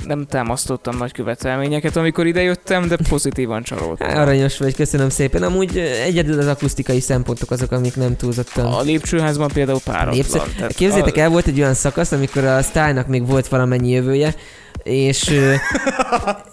nem 0.07 0.27
támasztottam 0.27 0.97
nagy 0.97 1.12
követelményeket, 1.12 1.97
amikor 1.97 2.27
idejöttem, 2.27 2.89
de 2.89 2.97
pozitívan 3.09 3.62
csalódtam. 3.62 4.16
Aranyos 4.16 4.59
vagy, 4.59 4.75
köszönöm 4.75 5.09
szépen. 5.09 5.43
Amúgy 5.43 5.79
egyedül 5.79 6.39
az 6.39 6.47
akusztikai 6.47 7.01
szempontok 7.01 7.51
azok, 7.51 7.73
amik 7.73 7.97
nem 7.97 8.16
túlzottan 8.16 8.64
A 8.66 8.81
lépcsőházban 8.81 9.49
például 9.53 9.81
páratlan. 9.85 10.49
Tehát 10.57 10.75
Képzeljétek 10.75 11.16
a- 11.16 11.20
el, 11.20 11.29
volt 11.29 11.47
egy 11.47 11.61
olyan 11.61 11.75
szakasz, 11.75 12.12
amikor 12.12 12.45
a 12.45 12.62
Style-nak 12.62 13.07
még 13.07 13.27
volt 13.27 13.49
valamennyi 13.49 13.91
jövője, 13.91 14.35
és, 14.83 15.30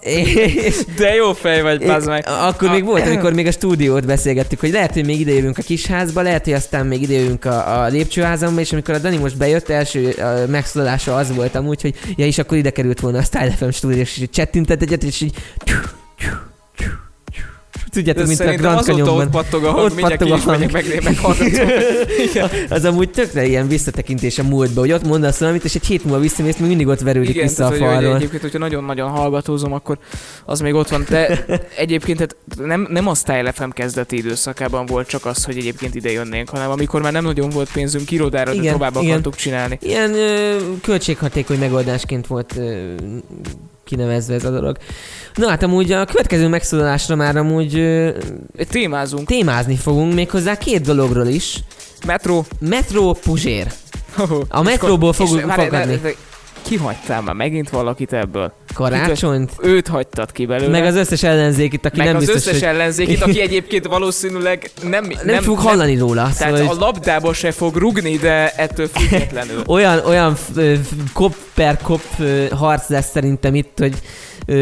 és 0.66 0.84
De 0.96 1.14
jó 1.14 1.32
fej 1.32 1.62
vagy, 1.62 1.86
bazd 1.86 2.08
meg. 2.08 2.24
akkor 2.26 2.68
A- 2.68 2.72
még 2.72 2.84
volt, 2.84 3.06
amikor 3.06 3.32
még 3.32 3.46
a 3.46 3.50
stúdiót 3.50 4.06
beszélgettük, 4.06 4.60
hogy 4.60 4.70
lehet, 4.70 4.92
hogy 4.92 5.04
még 5.06 5.20
idejövünk 5.20 5.58
a 5.58 5.62
kisházba, 5.62 6.22
lehet, 6.22 6.44
hogy 6.44 6.52
aztán 6.52 6.86
még 6.86 7.02
idejövünk 7.02 7.44
a, 7.44 7.82
a 7.82 7.86
lépcsőházamba, 7.86 8.60
és 8.60 8.72
amikor 8.72 8.94
a 8.94 8.98
Dani 8.98 9.16
most 9.16 9.36
bejött, 9.36 9.68
első 9.68 10.14
megszólalása 10.48 11.16
az 11.16 11.34
volt 11.34 11.54
amúgy, 11.54 11.82
hogy 11.82 11.94
ja, 12.16 12.26
és 12.26 12.38
akkor 12.38 12.56
ide 12.58 12.70
került 12.70 13.00
volna 13.00 13.18
a 13.18 13.22
Style 13.22 13.50
FM 13.50 13.68
stúdió, 13.68 13.98
és 14.00 14.16
így 14.16 14.30
csettintett 14.30 14.82
egyet, 14.82 15.02
és 15.02 15.20
így 15.20 15.34
Tudjátok, 17.90 18.22
De 18.22 18.28
mint 18.28 18.40
a 18.40 18.44
Grand 18.44 18.78
azóta 18.78 18.92
ott 18.92 19.06
Canyonban. 19.06 19.30
pattog 19.30 19.64
a 19.64 19.68
Ott 19.74 19.94
mindjárt 19.94 20.22
ki 20.22 20.28
pattog 20.28 20.32
a 20.32 20.36
is 20.36 20.44
megyek, 20.44 20.72
meg, 20.72 21.02
meghallgatom. 21.04 21.68
Az, 22.76 22.84
amúgy 22.84 23.10
tökre 23.10 23.46
ilyen 23.46 23.68
visszatekintés 23.68 24.38
a 24.38 24.42
múltba, 24.42 24.80
hogy 24.80 24.92
ott 24.92 25.06
mondasz 25.06 25.38
valamit, 25.38 25.64
és 25.64 25.74
egy 25.74 25.86
hét 25.86 26.04
múlva 26.04 26.20
visszamész, 26.20 26.56
még 26.56 26.68
mindig 26.68 26.86
ott 26.86 27.00
verődik 27.00 27.30
Igen, 27.34 27.46
vissza 27.46 27.64
a 27.64 27.68
tehát, 27.68 27.72
hogy, 27.82 27.86
hogy 27.86 27.96
falról. 27.96 28.16
egyébként, 28.16 28.42
hogyha 28.42 28.58
nagyon-nagyon 28.58 29.10
hallgatózom, 29.10 29.72
akkor 29.72 29.98
az 30.44 30.60
még 30.60 30.74
ott 30.74 30.88
van. 30.88 31.04
De 31.08 31.44
egyébként 31.76 32.16
tehát 32.18 32.36
nem, 32.68 32.86
nem 32.90 33.06
a 33.08 33.14
Style 33.14 33.52
FM 33.52 33.68
kezdeti 33.68 34.16
időszakában 34.16 34.86
volt 34.86 35.08
csak 35.08 35.26
az, 35.26 35.44
hogy 35.44 35.56
egyébként 35.56 35.94
ide 35.94 36.10
jönnénk, 36.10 36.48
hanem 36.48 36.70
amikor 36.70 37.02
már 37.02 37.12
nem 37.12 37.24
nagyon 37.24 37.50
volt 37.50 37.72
pénzünk 37.72 38.10
irodára, 38.10 38.50
de 38.50 38.56
Igen, 38.60 38.72
tovább 38.72 38.96
igen. 38.96 39.06
akartuk 39.10 39.34
csinálni. 39.34 39.78
Ilyen 39.82 40.14
ö, 40.14 40.56
költséghatékony 40.82 41.58
megoldásként 41.58 42.26
volt 42.26 42.54
ö, 42.56 42.82
kinevezve 43.90 44.34
ez 44.34 44.44
a 44.44 44.50
dolog. 44.50 44.76
Na 45.34 45.48
hát 45.48 45.62
amúgy 45.62 45.92
a 45.92 46.04
következő 46.04 46.48
megszólalásra 46.48 47.16
már 47.16 47.36
amúgy 47.36 47.78
ö, 47.78 48.10
Témázunk. 48.68 49.26
témázni 49.26 49.76
fogunk 49.76 50.14
méghozzá 50.14 50.56
két 50.56 50.82
dologról 50.82 51.26
is. 51.26 51.58
Metro. 52.06 52.42
Metró 52.60 53.12
Puzsér. 53.12 53.66
A 54.48 54.62
metróból 54.62 55.12
fogunk 55.12 55.54
várj, 55.54 55.96
Kihagytál 56.62 57.22
már 57.22 57.34
megint 57.34 57.70
valakit 57.70 58.12
ebből. 58.12 58.52
Karácsonyt. 58.74 59.52
Őt 59.62 59.88
hagytad 59.88 60.32
ki 60.32 60.46
belőle. 60.46 60.70
Meg 60.70 60.84
az 60.84 60.94
összes 60.94 61.22
ellenzékit, 61.22 61.86
aki 61.86 61.96
meg 61.96 62.06
nem 62.06 62.16
az 62.16 62.24
biztos, 62.24 62.46
összes 62.46 62.52
hogy 62.52 62.62
ellenzékit, 62.62 63.22
aki 63.22 63.40
egyébként 63.50 63.86
valószínűleg 63.86 64.70
nem, 64.82 65.04
nem, 65.04 65.18
nem, 65.24 65.42
fog 65.42 65.58
hallani 65.58 65.96
róla. 65.96 66.30
Tehát 66.38 66.56
Szóval, 66.56 66.76
a 66.76 66.78
labdába 66.78 67.32
se 67.32 67.52
fog 67.52 67.76
rugni, 67.76 68.16
de 68.16 68.52
ettől 68.56 68.88
függetlenül. 68.88 69.62
olyan, 69.76 70.00
olyan 70.04 70.36
kop 71.12 71.34
per 71.54 71.78
kop 71.82 72.02
harc 72.50 72.88
lesz 72.88 73.10
szerintem 73.10 73.54
itt, 73.54 73.78
hogy 73.78 73.94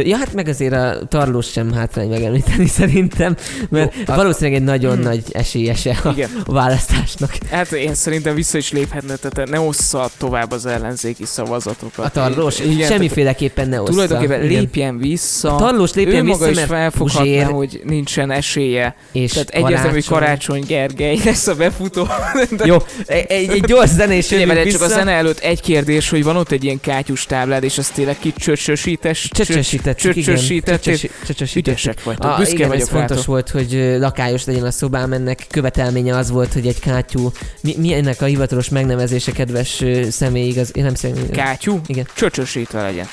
Ja, 0.04 0.16
hát 0.16 0.32
meg 0.34 0.48
azért 0.48 0.72
a 0.72 0.98
tarlós 1.08 1.50
sem 1.50 1.72
hátrány 1.72 2.08
megemlíteni 2.08 2.66
szerintem, 2.78 3.36
mert 3.70 3.94
Jó, 3.94 4.02
az- 4.06 4.16
valószínűleg 4.16 4.60
egy 4.60 4.66
nagyon 4.66 4.94
Hmm. 4.94 5.02
nagy 5.02 5.22
esélyese 5.32 5.98
a, 6.04 6.10
Igen. 6.10 6.30
a 6.46 6.52
választásnak. 6.62 7.30
Hát 7.50 7.72
én 7.72 7.94
szerintem 7.94 8.34
vissza 8.34 8.58
is 8.58 8.72
léphetne, 8.72 9.16
tehát 9.16 9.50
ne 9.50 9.60
ossza 9.60 10.10
tovább 10.18 10.50
az 10.52 10.66
ellenzéki 10.66 11.24
szavazatokat. 11.24 12.04
A 12.06 12.08
tarlós? 12.10 12.58
Igen, 12.60 12.88
Semmiféleképpen 12.88 13.68
ne 13.68 13.80
ossza. 13.80 13.92
Tulajdonképpen 13.92 14.44
Igen. 14.44 14.60
lépjen 14.60 14.98
vissza. 14.98 15.54
A 15.54 15.58
tarlós 15.58 15.92
lépjen 15.92 16.16
ő 16.16 16.22
vissza, 16.24 16.38
maga 16.38 16.50
is 16.50 16.56
mert 16.56 16.68
felfoghatná, 16.68 17.20
Puzsér 17.22 17.44
hogy 17.44 17.80
nincsen 17.84 18.30
esélye. 18.30 18.94
és 19.12 19.32
Tehát 19.32 19.48
egyértelmű, 19.48 20.00
Karácsony 20.06 20.64
Gergely 20.66 21.18
lesz 21.24 21.46
a 21.46 21.54
befutó. 21.54 22.06
Jó, 22.64 22.76
egy, 23.06 23.50
egy, 23.50 23.60
gyors 23.60 23.90
zenés 23.90 24.28
várj, 24.30 24.70
csak 24.70 24.80
a 24.80 24.88
zene 24.88 25.10
előtt 25.12 25.38
egy 25.38 25.60
kérdés, 25.60 26.08
hogy 26.10 26.24
van 26.24 26.36
ott 26.36 26.50
egy 26.50 26.64
ilyen 26.64 26.80
kátyus 26.80 27.26
táblád, 27.26 27.62
és 27.64 27.78
az 27.78 27.88
tényleg 27.88 28.16
kicsöcsösítes. 28.18 29.28
Csöcsösítettük, 29.32 29.77
igen. 29.80 29.94
Csöcsösítettél. 29.96 30.78
Csöcsösi- 30.94 31.10
Csöcsösítettük. 31.26 31.78
Ügyesek 31.78 32.02
vagytok, 32.04 32.30
Ah, 32.30 32.38
büszke 32.38 32.52
igen, 32.54 32.68
vagyok 32.68 32.82
ez 32.82 32.88
fontos 32.88 33.10
rátok. 33.10 33.24
volt, 33.26 33.50
hogy 33.50 33.96
lakályos 33.98 34.44
legyen 34.44 34.64
a 34.64 34.70
szobám, 34.70 35.12
ennek 35.12 35.46
követelménye 35.50 36.16
az 36.16 36.30
volt, 36.30 36.52
hogy 36.52 36.66
egy 36.66 36.80
kátyú, 36.80 37.30
mi, 37.62 37.74
mi 37.78 37.92
ennek 37.94 38.22
a 38.22 38.24
hivatalos 38.24 38.68
megnevezése, 38.68 39.32
kedves 39.32 39.84
személy, 40.10 40.46
igaz, 40.48 40.70
én 40.76 40.84
nem 40.84 40.94
személy, 40.94 41.28
Kátyú? 41.32 41.80
Igen. 41.86 42.06
Csöcsösítve 42.14 42.82
legyen. 42.82 43.08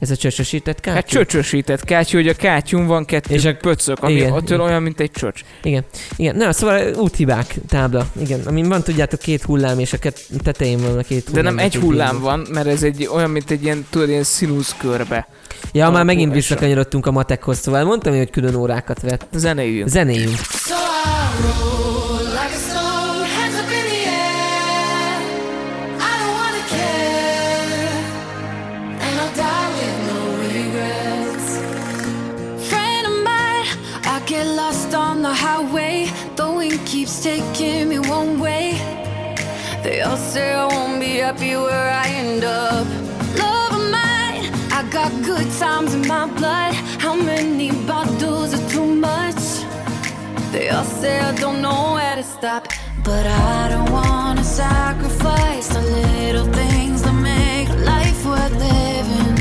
ez 0.00 0.10
a 0.10 0.16
csöcsösített 0.16 0.80
kátyú? 0.80 0.94
Hát 0.96 1.06
csöcsösített 1.08 1.84
kátyú, 1.84 2.18
hogy 2.18 2.28
a 2.28 2.34
kátyún 2.34 2.86
van 2.86 3.04
kettő 3.04 3.34
És 3.34 3.44
a- 3.44 3.54
pöcök, 3.56 4.02
ami 4.02 4.12
igen. 4.12 4.32
ott 4.32 4.58
olyan, 4.58 4.82
mint 4.82 5.00
egy 5.00 5.10
csöcs. 5.10 5.40
Igen, 5.62 5.84
igen, 6.16 6.36
na, 6.36 6.52
szóval 6.52 6.94
úthibák 6.94 7.54
tábla, 7.68 8.06
igen, 8.20 8.40
amin 8.46 8.68
van, 8.68 8.82
tudjátok, 8.82 9.20
két 9.20 9.42
hullám, 9.42 9.78
és 9.78 9.92
a 9.92 9.98
ket- 9.98 10.26
tetején 10.42 10.78
van 10.80 10.98
a 10.98 11.02
két 11.02 11.24
De 11.24 11.30
hullám. 11.30 11.44
nem 11.44 11.54
meg 11.54 11.64
egy 11.64 11.74
hullám 11.76 12.20
van, 12.20 12.46
mert 12.52 12.66
ez 12.66 12.82
egy 12.82 13.08
olyan, 13.14 13.30
mint 13.30 13.50
egy 13.50 13.62
ilyen, 13.62 13.86
tudod, 13.90 14.08
ilyen 14.08 14.22
színusz 14.22 14.74
körbe. 14.78 15.28
Ja, 15.72 15.90
már 15.90 16.04
megint 16.04 16.32
visszakanyarodtunk 16.32 17.06
a 17.06 17.10
matekhoz, 17.10 17.58
szóval 17.58 17.84
mondtam, 17.84 18.16
hogy 18.16 18.30
külön 18.30 18.54
órákat 18.54 19.00
vett. 19.00 19.26
Zenéjünk. 19.32 19.88
So 19.88 20.74
I 20.74 21.42
roll 21.42 21.80
wind 36.60 36.86
keeps 36.86 37.22
taking 37.22 37.88
me 37.88 37.98
one 37.98 38.38
way. 38.38 38.72
They 39.82 40.00
all 40.02 40.16
say 40.16 40.52
I 40.52 40.66
won't 40.66 41.00
be 41.00 41.18
happy 41.24 41.56
where 41.56 41.90
I 41.90 42.06
end 42.08 42.44
up. 42.44 42.99
Good 45.42 45.58
times 45.58 45.94
in 45.94 46.06
my 46.06 46.26
blood. 46.38 46.74
How 46.98 47.14
many 47.14 47.70
bottles 47.86 48.52
are 48.52 48.68
too 48.68 48.84
much? 48.84 49.42
They 50.52 50.68
all 50.68 50.84
say 50.84 51.18
I 51.18 51.32
don't 51.34 51.62
know 51.62 51.94
where 51.94 52.16
to 52.16 52.22
stop, 52.22 52.68
but 53.04 53.24
I 53.26 53.68
don't 53.72 53.90
wanna 53.90 54.44
sacrifice 54.44 55.68
the 55.68 55.82
little 55.98 56.48
things 56.52 57.02
that 57.02 57.18
make 57.32 57.68
life 57.92 58.20
worth 58.26 58.56
living. 58.68 59.36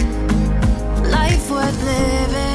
Life 1.12 1.52
worth 1.52 1.84
living. 1.84 2.49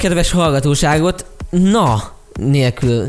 Kedves 0.00 0.30
hallgatóságot. 0.30 1.24
Na, 1.50 2.10
nélkül. 2.32 3.06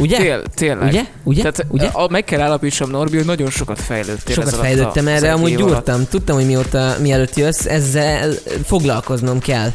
Ugye? 0.00 0.16
Tél, 0.16 0.42
tényleg. 0.54 0.88
Ugye? 0.88 1.02
Ugye? 1.22 1.40
Tehát 1.40 1.66
Ugye? 1.68 1.86
A, 1.86 2.08
meg 2.10 2.24
kell 2.24 2.40
állapítsam, 2.40 2.90
Norbi, 2.90 3.16
hogy 3.16 3.26
nagyon 3.26 3.50
sokat 3.50 3.80
fejlődtél 3.80 4.34
Sokat 4.34 4.54
fejlődtem 4.54 5.06
a- 5.06 5.10
erre, 5.10 5.32
amúgy 5.32 5.54
alatt. 5.54 5.68
gyúrtam. 5.68 6.06
Tudtam, 6.10 6.36
hogy 6.36 6.46
mióta, 6.46 6.94
mielőtt 7.00 7.36
jössz, 7.36 7.64
ezzel 7.66 8.30
foglalkoznom 8.64 9.38
kell. 9.38 9.70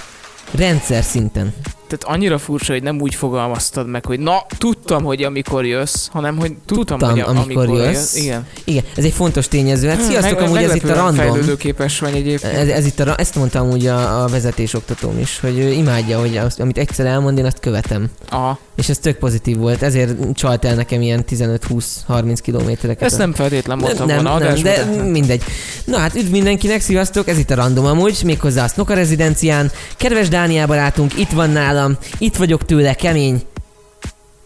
Rendszer 0.52 1.04
szinten. 1.04 1.54
Tehát 1.98 2.16
annyira 2.16 2.38
furcsa, 2.38 2.74
hogy 2.74 2.84
nem 2.84 3.02
úgy 3.02 3.16
fogalmaztad 3.16 3.88
meg, 3.88 4.06
hogy 4.06 4.20
na, 4.20 4.46
tudtam, 4.58 5.04
hogy 5.04 5.24
amikor 5.24 5.66
jössz, 5.66 6.08
hanem 6.12 6.38
hogy 6.38 6.54
tudtam, 6.66 6.98
Tudtam, 6.98 7.10
hogy 7.10 7.20
a, 7.20 7.28
amikor 7.28 7.70
jössz. 7.70 8.16
Igen. 8.16 8.48
Igen, 8.64 8.84
ez 8.96 9.04
egy 9.04 9.14
fontos 9.14 9.48
tényező. 9.48 9.88
Hát 9.88 10.02
sziasztok, 10.02 10.40
Meg- 10.40 10.48
amúgy 10.48 10.64
ez 10.64 10.76
itt 10.76 10.84
a 10.90 10.94
random. 10.94 11.16
fejlődőképes 11.16 12.00
vagy 12.00 12.16
egyébként. 12.16 12.54
Ez, 12.54 12.68
ez 12.68 12.86
itt 12.86 13.00
a, 13.00 13.20
ezt 13.20 13.36
mondta 13.36 13.60
amúgy 13.60 13.88
a, 13.88 14.24
a 14.24 14.28
vezetésoktatóm 14.28 15.20
is, 15.20 15.40
hogy 15.40 15.60
ő 15.60 15.72
imádja, 15.72 16.20
hogy 16.20 16.38
azt, 16.38 16.60
amit 16.60 16.78
egyszer 16.78 17.06
elmond, 17.06 17.38
én 17.38 17.46
azt 17.46 17.60
követem. 17.60 18.10
Aha. 18.30 18.60
És 18.76 18.90
ez 18.90 18.98
tök 18.98 19.18
pozitív 19.18 19.58
volt, 19.58 19.82
ezért 19.82 20.34
csalt 20.34 20.66
el 20.66 20.76
nekem 20.76 21.02
ilyen 21.02 21.24
15-20-30 21.30 22.38
kilométereket. 22.42 23.04
Ezt 23.04 23.18
nem 23.18 23.34
feltétlen 23.34 23.78
mondtam 23.78 24.08
nem, 24.08 24.16
volna 24.16 24.38
nem, 24.38 24.48
adásban, 24.48 24.74
de 24.74 24.96
de... 24.96 25.04
mindegy. 25.04 25.44
Na 25.86 25.98
hát 25.98 26.16
üdv 26.16 26.32
mindenkinek, 26.32 26.82
sziasztok, 26.82 27.28
ez 27.28 27.38
itt 27.38 27.50
a 27.50 27.56
Random 27.56 27.86
amúgy, 27.86 28.22
méghozzá 28.26 28.64
a 28.64 28.68
Snoka 28.68 28.94
rezidencián. 28.94 29.72
Kedves 29.98 30.28
Dániel 30.28 30.68
barátunk, 30.68 31.20
itt 31.20 31.32
van 31.32 31.50
nálam, 31.50 31.85
itt 32.18 32.36
vagyok 32.36 32.66
tőle, 32.66 32.94
kemény. 32.94 33.42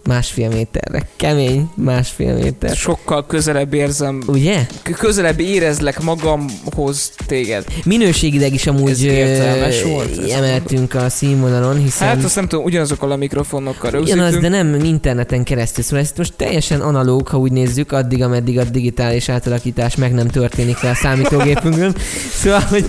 Másfél 0.10 0.50
méterre, 0.50 1.08
kemény, 1.16 1.70
másfél 1.76 2.34
méter. 2.34 2.76
Sokkal 2.76 3.26
közelebb 3.26 3.74
érzem, 3.74 4.22
Ugye? 4.28 4.66
közelebb 4.98 5.40
érezlek 5.40 6.02
magamhoz 6.02 7.12
téged. 7.26 7.66
Minőségileg 7.86 8.54
is 8.54 8.68
amúgy 8.68 9.08
Ez 9.08 9.84
volt, 9.84 10.18
ez 10.18 10.30
emeltünk 10.30 10.94
a 10.94 11.10
színvonalon, 11.10 11.78
hiszen... 11.78 12.08
Hát 12.08 12.24
azt 12.24 12.36
nem 12.36 12.48
tudom, 12.48 12.66
ugyanazokkal 12.66 13.12
a 13.12 13.16
mikrofonokkal 13.16 13.92
rögzítünk. 13.92 14.22
Ugyanaz, 14.22 14.42
de 14.42 14.50
nem 14.50 14.84
interneten 14.84 15.44
keresztül. 15.44 15.84
Szóval 15.84 16.00
ezt 16.00 16.18
most 16.18 16.34
teljesen 16.36 16.82
analóg, 16.82 17.28
ha 17.28 17.38
úgy 17.38 17.52
nézzük, 17.52 17.92
addig, 17.92 18.24
ameddig 18.24 18.60
a 18.60 18.64
digitális 18.64 19.30
átalakítás 19.30 19.96
meg 19.96 20.14
nem 20.14 20.28
történik 20.28 20.82
le 20.82 20.90
a 20.90 20.96
számítógépünkön. 20.96 21.96
Szóval, 22.42 22.62
hogy... 22.62 22.86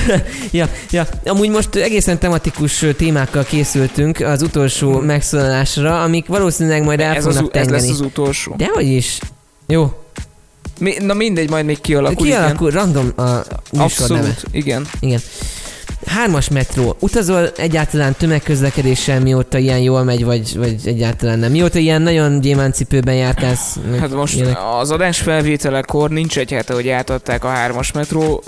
ja, 0.50 0.68
ja, 0.90 1.06
amúgy 1.24 1.48
most 1.48 1.74
egészen 1.74 2.18
tematikus 2.18 2.84
témákkal 2.96 3.44
készültünk 3.44 4.20
az 4.20 4.42
utolsó 4.42 5.00
megszólalásra, 5.00 6.02
amik 6.02 6.28
valószínűleg 6.30 6.84
majd 6.84 7.00
el 7.00 7.14
ez, 7.14 7.26
az, 7.26 7.34
fognak 7.34 7.50
u- 7.50 7.56
ez 7.56 7.66
tengeni. 7.66 7.86
lesz 7.88 7.98
az 7.98 8.00
utolsó. 8.06 8.54
Dehogy 8.56 8.86
is. 8.86 9.18
Jó. 9.66 9.92
Mi, 10.78 10.94
na 11.00 11.14
mindegy, 11.14 11.50
majd 11.50 11.64
még 11.64 11.80
kialakul. 11.80 12.26
igen. 12.26 12.38
Kialakul, 12.38 12.70
random 12.70 13.12
a 13.16 13.22
műsor 13.22 13.44
neve. 13.72 13.82
Abszolút, 13.84 14.42
igen. 14.52 14.86
Igen. 15.00 15.20
Hármas 16.06 16.48
metró. 16.48 16.96
Utazol 17.00 17.50
egyáltalán 17.56 18.14
tömegközlekedéssel, 18.18 19.20
mióta 19.20 19.58
ilyen 19.58 19.78
jól 19.78 20.02
megy, 20.04 20.24
vagy, 20.24 20.56
vagy 20.58 20.76
egyáltalán 20.84 21.38
nem? 21.38 21.50
Mióta 21.50 21.78
ilyen 21.78 22.02
nagyon 22.02 22.40
gyémáncipőben 22.40 23.14
jártálsz? 23.14 23.76
meg 23.90 24.00
Hát 24.00 24.10
most 24.10 24.34
ilyenek? 24.34 24.58
az 24.80 24.90
adás 24.90 25.18
felvételekor 25.18 26.10
nincs 26.10 26.38
egy 26.38 26.50
hete, 26.50 26.74
hogy 26.74 26.88
átadták 26.88 27.44
a 27.44 27.48
hármas 27.48 27.92
metró 27.92 28.42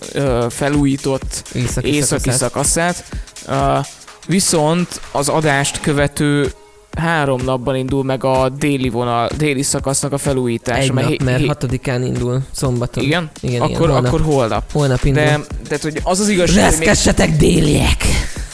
felújított 0.51 1.43
északi, 1.55 1.95
északi 1.95 2.31
szakaszát. 2.31 3.05
szakaszát. 3.47 3.85
Viszont 4.27 5.01
az 5.13 5.29
adást 5.29 5.81
követő 5.81 6.53
három 6.99 7.41
napban 7.45 7.77
indul 7.77 8.05
meg 8.05 8.25
a 8.25 8.49
déli 8.49 8.89
vonal, 8.89 9.29
déli 9.37 9.63
szakasznak 9.63 10.13
a 10.13 10.19
felújítása. 10.19 10.81
Egy 10.81 10.93
mert 10.93 11.09
nap, 11.09 11.23
mert 11.23 11.39
hé- 11.39 11.47
hatodikán 11.47 12.05
indul, 12.05 12.41
szombaton. 12.51 13.05
Igen? 13.05 13.31
Igen, 13.41 13.61
akkor, 13.61 13.71
igen, 13.77 13.89
holnap. 13.91 14.07
akkor 14.07 14.21
holnap. 14.21 14.73
Holnap 14.73 15.05
indul. 15.05 15.23
De, 15.23 15.41
tehát, 15.69 15.83
hogy 15.83 16.01
az 16.03 16.21
az 16.21 16.29
igazság, 16.29 16.57
még, 16.57 16.65
Reszkessetek 16.65 17.37
déliek! 17.37 18.05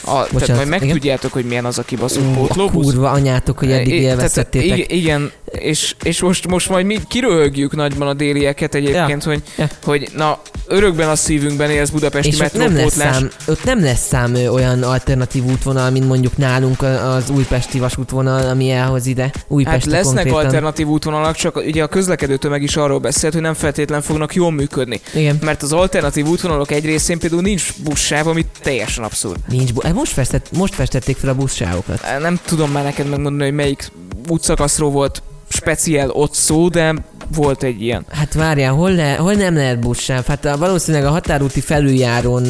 a, 0.03 0.11
tehát 0.11 0.31
Bocsánat, 0.31 0.55
majd 0.55 0.67
igen. 0.67 0.79
megtudjátok, 0.87 1.33
hogy 1.33 1.45
milyen 1.45 1.65
az 1.65 1.77
a 1.77 1.83
kibaszott 1.83 2.23
Ú, 2.23 2.29
a 2.31 2.33
pótlóbusz. 2.35 2.85
kurva 2.85 3.09
anyátok, 3.09 3.57
hogy 3.59 3.71
eddig 3.71 4.03
tehát, 4.03 4.55
i- 4.55 4.85
Igen, 4.97 5.31
és, 5.51 5.95
és 6.03 6.21
most, 6.21 6.47
most 6.47 6.69
majd 6.69 6.85
mi 6.85 6.97
kiröhögjük 7.07 7.75
nagyban 7.75 8.07
a 8.07 8.13
délieket 8.13 8.75
egyébként, 8.75 9.23
hogy, 9.23 9.41
Ja. 9.57 9.67
hogy 9.83 10.09
na, 10.15 10.39
örökben 10.67 11.09
a 11.09 11.15
szívünkben 11.15 11.69
élsz 11.69 11.89
budapesti 11.89 12.27
és 12.27 12.39
ott 12.39 12.53
nem, 12.53 12.61
lesz 12.61 12.71
metrópótlás. 12.71 13.15
szám, 13.15 13.29
ott 13.47 13.63
nem 13.63 13.83
lesz 13.83 14.07
szám 14.07 14.35
olyan 14.35 14.83
alternatív 14.83 15.43
útvonal, 15.45 15.89
mint 15.89 16.07
mondjuk 16.07 16.37
nálunk 16.37 16.81
az 16.81 17.29
újpesti 17.29 17.79
vasútvonal, 17.79 18.49
ami 18.49 18.71
elhoz 18.71 19.05
ide. 19.05 19.21
Hát 19.23 19.45
Újpesti 19.47 19.89
lesznek 19.89 20.13
konkrétan. 20.13 20.45
alternatív 20.45 20.87
útvonalak, 20.87 21.35
csak 21.35 21.55
ugye 21.55 21.83
a 21.83 21.87
közlekedő 21.87 22.37
tömeg 22.37 22.61
is 22.63 22.75
arról 22.75 22.99
beszélt, 22.99 23.33
hogy 23.33 23.41
nem 23.41 23.53
feltétlen 23.53 24.01
fognak 24.01 24.35
jól 24.35 24.51
működni. 24.51 25.01
Igen. 25.13 25.39
Mert 25.41 25.61
az 25.63 25.71
alternatív 25.73 26.25
útvonalok 26.27 26.71
egy 26.71 26.85
részén 26.85 27.19
például 27.19 27.41
nincs 27.41 27.73
buszsáv, 27.83 28.27
ami 28.27 28.45
teljesen 28.61 29.03
abszurd. 29.03 29.39
Nincs 29.47 29.73
bu- 29.73 29.83
hát 29.83 29.93
most, 29.93 30.11
festett, 30.11 30.51
most 30.51 30.75
festették 30.75 31.17
fel 31.17 31.29
a 31.29 31.33
buszsávokat. 31.35 32.01
Nem 32.21 32.39
tudom 32.45 32.71
már 32.71 32.83
neked 32.83 33.09
megmondani, 33.09 33.43
hogy 33.43 33.53
melyik 33.53 33.91
útszakaszról 34.27 34.91
volt 34.91 35.21
speciál 35.49 36.09
ott 36.09 36.33
szó, 36.33 36.67
de 36.67 36.93
volt 37.35 37.63
egy 37.63 37.81
ilyen. 37.81 38.05
Hát 38.11 38.33
várjál, 38.33 38.73
hol, 38.73 38.91
le, 38.91 39.13
hol 39.13 39.33
nem 39.33 39.55
lehet 39.55 39.79
buszsáv? 39.79 40.25
Hát 40.25 40.45
a, 40.45 40.57
valószínűleg 40.57 41.05
a 41.07 41.11
határúti 41.11 41.61
felüljáron 41.61 42.47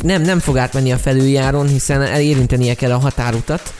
nem, 0.00 0.22
nem 0.22 0.38
fog 0.38 0.56
átmenni 0.56 0.92
a 0.92 0.96
felüljáron, 0.96 1.68
hiszen 1.68 2.20
érintenie 2.20 2.74
kell 2.74 2.92
a 2.92 2.98
határutat. 2.98 3.72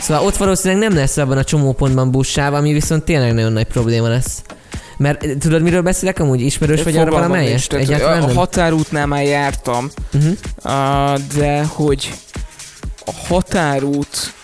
Szóval 0.00 0.26
ott 0.26 0.36
valószínűleg 0.36 0.88
nem 0.88 0.98
lesz 0.98 1.16
abban 1.16 1.38
a 1.38 1.44
csomópontban 1.44 2.10
buszsáv, 2.10 2.54
ami 2.54 2.72
viszont 2.72 3.04
tényleg 3.04 3.34
nagyon 3.34 3.52
nagy 3.52 3.66
probléma 3.66 4.08
lesz. 4.08 4.42
Mert 4.96 5.38
tudod, 5.38 5.62
miről 5.62 5.82
beszélek 5.82 6.18
amúgy? 6.18 6.40
Ismerős 6.40 6.82
vagy 6.82 6.96
arra 6.96 7.10
valamelyest? 7.10 7.72
Egyáltalán 7.72 8.22
a 8.22 8.26
nem? 8.26 8.36
határútnál 8.36 9.06
már 9.06 9.24
jártam, 9.24 9.90
Uh-huh. 10.14 10.32
Uh, 10.64 11.20
de 11.36 11.64
hogy 11.64 12.12
a 13.04 13.12
határút 13.28 14.34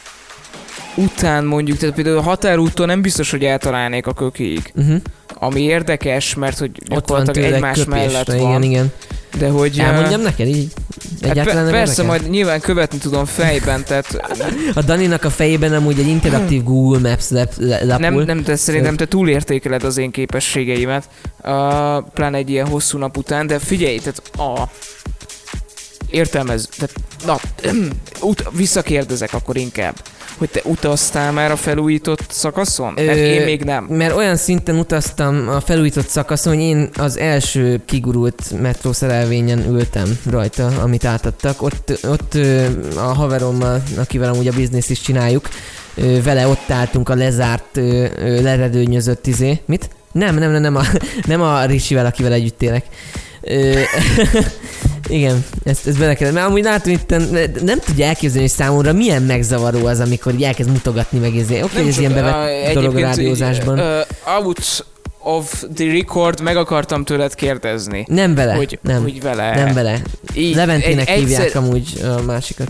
után 0.94 1.44
mondjuk, 1.44 1.78
tehát 1.78 1.94
például 1.94 2.16
a 2.16 2.22
határúton 2.22 2.86
nem 2.86 3.02
biztos, 3.02 3.30
hogy 3.30 3.44
eltalálnék 3.44 4.06
a 4.06 4.12
kökéig. 4.12 4.72
Uh-huh. 4.74 5.00
Ami 5.34 5.60
érdekes, 5.60 6.34
mert 6.34 6.58
hogy 6.58 6.70
Ott 6.70 6.88
gyakorlatilag 6.88 7.34
tőle 7.34 7.54
egymás 7.54 7.84
mellett 7.84 8.24
köpésre, 8.24 8.48
van. 8.48 8.62
igen, 8.62 8.70
igen. 8.70 8.92
De 9.38 9.48
hogy... 9.48 9.78
Elmondjam 9.78 10.20
neked 10.20 10.46
így? 10.46 10.72
Hát 11.22 11.30
Egyáltalán 11.30 11.64
nem 11.64 11.72
persze, 11.72 12.02
majd 12.02 12.30
nyilván 12.30 12.60
követni 12.60 12.98
tudom 12.98 13.24
fejben, 13.24 13.84
tehát 13.84 14.20
A 14.74 14.82
Daninak 14.82 15.24
a 15.24 15.30
fejében 15.30 15.74
amúgy 15.74 15.98
egy 15.98 16.06
interaktív 16.06 16.62
Google 16.62 17.10
Maps 17.10 17.30
lap, 17.30 17.52
lapul. 17.58 17.98
nem, 17.98 18.14
nem, 18.14 18.42
de 18.42 18.56
szerintem 18.56 18.96
te 18.96 19.06
túlértékeled 19.06 19.84
az 19.84 19.96
én 19.96 20.10
képességeimet, 20.10 21.08
uh, 21.42 21.48
pláne 22.14 22.36
egy 22.36 22.50
ilyen 22.50 22.66
hosszú 22.66 22.98
nap 22.98 23.16
után, 23.16 23.46
de 23.46 23.58
figyelj, 23.58 23.98
tehát 23.98 24.22
a 24.36 24.68
értelmez, 26.10 26.68
tehát 26.76 26.94
na, 27.26 27.40
ut- 28.28 28.50
visszakérdezek 28.52 29.32
akkor 29.32 29.56
inkább, 29.56 29.94
hogy 30.38 30.50
te 30.50 30.60
utaztál 30.64 31.32
már 31.32 31.50
a 31.50 31.56
felújított 31.56 32.24
szakaszon? 32.28 32.92
Mert 32.92 33.08
Ö, 33.08 33.12
én 33.12 33.42
még 33.42 33.64
nem. 33.64 33.84
Mert 33.84 34.16
olyan 34.16 34.36
szinten 34.36 34.76
utaztam 34.76 35.48
a 35.48 35.60
felújított 35.60 36.08
szakaszon, 36.08 36.54
hogy 36.54 36.62
én 36.62 36.90
az 36.96 37.18
első 37.18 37.80
kigurult 37.84 38.60
metrószerelvényen 38.60 39.68
ültem 39.68 40.18
rajta, 40.30 40.66
amit 40.66 41.04
átadtak. 41.04 41.62
Ott, 41.62 41.98
ott 42.02 42.34
a 42.96 43.00
haverommal, 43.00 43.82
akivel 43.96 44.32
amúgy 44.32 44.48
a 44.48 44.52
bizniszt 44.52 44.90
is 44.90 45.00
csináljuk, 45.00 45.48
vele 46.24 46.46
ott 46.48 46.70
álltunk 46.70 47.08
a 47.08 47.14
lezárt, 47.14 47.80
leredőnyözött 48.20 49.26
izé. 49.26 49.60
Mit? 49.64 49.90
Nem, 50.12 50.34
nem, 50.34 50.50
nem, 50.50 50.60
nem 50.60 50.76
a, 50.76 50.82
nem 51.26 51.42
a 51.42 51.64
Ricsivel, 51.64 52.06
akivel 52.06 52.32
együtt 52.32 52.62
élek. 52.62 52.84
Igen, 55.08 55.44
ezt, 55.64 55.86
ezt 55.86 55.98
bele 55.98 56.14
kellett. 56.14 56.34
Mert 56.34 56.46
amúgy 56.46 56.62
látom 56.62 56.92
itt, 56.92 57.10
nem 57.62 57.78
tudja 57.78 58.06
elképzelni, 58.06 58.40
hogy 58.48 58.56
számomra 58.56 58.92
milyen 58.92 59.22
megzavaró 59.22 59.86
az, 59.86 60.00
amikor 60.00 60.34
így 60.34 60.42
elkezd 60.42 60.70
mutogatni 60.70 61.18
meg 61.18 61.36
ezért. 61.36 61.64
Oké, 61.64 61.76
okay, 61.78 61.88
ez 61.88 61.98
ilyen 61.98 62.14
bevett 62.14 62.72
dolog 62.74 62.96
a 62.96 63.00
rádiózásban. 63.00 63.78
Uh, 63.78 64.34
out 64.44 64.84
of 65.22 65.64
the 65.74 65.84
record 65.92 66.40
meg 66.42 66.56
akartam 66.56 67.04
tőled 67.04 67.34
kérdezni. 67.34 68.04
Nem 68.08 68.34
vele, 68.34 68.54
Hogy, 68.54 68.78
nem, 68.82 69.02
hogy 69.02 69.22
vele. 69.22 69.54
nem 69.64 69.74
vele. 69.74 70.00
Így, 70.34 70.54
Leventének 70.54 71.08
egy- 71.08 71.18
hívják 71.18 71.40
egyszer- 71.44 71.62
amúgy 71.62 72.00
a 72.18 72.22
másikat. 72.22 72.68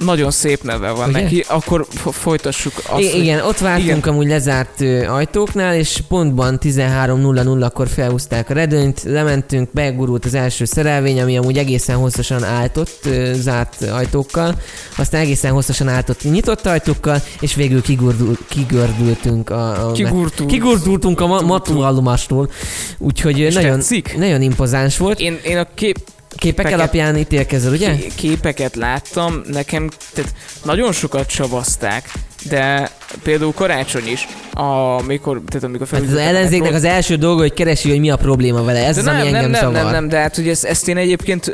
Nagyon 0.00 0.30
szép 0.30 0.62
neve 0.62 0.90
van 0.90 1.08
Ugye? 1.08 1.20
neki, 1.22 1.44
akkor 1.48 1.86
folytassuk 2.10 2.72
azt. 2.88 3.02
I- 3.02 3.20
igen, 3.20 3.40
ott 3.44 3.58
vártunk 3.58 3.86
igen. 3.88 4.00
amúgy 4.14 4.26
lezárt 4.26 4.80
ö, 4.80 5.06
ajtóknál, 5.06 5.74
és 5.74 5.98
pontban 6.08 6.58
13.00-akkor 6.62 7.86
felhúzták 7.94 8.50
a 8.50 8.54
redőnyt, 8.54 9.02
lementünk, 9.02 9.68
begurult 9.72 10.24
az 10.24 10.34
első 10.34 10.64
szerelvény, 10.64 11.20
ami 11.20 11.36
amúgy 11.38 11.58
egészen 11.58 11.96
hosszasan 11.96 12.44
állt 12.44 12.76
ott 12.76 12.98
ö, 13.04 13.32
zárt 13.34 13.82
ajtókkal, 13.82 14.54
aztán 14.96 15.20
egészen 15.20 15.52
hosszasan 15.52 15.88
állt 15.88 16.08
ott 16.08 16.22
nyitott 16.22 16.66
ajtókkal, 16.66 17.22
és 17.40 17.54
végül 17.54 17.82
kigurdul, 17.82 18.36
kigördültünk 18.48 19.50
a, 19.50 19.88
a 19.88 19.92
Kigurtult. 19.92 20.50
Kigurdultunk 20.50 21.20
a 21.20 21.26
ma- 21.26 21.40
matróállomástól, 21.40 22.50
úgyhogy 22.98 23.38
És 23.38 23.54
nagyon, 23.54 23.76
tetszik? 23.76 24.16
nagyon 24.16 24.42
impozáns 24.42 24.98
volt. 24.98 25.20
Én, 25.20 25.38
én 25.44 25.56
a 25.58 25.66
kép, 25.74 25.98
Képek 26.36 26.64
Peket- 26.64 26.80
alapján 26.80 27.16
ítélkezel, 27.16 27.72
ugye? 27.72 27.96
ké- 27.96 28.14
képeket 28.14 28.76
láttam, 28.76 29.42
nekem 29.52 29.88
tehát 30.12 30.32
nagyon 30.64 30.92
sokat 30.92 31.30
savazták, 31.30 32.12
de 32.48 32.90
például 33.22 33.52
karácsony 33.52 34.08
is, 34.08 34.28
amikor, 34.52 35.42
tehát 35.46 35.64
amikor 35.64 35.86
Hát 35.90 36.00
az 36.00 36.14
ellenzéknek 36.16 36.74
az 36.74 36.84
első 36.84 37.16
dolga, 37.16 37.40
hogy 37.40 37.52
keresi, 37.52 37.88
hogy 37.90 38.00
mi 38.00 38.10
a 38.10 38.16
probléma 38.16 38.62
vele. 38.64 38.86
Ez 38.86 38.94
de 38.94 39.00
az, 39.00 39.06
nem, 39.06 39.14
ami 39.16 39.26
engem 39.26 39.40
nem, 39.42 39.50
nem, 39.50 39.60
zavar. 39.60 39.74
nem, 39.82 39.90
nem, 39.92 40.08
de 40.08 40.18
hát 40.18 40.38
ugye 40.38 40.50
ezt, 40.50 40.64
ezt 40.64 40.88
én 40.88 40.96
egyébként 40.96 41.44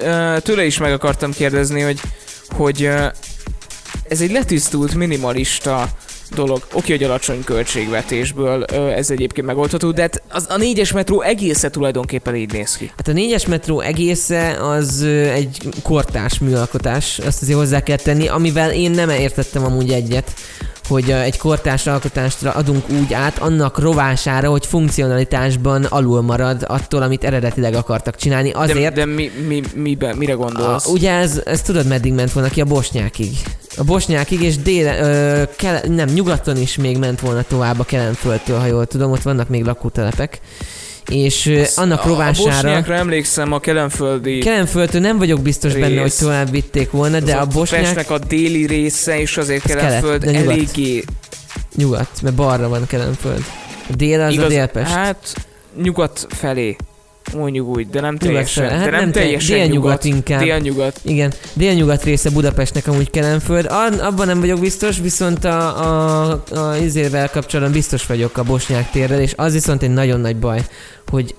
tőle 0.43 0.65
is 0.65 0.79
meg 0.79 0.93
akartam 0.93 1.33
kérdezni, 1.33 1.81
hogy, 1.81 2.01
hogy 2.57 2.91
ez 4.09 4.21
egy 4.21 4.31
letisztult, 4.31 4.95
minimalista 4.95 5.89
dolog. 6.35 6.67
Oké, 6.73 6.93
hogy 6.93 7.03
alacsony 7.03 7.45
költségvetésből 7.45 8.65
ez 8.65 9.11
egyébként 9.11 9.47
megoldható, 9.47 9.91
de 9.91 10.01
hát 10.01 10.23
az, 10.29 10.47
a 10.49 10.57
négyes 10.57 10.93
metró 10.93 11.21
egésze 11.21 11.71
tulajdonképpen 11.71 12.35
így 12.35 12.53
néz 12.53 12.77
ki. 12.77 12.91
Hát 12.97 13.09
a 13.09 13.13
négyes 13.13 13.47
metró 13.47 13.81
egésze 13.81 14.57
az 14.61 15.03
egy 15.33 15.69
kortárs 15.83 16.39
műalkotás, 16.39 17.19
azt 17.19 17.43
azért 17.43 17.59
hozzá 17.59 17.81
kell 17.81 17.97
tenni, 17.97 18.29
amivel 18.29 18.73
én 18.73 18.91
nem 18.91 19.11
értettem 19.11 19.65
amúgy 19.65 19.91
egyet, 19.91 20.33
hogy 20.89 21.11
egy 21.11 21.39
kortárs 21.39 21.87
alkotásra 21.87 22.51
adunk 22.51 22.85
úgy 22.89 23.15
át 23.15 23.39
annak 23.39 23.79
rovására, 23.79 24.51
hogy 24.51 24.67
funkcionalitásban 24.67 25.85
alul 25.85 26.23
marad 26.23 26.65
attól, 26.67 27.03
amit 27.03 27.25
eredetileg 27.25 27.75
akartak 27.75 28.17
csinálni. 28.17 28.51
De, 28.51 28.59
Azért, 28.59 28.95
de 28.95 29.07
mi, 29.07 29.31
mi, 29.47 29.63
miben, 29.75 30.17
mire 30.17 30.33
gondolsz? 30.33 30.87
A, 30.87 30.91
ugye 30.91 31.13
ez, 31.13 31.43
ez 31.45 31.63
tudod 31.63 31.87
meddig 31.87 32.13
ment 32.13 32.33
volna 32.33 32.49
ki 32.49 32.61
a 32.61 32.65
Bosnyákig. 32.65 33.31
A 33.77 33.85
Bosnyákig, 33.85 34.43
és 34.43 34.57
déle, 34.57 35.01
ö, 35.01 35.43
kele, 35.57 35.83
nem, 35.89 36.09
nyugaton 36.09 36.57
is 36.57 36.77
még 36.77 36.99
ment 36.99 37.21
volna 37.21 37.43
tovább 37.43 37.79
a 37.79 37.85
Kelenföldtől, 37.85 38.59
ha 38.59 38.67
jól 38.67 38.87
tudom, 38.87 39.11
ott 39.11 39.23
vannak 39.23 39.49
még 39.49 39.65
lakótelepek. 39.65 40.41
És 41.09 41.47
ö, 41.47 41.63
annak 41.77 42.01
a, 42.01 42.05
a 42.05 42.07
rovására... 42.09 42.51
bosnyákra 42.51 42.95
emlékszem, 42.95 43.53
a 43.53 43.59
kelenföldi 43.61 44.39
Kelenföldtől 44.39 45.01
nem 45.01 45.19
vagyok 45.19 45.41
biztos 45.41 45.73
benne, 45.73 45.87
hogy 45.87 45.97
Rész. 45.97 46.17
tovább 46.17 46.51
vitték 46.51 46.91
volna, 46.91 47.21
de 47.21 47.37
az 47.37 47.43
a 47.43 47.47
bosnyák 47.47 47.83
Pestnek 47.83 48.11
a 48.11 48.19
déli 48.19 48.67
része, 48.67 49.21
és 49.21 49.37
azért 49.37 49.65
Az 49.65 49.71
Kelenföld 49.71 50.21
kelet, 50.21 50.37
nyugat. 50.41 50.53
eléggé 50.53 51.05
nyugat, 51.77 52.11
mert 52.23 52.35
balra 52.35 52.69
van 52.69 52.87
Kelenföld. 52.87 53.45
A 53.91 53.95
dél 53.97 54.21
az 54.21 54.37
a 54.37 54.47
délpest. 54.47 54.91
Hát 54.91 55.35
nyugat 55.83 56.27
felé. 56.31 56.77
Mondjuk 57.37 57.77
úgy, 57.77 57.89
de 57.89 58.01
nem 58.01 58.17
teljesen. 58.17 58.69
Hát 58.71 58.85
de 58.85 58.91
nem, 58.91 59.01
nem 59.01 59.13
te- 59.13 59.21
teljesen 59.21 59.57
délnyugat 59.57 59.83
nyugat. 59.83 60.05
inkább. 60.05 60.41
Délnyugat. 60.43 61.01
Igen, 61.03 61.33
délnyugat 61.53 62.05
része 62.05 62.31
Budapestnek 62.31 62.87
amúgy 62.87 63.11
Kelenföld. 63.11 63.67
An- 63.71 64.01
abban 64.01 64.27
nem 64.27 64.41
vagyok 64.41 64.61
biztos, 64.61 64.99
viszont 65.01 65.45
a, 65.45 65.59
a, 65.87 66.43
a 66.51 66.77
izével 66.77 67.31
kapcsolatban 67.31 67.75
biztos 67.75 68.07
vagyok 68.07 68.37
a 68.39 68.43
Bosnyák 68.43 68.91
térrel, 68.91 69.21
és 69.21 69.33
az 69.37 69.53
viszont 69.53 69.83
egy 69.83 69.91
nagyon 69.93 70.21
nagy 70.21 70.37
baj, 70.37 70.61
hogy 71.11 71.35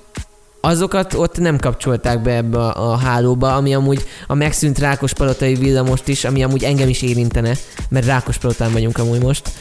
azokat 0.62 1.14
ott 1.14 1.38
nem 1.38 1.58
kapcsolták 1.58 2.22
be 2.22 2.36
ebbe 2.36 2.58
a, 2.58 2.92
a 2.92 2.96
hálóba, 2.96 3.56
ami 3.56 3.74
amúgy 3.74 4.06
a 4.28 4.34
megszűnt 4.34 4.80
Rákospalotai 4.80 5.54
villamost 5.54 6.08
is, 6.08 6.26
ami 6.26 6.44
amúgy 6.44 6.64
engem 6.64 6.90
is 6.90 7.02
érintene, 7.02 7.54
mert 7.90 8.06
Rákospalotán 8.06 8.72
vagyunk 8.72 8.98
amúgy 8.98 9.22
most. 9.22 9.52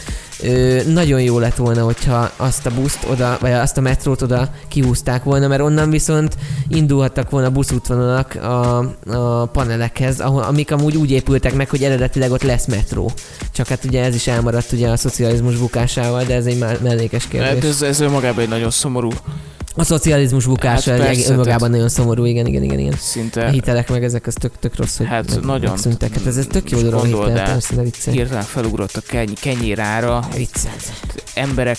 Ö, 0.43 0.83
nagyon 0.93 1.23
jó 1.23 1.39
lett 1.39 1.57
volna, 1.57 1.85
hogyha 1.85 2.31
azt 2.37 2.67
a 2.67 2.71
buszt 2.75 3.07
oda, 3.11 3.37
vagy 3.41 3.53
azt 3.53 3.77
a 3.77 3.81
metrót 3.81 4.23
oda 4.23 4.51
kihúzták 4.69 5.25
volna, 5.25 5.49
mert 5.49 5.63
onnan 5.63 5.91
viszont 5.91 6.37
indulhattak 6.69 7.31
volna 7.31 7.51
buszútvonalak 7.51 8.35
a, 8.35 8.79
a 9.07 9.47
panelekhez, 9.47 10.21
ahol, 10.21 10.43
amik 10.43 10.73
amúgy 10.73 10.97
úgy 10.97 11.11
épültek 11.11 11.55
meg, 11.55 11.69
hogy 11.69 11.83
eredetileg 11.83 12.31
ott 12.31 12.43
lesz 12.43 12.67
metró. 12.67 13.13
Csak 13.53 13.67
hát 13.67 13.85
ugye 13.85 14.05
ez 14.05 14.15
is 14.15 14.27
elmaradt 14.27 14.73
ugye 14.73 14.89
a 14.89 14.97
szocializmus 14.97 15.57
bukásával, 15.57 16.25
de 16.25 16.35
ez 16.35 16.47
egy 16.47 16.65
mellékes 16.83 17.29
kérdés. 17.29 17.49
Hát 17.49 17.65
ez, 17.65 17.83
ez 17.83 18.01
önmagában 18.01 18.43
egy 18.43 18.49
nagyon 18.49 18.71
szomorú 18.71 19.11
A 19.81 19.85
szocializmus 19.85 20.45
bukása 20.47 20.91
Hát 20.91 21.01
hát 21.01 21.09
persze, 21.09 21.31
önmagában 21.31 21.57
tehát- 21.59 21.71
nagyon 21.73 21.89
szomorú, 21.89 22.25
igen, 22.25 22.47
igen, 22.47 22.63
igen, 22.63 22.79
igen. 22.79 22.93
A 22.93 22.97
szinte. 22.97 23.51
hitelek 23.51 23.91
meg 23.91 24.05
ezek, 24.05 24.27
az 24.27 24.35
tök, 24.41 24.53
tök 24.59 24.77
rossz, 24.77 24.97
hogy 24.97 25.07
Hát 25.07 25.35
meg, 25.35 25.45
nagyon. 25.45 25.71
megszűntek. 25.71 26.15
Hát 26.15 26.27
ez, 26.27 26.37
ez 26.37 26.47
tök 26.51 26.71
jó 26.71 26.79
dolog, 26.81 27.01
a 27.01 27.05
hitel, 27.05 27.39
el. 27.39 27.45
persze, 27.53 27.75
de 27.75 27.83
viccelj. 27.83 28.17
Hirtelen 28.17 28.43
felugrott 28.43 28.97
a 28.97 29.01
keny, 29.07 29.33
kenyér 29.41 29.81
ára, 29.81 30.29
Viccelj. 30.37 30.75
emberek 31.35 31.79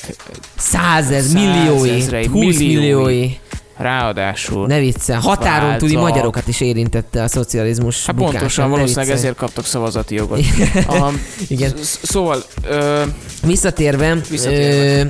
Százezer, 0.58 1.34
milliói, 1.42 1.88
Százezrei, 1.90 2.26
20 2.28 2.58
milliói. 2.58 3.30
ráadásul. 3.78 4.68
Ne 4.68 4.80
viccelj. 4.80 5.20
Határon 5.22 5.78
túli 5.78 5.94
Váltak. 5.94 6.10
magyarokat 6.10 6.48
is 6.48 6.62
érintette 6.62 7.24
a 7.24 7.28
szocializmus 7.28 8.06
Hát 8.06 8.16
bukása, 8.16 8.34
pontosan, 8.38 8.70
ne 8.70 8.76
valószínűleg 8.76 9.10
ezért 9.10 9.36
kaptak 9.36 9.66
szavazati 9.66 10.16
jogot. 10.16 10.40
Aha, 10.88 11.12
Igen. 11.48 11.74
sz- 11.82 12.00
Szóval, 12.06 12.44
ö, 12.68 13.04
Visszatérve, 13.44 14.18
Visszatérve. 14.30 15.00
Ö, 15.00 15.06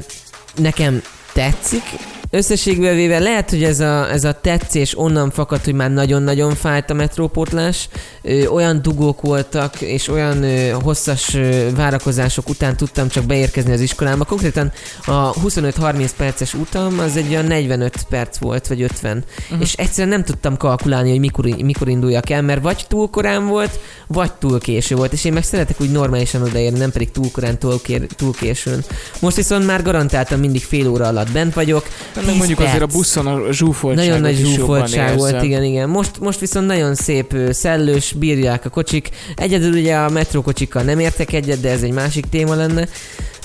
nekem 0.56 1.02
tetszik, 1.34 1.84
Összességben 2.32 2.96
véve 2.96 3.20
lehet, 3.20 3.50
hogy 3.50 3.64
ez 3.64 3.80
a, 3.80 4.12
ez 4.12 4.24
a 4.24 4.34
tetszés 4.42 4.98
onnan 4.98 5.32
fakad, 5.32 5.64
hogy 5.64 5.74
már 5.74 5.92
nagyon-nagyon 5.92 6.56
fájt 6.56 6.90
a 6.90 6.94
metrópótlás. 6.94 7.90
Ö, 8.22 8.46
olyan 8.46 8.82
dugók 8.82 9.22
voltak, 9.22 9.82
és 9.82 10.08
olyan 10.08 10.44
ö, 10.44 10.70
hosszas 10.70 11.34
ö, 11.34 11.68
várakozások 11.76 12.50
után 12.50 12.78
tudtam 12.78 13.08
csak 13.08 13.24
beérkezni 13.24 13.72
az 13.72 13.82
iskolába. 13.82 14.26
Konkrétan 14.26 14.72
a 15.06 15.34
25-30 15.34 16.10
perces 16.18 16.54
utam 16.54 17.00
az 17.00 17.18
egy 17.18 17.30
olyan 17.30 17.46
45 17.46 18.06
perc 18.10 18.38
volt, 18.38 18.68
vagy 18.68 18.82
50. 18.82 19.24
Uh-huh. 19.44 19.62
És 19.62 19.74
egyszerűen 19.74 20.14
nem 20.14 20.24
tudtam 20.24 20.58
kalkulálni, 20.58 21.10
hogy 21.10 21.20
mikor, 21.20 21.46
mikor 21.46 21.88
induljak 21.88 22.30
el, 22.30 22.42
mert 22.42 22.62
vagy 22.62 22.86
túl 22.88 23.10
korán 23.10 23.48
volt, 23.48 23.80
vagy 24.08 24.32
túl 24.34 24.60
késő 24.60 24.96
volt. 24.96 25.14
És 25.14 25.24
én 25.24 25.34
meg 25.34 25.44
szeretek 25.44 25.82
úgy 25.82 25.92
normálisan 25.92 26.42
odaérni, 26.42 26.80
nem 26.80 26.92
pedig 26.92 27.12
túl 27.12 27.32
korán, 27.32 27.60
túl, 27.60 27.82
kér, 27.82 28.08
túl 28.16 28.34
későn. 28.34 28.84
Most 29.20 29.36
viszont 29.36 29.66
már 29.66 29.82
garantáltan 29.82 30.40
mindig 30.40 30.64
fél 30.64 30.88
óra 30.88 31.08
alatt 31.08 31.32
bent 31.32 31.54
vagyok. 31.54 31.86
Meg 32.22 32.30
10 32.30 32.38
mondjuk 32.38 32.60
azért 32.60 32.82
a 32.82 32.86
perc. 32.86 32.94
buszon 32.94 33.28
a 33.28 33.52
zsúfoltságot 33.52 34.10
Nagyon 34.10 34.22
nagy 34.22 34.36
zsúfoltság 34.36 35.18
volt, 35.18 35.44
igen, 35.44 35.64
igen. 35.64 35.90
Most, 35.90 36.20
most 36.20 36.40
viszont 36.40 36.68
nagyon 36.68 36.96
szép, 36.96 37.36
szellős, 37.50 38.14
bírják 38.14 38.66
a 38.66 38.70
kocsik. 38.70 39.10
Egyedül 39.36 39.72
ugye 39.72 39.96
a 39.96 40.10
metrókocsikkal 40.10 40.84
nem 40.84 41.00
értek 41.00 41.34
egyet, 41.34 41.60
de 41.60 41.70
ez 41.70 41.82
egy 41.82 41.92
másik 41.94 42.26
téma 42.30 42.56
lenne. 42.56 42.88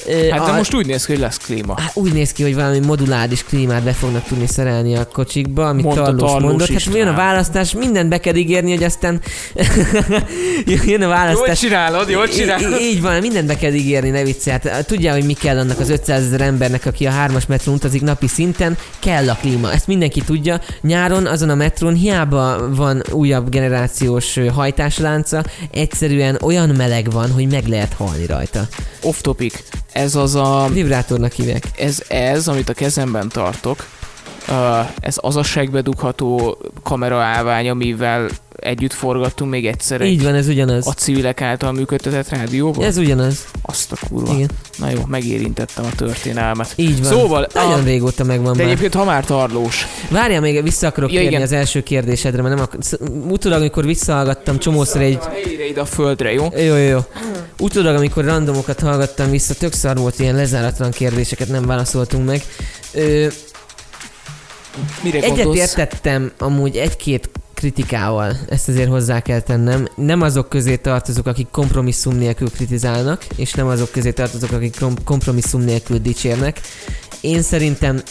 Ö, 0.07 0.28
Hát 0.30 0.44
de 0.44 0.50
a- 0.50 0.57
most 0.57 0.74
úgy 0.74 0.86
néz 0.86 1.05
ki, 1.05 1.12
hogy 1.12 1.20
lesz 1.20 1.36
klíma. 1.36 1.80
Hát 1.80 1.96
úgy 1.96 2.12
néz 2.12 2.32
ki, 2.32 2.42
hogy 2.42 2.55
valami 2.55 2.78
moduláris 2.78 3.44
klímát 3.44 3.82
be 3.82 3.92
fognak 3.92 4.24
tudni 4.24 4.46
szerelni 4.46 4.96
a 4.96 5.07
kocsikba, 5.12 5.68
amit 5.68 5.84
Mondta 5.84 6.02
Tarlós 6.02 6.20
Tarlós 6.30 6.42
mondott. 6.42 6.68
Hát 6.68 6.76
István. 6.76 6.96
jön 6.96 7.07
a 7.09 7.14
választás, 7.14 7.72
mindent 7.72 8.09
be 8.09 8.18
kell 8.20 8.34
ígérni, 8.34 8.74
hogy 8.74 8.82
aztán 8.84 9.20
jön 10.86 11.02
a 11.02 11.09
választás. 11.09 11.59
csinálod, 11.59 12.09
jól 12.09 12.26
Í- 12.28 12.80
így 12.80 13.00
van, 13.00 13.20
mindent 13.20 13.46
be 13.46 13.57
kell 13.57 13.72
ígérni, 13.72 14.11
ne 14.11 14.22
viccelj. 14.22 14.59
Hát, 14.62 14.86
tudja, 14.86 15.12
hogy 15.12 15.24
mi 15.24 15.32
kell 15.32 15.59
annak 15.59 15.80
az 15.80 15.90
500 15.90 16.22
ezer 16.24 16.40
embernek, 16.40 16.86
aki 16.86 17.07
a 17.07 17.11
hármas 17.11 17.46
metrón 17.46 17.74
utazik 17.74 18.02
napi 18.02 18.26
szinten, 18.26 18.76
kell 18.98 19.28
a 19.30 19.34
klíma. 19.40 19.72
Ezt 19.72 19.86
mindenki 19.86 20.20
tudja. 20.20 20.61
Nyáron 20.80 21.26
azon 21.26 21.48
a 21.48 21.55
metrón 21.55 21.94
hiába 21.94 22.74
van 22.74 23.02
újabb 23.11 23.48
generációs 23.50 24.36
ö, 24.36 24.46
hajtáslánca, 24.46 25.44
egyszerűen 25.70 26.38
olyan 26.42 26.68
meleg 26.68 27.11
van, 27.11 27.30
hogy 27.30 27.48
meg 27.50 27.66
lehet 27.66 27.92
halni 27.92 28.26
rajta. 28.26 28.68
Off 29.02 29.20
topic. 29.20 29.62
Ez 29.95 30.14
az 30.14 30.34
a... 30.34 30.68
Vibrátornak 30.72 31.32
hívják. 31.32 31.70
Ez, 31.76 32.03
ez, 32.09 32.49
amit 32.49 32.68
a 32.68 32.72
kezemben 32.72 33.28
tartok, 33.28 33.86
uh, 34.49 34.88
ez 35.01 35.16
az 35.20 35.36
a 35.36 35.42
segbe 35.42 35.80
dugható 35.80 36.59
kamera 36.82 37.22
állvány, 37.22 37.68
amivel 37.68 38.28
együtt 38.64 38.92
forgattunk 38.92 39.50
még 39.50 39.66
egyszer 39.66 40.00
egy 40.00 40.10
Így 40.10 40.22
van, 40.22 40.34
ez 40.34 40.48
ugyanaz. 40.48 40.86
a 40.86 40.92
civilek 40.92 41.40
által 41.40 41.72
működtetett 41.72 42.28
rádióban? 42.28 42.84
Ez 42.84 42.96
ugyanaz. 42.96 43.44
Azt 43.62 43.92
a 43.92 43.96
kurva. 44.08 44.34
Igen. 44.34 44.50
Na 44.78 44.90
jó, 44.90 45.00
megérintettem 45.06 45.84
a 45.84 45.94
történelmet. 45.96 46.72
Így 46.76 47.02
van. 47.02 47.10
Szóval, 47.12 47.46
Nagyon 47.54 47.80
a, 47.80 47.82
régóta 47.84 48.24
megvan 48.24 48.52
de 48.52 48.58
már. 48.58 48.66
egyébként 48.66 48.94
ha 48.94 49.04
már 49.04 49.24
tarlós, 49.24 49.86
Várjál 50.10 50.40
még, 50.40 50.62
vissza 50.62 50.86
akarok 50.86 51.10
Ja, 51.12 51.16
térni 51.18 51.32
igen. 51.34 51.46
az 51.46 51.52
első 51.52 51.82
kérdésedre, 51.82 52.42
mert 52.42 52.56
nem 52.56 52.66
sz- 52.80 53.00
Utólag, 53.28 53.58
amikor 53.60 53.84
visszahallgattam 53.84 54.58
csomószor 54.58 55.00
egy... 55.00 55.18
a 55.20 55.28
helyére 55.28 55.66
ide 55.66 55.80
a 55.80 55.84
földre, 55.84 56.32
jó? 56.32 56.48
Jó, 56.56 56.62
jó, 56.76 56.76
jó. 56.76 56.98
Utólag, 57.58 57.96
amikor 57.96 58.24
randomokat 58.24 58.80
hallgattam 58.80 59.30
vissza, 59.30 59.54
tök 59.54 59.72
szar 59.72 59.96
volt, 59.96 60.18
ilyen 60.18 60.34
lezáratlan 60.34 60.90
kérdéseket 60.90 61.48
nem 61.48 61.66
válaszoltunk 61.66 62.26
meg. 62.26 62.42
Ö, 62.92 63.26
Mire 65.02 65.18
egyet 65.18 65.28
gondolsz? 65.36 65.58
értettem 65.58 66.32
amúgy 66.38 66.76
egy-két 66.76 67.30
kritikával, 67.55 68.36
ezt 68.48 68.68
azért 68.68 68.88
hozzá 68.88 69.20
kell 69.20 69.40
tennem. 69.40 69.88
Nem 69.96 70.20
azok 70.20 70.48
közé 70.48 70.76
tartozok, 70.76 71.26
akik 71.26 71.48
kompromisszum 71.50 72.16
nélkül 72.16 72.50
kritizálnak, 72.50 73.24
és 73.36 73.52
nem 73.52 73.66
azok 73.66 73.90
közé 73.90 74.12
tartozok, 74.12 74.52
akik 74.52 74.78
kom- 74.78 75.05
kompromisszum 75.05 75.61
nélkül 75.61 75.98
dicsérnek. 75.98 76.61
Én 77.20 77.42
szerintem 77.42 78.02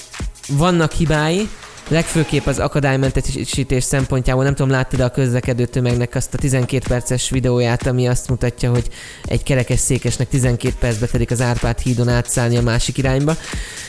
vannak 0.48 0.92
hibái, 0.92 1.50
legfőképp 1.88 2.46
az 2.46 2.60
akadálymentesítés 2.60 3.84
szempontjából, 3.84 4.44
nem 4.44 4.56
tudom, 4.56 4.72
láttad 4.72 5.00
a 5.00 5.10
közlekedő 5.10 5.66
tömegnek 5.66 6.16
azt 6.16 6.34
a 6.34 6.38
12 6.38 6.86
perces 6.88 7.30
videóját, 7.30 7.88
ami 7.88 8.08
azt 8.08 8.30
mutatja, 8.30 8.70
hogy 8.70 8.88
egy 9.26 9.44
kerekes 9.44 9.80
székesnek 9.80 10.30
12 10.30 10.74
percbe 10.80 11.06
telik 11.06 11.32
az 11.32 11.42
Árpád 11.42 11.80
hídon 11.80 12.10
átszállni 12.10 12.58
a 12.58 12.62
másik 12.62 12.98
irányba. 12.98 13.36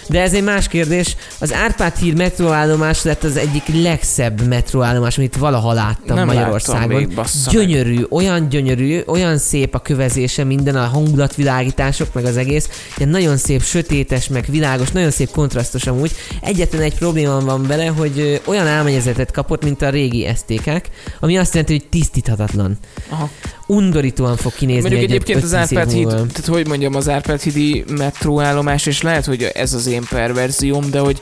De 0.09 0.21
ez 0.21 0.33
egy 0.33 0.43
más 0.43 0.69
kérdés. 0.69 1.17
Az 1.39 1.53
Árpád 1.53 1.97
híd 1.97 2.17
metróállomás 2.17 3.03
lett 3.03 3.25
az 3.25 3.37
egyik 3.37 3.83
legszebb 3.83 4.47
metróállomás, 4.47 5.19
amit 5.19 5.37
valaha 5.37 5.73
láttam 5.73 6.17
Nem 6.17 6.27
Magyarországon. 6.27 6.97
még, 6.97 7.15
meg. 7.17 7.27
gyönyörű, 7.51 8.05
olyan 8.11 8.49
gyönyörű, 8.49 9.01
olyan 9.07 9.39
szép 9.39 9.75
a 9.75 9.79
kövezése, 9.79 10.45
minden 10.45 10.77
a 10.77 10.85
hangulatvilágítások, 10.85 12.15
meg 12.15 12.25
az 12.25 12.37
egész. 12.37 12.69
Ilyen 12.97 13.11
nagyon 13.11 13.37
szép, 13.37 13.63
sötétes, 13.63 14.29
meg 14.29 14.45
világos, 14.49 14.91
nagyon 14.91 15.11
szép 15.11 15.31
kontrasztos 15.31 15.87
amúgy. 15.87 16.13
Egyetlen 16.41 16.83
egy 16.83 16.95
probléma 16.95 17.41
van 17.41 17.67
vele, 17.67 17.84
hogy 17.89 18.19
ö, 18.19 18.37
olyan 18.45 18.67
álmegyezetet 18.67 19.31
kapott, 19.31 19.65
mint 19.65 19.83
a 19.83 19.91
régi 19.91 20.29
STK-k, 20.37 20.89
ami 21.21 21.39
azt 21.39 21.55
jelenti, 21.55 21.73
hogy 21.73 21.89
tisztíthatatlan. 21.89 22.79
Aha. 23.09 23.31
Undorítóan 23.67 24.37
fog 24.37 24.53
kinézni 24.53 24.81
Mondjuk 24.81 25.03
egy 25.03 25.11
egyébként 25.11 25.43
az 25.43 25.51
5-10 25.51 25.55
év 25.55 25.79
Árpád 25.79 25.93
híd, 25.93 26.09
tehát 26.09 26.47
hogy 26.47 26.67
mondjam, 26.69 26.95
az 26.95 27.09
Árpád 27.09 27.41
hídi 27.41 27.85
metróállomás, 27.97 28.87
és 28.87 29.03
lehet, 29.03 29.25
hogy 29.25 29.43
ez 29.43 29.75
az 29.75 29.87
én 29.87 30.03
perverzióm, 30.11 30.91
de 30.91 30.99
hogy 30.99 31.21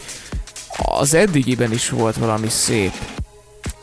az 0.77 1.15
eddigiben 1.15 1.73
is 1.73 1.89
volt 1.89 2.17
valami 2.17 2.49
szép. 2.49 2.93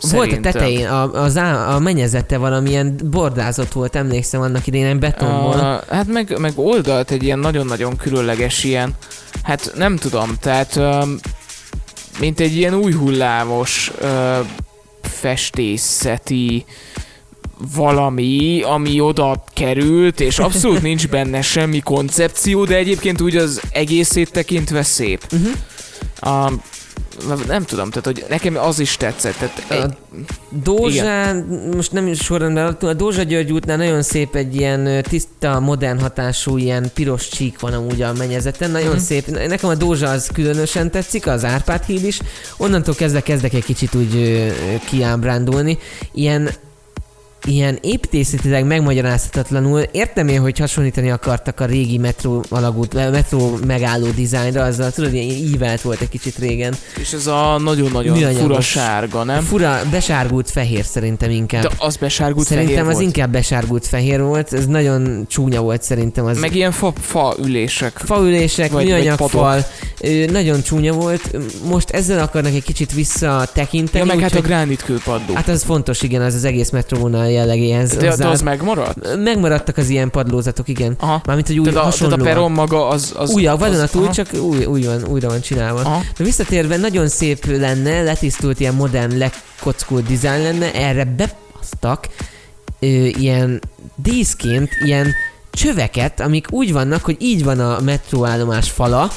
Volt 0.02 0.14
a 0.14 0.30
Szerintem. 0.30 0.52
tetején, 0.52 0.88
a, 0.88 1.24
az 1.24 1.38
á, 1.38 1.76
a 1.76 1.80
mennyezete 1.80 2.38
valamilyen 2.38 3.00
bordázott 3.04 3.72
volt, 3.72 3.96
emlékszem 3.96 4.42
annak 4.42 4.68
idején, 4.68 5.00
betonból. 5.00 5.56
Uh, 5.56 5.96
hát 5.96 6.08
meg, 6.08 6.38
meg 6.40 6.52
oldalt 6.56 7.12
egy 7.12 7.24
ilyen 7.24 7.40
nagyon-nagyon 7.40 7.96
különleges 7.96 8.64
ilyen, 8.64 8.96
hát 9.44 9.72
nem 9.76 9.96
tudom, 9.96 10.38
tehát 10.42 10.76
um, 10.76 11.18
mint 12.20 12.40
egy 12.40 12.56
ilyen 12.56 12.74
új 12.74 12.94
hullámos 12.94 13.92
uh, 14.02 14.46
festészeti 15.02 16.66
valami, 17.76 18.62
ami 18.62 19.00
oda 19.00 19.44
került, 19.54 20.20
és 20.20 20.40
abszolút 20.40 20.82
nincs 20.82 21.08
benne 21.18 21.42
semmi 21.42 21.80
koncepció, 21.80 22.66
de 22.66 22.76
egyébként 22.76 23.22
úgy 23.22 23.36
az 23.36 23.62
egészét 23.72 24.32
tekintve 24.32 24.84
szép. 24.84 25.26
Uh-huh. 25.32 26.46
Um, 26.46 26.62
nem 27.48 27.64
tudom, 27.64 27.90
tehát 27.90 28.06
hogy 28.06 28.26
nekem 28.30 28.58
az 28.58 28.80
is 28.80 28.98
tetszett. 28.98 29.36
Tehát 29.68 29.84
A 29.92 29.96
Dózsán, 30.64 31.36
most 31.76 31.92
nem 31.92 32.08
is 32.08 32.20
sorrendben, 32.20 32.66
a 32.80 32.94
Dózsa 32.94 33.24
György 33.24 33.52
útnál 33.52 33.78
nagyon 33.78 34.02
szép 34.02 34.36
egy 34.36 34.56
ilyen 34.56 35.04
tiszta, 35.10 35.60
modern 35.60 36.00
hatású, 36.00 36.58
ilyen 36.58 36.92
piros 36.94 37.28
csík 37.30 37.60
van 37.60 37.74
amúgy 37.74 38.02
a 38.02 38.14
mennyezeten, 38.14 38.72
nagyon 38.72 38.90
Mhm. 38.94 39.00
szép. 39.00 39.28
Nekem 39.48 39.70
a 39.70 39.76
Dózsa 39.76 40.10
az 40.10 40.30
különösen 40.34 40.92
tetszik, 40.92 41.28
az 41.28 41.46
Árpád 41.46 41.84
híd 41.84 42.04
is. 42.04 42.20
Onnantól 42.58 42.96
kezdve 42.96 43.22
kezdek 43.22 43.54
egy 43.54 43.66
kicsit 43.66 43.96
úgy 43.96 44.44
kiábrándulni. 44.90 45.78
Ilyen 46.14 46.50
ilyen 47.50 47.78
építészetileg 47.82 48.66
megmagyarázhatatlanul 48.66 49.80
értem 49.80 50.28
én, 50.28 50.40
hogy 50.42 50.58
hasonlítani 50.60 51.12
akartak 51.12 51.60
a 51.60 51.66
régi 51.66 51.98
metró 51.98 52.44
alagút, 52.50 52.94
metró 52.94 53.58
megálló 53.68 54.08
dizájnra, 54.16 54.64
azzal 54.64 54.92
tudod, 54.92 55.14
ilyen 55.14 55.30
ívelt 55.30 55.82
volt 55.82 56.02
egy 56.02 56.10
kicsit 56.10 56.38
régen. 56.38 56.76
és 57.00 57.14
ez 57.14 57.28
a 57.28 57.58
nagyon-nagyon 57.64 58.18
Műanyagos. 58.18 58.42
fura 58.42 58.62
sárga, 58.62 59.24
nem? 59.24 59.42
Fura, 59.44 59.80
besárgult 59.92 60.50
fehér 60.50 60.86
szerintem 60.86 61.30
inkább. 61.30 61.62
De 61.62 61.70
az 61.78 61.96
besárgult 61.96 62.48
Szerintem 62.48 62.74
fehér 62.76 62.90
az 62.90 62.94
volt. 62.94 63.06
inkább 63.06 63.32
besárgult 63.32 63.88
fehér 63.88 64.22
volt, 64.22 64.54
ez 64.54 64.66
nagyon 64.66 65.26
csúnya 65.30 65.62
volt 65.62 65.84
szerintem 65.84 66.26
az. 66.26 66.40
Meg 66.40 66.56
ilyen 66.56 66.72
fa, 66.72 66.94
fa 67.02 67.36
ülések. 67.40 68.04
Vagy- 68.08 68.86
műanyag 68.86 69.18
vagy 69.18 69.30
fal, 69.30 69.66
ö, 70.02 70.26
nagyon 70.26 70.62
csúnya 70.62 70.94
volt. 70.94 71.38
Most 71.70 71.90
ezzel 71.90 72.20
akarnak 72.20 72.54
egy 72.54 72.64
kicsit 72.64 72.94
visszatekinteni. 72.94 74.00
Ja, 74.00 74.06
meg 74.06 74.20
hát 74.24 74.32
a 74.32 74.36
úgyhogy- 74.36 74.50
gránitkőpadló. 74.52 75.34
hát 75.34 75.48
az 75.48 75.64
fontos, 75.64 76.02
igen, 76.02 76.22
az 76.22 76.34
az 76.34 76.44
egész 76.44 76.70
metróvonal 76.70 77.30
jellegéhez. 77.40 77.90
de, 77.90 77.98
de 77.98 78.10
hozzá- 78.10 78.32
az 78.32 78.42
megmaradt? 78.42 79.18
Megmaradtak 79.24 79.78
az 79.78 79.90
ilyen 79.90 80.10
padlózatok, 80.12 80.68
igen. 80.68 80.96
Aha. 81.00 81.22
Mármint, 81.26 81.48
hogy 81.48 81.60
új, 81.60 81.70
Tehát 81.72 81.94
a, 81.94 81.98
tehát 81.98 82.14
a 82.14 82.24
peron 82.24 82.52
maga 82.52 82.88
az... 82.88 83.14
az 83.18 83.30
Újabb, 83.32 83.62
az, 83.62 83.68
vadonatúj, 83.68 84.04
aha. 84.04 84.14
csak 84.14 84.34
új, 84.34 84.66
új 84.66 84.84
van, 84.84 85.04
újra 85.08 85.28
van 85.28 85.42
csinálva. 85.42 85.80
Aha. 85.80 86.02
De 86.18 86.24
visszatérve 86.24 86.78
nagyon 86.78 87.08
szép 87.08 87.46
lenne, 87.46 88.02
letisztult 88.02 88.60
ilyen 88.60 88.74
modern, 88.74 89.18
lekockult 89.18 90.06
dizájn 90.06 90.42
lenne, 90.44 90.74
erre 90.74 91.06
bepasztak 91.06 92.08
ö, 92.80 92.86
ilyen 93.06 93.62
díszként 93.96 94.70
ilyen 94.86 95.14
csöveket, 95.60 96.20
amik 96.20 96.48
úgy 96.50 96.72
vannak, 96.72 97.04
hogy 97.04 97.16
így 97.20 97.44
van 97.44 97.60
a 97.60 97.80
metróállomás 97.80 98.70
fala, 98.70 99.12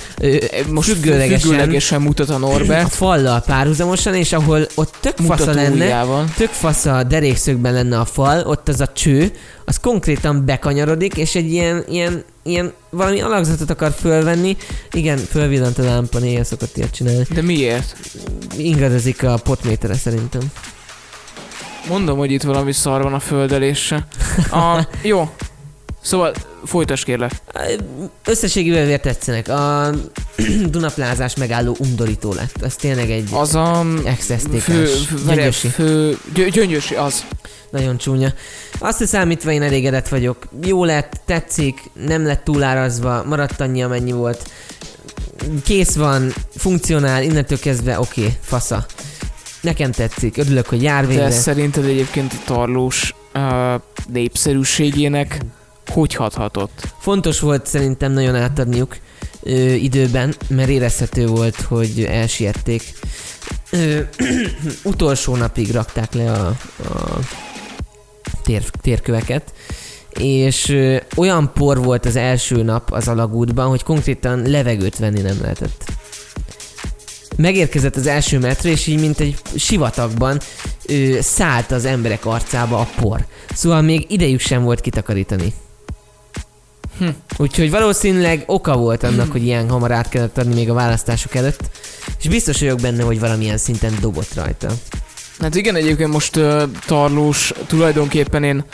Most 0.69 0.89
függőlegesen, 0.89 1.39
függőlegesen 1.39 2.01
mutat 2.03 2.29
a 2.31 2.35
a 2.35 2.39
Norbert. 2.39 2.95
fallal 2.95 3.41
párhuzamosan, 3.41 4.15
és 4.15 4.33
ahol 4.33 4.67
ott 4.75 4.95
tök 5.01 5.17
fasza 5.17 5.53
lenne, 5.53 5.69
Mutatójával. 5.69 6.25
tök 6.37 6.49
fasza 6.49 7.03
derékszögben 7.03 7.73
lenne 7.73 7.99
a 7.99 8.05
fal, 8.05 8.41
ott 8.47 8.69
az 8.69 8.81
a 8.81 8.87
cső, 8.87 9.33
az 9.65 9.77
konkrétan 9.81 10.45
bekanyarodik, 10.45 11.17
és 11.17 11.35
egy 11.35 11.53
ilyen, 11.53 11.85
ilyen, 11.89 12.25
ilyen 12.43 12.73
valami 12.91 13.21
alakzatot 13.21 13.71
akar 13.71 13.93
fölvenni. 14.01 14.57
Igen, 14.93 15.17
fölvillant 15.19 15.79
a 15.79 15.83
lámpa, 15.83 16.19
néha 16.19 16.45
szokott 16.45 16.77
ilyet 16.77 16.95
csinálni. 16.95 17.27
De 17.31 17.43
miért? 17.43 17.97
Ingadozik 18.57 19.23
a 19.23 19.37
potmétere 19.45 19.95
szerintem. 19.95 20.41
Mondom, 21.89 22.19
hogy 22.19 22.31
itt 22.31 22.43
valami 22.43 22.73
szar 22.73 23.03
van 23.03 23.15
a 23.15 23.19
földelése. 23.21 24.07
A, 24.51 24.89
jó. 25.03 25.31
Szóval 26.03 26.33
folytas 26.65 27.05
kérlek. 27.05 27.33
Összességében 28.25 28.85
miért 28.85 29.03
tetszenek? 29.03 29.49
A 29.49 29.91
Dunaplázás 30.71 31.37
megálló 31.37 31.77
undorító 31.79 32.33
lett. 32.33 32.63
Az 32.63 32.75
tényleg 32.75 33.11
egy 33.11 33.29
Az 33.33 33.55
a 33.55 33.85
excess 34.05 34.43
fő, 34.61 34.89
gyöngyösi. 35.27 35.69
fő, 35.69 36.19
gyö, 36.35 36.49
gyöngyösi, 36.49 36.95
az. 36.95 37.25
Nagyon 37.71 37.97
csúnya. 37.97 38.33
Azt 38.79 39.07
számítva 39.07 39.51
én 39.53 39.63
elégedett 39.63 40.09
vagyok. 40.09 40.49
Jó 40.63 40.85
lett, 40.85 41.21
tetszik, 41.25 41.81
nem 42.07 42.27
lett 42.27 42.45
túlárazva, 42.45 43.25
maradt 43.25 43.61
annyi, 43.61 43.83
amennyi 43.83 44.13
volt. 44.13 44.51
Kész 45.65 45.95
van, 45.95 46.33
funkcionál, 46.57 47.23
innentől 47.23 47.59
kezdve 47.59 47.99
oké, 48.01 48.21
okay, 48.21 48.33
fasza. 48.41 48.87
Nekem 49.61 49.93
tetszik, 49.93 50.37
örülök, 50.37 50.67
hogy 50.67 50.83
jár 50.83 51.03
De 51.03 51.09
végre. 51.09 51.31
szerinted 51.31 51.85
egyébként 51.85 52.33
a 52.33 52.43
tarlós 52.45 53.15
uh, 53.35 53.81
népszerűségének 54.13 55.39
hogy 55.93 56.15
hathatott? 56.15 56.95
Fontos 56.99 57.41
volt 57.41 57.67
szerintem 57.67 58.13
nagyon 58.13 58.35
átadniuk 58.35 58.97
ö, 59.43 59.51
időben, 59.73 60.35
mert 60.49 60.69
érezhető 60.69 61.27
volt, 61.27 61.61
hogy 61.61 62.05
elsiették. 62.09 62.83
Ö, 63.71 64.01
utolsó 64.85 65.37
napig 65.37 65.71
rakták 65.71 66.15
le 66.15 66.33
a, 66.33 66.47
a 66.85 67.19
tér, 68.45 68.63
térköveket, 68.81 69.53
és 70.19 70.69
ö, 70.69 70.97
olyan 71.17 71.51
por 71.55 71.85
volt 71.85 72.07
az 72.07 72.17
első 72.17 72.63
nap 72.63 72.93
az 72.93 73.09
alagútban, 73.09 73.69
hogy 73.69 73.83
konkrétan 73.83 74.43
levegőt 74.51 74.99
venni 74.99 75.21
nem 75.21 75.39
lehetett. 75.41 75.85
Megérkezett 77.37 77.97
az 77.97 78.07
első 78.07 78.39
metró, 78.39 78.71
és 78.71 78.87
így 78.87 79.01
mint 79.01 79.21
egy 79.21 79.37
sivatagban 79.57 80.39
ö, 80.87 81.19
szállt 81.21 81.71
az 81.71 81.85
emberek 81.85 82.27
arcába 82.27 82.79
a 82.79 82.89
por. 83.01 83.27
Szóval 83.55 83.83
még 83.83 84.11
idejük 84.11 84.41
sem 84.41 84.63
volt 84.63 84.81
kitakarítani. 84.81 85.53
Hm. 86.99 87.09
Úgyhogy 87.37 87.71
valószínűleg 87.71 88.43
oka 88.47 88.77
volt 88.77 89.03
annak, 89.03 89.33
hogy 89.33 89.45
ilyen 89.45 89.69
hamar 89.69 89.93
át 89.93 90.09
kellett 90.09 90.39
adni 90.39 90.55
még 90.55 90.71
a 90.71 90.75
választások 90.75 91.35
előtt, 91.35 91.61
és 92.19 92.29
biztos 92.29 92.61
vagyok 92.61 92.81
benne, 92.81 93.03
hogy 93.03 93.21
valamilyen 93.21 93.59
szinten 93.59 93.95
dobott 94.01 94.35
rajta. 94.35 94.69
Hát 95.39 95.55
igen, 95.55 95.75
egyébként 95.75 96.13
most 96.13 96.37
uh, 96.37 96.63
tarlós 96.87 97.53
tulajdonképpen 97.67 98.45
én 98.45 98.65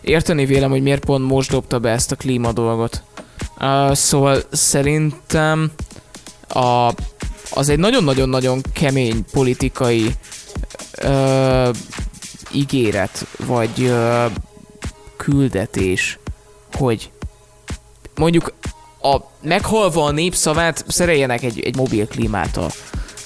érteni 0.00 0.46
vélem, 0.46 0.70
hogy 0.70 0.82
miért 0.82 1.04
pont 1.04 1.26
most 1.26 1.50
dobta 1.50 1.78
be 1.78 1.90
ezt 1.90 2.12
a 2.12 2.16
klíma 2.16 2.52
dolgot. 2.52 3.02
Uh, 3.60 3.94
szóval 3.94 4.42
szerintem 4.50 5.70
a, 6.48 6.92
az 7.50 7.68
egy 7.68 7.78
nagyon-nagyon-nagyon 7.78 8.60
kemény 8.72 9.24
politikai 9.32 10.14
uh, 11.04 11.68
ígéret, 12.52 13.26
vagy 13.46 13.80
uh, 13.80 14.24
küldetés, 15.16 16.18
hogy 16.72 17.10
mondjuk 18.18 18.52
a, 19.02 19.16
meghalva 19.42 20.04
a 20.04 20.10
népszavát 20.10 20.84
szereljenek 20.88 21.42
egy, 21.42 21.60
egy 21.60 21.76
mobil 21.76 22.06
klímát 22.06 22.56
a 22.56 22.70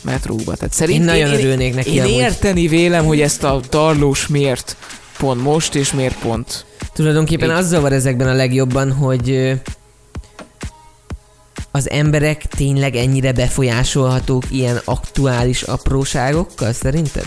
metróba. 0.03 0.55
Tehát 0.55 0.73
szerint 0.73 0.99
Én 0.99 1.05
nagyon 1.05 1.33
örülnék 1.33 1.75
neki 1.75 1.95
Én 1.95 2.01
amúgy. 2.01 2.13
érteni 2.13 2.67
vélem, 2.67 3.05
hogy 3.05 3.21
ezt 3.21 3.43
a 3.45 3.61
tarlós 3.69 4.27
miért 4.27 4.77
pont 5.19 5.43
most, 5.43 5.75
és 5.75 5.93
miért 5.93 6.19
pont. 6.19 6.65
Tulajdonképpen 6.93 7.51
Így. 7.51 7.57
az 7.57 7.69
zavar 7.69 7.93
ezekben 7.93 8.29
a 8.29 8.33
legjobban, 8.33 8.93
hogy 8.93 9.53
az 11.71 11.91
emberek 11.91 12.45
tényleg 12.47 12.97
ennyire 12.97 13.33
befolyásolhatók 13.33 14.45
ilyen 14.51 14.81
aktuális 14.85 15.63
apróságokkal, 15.63 16.73
szerinted? 16.73 17.27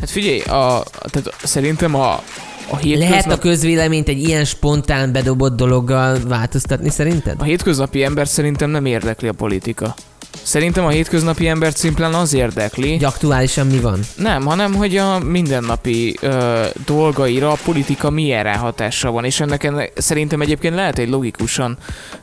Hát 0.00 0.10
figyelj, 0.10 0.40
a, 0.40 0.82
tehát 1.10 1.34
szerintem 1.44 1.94
a, 1.94 2.22
a 2.70 2.76
hétköznap... 2.76 3.10
Lehet 3.10 3.32
a 3.32 3.38
közvéleményt 3.38 4.08
egy 4.08 4.22
ilyen 4.22 4.44
spontán 4.44 5.12
bedobott 5.12 5.56
dologgal 5.56 6.18
változtatni, 6.28 6.90
szerinted? 6.90 7.34
A 7.38 7.44
hétköznapi 7.44 8.02
ember 8.04 8.28
szerintem 8.28 8.70
nem 8.70 8.84
érdekli 8.84 9.28
a 9.28 9.32
politika. 9.32 9.94
Szerintem 10.42 10.84
a 10.84 10.88
hétköznapi 10.88 11.48
embert 11.48 11.76
szimplán 11.76 12.14
az 12.14 12.34
érdekli, 12.34 12.90
Hogy 12.92 13.04
aktuálisan 13.04 13.66
mi 13.66 13.78
van? 13.80 14.00
nem, 14.16 14.44
hanem 14.44 14.74
hogy 14.74 14.96
a 14.96 15.18
mindennapi 15.18 16.16
ö, 16.20 16.64
dolgaira 16.86 17.50
a 17.50 17.58
politika 17.64 18.10
milyen 18.10 18.42
ráhatással 18.42 19.12
van, 19.12 19.24
és 19.24 19.40
ennek, 19.40 19.64
ennek 19.64 19.92
szerintem 19.96 20.40
egyébként 20.40 20.74
lehet 20.74 20.98
egy 20.98 21.08
logikusan 21.08 21.76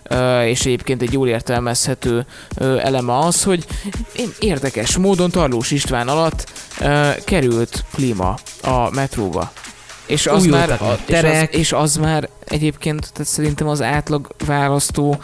ö, 0.04 0.43
és 0.43 0.66
egyébként 0.66 1.02
egy 1.02 1.14
jól 1.14 1.28
értelmezhető 1.28 2.26
ö, 2.58 2.78
eleme 2.78 3.18
az, 3.18 3.43
hogy 3.43 3.66
érdekes 4.39 4.98
módon 4.98 5.30
Tarlós 5.32 5.72
István 5.72 6.08
alatt 6.08 6.46
ö, 6.82 7.10
került 7.26 7.84
klíma 7.93 8.38
a 8.62 8.89
metróba. 8.91 9.52
És 10.06 10.28
az, 10.28 10.45
már, 10.45 10.70
a, 10.70 10.78
meg 10.82 10.91
és, 10.91 11.16
az, 11.16 11.22
terek. 11.22 11.56
és 11.56 11.72
az 11.72 11.95
már 11.95 12.30
egyébként, 12.45 13.12
tehát 13.14 13.32
szerintem 13.32 13.68
az 13.68 13.82
átlag 13.82 14.28
választó 14.45 15.18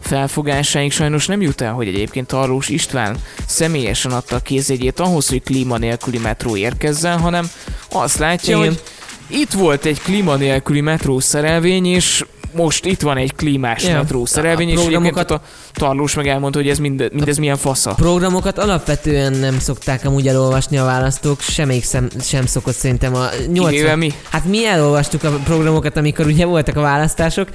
felfogásáink 0.00 0.92
sajnos 0.92 1.26
nem 1.26 1.40
jut 1.40 1.60
el, 1.60 1.72
hogy 1.72 1.88
egyébként 1.88 2.26
Tarlós 2.26 2.68
István 2.68 3.16
személyesen 3.46 4.12
adta 4.12 4.36
a 4.36 4.40
kézjegyét 4.40 5.00
ahhoz, 5.00 5.28
hogy 5.28 5.42
klíma 5.42 5.78
nélküli 5.78 6.18
metró 6.18 6.56
érkezzen, 6.56 7.18
hanem 7.18 7.50
azt 7.90 8.18
látja, 8.18 8.56
Igen. 8.56 8.68
hogy 8.68 8.82
itt 9.26 9.52
volt 9.52 9.84
egy 9.84 10.00
klíma 10.00 10.36
nélküli 10.36 10.80
metró 10.80 11.20
szerelvény, 11.20 11.86
és 11.86 12.24
most 12.56 12.84
itt 12.84 13.00
van 13.00 13.16
egy 13.16 13.34
klímás 13.34 13.82
Ja. 13.82 13.90
ja. 13.90 13.96
metró 13.96 14.24
szerelvény, 14.26 14.68
A 14.68 14.72
és 14.72 14.80
programokat- 14.80 15.30
a 15.30 15.40
Tarlós 15.72 16.14
meg 16.14 16.28
elmondta, 16.28 16.58
hogy 16.58 16.68
ez 16.68 16.78
mind, 16.78 17.08
mindez 17.12 17.38
milyen 17.38 17.56
fasza. 17.56 17.94
Programokat 17.94 18.58
alapvetően 18.58 19.32
nem 19.32 19.58
szokták 19.58 20.04
amúgy 20.04 20.28
elolvasni 20.28 20.76
a 20.78 20.84
választók, 20.84 21.40
semmelyik 21.40 21.84
sem, 21.84 22.08
sem 22.20 22.46
szokott 22.46 22.74
szerintem 22.74 23.14
a 23.14 23.26
80... 23.52 23.70
Kivéve 23.72 23.96
mi? 23.96 24.12
Hát 24.30 24.44
mi 24.44 24.66
elolvastuk 24.66 25.24
a 25.24 25.30
programokat, 25.44 25.96
amikor 25.96 26.26
ugye 26.26 26.44
voltak 26.44 26.76
a 26.76 26.80
választások. 26.80 27.48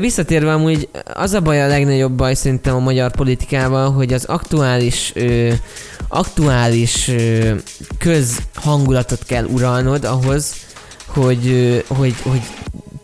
Visszatérve 0.00 0.52
amúgy 0.52 0.88
az 1.14 1.32
a 1.32 1.40
baj 1.40 1.62
a 1.62 1.66
legnagyobb 1.66 2.12
baj 2.12 2.34
szerintem 2.34 2.74
a 2.74 2.78
magyar 2.78 3.10
politikával, 3.10 3.90
hogy 3.92 4.12
az 4.12 4.24
aktuális 4.24 5.12
aktuális 6.08 7.10
közhangulatot 7.98 9.24
kell 9.26 9.44
uralnod 9.44 10.04
ahhoz, 10.04 10.54
hogy, 11.06 11.84
hogy, 11.88 12.14
hogy 12.22 12.40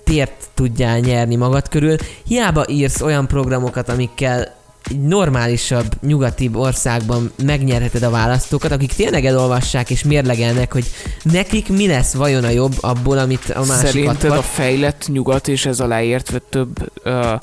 tért 0.09 0.49
tudjál 0.55 0.99
nyerni 0.99 1.37
magad 1.37 1.69
körül. 1.69 1.97
Hiába 2.25 2.65
írsz 2.69 3.01
olyan 3.01 3.27
programokat, 3.27 3.89
amikkel 3.89 4.57
egy 4.91 5.01
normálisabb, 5.01 5.95
nyugatibb 6.01 6.57
országban 6.57 7.33
megnyerheted 7.45 8.03
a 8.03 8.11
választókat, 8.11 8.73
akik 8.73 8.93
tényleg 8.93 9.25
elolvassák 9.25 9.91
és 9.91 10.05
mérlegelnek, 10.05 10.73
hogy 10.73 10.85
nekik 11.23 11.69
mi 11.69 11.87
lesz 11.87 12.15
vajon 12.15 12.45
a 12.45 12.49
jobb 12.49 12.75
abból, 12.81 13.19
amit 13.19 13.51
a 13.51 13.65
másik 13.65 13.87
Szerinted 13.87 14.31
a 14.31 14.33
adhat. 14.33 14.45
fejlett 14.45 15.05
nyugat 15.09 15.49
és 15.49 15.67
ez 15.67 15.81
alá 15.81 16.03
értve 16.03 16.39
több 16.39 16.93
ö, 17.03 17.35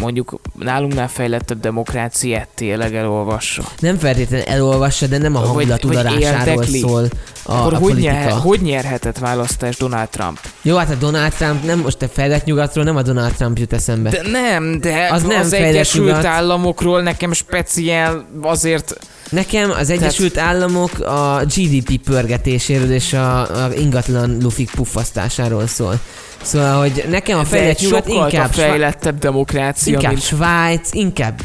mondjuk 0.00 0.40
nálunknál 0.58 1.08
fejlettebb 1.08 1.60
demokráciát 1.60 2.48
tényleg 2.54 2.94
elolvassa? 2.94 3.62
Nem 3.78 3.98
feltétlenül 3.98 4.46
elolvassa, 4.46 5.06
de 5.06 5.18
nem 5.18 5.36
a 5.36 5.38
Vagy- 5.38 5.48
hangulat 5.48 5.82
vagy 5.82 5.90
udarásáról 5.96 6.48
érdekli. 6.52 6.78
szól 6.78 7.08
a, 7.42 7.52
Akkor 7.52 7.72
a 7.74 7.76
hogy, 7.76 7.88
politika. 7.90 8.12
nyer, 8.12 8.30
hogy 8.32 8.60
nyerhetett 8.60 9.18
választást 9.18 9.78
Donald 9.78 10.08
Trump? 10.08 10.38
Jó, 10.62 10.76
hát 10.76 10.90
a 10.90 10.94
Donald 10.94 11.32
Trump, 11.32 11.64
nem 11.64 11.78
most 11.78 12.02
a 12.02 12.08
fejlett 12.08 12.44
nyugatról 12.44 12.84
nem 12.84 12.96
a 12.96 13.02
Donald 13.02 13.32
Trump 13.32 13.58
jut 13.58 13.72
eszembe. 13.72 14.10
De 14.10 14.22
nem, 14.30 14.80
de 14.80 15.08
Az 15.10 15.22
nem 15.22 15.40
az 15.40 15.52
Egyesült 15.52 16.06
nyugat. 16.06 16.24
Államokról 16.24 17.02
nekem 17.02 17.32
speciál 17.32 18.26
azért 18.42 18.98
Nekem 19.30 19.70
az 19.70 19.90
Egyesült 19.90 20.38
Államok 20.38 20.98
a 21.00 21.42
GDP 21.56 21.98
pörgetéséről 22.04 22.92
és 22.92 23.12
a, 23.12 23.64
a 23.64 23.68
ingatlan 23.74 24.38
lufik 24.40 24.70
puffasztásáról 24.70 25.66
szól. 25.66 26.00
Szóval, 26.42 26.80
hogy 26.80 27.04
nekem 27.10 27.38
a 27.38 27.44
fejlett 27.44 27.80
nyugat 27.80 28.08
inkább, 28.08 28.52
fejlettebb 28.52 29.18
demokrácia, 29.18 29.92
inkább 29.92 30.10
mint 30.10 30.22
Svájc, 30.22 30.92
inkább 30.92 31.40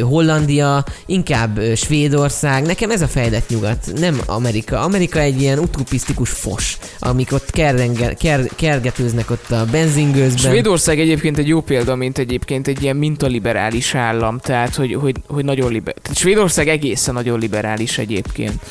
Hollandia, 0.00 0.84
inkább 1.06 1.60
Svédország. 1.76 2.66
Nekem 2.66 2.90
ez 2.90 3.00
a 3.00 3.08
fejlett 3.08 3.48
nyugat, 3.48 3.86
nem 3.94 4.20
Amerika. 4.26 4.80
Amerika 4.80 5.18
egy 5.18 5.40
ilyen 5.40 5.58
utopisztikus 5.58 6.30
fos, 6.30 6.78
amik 6.98 7.32
ott 7.32 7.50
kerrenge, 7.50 8.14
ker, 8.14 8.40
kergetőznek 8.56 9.30
ott 9.30 9.50
a 9.50 9.64
benzingőzben. 9.70 10.52
Svédország 10.52 11.00
egyébként 11.00 11.38
egy 11.38 11.48
jó 11.48 11.60
példa, 11.60 11.94
mint 11.94 12.18
egyébként 12.18 12.68
egy 12.68 12.82
ilyen 12.82 12.96
mintaliberális 12.96 13.94
állam, 13.94 14.38
tehát 14.38 14.74
hogy, 14.74 14.94
hogy, 14.94 15.16
hogy 15.26 15.44
nagyon 15.44 15.72
liber... 15.72 15.94
Tehát 16.02 16.18
Svédország 16.18 16.68
egészen 16.68 17.14
nagyon 17.14 17.38
liberális 17.38 17.98
egyébként. 17.98 18.62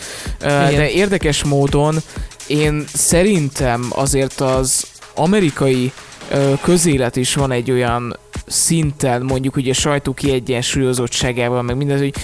Igen. 0.42 0.76
De 0.76 0.90
érdekes 0.90 1.44
módon 1.44 1.98
én 2.48 2.86
szerintem 2.94 3.86
azért 3.90 4.42
az 4.42 4.84
amerikai 5.20 5.92
közélet 6.62 7.16
is 7.16 7.34
van 7.34 7.52
egy 7.52 7.72
olyan 7.72 8.18
szinten, 8.48 9.22
mondjuk 9.22 9.56
ugye 9.56 9.74
sajtó 9.74 10.14
kiegyensúlyozottságával, 10.14 11.62
meg 11.62 11.78
mindez, 11.78 12.00
hogy 12.00 12.16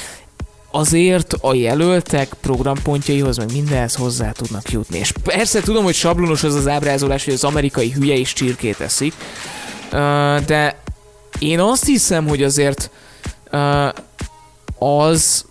azért 0.72 1.34
a 1.34 1.54
jelöltek 1.54 2.34
programpontjaihoz, 2.42 3.38
meg 3.38 3.52
mindenhez 3.52 3.96
hozzá 3.96 4.32
tudnak 4.32 4.72
jutni. 4.72 4.98
És 4.98 5.12
persze 5.24 5.62
tudom, 5.62 5.84
hogy 5.84 5.96
sablonos 5.96 6.44
az 6.44 6.56
az 6.56 6.68
ábrázolás, 6.68 7.26
hogy 7.26 7.34
az 7.34 7.44
amerikai 7.44 7.92
hülye 7.92 8.16
is 8.16 8.34
csirkét 8.34 8.80
eszik, 8.80 9.14
de 10.46 10.80
én 11.40 11.60
azt 11.60 11.86
hiszem, 11.86 12.28
hogy 12.28 12.44
azért 12.44 12.90
az 14.80 15.46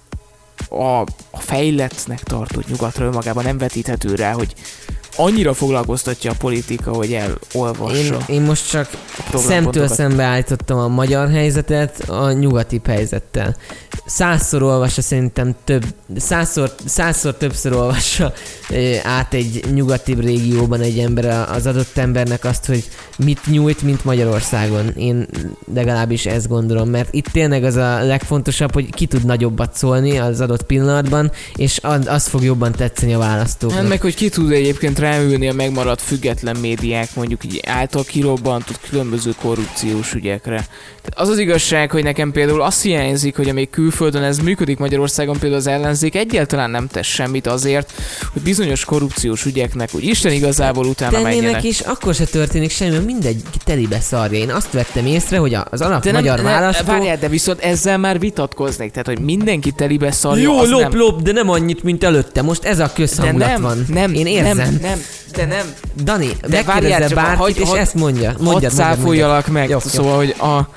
a 0.71 1.05
fejlettnek 1.41 2.23
tartott 2.23 2.69
nyugatra 2.69 3.05
önmagában 3.05 3.45
nem 3.45 3.59
vetíthető 3.59 4.15
rá, 4.15 4.33
hogy 4.33 4.55
annyira 5.17 5.55
foglalkoztatja 5.55 6.31
a 6.31 6.35
politika, 6.39 6.93
hogy 6.93 7.13
elolvassa 7.13 7.97
Én, 7.97 8.17
én 8.27 8.43
most 8.43 8.71
csak 8.71 8.89
szemtől 9.35 9.89
szembe 9.89 10.23
állítottam 10.23 10.79
a 10.79 10.89
magyar 10.89 11.31
helyzetet 11.31 12.09
a 12.09 12.33
nyugati 12.33 12.81
helyzettel. 12.85 13.57
Százszor 14.07 14.63
olvassa 14.63 15.03
szerintem 15.03 15.55
több, 15.65 15.85
százszor, 16.17 16.75
százszor 16.85 17.35
többször 17.35 17.73
olvassa 17.73 18.33
ö, 18.71 18.95
át 19.03 19.35
egy 19.35 19.65
nyugati 19.75 20.15
régióban 20.15 20.81
egy 20.81 20.99
ember 20.99 21.49
az 21.51 21.67
adott 21.67 21.97
embernek 21.97 22.45
azt, 22.45 22.67
hogy 22.67 22.85
mit 23.19 23.47
nyújt, 23.47 23.83
mint 23.83 24.05
Magyarországon. 24.05 24.89
Én 24.97 25.27
legalábbis 25.75 26.27
ezt 26.27 26.49
gondolom, 26.49 26.89
mert 26.89 27.15
itt 27.15 27.27
tényleg 27.27 27.65
az 27.65 27.77
a 27.77 28.03
legfontosabb, 28.03 28.73
hogy 28.73 28.95
ki 28.95 29.07
tud 29.07 29.25
nagyobbat 29.25 29.77
szólni 29.77 30.19
az 30.19 30.41
adott 30.41 30.63
pillanatban, 30.63 31.31
és 31.57 31.79
az, 31.83 32.07
az 32.07 32.27
fog 32.27 32.43
jobban 32.43 32.73
tetszeni 32.73 33.15
a 33.15 33.19
választóknak. 33.19 33.79
Hát 33.79 33.89
meg, 33.89 34.01
hogy 34.01 34.15
ki 34.15 34.29
tud 34.29 34.53
egyébként 34.53 34.99
ráülni 34.99 35.49
a 35.49 35.53
megmaradt 35.53 36.03
független 36.03 36.57
médiák, 36.57 37.09
mondjuk 37.15 37.45
így 37.45 37.61
által 37.67 38.05
kirobbantott 38.05 38.81
különböző 38.89 39.35
korrupciós 39.41 40.15
ügyekre. 40.15 40.67
Az 41.17 41.29
az 41.29 41.39
igazság, 41.39 41.91
hogy 41.91 42.03
nekem 42.03 42.33
például 42.33 42.63
azt 42.63 42.83
hiányzik, 42.83 43.37
hogy 43.37 43.49
amíg 43.49 43.71
külföldön 43.71 43.93
ez 44.01 44.39
működik 44.39 44.79
Magyarországon, 44.79 45.39
például 45.39 45.61
az 45.61 45.67
ellenzék 45.67 46.15
egyáltalán 46.15 46.71
nem 46.71 46.87
tesz 46.87 47.07
semmit 47.07 47.47
azért, 47.47 47.93
hogy 48.33 48.43
bizonyos 48.43 48.85
korrupciós 48.85 49.45
ügyeknek, 49.45 49.91
hogy 49.93 50.05
Isten 50.05 50.33
igazából 50.33 50.87
utána 50.87 51.21
menjenek. 51.21 51.41
tennének, 51.41 51.65
és 51.65 51.81
akkor 51.81 52.15
se 52.15 52.25
történik 52.25 52.71
semmi, 52.71 52.99
mindegy 52.99 53.43
telibe 53.65 54.01
szarja. 54.01 54.39
Én 54.39 54.51
azt 54.51 54.71
vettem 54.73 55.07
észre, 55.07 55.39
hogy 55.39 55.57
az 55.71 55.81
alap 55.81 56.03
De 56.03 56.13
nem, 56.13 56.23
magyar 56.23 56.37
nem, 56.37 56.45
választó... 56.45 56.85
várjál, 56.85 57.17
de 57.17 57.29
viszont 57.29 57.61
ezzel 57.61 57.99
már 57.99 58.19
vitatkoznék, 58.19 58.91
tehát 58.91 59.07
hogy 59.07 59.21
mindenki 59.21 59.71
telibe 59.71 60.11
szarja, 60.11 60.43
Jó, 60.43 60.65
lop, 60.65 60.81
nem. 60.81 60.99
lop, 60.99 61.23
de 61.23 61.33
nem 61.33 61.49
annyit, 61.51 61.83
mint 61.83 62.05
előtte. 62.05 62.43
Most 62.43 62.65
ez 62.65 62.79
a 62.79 62.87
De 62.87 62.93
közhangulat 62.95 63.49
nem, 63.49 63.63
van. 63.63 63.85
nem, 63.89 64.15
Én 64.15 64.27
érzem. 64.27 64.57
nem, 64.57 64.79
nem, 64.81 65.01
de 65.35 65.47
nem. 65.47 65.75
Dani, 66.03 66.29
De 66.49 66.63
várjál 66.63 67.09
bárkit, 67.09 67.39
hagy- 67.39 67.59
és 67.59 67.69
hadd- 67.69 67.79
ezt 67.79 67.95
mondja. 67.95 68.31
Hadd 68.31 68.43
Mondjad, 68.43 68.73
cáfoljalak 68.73 69.47
meg. 69.47 69.69
Jó, 69.69 69.71
Jó, 69.71 69.79
jó. 69.85 69.89
szóval, 69.91 70.17
hogy 70.17 70.35
a, 70.39 70.69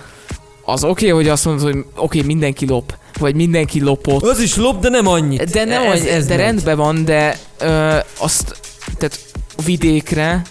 az 0.65 0.83
oké, 0.83 1.05
okay, 1.05 1.09
hogy 1.09 1.29
azt 1.29 1.45
mondod, 1.45 1.63
hogy 1.63 1.77
oké, 1.77 1.87
okay, 1.95 2.21
mindenki 2.21 2.65
lop, 2.67 2.93
vagy 3.17 3.35
mindenki 3.35 3.81
lopott. 3.81 4.23
Az 4.23 4.39
is 4.39 4.55
lop, 4.55 4.81
de 4.81 4.89
nem 4.89 5.07
annyit. 5.07 5.43
De 5.49 5.65
nem, 5.65 5.83
ez, 5.83 5.99
ez, 5.99 6.05
ez 6.05 6.25
de 6.25 6.35
megy. 6.35 6.45
rendben 6.45 6.77
van, 6.77 7.05
de 7.05 7.37
ö, 7.59 7.97
azt, 8.17 8.59
tehát 8.97 9.19
vidékre, 9.65 10.41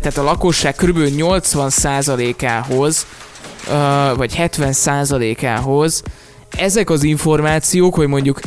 tehát 0.00 0.18
a 0.18 0.22
lakosság 0.22 0.74
kb. 0.74 0.98
80%-ához, 0.98 3.06
ö, 3.70 4.12
vagy 4.16 4.34
70%-ához 4.38 6.02
ezek 6.56 6.90
az 6.90 7.02
információk, 7.02 7.94
hogy 7.94 8.06
mondjuk 8.08 8.40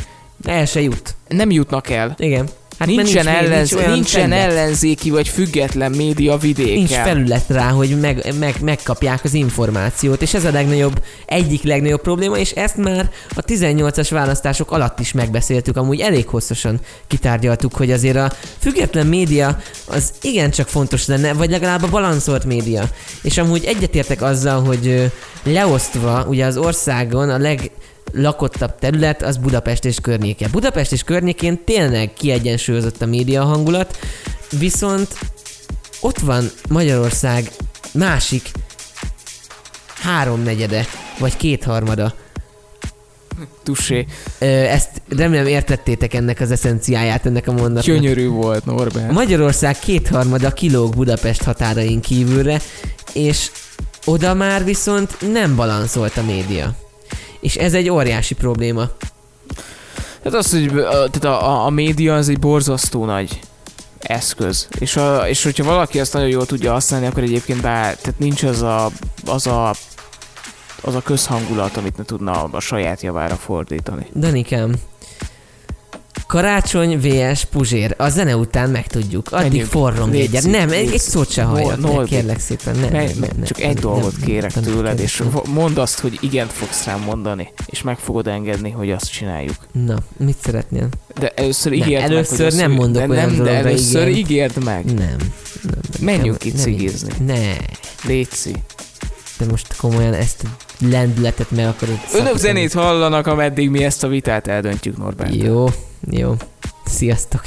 El 0.44 0.66
se 0.66 0.80
jut. 0.80 1.14
nem 1.28 1.50
jutnak 1.50 1.90
el. 1.90 2.14
Igen. 2.18 2.48
Hát 2.80 2.88
nincsen, 2.88 3.24
nincs, 3.24 3.36
ellenz, 3.36 3.70
nincs, 3.70 3.86
nincsen 3.86 4.32
ellenzéki 4.32 5.10
vagy 5.10 5.28
független 5.28 5.90
média 5.90 6.36
vidéken. 6.36 6.72
Nincs 6.72 6.90
felület 6.90 7.44
rá, 7.48 7.70
hogy 7.70 8.00
meg, 8.00 8.34
meg, 8.38 8.56
megkapják 8.60 9.24
az 9.24 9.34
információt, 9.34 10.22
és 10.22 10.34
ez 10.34 10.44
a 10.44 10.50
legnagyobb, 10.50 11.02
egyik 11.26 11.62
legnagyobb 11.62 12.00
probléma, 12.00 12.38
és 12.38 12.50
ezt 12.50 12.76
már 12.76 13.10
a 13.34 13.42
18-as 13.42 14.08
választások 14.10 14.70
alatt 14.70 15.00
is 15.00 15.12
megbeszéltük, 15.12 15.76
amúgy 15.76 16.00
elég 16.00 16.28
hosszasan 16.28 16.80
kitárgyaltuk, 17.06 17.74
hogy 17.74 17.90
azért 17.90 18.16
a 18.16 18.32
független 18.58 19.06
média 19.06 19.58
az 19.86 20.12
igencsak 20.22 20.68
fontos 20.68 21.06
lenne, 21.06 21.32
vagy 21.32 21.50
legalább 21.50 21.82
a 21.82 21.88
balanszolt 21.88 22.44
média. 22.44 22.88
És 23.22 23.38
amúgy 23.38 23.64
egyetértek 23.64 24.22
azzal, 24.22 24.64
hogy 24.64 25.12
leosztva 25.42 26.24
ugye 26.28 26.44
az 26.44 26.56
országon 26.56 27.30
a 27.30 27.38
leg 27.38 27.70
lakottabb 28.12 28.78
terület 28.78 29.22
az 29.22 29.36
Budapest 29.36 29.84
és 29.84 29.96
környéke. 30.02 30.48
Budapest 30.48 30.92
és 30.92 31.02
környékén 31.02 31.64
tényleg 31.64 32.12
kiegyensúlyozott 32.12 33.02
a 33.02 33.06
média 33.06 33.44
hangulat, 33.44 33.98
viszont 34.58 35.08
ott 36.00 36.18
van 36.18 36.50
Magyarország 36.68 37.50
másik 37.92 38.50
háromnegyede, 40.02 40.86
vagy 41.18 41.36
kétharmada. 41.36 42.14
Tussé. 43.62 44.06
Ezt 44.38 45.02
remélem 45.08 45.46
értettétek 45.46 46.14
ennek 46.14 46.40
az 46.40 46.50
eszenciáját, 46.50 47.26
ennek 47.26 47.46
a 47.46 47.52
mondatnak. 47.52 47.84
Gyönyörű 47.84 48.28
volt, 48.28 48.64
Norbert. 48.64 49.10
Magyarország 49.10 49.78
kétharmada 49.78 50.52
kilóg 50.52 50.94
Budapest 50.94 51.42
határain 51.42 52.00
kívülre, 52.00 52.60
és 53.12 53.50
oda 54.04 54.34
már 54.34 54.64
viszont 54.64 55.32
nem 55.32 55.56
balanszolt 55.56 56.16
a 56.16 56.22
média. 56.22 56.74
És 57.40 57.56
ez 57.56 57.74
egy 57.74 57.88
óriási 57.88 58.34
probléma. 58.34 58.88
Hát 60.24 60.34
az, 60.34 60.50
hogy 60.50 60.72
tehát 60.84 61.24
a, 61.24 61.48
a, 61.48 61.64
a 61.64 61.70
média 61.70 62.14
az 62.14 62.28
egy 62.28 62.38
borzasztó 62.38 63.04
nagy 63.04 63.40
eszköz. 63.98 64.68
És, 64.78 64.96
a, 64.96 65.28
és 65.28 65.42
hogyha 65.42 65.64
valaki 65.64 66.00
azt 66.00 66.12
nagyon 66.12 66.28
jól 66.28 66.46
tudja 66.46 66.72
használni, 66.72 67.06
akkor 67.06 67.22
egyébként 67.22 67.60
bár, 67.60 67.96
tehát 67.96 68.18
nincs 68.18 68.42
az 68.42 68.62
a, 68.62 68.90
az 69.26 69.46
a 69.46 69.74
az 70.82 70.94
a 70.94 71.00
közhangulat, 71.00 71.76
amit 71.76 71.96
ne 71.96 72.04
tudna 72.04 72.42
a 72.44 72.60
saját 72.60 73.00
javára 73.00 73.34
fordítani. 73.34 74.06
Danikám, 74.14 74.74
Karácsony 76.30 76.98
vs. 77.00 77.44
Puzsér. 77.44 77.94
A 77.98 78.08
zene 78.08 78.36
után 78.36 78.70
megtudjuk. 78.70 79.32
Addig 79.32 79.48
Menjünk. 79.48 79.68
forrong 79.70 80.14
egyet. 80.14 80.44
Nem, 80.46 80.70
egy, 80.70 80.92
egy 80.92 81.00
szót 81.00 81.30
se 81.30 81.42
halljak. 81.42 81.80
Ne, 81.80 81.88
Noldi. 81.88 82.08
kérlek 82.10 82.40
szépen. 82.40 82.76
Ne, 82.76 82.88
Ne, 82.88 82.88
ne, 82.90 83.04
ne, 83.04 83.26
ne, 83.38 83.44
csak 83.46 83.58
nem, 83.58 83.68
egy 83.68 83.74
nem, 83.74 83.82
dolgot 83.82 84.12
nem, 84.18 84.26
kérek 84.26 84.54
nem, 84.54 84.64
tőled, 84.64 84.94
nem, 84.94 85.04
és 85.04 85.16
nem. 85.16 85.40
mondd 85.52 85.78
azt, 85.78 85.98
hogy 86.00 86.18
igent 86.20 86.52
fogsz 86.52 86.84
rám 86.84 87.00
mondani, 87.00 87.52
és 87.66 87.82
meg 87.82 87.98
fogod 87.98 88.26
engedni, 88.26 88.70
hogy 88.70 88.90
azt 88.90 89.10
csináljuk. 89.10 89.54
Na, 89.72 89.96
mit 90.16 90.36
szeretnél? 90.44 90.88
De 91.18 91.28
először 91.28 91.72
Nem, 91.72 91.80
ígérd 91.80 92.02
meg, 92.02 92.10
először 92.10 92.36
hogy 92.36 92.46
azt, 92.46 92.56
nem 92.56 92.68
hogy- 92.70 92.78
mondok 92.78 93.02
de 93.02 93.08
olyan 93.08 93.30
nem, 93.30 93.44
de 93.44 93.50
először 93.50 94.08
igent. 94.08 94.18
ígérd 94.30 94.64
meg. 94.64 94.84
Nem. 94.84 94.94
nem, 94.96 95.18
nem 95.62 95.80
Menjünk 96.00 96.26
nem, 96.28 96.36
ki 96.38 96.48
nem 96.50 96.58
cigizni. 96.58 97.12
Ne, 97.26 97.56
Léci. 98.06 98.52
de 99.38 99.44
most 99.50 99.76
komolyan 99.76 100.14
ezt 100.14 100.42
lendületet 100.90 101.50
meg 101.50 101.66
akarod 101.66 101.98
Önök 102.14 102.36
zenét 102.36 102.72
hallanak, 102.72 103.26
ameddig 103.26 103.70
mi 103.70 103.84
ezt 103.84 104.04
a 104.04 104.08
vitát 104.08 104.46
eldöntjük, 104.46 104.96
Norbert. 104.96 105.34
Jó, 105.34 105.66
jó. 106.00 106.36
Sziasztok. 106.84 107.42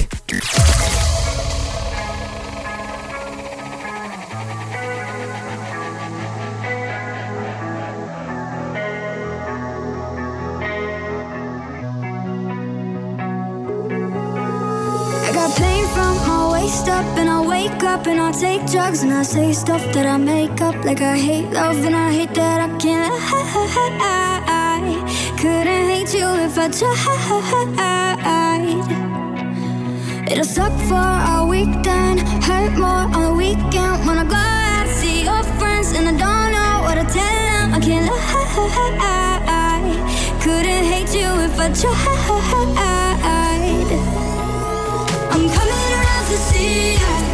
I 19.24 19.26
say 19.26 19.54
stuff 19.54 19.82
that 19.94 20.06
I 20.06 20.18
make 20.18 20.60
up 20.60 20.76
like 20.84 21.00
I 21.00 21.18
hate 21.18 21.50
love 21.52 21.86
and 21.86 21.96
I 21.96 22.12
hate 22.12 22.34
that 22.34 22.60
I 22.60 22.68
can't 22.78 23.14
lie. 23.14 25.00
Couldn't 25.40 25.86
hate 25.92 26.14
you 26.14 26.28
if 26.44 26.58
I 26.58 26.68
tried. 26.68 27.00
It'll 30.30 30.44
suck 30.44 30.74
for 30.90 31.08
a 31.36 31.46
weekend, 31.48 32.20
hurt 32.44 32.78
more 32.78 33.08
on 33.16 33.22
the 33.24 33.34
weekend 33.34 34.06
when 34.06 34.18
I 34.18 34.26
go 34.26 34.36
out 34.36 34.88
see 34.90 35.24
your 35.24 35.44
friends 35.58 35.94
and 35.94 36.06
I 36.10 36.12
don't 36.24 36.52
know 36.52 36.82
what 36.84 36.96
to 36.96 37.06
tell 37.08 37.24
them. 37.24 37.74
I 37.76 37.80
can't 37.80 38.06
lie. 38.06 38.20
Couldn't 40.44 40.86
hate 40.92 41.14
you 41.16 41.30
if 41.48 41.58
I 41.58 41.72
tried. 41.72 41.94
I'm 45.32 45.48
coming 45.50 45.92
around 45.96 46.26
to 46.28 46.38
see 46.50 46.96
ya, 46.96 47.33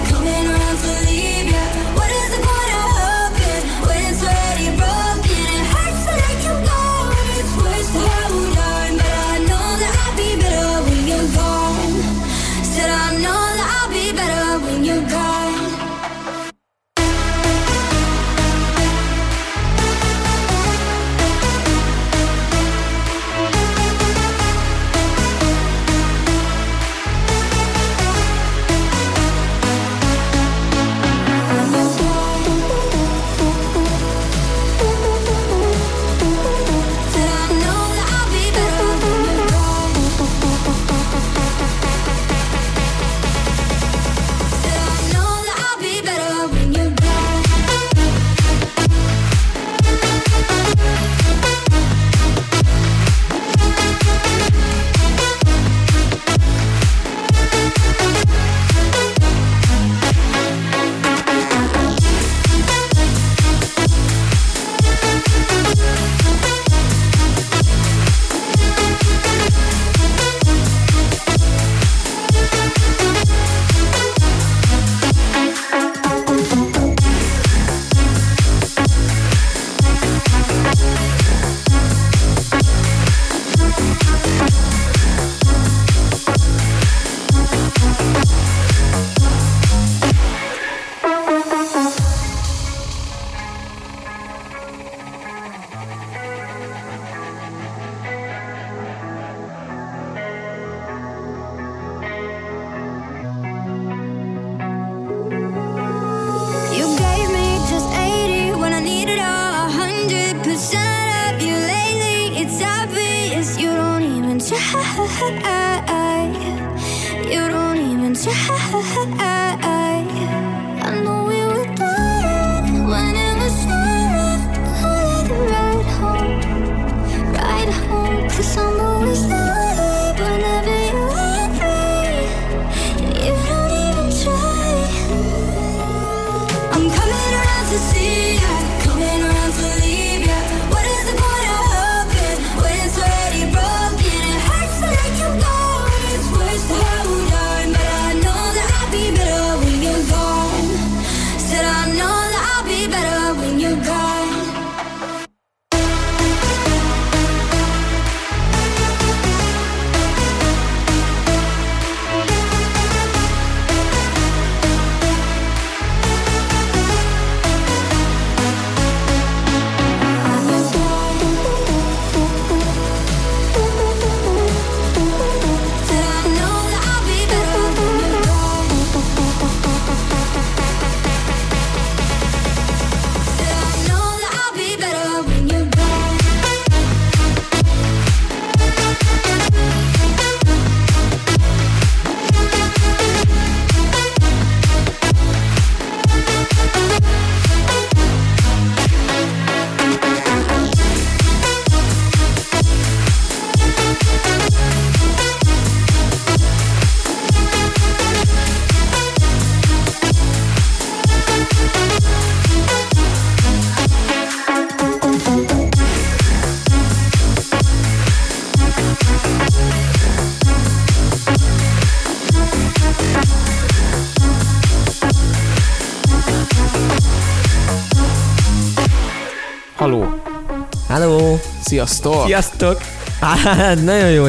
sziasztok! 231.70 232.26
Sziasztok! 232.26 232.82
Á, 233.20 233.74
nagyon 233.74 234.10
jó, 234.10 234.26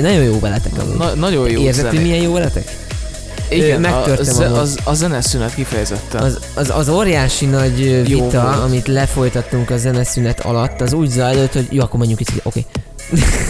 nagyon 0.00 0.22
jó 0.22 0.40
veletek 0.40 0.72
amúgy. 0.78 0.96
Na, 0.96 1.14
nagyon 1.14 1.50
jó 1.50 1.60
Érzed, 1.60 1.88
hogy 1.88 2.02
milyen 2.02 2.22
jó 2.22 2.32
veletek? 2.32 2.76
Igen, 3.50 3.76
a, 3.76 3.78
megtörtem 3.78 4.34
ze- 4.34 4.46
amúgy. 4.46 4.58
az, 4.58 4.78
a 4.84 4.94
zeneszünet 4.94 5.54
kifejezetten. 5.54 6.22
Az, 6.22 6.38
az, 6.54 6.70
az 6.74 6.88
óriási 6.88 7.46
nagy 7.46 8.08
Jó 8.08 8.24
vita, 8.24 8.42
volt. 8.42 8.58
amit 8.58 8.86
lefolytattunk 8.86 9.70
a 9.70 9.76
zeneszünet 9.76 10.40
alatt, 10.40 10.80
az 10.80 10.92
úgy 10.92 11.10
zajlott, 11.10 11.52
hogy 11.52 11.66
jó, 11.70 11.82
akkor 11.82 11.98
menjünk 11.98 12.20
itt, 12.20 12.30
oké. 12.42 12.66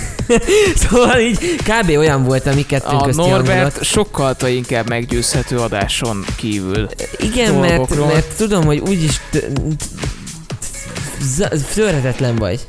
szóval 0.89 1.19
így 1.19 1.39
kb. 1.57 1.89
olyan 1.99 2.25
volt 2.25 2.47
a 2.47 2.55
mi 2.55 2.63
kettőnk 2.63 3.03
a 3.03 3.07
Norbert 3.07 3.47
hangulat. 3.47 3.83
sokkal 3.85 4.37
inkább 4.47 4.89
meggyőzhető 4.89 5.57
adáson 5.57 6.25
kívül. 6.37 6.89
Igen, 7.19 7.55
mert, 7.55 7.97
mert 7.97 8.37
tudom, 8.37 8.65
hogy 8.65 8.79
úgyis 8.79 9.21
törhetetlen 11.75 12.37
vagy. 12.37 12.61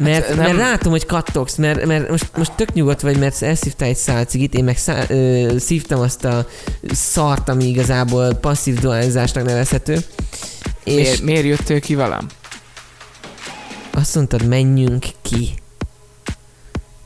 Mert, 0.00 0.26
Hát 0.26 0.36
nem. 0.36 0.44
mert 0.44 0.56
látom, 0.56 0.90
hogy 0.92 1.06
kattogsz, 1.06 1.56
mert, 1.56 1.86
mert 1.86 2.10
most, 2.10 2.36
most 2.36 2.52
tök 2.52 2.72
nyugodt 2.72 3.00
vagy, 3.00 3.18
mert 3.18 3.42
elszívtál 3.42 3.88
egy 3.88 3.96
szál 3.96 4.24
cigit, 4.24 4.54
én 4.54 4.64
meg 4.64 4.76
szá, 4.78 5.04
ö, 5.08 5.54
szívtam 5.58 6.00
azt 6.00 6.24
a 6.24 6.46
szart, 6.92 7.48
ami 7.48 7.64
igazából 7.64 8.34
passzív 8.34 8.78
dualizásnak 8.78 9.44
nevezhető. 9.44 9.94
És 10.84 10.94
Miért, 10.94 11.22
miért 11.22 11.44
jöttél 11.44 11.80
ki 11.80 11.94
velem? 11.94 12.26
azt 13.92 14.14
mondtad, 14.14 14.46
menjünk 14.46 15.04
ki. 15.22 15.48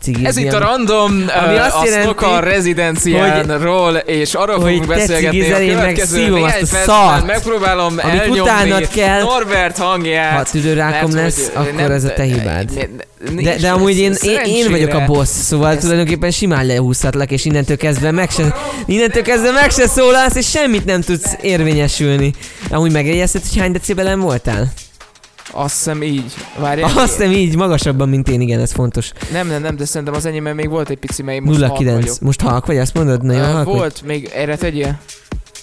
Cigizni, 0.05 0.27
Ez 0.27 0.37
itt 0.37 0.53
a 0.53 0.59
random, 0.59 1.25
ami 1.45 1.57
azt 1.57 1.77
a 1.77 1.85
jelenti, 1.85 2.03
Snoka 2.03 2.39
rezidenciánról, 2.41 3.97
és 3.97 4.35
arról 4.35 4.61
hogy 4.61 4.71
fogunk 4.71 4.87
beszélgetni 4.89 5.39
cigizel, 5.41 5.57
a 5.57 5.65
meg 5.65 5.75
következő 5.75 6.17
szívom 6.17 6.35
néhány 6.41 6.63
azt 6.63 6.73
a 6.73 6.77
szart, 6.77 7.27
Megpróbálom 7.27 7.87
amit 8.03 8.21
elnyomni 8.21 8.41
utánad 8.41 8.89
kell. 8.89 9.23
Norbert 9.23 9.79
hangját. 9.79 10.37
Ha 10.37 10.43
tüdőrákom 10.43 11.15
lesz, 11.15 11.51
hogy 11.55 11.67
akkor 11.67 11.81
nem- 11.81 11.91
ez 11.91 12.05
a 12.05 12.13
te 12.13 12.23
hibád. 12.23 12.89
De, 13.43 13.57
de 13.57 13.71
amúgy 13.71 13.99
én, 13.99 14.15
én, 14.23 14.41
én 14.45 14.71
vagyok 14.71 14.93
a 14.95 15.05
boss, 15.05 15.29
szóval 15.29 15.73
Ez- 15.73 15.83
tulajdonképpen 15.83 16.31
simán 16.31 16.67
lehúzhatlak, 16.67 17.31
és 17.31 17.45
innentől 17.45 17.77
kezdve 17.77 18.11
meg 18.11 18.31
se, 18.31 18.55
innentől 18.87 19.23
kezdve 19.23 19.51
meg 19.51 19.71
se 19.71 19.87
szólalsz, 19.87 20.35
és 20.35 20.49
semmit 20.51 20.85
nem 20.85 21.01
tudsz 21.01 21.37
érvényesülni. 21.43 22.33
Amúgy 22.71 22.93
megjegyezted, 22.93 23.43
hogy 23.49 23.61
hány 23.61 23.73
decibelen 23.73 24.21
voltál? 24.21 24.73
Azt 25.55 25.75
hiszem 25.75 26.03
így. 26.03 26.35
Várjál. 26.59 26.91
Azt 26.99 27.17
hiszem 27.17 27.31
így, 27.33 27.57
magasabban, 27.57 28.09
mint 28.09 28.29
én, 28.29 28.41
igen, 28.41 28.61
ez 28.61 28.73
fontos. 28.73 29.13
Nem, 29.33 29.47
nem, 29.49 29.63
nem, 29.63 29.77
de 29.77 29.85
szerintem 29.85 30.15
az 30.17 30.25
enyémben 30.27 30.55
még 30.55 30.69
volt 30.69 30.91
egy 30.91 30.99
pici, 30.99 31.23
mely 31.23 31.39
most 31.39 31.59
09. 31.79 32.07
halk 32.07 32.21
Most 32.21 32.41
halk 32.41 32.67
vagy, 32.67 32.79
azt 32.79 32.95
mondod? 32.95 33.23
Nagyon 33.23 33.53
halk 33.53 33.67
Ö, 33.67 33.71
vagy? 33.71 33.79
Volt, 33.79 34.03
még 34.03 34.31
erre 34.35 34.57
tegyél. 34.57 34.99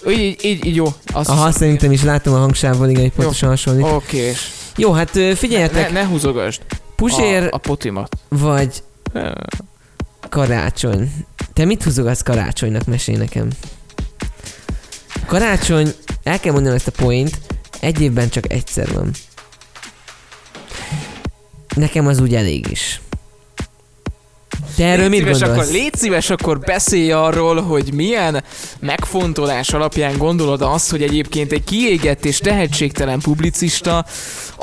Így, 0.10 0.38
így, 0.46 0.66
így, 0.66 0.76
jó. 0.76 0.86
Azt 1.14 1.30
Aha, 1.30 1.46
hiszem, 1.46 1.62
szerintem 1.62 1.92
is 1.92 2.04
látom 2.04 2.34
a 2.34 2.38
hangsávból, 2.38 2.90
igen, 2.90 3.02
hogy 3.02 3.12
pontosan 3.12 3.50
hasonlít. 3.50 3.86
Oké, 3.86 4.32
Jó, 4.78 4.92
hát 4.92 5.16
ö, 5.16 5.28
ne, 5.28 5.36
figyeljetek, 5.36 5.92
ne 5.92 6.06
húzogasd 6.06 6.62
Pusér 6.96 7.44
a, 7.44 7.48
a 7.52 7.58
potimat. 7.58 8.18
vagy 8.30 8.84
karácsony. 10.30 11.12
Te 11.54 11.66
mit 11.66 11.84
húzogatsz 11.84 12.22
karácsonynak? 12.22 12.86
Mesélj 12.86 13.18
nekem. 13.18 13.48
Karácsony, 15.26 15.92
el 16.24 16.40
kell 16.40 16.54
mondanom 16.54 16.78
ezt 16.78 16.88
a 16.88 16.92
point, 16.92 17.40
egy 17.80 18.02
évben 18.02 18.30
csak 18.30 18.52
egyszer 18.52 18.94
van. 18.94 19.12
Nekem 21.76 22.08
az 22.08 22.20
úgy 22.20 22.36
elég 22.36 22.68
is. 22.72 23.02
Te 24.76 24.86
erről 24.86 25.10
mit 25.10 25.20
szíves, 25.20 25.40
gondolsz? 25.40 25.60
akkor, 25.60 25.74
légy 25.74 25.96
szíves, 25.96 26.30
akkor 26.30 26.60
beszélj 26.60 27.12
arról, 27.12 27.62
hogy 27.62 27.94
milyen 27.94 28.44
megfontolás 28.80 29.74
alapján 29.74 30.18
gondolod 30.18 30.62
azt, 30.62 30.92
hogy 30.92 31.04
egyébként 31.04 31.52
egy 31.52 31.64
kiégett 31.64 32.26
és 32.26 32.38
tehetségtelen 32.38 33.20
publicista 33.20 34.06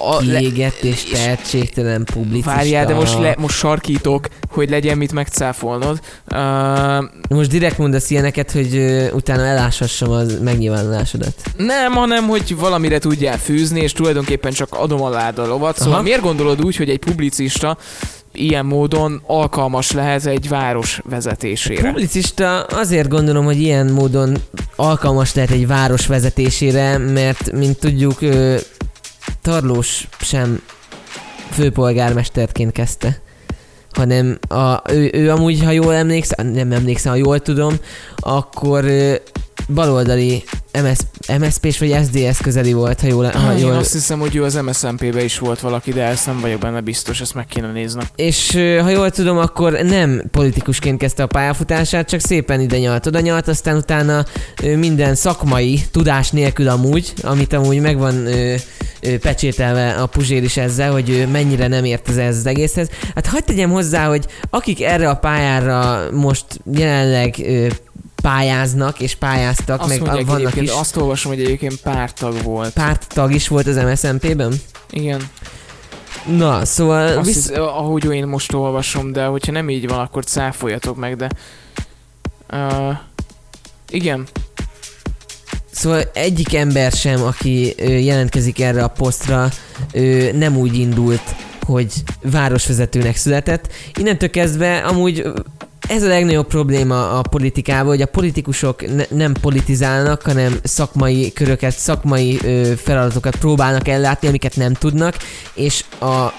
a, 0.00 0.22
le, 0.24 0.38
Kiégett 0.38 0.82
és 0.82 1.04
tehetségtelen 1.04 2.04
publicista. 2.04 2.50
Várjál, 2.50 2.86
de 2.86 2.94
most, 2.94 3.18
le, 3.18 3.34
most 3.38 3.56
sarkítok, 3.56 4.28
hogy 4.50 4.70
legyen 4.70 4.96
mit 4.96 5.12
megcáfolnod. 5.12 6.00
Uh, 6.30 7.04
Most 7.28 7.50
direkt 7.50 7.78
mondasz 7.78 8.10
ilyeneket, 8.10 8.50
hogy 8.50 8.76
ö, 8.76 9.10
utána 9.10 9.44
eláshassam 9.44 10.10
a 10.10 10.20
megnyilvánulásodat. 10.42 11.34
nem, 11.56 11.92
hanem 11.92 12.28
hogy 12.28 12.56
valamire 12.56 12.98
tudjál 12.98 13.38
fűzni, 13.38 13.80
és 13.80 13.92
tulajdonképpen 13.92 14.52
csak 14.52 14.68
adom 14.74 15.02
a 15.02 15.32
lovat. 15.36 15.76
Szóval 15.76 15.92
Aha. 15.92 16.02
miért 16.02 16.20
gondolod 16.20 16.64
úgy, 16.64 16.76
hogy 16.76 16.88
egy 16.90 16.98
publicista 16.98 17.76
ilyen 18.32 18.66
módon 18.66 19.22
alkalmas 19.26 19.92
lehet 19.92 20.26
egy 20.26 20.48
város 20.48 21.00
vezetésére? 21.04 21.88
Publicista 21.88 22.60
azért 22.62 23.08
gondolom, 23.08 23.44
hogy 23.44 23.60
ilyen 23.60 23.86
módon 23.86 24.36
alkalmas 24.76 25.34
lehet 25.34 25.50
egy 25.50 25.66
város 25.66 26.06
vezetésére, 26.06 26.98
mert 26.98 27.52
mint 27.52 27.78
tudjuk, 27.78 28.18
Tarlós 29.48 30.08
sem 30.20 30.62
főpolgármesterként 31.50 32.72
kezdte 32.72 33.20
hanem 33.90 34.38
a, 34.48 34.92
ő, 34.92 35.10
ő 35.12 35.30
amúgy, 35.30 35.64
ha 35.64 35.70
jól 35.70 35.94
emlékszem, 35.94 36.46
nem 36.46 36.72
emlékszem, 36.72 37.12
ha 37.12 37.18
jól 37.18 37.40
tudom, 37.40 37.74
akkor 38.16 38.84
baloldali 39.74 40.44
MS, 40.82 40.98
MSZP-s 41.38 41.78
vagy 41.78 41.96
SDS 42.04 42.40
közeli 42.42 42.72
volt, 42.72 43.00
ha 43.00 43.06
jól, 43.06 43.24
ha 43.24 43.48
Ah, 43.48 43.58
én 43.58 43.66
jól 43.66 43.76
azt 43.76 43.92
hiszem, 43.92 44.18
hogy 44.18 44.36
ő 44.36 44.44
az 44.44 44.54
MSZMP-be 44.54 45.24
is 45.24 45.38
volt 45.38 45.60
valaki, 45.60 45.92
de 45.92 46.02
ezt 46.02 46.26
nem 46.26 46.40
vagyok 46.40 46.60
benne 46.60 46.80
biztos, 46.80 47.20
ezt 47.20 47.34
meg 47.34 47.46
kéne 47.46 47.72
néznem. 47.72 48.04
És 48.16 48.52
ha 48.82 48.88
jól 48.88 49.10
tudom, 49.10 49.38
akkor 49.38 49.72
nem 49.72 50.22
politikusként 50.30 50.98
kezdte 50.98 51.22
a 51.22 51.26
pályafutását, 51.26 52.08
csak 52.08 52.20
szépen 52.20 52.60
ide 52.60 52.78
nyalt, 52.78 53.06
oda 53.06 53.20
nyalt, 53.20 53.48
aztán 53.48 53.76
utána 53.76 54.24
minden 54.76 55.14
szakmai 55.14 55.80
tudás 55.90 56.30
nélkül 56.30 56.68
amúgy, 56.68 57.12
amit 57.22 57.52
amúgy 57.52 57.80
megvan 57.80 58.26
ö, 58.26 58.54
ö, 59.00 59.18
pecsételve 59.18 59.90
a 59.90 60.06
Puzsér 60.06 60.42
is 60.42 60.56
ezzel, 60.56 60.92
hogy 60.92 61.10
ő 61.10 61.26
mennyire 61.26 61.66
nem 61.66 61.84
ért 61.84 62.08
ez 62.08 62.36
az 62.36 62.46
egészhez. 62.46 62.88
Hát 63.14 63.26
hagyd 63.26 63.44
tegyem 63.44 63.70
hozzá, 63.70 64.08
hogy 64.08 64.26
akik 64.50 64.82
erre 64.82 65.08
a 65.08 65.14
pályára 65.14 66.02
most 66.12 66.44
jelenleg 66.72 67.34
ö, 67.38 67.66
pályáznak 68.22 69.00
és 69.00 69.14
pályáztak, 69.14 69.80
Azt 69.80 69.88
meg 69.88 70.00
mondják 70.00 70.26
vannak 70.26 70.56
is. 70.56 70.70
azt 70.70 70.96
olvasom, 70.96 71.32
hogy 71.32 71.40
egyébként 71.42 71.76
pártag 71.80 72.42
volt. 72.42 72.72
Párttag 72.72 73.32
is 73.34 73.48
volt 73.48 73.66
az 73.66 73.76
MSZNP-ben? 73.76 74.54
Igen. 74.90 75.28
Na, 76.26 76.64
szóval... 76.64 77.16
Azt 77.16 77.26
Visz... 77.26 77.48
hisz, 77.48 77.56
ahogy 77.56 78.04
én 78.04 78.26
most 78.26 78.52
olvasom, 78.52 79.12
de 79.12 79.24
hogyha 79.24 79.52
nem 79.52 79.70
így 79.70 79.88
van, 79.88 79.98
akkor 79.98 80.24
cáfoljatok 80.24 80.96
meg, 80.96 81.16
de... 81.16 81.28
Uh, 82.52 82.96
igen, 83.90 84.26
Szóval 85.70 86.02
egyik 86.12 86.54
ember 86.54 86.92
sem, 86.92 87.22
aki 87.22 87.74
ö, 87.76 87.88
jelentkezik 87.88 88.60
erre 88.60 88.82
a 88.84 88.88
posztra, 88.88 89.48
ö, 89.92 90.32
nem 90.32 90.56
úgy 90.56 90.74
indult, 90.78 91.34
hogy 91.62 91.92
városvezetőnek 92.22 93.16
született. 93.16 93.72
Innentől 93.94 94.30
kezdve 94.30 94.76
amúgy 94.76 95.22
ez 95.88 96.02
a 96.02 96.06
legnagyobb 96.08 96.46
probléma 96.46 97.18
a 97.18 97.22
politikával, 97.22 97.86
hogy 97.88 98.02
a 98.02 98.06
politikusok 98.06 98.94
ne, 98.94 99.04
nem 99.10 99.32
politizálnak, 99.40 100.22
hanem 100.22 100.58
szakmai 100.62 101.32
köröket, 101.32 101.78
szakmai 101.78 102.38
ö, 102.42 102.72
feladatokat 102.76 103.36
próbálnak 103.36 103.88
ellátni, 103.88 104.28
amiket 104.28 104.56
nem 104.56 104.72
tudnak, 104.72 105.16
és 105.54 105.84
a 106.00 106.32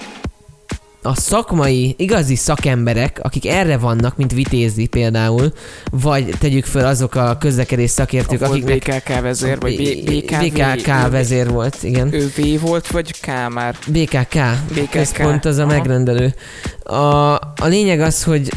a 1.02 1.14
szakmai, 1.14 1.94
igazi 1.98 2.34
szakemberek, 2.34 3.20
akik 3.22 3.46
erre 3.46 3.78
vannak, 3.78 4.16
mint 4.16 4.32
Vitézi 4.32 4.86
például, 4.86 5.52
vagy 5.90 6.34
tegyük 6.38 6.64
föl 6.64 6.84
azok 6.84 7.14
a 7.14 7.36
közlekedés 7.38 7.90
szakértők, 7.90 8.42
a 8.42 8.46
volt 8.46 8.62
akiknek 8.62 9.02
BKK 9.02 9.20
vezér, 9.20 9.58
vagy 9.60 9.76
B- 10.04 10.10
BKV, 10.10 10.44
BKK 10.44 11.10
vezér 11.10 11.50
volt, 11.50 11.76
igen. 11.82 12.12
Ő 12.14 12.32
V 12.36 12.60
volt, 12.60 12.86
vagy 12.86 13.20
K 13.20 13.26
már? 13.52 13.76
BKK, 13.86 14.38
BKK. 14.74 14.90
központ 14.90 15.44
az 15.44 15.56
a 15.58 15.62
Aha. 15.62 15.72
megrendelő. 15.72 16.34
A, 16.82 17.34
a 17.34 17.66
lényeg 17.66 18.00
az, 18.00 18.24
hogy 18.24 18.50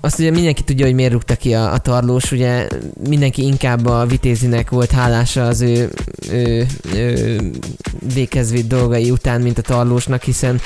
azt 0.00 0.18
ugye 0.18 0.30
mindenki 0.30 0.62
tudja, 0.62 0.84
hogy 0.86 0.94
miért 0.94 1.12
rúgta 1.12 1.34
ki 1.36 1.54
a, 1.54 1.72
a 1.72 1.78
tarlós, 1.78 2.32
ugye 2.32 2.68
mindenki 3.08 3.42
inkább 3.42 3.86
a 3.86 4.06
vitézinek 4.06 4.70
volt 4.70 4.90
hálása 4.90 5.46
az 5.46 5.60
ő, 5.60 5.90
ő, 6.32 6.66
ő 6.94 7.40
végezvét 8.14 8.66
dolgai 8.66 9.10
után, 9.10 9.40
mint 9.40 9.58
a 9.58 9.62
tarlósnak, 9.62 10.22
hiszen 10.22 10.60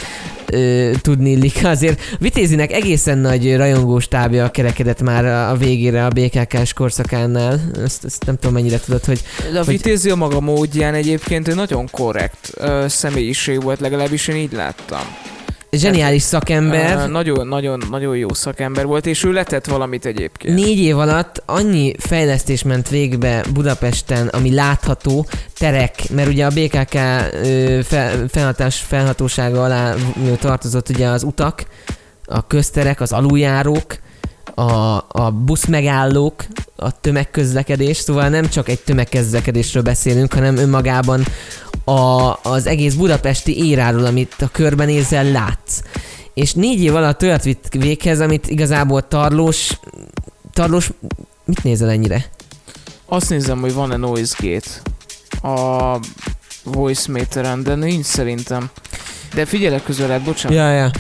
ö, 0.47 0.91
tudni 1.01 1.31
illik 1.31 1.61
azért. 1.75 2.01
Vitézinek 2.19 2.73
egészen 2.73 3.19
nagy 3.19 3.57
rajongós 3.57 4.09
tábja 4.09 4.51
kerekedett 4.51 5.03
már 5.03 5.25
a, 5.25 5.51
a 5.51 5.57
végére 5.57 6.05
a 6.07 6.09
BKK-s 6.11 6.73
korszakánál. 6.73 7.61
Ezt, 7.85 8.05
ezt 8.05 8.27
nem 8.27 8.35
tudom 8.37 8.53
mennyire 8.55 8.81
tudod, 8.81 9.05
hogy 9.05 9.23
De 9.53 9.59
a 9.59 9.65
Hogy- 9.65 9.77
Vitézi 9.77 10.11
a 10.11 10.15
maga 10.15 10.41
módján 10.41 10.95
egyébként 10.95 11.55
nagyon 11.55 11.89
korrekt 11.91 12.51
ö, 12.55 12.85
személyiség 12.89 13.63
volt, 13.63 13.81
legalábbis 13.81 14.29
én 14.29 14.37
így 14.37 14.53
láttam. 14.53 15.03
Zseniális 15.77 16.23
szakember. 16.23 17.11
Nagyon, 17.11 17.47
nagyon, 17.47 17.83
nagyon 17.91 18.17
jó 18.17 18.33
szakember 18.33 18.87
volt, 18.87 19.07
és 19.07 19.25
ő 19.25 19.33
letett 19.33 19.67
valamit 19.67 20.07
egyébként. 20.07 20.55
Négy 20.55 20.79
év 20.79 20.99
alatt 20.99 21.43
annyi 21.47 21.95
fejlesztés 21.99 22.63
ment 22.63 22.89
végbe 22.89 23.45
Budapesten, 23.53 24.29
ami 24.29 24.55
látható, 24.55 25.27
terek, 25.59 26.11
mert 26.11 26.29
ugye 26.29 26.47
a 26.47 26.51
BKK 26.51 26.93
fel, 27.85 28.29
felhatás, 28.29 28.77
felhatósága 28.77 29.63
alá 29.63 29.95
tartozott 30.39 30.89
ugye 30.89 31.07
az 31.07 31.23
utak, 31.23 31.65
a 32.27 32.47
közterek, 32.47 33.01
az 33.01 33.13
aluljárók, 33.13 33.97
a, 34.55 35.05
a 35.09 35.31
buszmegállók, 35.31 36.45
a 36.77 37.01
tömegközlekedés, 37.01 37.97
szóval 37.97 38.29
nem 38.29 38.49
csak 38.49 38.69
egy 38.69 38.81
tömegközlekedésről 38.81 39.83
beszélünk, 39.83 40.33
hanem 40.33 40.57
önmagában 40.57 41.25
a, 41.85 42.33
az 42.43 42.67
egész 42.67 42.95
budapesti 42.95 43.67
éráról, 43.69 44.05
amit 44.05 44.35
a 44.39 44.49
körbenézel 44.53 45.25
látsz. 45.25 45.81
És 46.35 46.53
négy 46.53 46.83
év 46.83 46.95
alatt 46.95 47.23
olyat 47.23 47.43
vitt 47.45 47.67
véghez, 47.71 48.21
amit 48.21 48.49
igazából 48.49 49.09
tarlós, 49.09 49.79
tarlós, 50.53 50.91
mit 51.45 51.63
nézel 51.63 51.91
ennyire? 51.91 52.25
Azt 53.07 53.31
nézem, 53.31 53.61
hogy 53.61 53.75
van-e 53.75 53.97
noise 53.97 54.35
gate 54.39 54.71
a 55.49 55.99
voice 56.65 57.13
meteren, 57.13 57.63
de 57.63 57.75
nincs 57.75 58.05
szerintem. 58.05 58.71
De 59.35 59.45
figyelek 59.45 59.83
közelebb, 59.83 60.25
bocsánat. 60.25 60.57
Ja, 60.57 60.71
ja. 60.71 60.91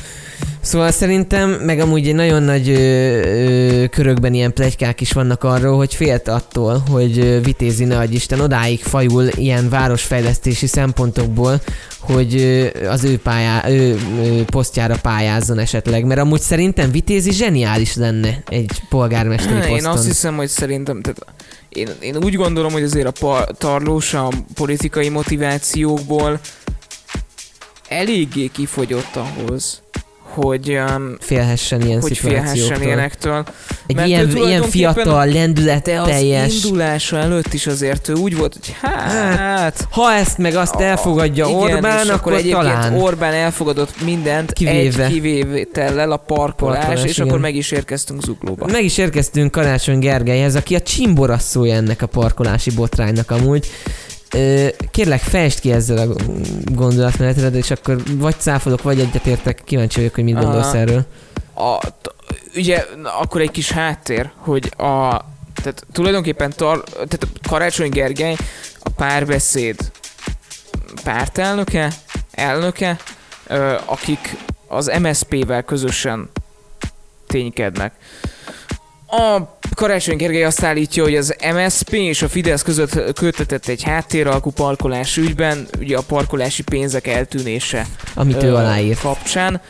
Szóval 0.75 0.91
szerintem, 0.91 1.51
meg 1.51 1.79
amúgy 1.79 2.15
nagyon 2.15 2.43
nagy 2.43 2.69
ö, 2.69 2.75
ö, 2.75 3.87
körökben 3.87 4.35
ilyen 4.35 4.53
plegykák 4.53 5.01
is 5.01 5.13
vannak 5.13 5.45
arról, 5.45 5.77
hogy 5.77 5.95
félt 5.95 6.29
attól, 6.29 6.83
hogy 6.91 7.19
ö, 7.19 7.41
vitézi 7.41 7.85
ne 7.85 8.05
Isten 8.05 8.41
odáig 8.41 8.83
fajul 8.83 9.27
ilyen 9.35 9.69
városfejlesztési 9.69 10.67
szempontokból, 10.67 11.61
hogy 12.01 12.37
ö, 12.37 12.67
az 12.89 13.05
ő, 13.05 13.19
pályá, 13.19 13.69
ő, 13.69 13.99
ő 14.23 14.45
posztjára 14.45 14.97
pályázzon 15.03 15.59
esetleg, 15.59 16.05
mert 16.05 16.21
amúgy 16.21 16.41
szerintem 16.41 16.91
vitézi 16.91 17.33
zseniális 17.33 17.95
lenne 17.97 18.43
egy 18.49 18.83
polgármesteri 18.89 19.55
Én 19.55 19.69
poszton. 19.69 19.93
azt 19.93 20.07
hiszem, 20.07 20.37
hogy 20.37 20.49
szerintem, 20.49 21.03
tehát 21.03 21.35
én, 21.69 21.89
én 22.01 22.17
úgy 22.17 22.35
gondolom, 22.35 22.73
hogy 22.73 22.83
azért 22.83 23.07
a 23.07 23.13
pa- 23.21 23.59
tarlós 23.59 24.15
a 24.15 24.29
politikai 24.55 25.09
motivációkból 25.09 26.41
eléggé 27.89 28.47
kifogyott 28.47 29.17
ahhoz, 29.17 29.83
hogy, 30.35 30.71
um, 30.71 31.17
félhessen 31.21 31.81
ilyen 31.81 32.01
hogy 32.01 32.19
félhessen 32.19 32.83
ilyenektől. 32.83 33.45
Egy 33.87 33.97
Mert 33.97 34.09
ilyen, 34.09 34.37
ilyen 34.37 34.63
fiatal, 34.63 35.27
lendület 35.27 35.85
De 35.85 36.01
az 36.01 36.21
indulása 36.55 37.17
előtt 37.17 37.53
is 37.53 37.67
azért 37.67 38.09
ő 38.09 38.13
úgy 38.13 38.37
volt, 38.37 38.53
hogy 38.53 38.77
hát... 38.81 39.87
Ha 39.91 40.13
ezt 40.13 40.39
meg 40.39 40.55
azt 40.55 40.75
elfogadja 40.75 41.47
igen, 41.47 41.59
Orbán, 41.59 42.05
és 42.05 42.11
akkor 42.11 42.33
egyébként 42.33 42.57
talán. 42.57 42.95
Orbán 42.95 43.33
elfogadott 43.33 44.03
mindent 44.05 44.53
Kivéve. 44.53 45.05
egy 45.05 45.13
kivétellel 45.13 46.13
a 46.13 46.17
parkolás, 46.17 46.85
Parkolás, 46.85 47.05
és 47.05 47.17
igen. 47.17 47.29
akkor 47.29 47.41
meg 47.41 47.55
is 47.55 47.71
érkeztünk 47.71 48.23
Zuglóba. 48.23 48.67
Meg 48.67 48.85
is 48.85 48.99
érkeztünk 48.99 49.51
Karácsony 49.51 49.99
Gergelyhez, 49.99 50.55
aki 50.55 50.75
a 50.75 50.81
csimborasszója 50.81 51.75
ennek 51.75 52.03
a 52.03 52.07
parkolási 52.07 52.71
botránynak 52.71 53.31
amúgy. 53.31 53.71
Kérlek, 54.91 55.21
fejtsd 55.21 55.61
ki 55.61 55.73
ezzel 55.73 56.11
a 56.11 56.15
gondolatmenetedet, 56.65 57.55
és 57.55 57.71
akkor 57.71 58.03
vagy 58.17 58.35
cáfolok, 58.39 58.83
vagy 58.83 59.01
egyetértek. 59.01 59.63
Kíváncsi 59.65 59.99
vagyok, 59.99 60.15
hogy 60.15 60.25
mit 60.25 60.35
gondolsz 60.35 60.73
erről. 60.73 61.05
a, 61.55 61.79
ugye 62.57 62.85
akkor 63.21 63.41
egy 63.41 63.51
kis 63.51 63.71
háttér, 63.71 64.31
hogy 64.37 64.73
a 64.77 65.25
tehát 65.63 65.87
tulajdonképpen 65.93 66.53
tar, 66.57 66.85
tehát 66.85 67.27
Karácsony 67.49 67.91
Gergely 67.91 68.37
a 68.79 68.91
párbeszéd 68.91 69.77
pártelnöke, 71.05 71.93
elnöke, 72.31 72.99
akik 73.85 74.37
az 74.69 74.93
MSZP-vel 75.01 75.63
közösen 75.63 76.31
ténykednek. 77.27 77.95
A 79.17 79.57
Karácsony 79.75 80.17
Gergely 80.17 80.45
azt 80.45 80.63
állítja, 80.63 81.03
hogy 81.03 81.17
az 81.17 81.37
MSZP 81.55 81.93
és 81.93 82.23
a 82.23 82.29
Fidesz 82.29 82.63
között 82.63 83.13
kötetett 83.13 83.67
egy 83.67 83.83
háttéralkú 83.83 84.51
parkolás 84.51 85.17
ügyben, 85.17 85.67
ugye 85.79 85.97
a 85.97 86.03
parkolási 86.03 86.63
pénzek 86.63 87.07
eltűnése 87.07 87.87
Amit 88.15 88.43
ő 88.43 88.55
aláírt. 88.55 89.01
kapcsán, 89.01 89.61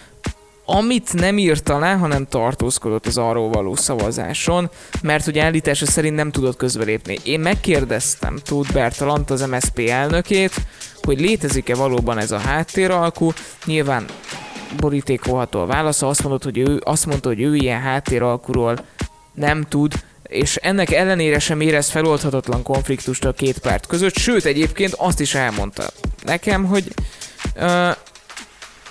amit 0.64 1.12
nem 1.12 1.38
írt 1.38 1.68
alá, 1.68 1.96
hanem 1.96 2.26
tartózkodott 2.28 3.06
az 3.06 3.18
arról 3.18 3.48
való 3.48 3.74
szavazáson, 3.74 4.70
mert 5.02 5.24
hogy 5.24 5.38
állítása 5.38 5.86
szerint 5.86 6.16
nem 6.16 6.30
tudott 6.30 6.56
közbelépni. 6.56 7.18
Én 7.22 7.40
megkérdeztem 7.40 8.38
Tóth 8.44 8.72
Bertalant, 8.72 9.30
az 9.30 9.46
MSZP 9.46 9.78
elnökét, 9.78 10.52
hogy 11.02 11.20
létezik-e 11.20 11.74
valóban 11.74 12.18
ez 12.18 12.30
a 12.30 12.38
háttéralkú. 12.38 13.32
Nyilván 13.64 14.04
borítékolható 14.80 15.60
a 15.60 15.66
válasza, 15.66 16.08
azt, 16.08 16.22
mondott, 16.22 16.44
hogy 16.44 16.58
ő, 16.58 16.80
azt 16.84 17.06
mondta, 17.06 17.28
hogy 17.28 17.40
ő 17.40 17.54
ilyen 17.54 17.80
háttéralkuról 17.80 18.76
nem 19.35 19.66
tud, 19.69 19.93
és 20.23 20.56
ennek 20.56 20.90
ellenére 20.90 21.39
sem 21.39 21.61
érez 21.61 21.90
feloldhatatlan 21.90 22.62
konfliktust 22.62 23.24
a 23.24 23.32
két 23.32 23.59
párt 23.59 23.86
között, 23.86 24.16
sőt 24.16 24.44
egyébként 24.44 24.93
azt 24.93 25.20
is 25.20 25.35
elmondta 25.35 25.90
nekem, 26.24 26.65
hogy 26.65 26.85
ö, 27.55 27.90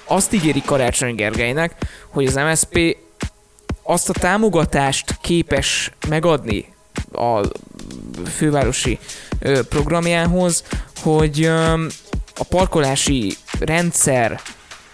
azt 0.06 0.34
ígéri 0.34 0.62
Karácsony 0.66 1.16
Gergelynek, 1.16 1.74
hogy 2.10 2.26
az 2.26 2.34
MSP 2.34 2.98
azt 3.84 4.10
a 4.10 4.14
támogatást 4.14 5.18
képes 5.22 5.92
megadni 6.10 6.66
a 7.12 7.42
fővárosi 8.36 9.00
ö, 9.40 9.64
programjához, 9.64 10.64
hogy 11.02 11.44
ö, 11.44 11.86
a 12.36 12.44
parkolási 12.44 13.36
rendszer 13.60 14.42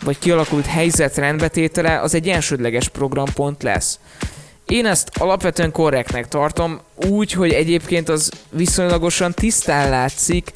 vagy 0.04 0.20
kialakult 0.20 0.66
helyzet 0.66 1.18
rendbetétele 1.18 2.00
az 2.00 2.14
egy 2.14 2.30
elsődleges 2.30 2.88
programpont 2.88 3.64
lesz. 3.64 4.00
Én 4.70 4.86
ezt 4.86 5.10
alapvetően 5.18 5.72
korrektnek 5.72 6.28
tartom, 6.28 6.80
úgy, 6.96 7.32
hogy 7.32 7.52
egyébként 7.52 8.10
az 8.10 8.32
viszonylagosan 8.50 9.34
tisztán 9.34 9.90
látszik, 9.90 10.52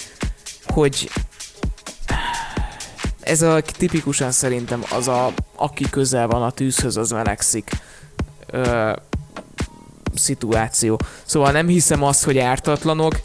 hogy 0.65 1.09
ez 3.19 3.41
a 3.41 3.61
tipikusan 3.61 4.31
szerintem 4.31 4.83
az 4.89 5.07
a, 5.07 5.33
aki 5.55 5.89
közel 5.89 6.27
van 6.27 6.43
a 6.43 6.51
tűzhöz, 6.51 6.97
az 6.97 7.11
melegszik 7.11 7.69
ö, 8.47 8.93
szituáció. 10.15 10.99
Szóval 11.25 11.51
nem 11.51 11.67
hiszem 11.67 12.03
azt, 12.03 12.23
hogy 12.23 12.37
ártatlanok, 12.37 13.15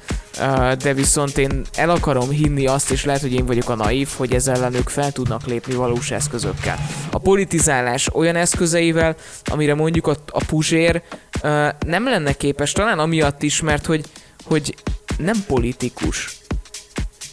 de 0.78 0.94
viszont 0.94 1.38
én 1.38 1.64
el 1.76 1.90
akarom 1.90 2.30
hinni 2.30 2.66
azt, 2.66 2.90
és 2.90 3.04
lehet, 3.04 3.20
hogy 3.20 3.32
én 3.32 3.46
vagyok 3.46 3.68
a 3.68 3.74
naív, 3.74 4.08
hogy 4.16 4.34
ez 4.34 4.48
ellen 4.48 4.74
ők 4.74 4.88
fel 4.88 5.12
tudnak 5.12 5.46
lépni 5.46 5.74
valós 5.74 6.10
eszközökkel. 6.10 6.78
A 7.10 7.18
politizálás 7.18 8.14
olyan 8.14 8.36
eszközeivel, 8.36 9.16
amire 9.44 9.74
mondjuk 9.74 10.06
a, 10.06 10.16
a 10.30 10.44
puzsér 10.44 11.02
nem 11.86 12.04
lenne 12.04 12.32
képes, 12.32 12.72
talán 12.72 12.98
amiatt 12.98 13.42
is, 13.42 13.60
mert 13.60 13.86
hogy, 13.86 14.04
hogy 14.44 14.74
nem 15.18 15.44
politikus. 15.46 16.36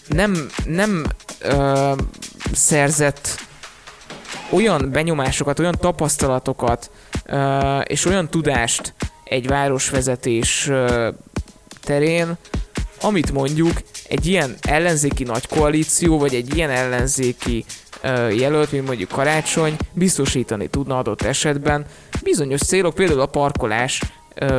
Nem, 0.07 0.47
nem 0.65 1.05
ö, 1.39 1.91
szerzett 2.53 3.43
olyan 4.49 4.89
benyomásokat, 4.91 5.59
olyan 5.59 5.75
tapasztalatokat 5.79 6.91
ö, 7.25 7.79
és 7.79 8.05
olyan 8.05 8.29
tudást 8.29 8.93
egy 9.25 9.47
városvezetés 9.47 10.71
terén, 11.81 12.37
amit 13.01 13.31
mondjuk 13.31 13.81
egy 14.07 14.25
ilyen 14.25 14.55
ellenzéki 14.61 15.23
nagy 15.23 15.47
koalíció, 15.47 16.17
vagy 16.17 16.35
egy 16.35 16.55
ilyen 16.55 16.69
ellenzéki 16.69 17.65
jelölt, 18.31 18.71
mint 18.71 18.87
mondjuk 18.87 19.09
Karácsony, 19.09 19.75
biztosítani 19.93 20.67
tudna 20.67 20.97
adott 20.97 21.21
esetben 21.21 21.85
bizonyos 22.23 22.61
célok, 22.61 22.93
például 22.93 23.19
a 23.19 23.25
parkolás 23.25 24.01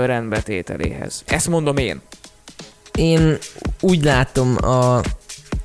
rendbetételéhez. 0.04 1.22
Ezt 1.26 1.48
mondom 1.48 1.76
én. 1.76 2.00
Én 2.94 3.38
úgy 3.80 4.04
látom 4.04 4.56
a, 4.64 5.00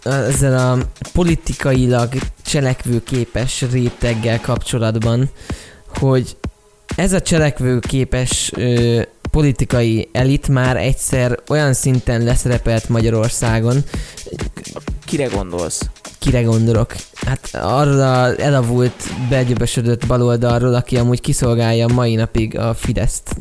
ezzel 0.03 0.71
a 0.71 0.77
politikailag 1.13 2.13
cselekvőképes 2.45 3.65
réteggel 3.71 4.41
kapcsolatban, 4.41 5.29
hogy 5.87 6.37
ez 7.01 7.13
a 7.13 7.21
cselekvőképes 7.21 8.51
ö, 8.55 9.01
politikai 9.31 10.09
elit 10.11 10.47
már 10.47 10.77
egyszer 10.77 11.39
olyan 11.49 11.73
szinten 11.73 12.23
leszerepelt 12.23 12.89
Magyarországon, 12.89 13.83
Kire 15.05 15.25
gondolsz? 15.25 15.81
kire 16.19 16.41
gondolok? 16.41 16.95
Hát 17.13 17.49
arra 17.53 18.35
elavult, 18.35 18.93
begyöbösödött 19.29 20.07
baloldalról, 20.07 20.73
aki 20.73 20.97
amúgy 20.97 21.21
kiszolgálja 21.21 21.87
mai 21.87 22.15
napig 22.15 22.57
a 22.57 22.73
Fideszt. 22.73 23.35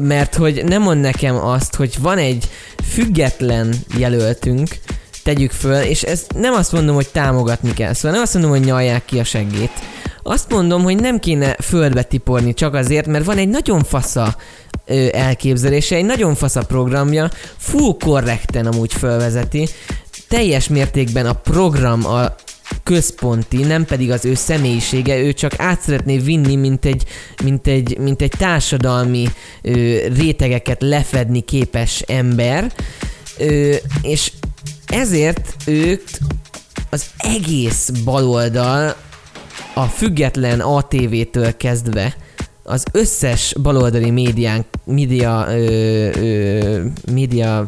Mert 0.00 0.34
hogy 0.34 0.64
nem 0.64 0.82
mond 0.82 1.00
nekem 1.00 1.36
azt, 1.36 1.74
hogy 1.76 1.94
van 2.00 2.18
egy 2.18 2.48
független 2.84 3.74
jelöltünk, 3.98 4.68
tegyük 5.22 5.50
föl, 5.50 5.82
és 5.82 6.02
ez 6.02 6.26
nem 6.34 6.52
azt 6.52 6.72
mondom, 6.72 6.94
hogy 6.94 7.08
támogatni 7.08 7.72
kell, 7.72 7.92
szóval 7.92 8.10
nem 8.10 8.22
azt 8.22 8.32
mondom, 8.32 8.50
hogy 8.50 8.64
nyalják 8.64 9.04
ki 9.04 9.18
a 9.18 9.24
seggét. 9.24 9.72
Azt 10.22 10.50
mondom, 10.50 10.82
hogy 10.82 10.96
nem 10.96 11.18
kéne 11.18 11.56
földbe 11.62 12.02
tiporni 12.02 12.54
csak 12.54 12.74
azért, 12.74 13.06
mert 13.06 13.24
van 13.24 13.38
egy 13.38 13.48
nagyon 13.48 13.82
fasza 13.82 14.36
ö, 14.86 15.06
elképzelése, 15.12 15.96
egy 15.96 16.04
nagyon 16.04 16.34
fasza 16.34 16.62
programja, 16.62 17.30
full 17.56 17.96
korrekten 18.04 18.66
amúgy 18.66 18.92
fölvezeti, 18.92 19.68
teljes 20.28 20.68
mértékben 20.68 21.26
a 21.26 21.32
program 21.32 22.06
a 22.06 22.34
központi, 22.82 23.56
nem 23.56 23.84
pedig 23.84 24.10
az 24.10 24.24
ő 24.24 24.34
személyisége, 24.34 25.18
ő 25.18 25.32
csak 25.32 25.52
át 25.58 25.80
szeretné 25.80 26.18
vinni, 26.18 26.56
mint 26.56 26.84
egy, 26.84 27.04
mint 27.42 27.66
egy, 27.66 27.98
mint 27.98 28.22
egy 28.22 28.32
társadalmi 28.38 29.28
ö, 29.62 29.70
rétegeket 30.16 30.82
lefedni 30.82 31.40
képes 31.40 32.00
ember, 32.00 32.72
ö, 33.38 33.74
és 34.02 34.32
ezért 34.90 35.54
ők 35.66 36.08
az 36.90 37.04
egész 37.18 37.88
baloldal 38.04 38.96
a 39.74 39.84
független 39.84 40.60
ATV-től 40.60 41.56
kezdve 41.56 42.16
az 42.62 42.84
összes 42.92 43.54
baloldali 43.62 44.10
médián, 44.10 44.64
média, 44.84 45.46
ö, 45.48 45.56
ö, 46.16 46.84
média, 47.12 47.66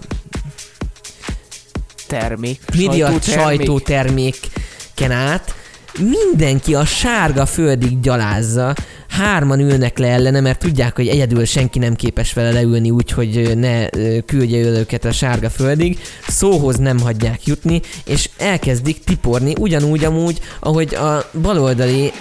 Termék. 2.07 2.61
média 2.77 3.07
sajtótermék. 3.07 4.35
sajtóterméken 4.35 5.11
át 5.11 5.55
mindenki 5.99 6.75
a 6.75 6.85
sárga 6.85 7.47
földig 7.47 8.01
gyalázza, 8.01 8.75
hárman 9.09 9.61
ülnek 9.61 9.99
le 9.99 10.09
ellene, 10.09 10.41
mert 10.41 10.59
tudják, 10.59 10.97
hogy 10.97 11.09
egyedül 11.09 11.45
senki 11.45 11.79
nem 11.79 11.95
képes 11.95 12.33
vele 12.33 12.51
leülni 12.53 12.91
úgy, 12.91 13.11
hogy 13.11 13.37
ö, 13.37 13.55
ne 13.55 13.89
küldje 14.21 14.59
őket 14.59 15.05
a 15.05 15.13
sárga 15.13 15.51
földig, 15.51 15.99
szóhoz 16.29 16.77
nem 16.77 17.01
hagyják 17.01 17.47
jutni, 17.47 17.81
és 18.05 18.31
elkezdik 18.39 19.05
tiporni 19.05 19.55
ugyanúgy 19.59 20.05
amúgy, 20.05 20.41
ahogy 20.61 20.95
a 20.95 21.31
baloldali 21.43 22.13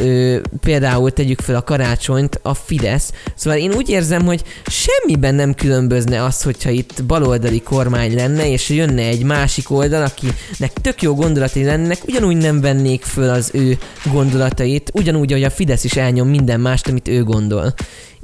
ö, 0.00 0.38
például 0.60 1.10
tegyük 1.10 1.40
fel 1.40 1.56
a 1.56 1.62
karácsonyt, 1.62 2.40
a 2.42 2.54
Fidesz. 2.54 3.12
Szóval 3.34 3.58
én 3.58 3.72
úgy 3.72 3.88
érzem, 3.88 4.24
hogy 4.24 4.42
semmiben 4.66 5.34
nem 5.34 5.54
különbözne 5.54 6.24
az, 6.24 6.42
hogyha 6.42 6.70
itt 6.70 7.04
baloldali 7.04 7.62
kormány 7.62 8.14
lenne, 8.14 8.50
és 8.50 8.68
jönne 8.68 9.02
egy 9.02 9.22
másik 9.22 9.70
oldal, 9.70 10.02
akinek 10.02 10.72
tök 10.72 11.02
jó 11.02 11.14
gondolatai 11.14 11.64
lennek, 11.64 11.98
ugyanúgy 12.06 12.36
nem 12.36 12.60
vennék 12.60 13.04
föl 13.04 13.28
az 13.28 13.50
ő 13.52 13.78
gondolatait, 14.12 14.90
ugyanúgy, 14.94 15.32
ahogy 15.32 15.44
a 15.44 15.50
Fidesz 15.50 15.84
is 15.84 15.96
elnyom 15.96 16.28
minden 16.28 16.60
mást, 16.60 16.88
amit 16.88 17.08
ő 17.08 17.22
gondol. 17.22 17.74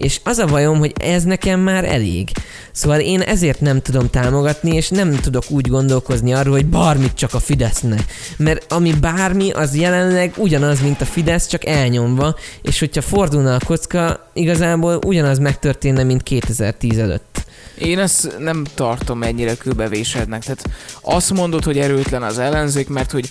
És 0.02 0.20
az 0.24 0.38
a 0.38 0.46
bajom, 0.46 0.78
hogy 0.78 0.92
ez 1.00 1.24
nekem 1.24 1.60
már 1.60 1.84
elég. 1.84 2.30
Szóval 2.72 3.00
én 3.00 3.20
ezért 3.20 3.60
nem 3.60 3.82
tudom 3.82 4.10
támogatni, 4.10 4.74
és 4.74 4.88
nem 4.88 5.20
tudok 5.20 5.44
úgy 5.48 5.68
gondolkozni 5.68 6.32
arról, 6.32 6.54
hogy 6.54 6.66
bármit 6.66 7.14
csak 7.14 7.34
a 7.34 7.38
Fideszne. 7.38 8.04
Mert 8.36 8.72
ami 8.72 8.92
bármi, 9.00 9.50
az 9.50 9.76
jelenleg 9.76 10.32
ugyanaz, 10.36 10.80
mint 10.80 11.00
a 11.00 11.04
Fidesz, 11.04 11.46
csak 11.46 11.66
elnyomva, 11.66 12.36
és 12.62 12.78
hogyha 12.78 13.02
fordulna 13.02 13.54
a 13.54 13.64
kocka, 13.66 14.30
igazából 14.32 14.98
ugyanaz 15.06 15.38
megtörténne, 15.38 16.02
mint 16.02 16.22
2010 16.22 16.98
előtt. 16.98 17.44
Én 17.78 17.98
ezt 17.98 18.38
nem 18.38 18.64
tartom 18.74 19.22
ennyire 19.22 19.54
kőbevésednek. 19.54 20.42
Tehát 20.42 20.68
azt 21.00 21.32
mondod, 21.32 21.64
hogy 21.64 21.78
erőtlen 21.78 22.22
az 22.22 22.38
ellenzék, 22.38 22.88
mert 22.88 23.10
hogy 23.10 23.30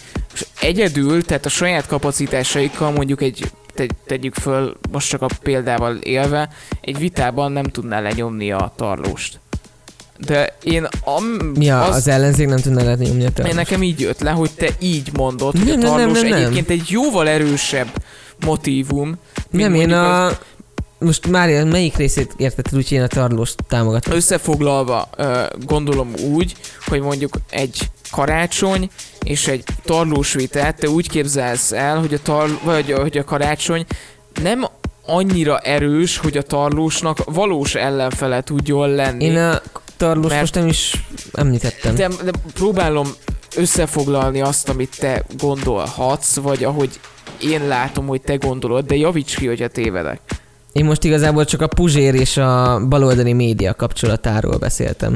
egyedül, 0.60 1.24
tehát 1.24 1.46
a 1.46 1.50
saját 1.50 1.88
kapacitásaikkal 1.88 2.92
mondjuk 2.92 3.22
egy 3.22 3.52
te, 3.74 3.86
tegyük 4.06 4.34
föl, 4.36 4.78
most 4.92 5.10
csak 5.10 5.22
a 5.22 5.28
példával 5.44 5.96
élve, 5.96 6.50
egy 6.82 6.98
vitában 6.98 7.52
nem 7.52 7.64
tudná 7.64 8.00
lenyomni 8.00 8.52
a 8.52 8.74
tarlóst. 8.76 9.40
De 10.18 10.56
én 10.64 10.88
am, 11.04 11.24
Mi 11.56 11.70
a, 11.70 11.84
az, 11.88 11.96
az 11.96 12.08
ellenzék 12.08 12.48
nem 12.48 12.58
tudna 12.60 12.84
lehetni 12.84 13.08
nyomni 13.08 13.26
a 13.26 13.32
tarlóst. 13.32 13.56
nekem 13.58 13.84
így 13.84 14.00
jött 14.00 14.20
le, 14.20 14.32
hogy 14.32 14.52
te 14.52 14.70
így 14.80 15.10
mondod, 15.14 15.58
hogy 15.58 15.66
Nem, 15.66 15.80
a 15.80 15.82
nem, 15.82 15.90
nem, 15.90 15.98
tarlós 15.98 16.22
nem, 16.22 16.30
nem. 16.30 16.40
egyébként 16.42 16.70
egy 16.70 16.90
jóval 16.90 17.28
erősebb 17.28 17.88
motívum. 18.46 19.08
mint 19.52 19.64
Nem, 19.64 19.74
én 19.74 19.92
a... 19.92 20.26
az- 20.26 20.38
Most 21.06 21.28
Mária, 21.28 21.66
melyik 21.66 21.96
részét 21.96 22.34
értetted 22.38 22.76
úgy, 22.76 22.88
hogy 22.88 22.98
én 22.98 23.04
a 23.04 23.08
tarlóst 23.08 23.56
támogatom? 23.68 24.14
Összefoglalva 24.14 25.10
gondolom 25.66 26.14
úgy, 26.34 26.56
hogy 26.86 27.02
mondjuk 27.02 27.38
egy 27.50 27.90
karácsony 28.12 28.90
és 29.24 29.48
egy 29.48 29.64
tarlós 29.84 30.34
vitát 30.34 30.76
te 30.76 30.90
úgy 30.90 31.10
képzelsz 31.10 31.72
el, 31.72 32.00
hogy 32.00 32.14
a, 32.14 32.20
tar- 32.22 32.64
vagy, 32.64 32.92
hogy 32.92 33.18
a 33.18 33.24
karácsony 33.24 33.86
nem 34.44 34.66
annyira 35.06 35.58
erős, 35.60 36.18
hogy 36.18 36.38
a 36.38 36.42
tarlósnak 36.42 37.18
valós 37.26 37.76
ellenfele 37.76 38.42
tudjon 38.42 38.90
lenni. 38.90 39.24
Én 39.26 39.38
a 39.38 39.62
tarlóst 39.98 40.30
Mert- 40.30 40.42
most 40.42 40.56
nem 40.56 40.68
is 40.68 41.06
említettem. 41.34 41.96
de, 41.96 42.08
de 42.24 42.32
próbálom 42.54 43.08
összefoglalni 43.56 44.42
azt, 44.42 44.70
amit 44.70 44.98
te 45.00 45.24
gondolhatsz, 45.38 46.36
vagy 46.36 46.64
ahogy 46.64 47.00
én 47.42 47.68
látom, 47.68 48.08
hogy 48.08 48.22
te 48.22 48.36
gondolod, 48.36 48.86
de 48.86 48.96
javíts 48.96 49.36
ki, 49.36 49.48
hogyha 49.48 49.68
tévedek. 49.68 50.20
Én 50.72 50.86
most 50.86 51.04
igazából 51.04 51.46
csak 51.46 51.62
a 51.62 51.68
Puzsér 51.68 52.16
és 52.16 52.38
a 52.38 52.82
baloldali 52.90 53.34
média 53.34 53.74
kapcsolatáról 53.74 54.58
beszéltem. 54.58 55.16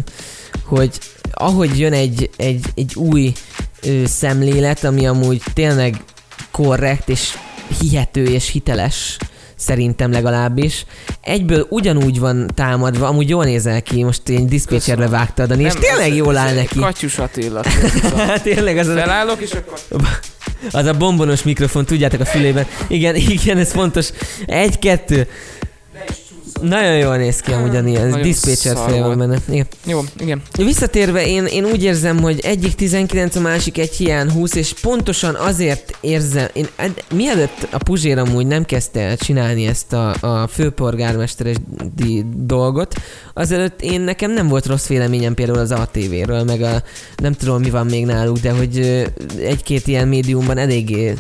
Hogy 0.65 0.99
ahogy 1.33 1.79
jön 1.79 1.93
egy, 1.93 2.29
egy, 2.37 2.65
egy 2.75 2.95
új 2.95 3.33
ö, 3.83 4.05
szemlélet, 4.05 4.83
ami 4.83 5.07
amúgy 5.07 5.41
tényleg 5.53 6.03
korrekt 6.51 7.09
és 7.09 7.37
hihető 7.81 8.23
és 8.23 8.49
hiteles, 8.49 9.17
szerintem 9.55 10.11
legalábbis. 10.11 10.85
Egyből 11.21 11.65
ugyanúgy 11.69 12.19
van 12.19 12.51
támadva, 12.55 13.07
amúgy 13.07 13.29
jól 13.29 13.45
nézel 13.45 13.81
ki, 13.81 14.03
most 14.03 14.29
én 14.29 14.47
diszpécserbe 14.47 15.07
vágtad, 15.07 15.47
Dani, 15.47 15.63
és 15.63 15.73
tényleg 15.73 16.09
ez- 16.09 16.15
jól 16.15 16.37
ez 16.37 16.41
áll 16.43 16.47
egy 16.47 16.55
neki. 16.55 16.79
Katyus 16.79 17.17
Attila. 17.17 17.61
Hát 18.17 18.41
tényleg 18.43 18.77
az 18.77 18.87
Felállok, 18.87 19.41
és 19.41 19.51
akkor... 19.51 19.77
az 20.71 20.85
a 20.85 20.93
bombonos 20.93 21.43
mikrofon, 21.43 21.85
tudjátok 21.85 22.19
a 22.19 22.25
fülében. 22.25 22.65
Igen, 22.87 23.15
igen, 23.15 23.57
ez 23.57 23.71
fontos. 23.71 24.09
Egy-kettő. 24.45 25.27
Nagyon 26.61 26.97
jól 26.97 27.17
néz 27.17 27.39
ki 27.39 27.51
amúgy 27.51 27.75
a 27.75 27.79
ez 27.79 27.83
Nagyon 27.83 28.21
diszpécser 28.21 28.77
fél 28.87 29.01
van 29.01 29.17
benne. 29.17 29.37
Igen. 29.49 29.67
Jó, 29.85 30.01
igen. 30.19 30.41
Visszatérve, 30.57 31.27
én, 31.27 31.45
én 31.45 31.65
úgy 31.65 31.83
érzem, 31.83 32.21
hogy 32.21 32.39
egyik 32.39 32.75
19, 32.75 33.35
a 33.35 33.39
másik 33.39 33.77
egy 33.77 33.93
hiány 33.93 34.29
20, 34.29 34.55
és 34.55 34.73
pontosan 34.81 35.35
azért 35.35 35.97
érzem, 36.01 36.47
én 36.53 36.67
ed- 36.75 37.03
mielőtt 37.13 37.67
a 37.71 37.77
Puzsér 37.77 38.17
amúgy 38.17 38.47
nem 38.47 38.65
kezdte 38.65 39.15
csinálni 39.15 39.65
ezt 39.65 39.93
a, 39.93 40.15
a 40.19 40.47
főpolgármesteres 40.47 41.55
di- 41.95 42.25
dolgot, 42.45 42.93
azelőtt 43.33 43.81
én 43.81 44.01
nekem 44.01 44.31
nem 44.31 44.47
volt 44.47 44.65
rossz 44.65 44.87
véleményem 44.87 45.33
például 45.33 45.59
az 45.59 45.71
ATV-ről, 45.71 46.43
meg 46.43 46.61
a 46.61 46.83
nem 47.17 47.33
tudom 47.33 47.61
mi 47.61 47.69
van 47.69 47.85
még 47.85 48.05
náluk, 48.05 48.37
de 48.37 48.51
hogy 48.51 49.05
egy-két 49.39 49.87
ilyen 49.87 50.07
médiumban 50.07 50.57
eléggé 50.57 51.13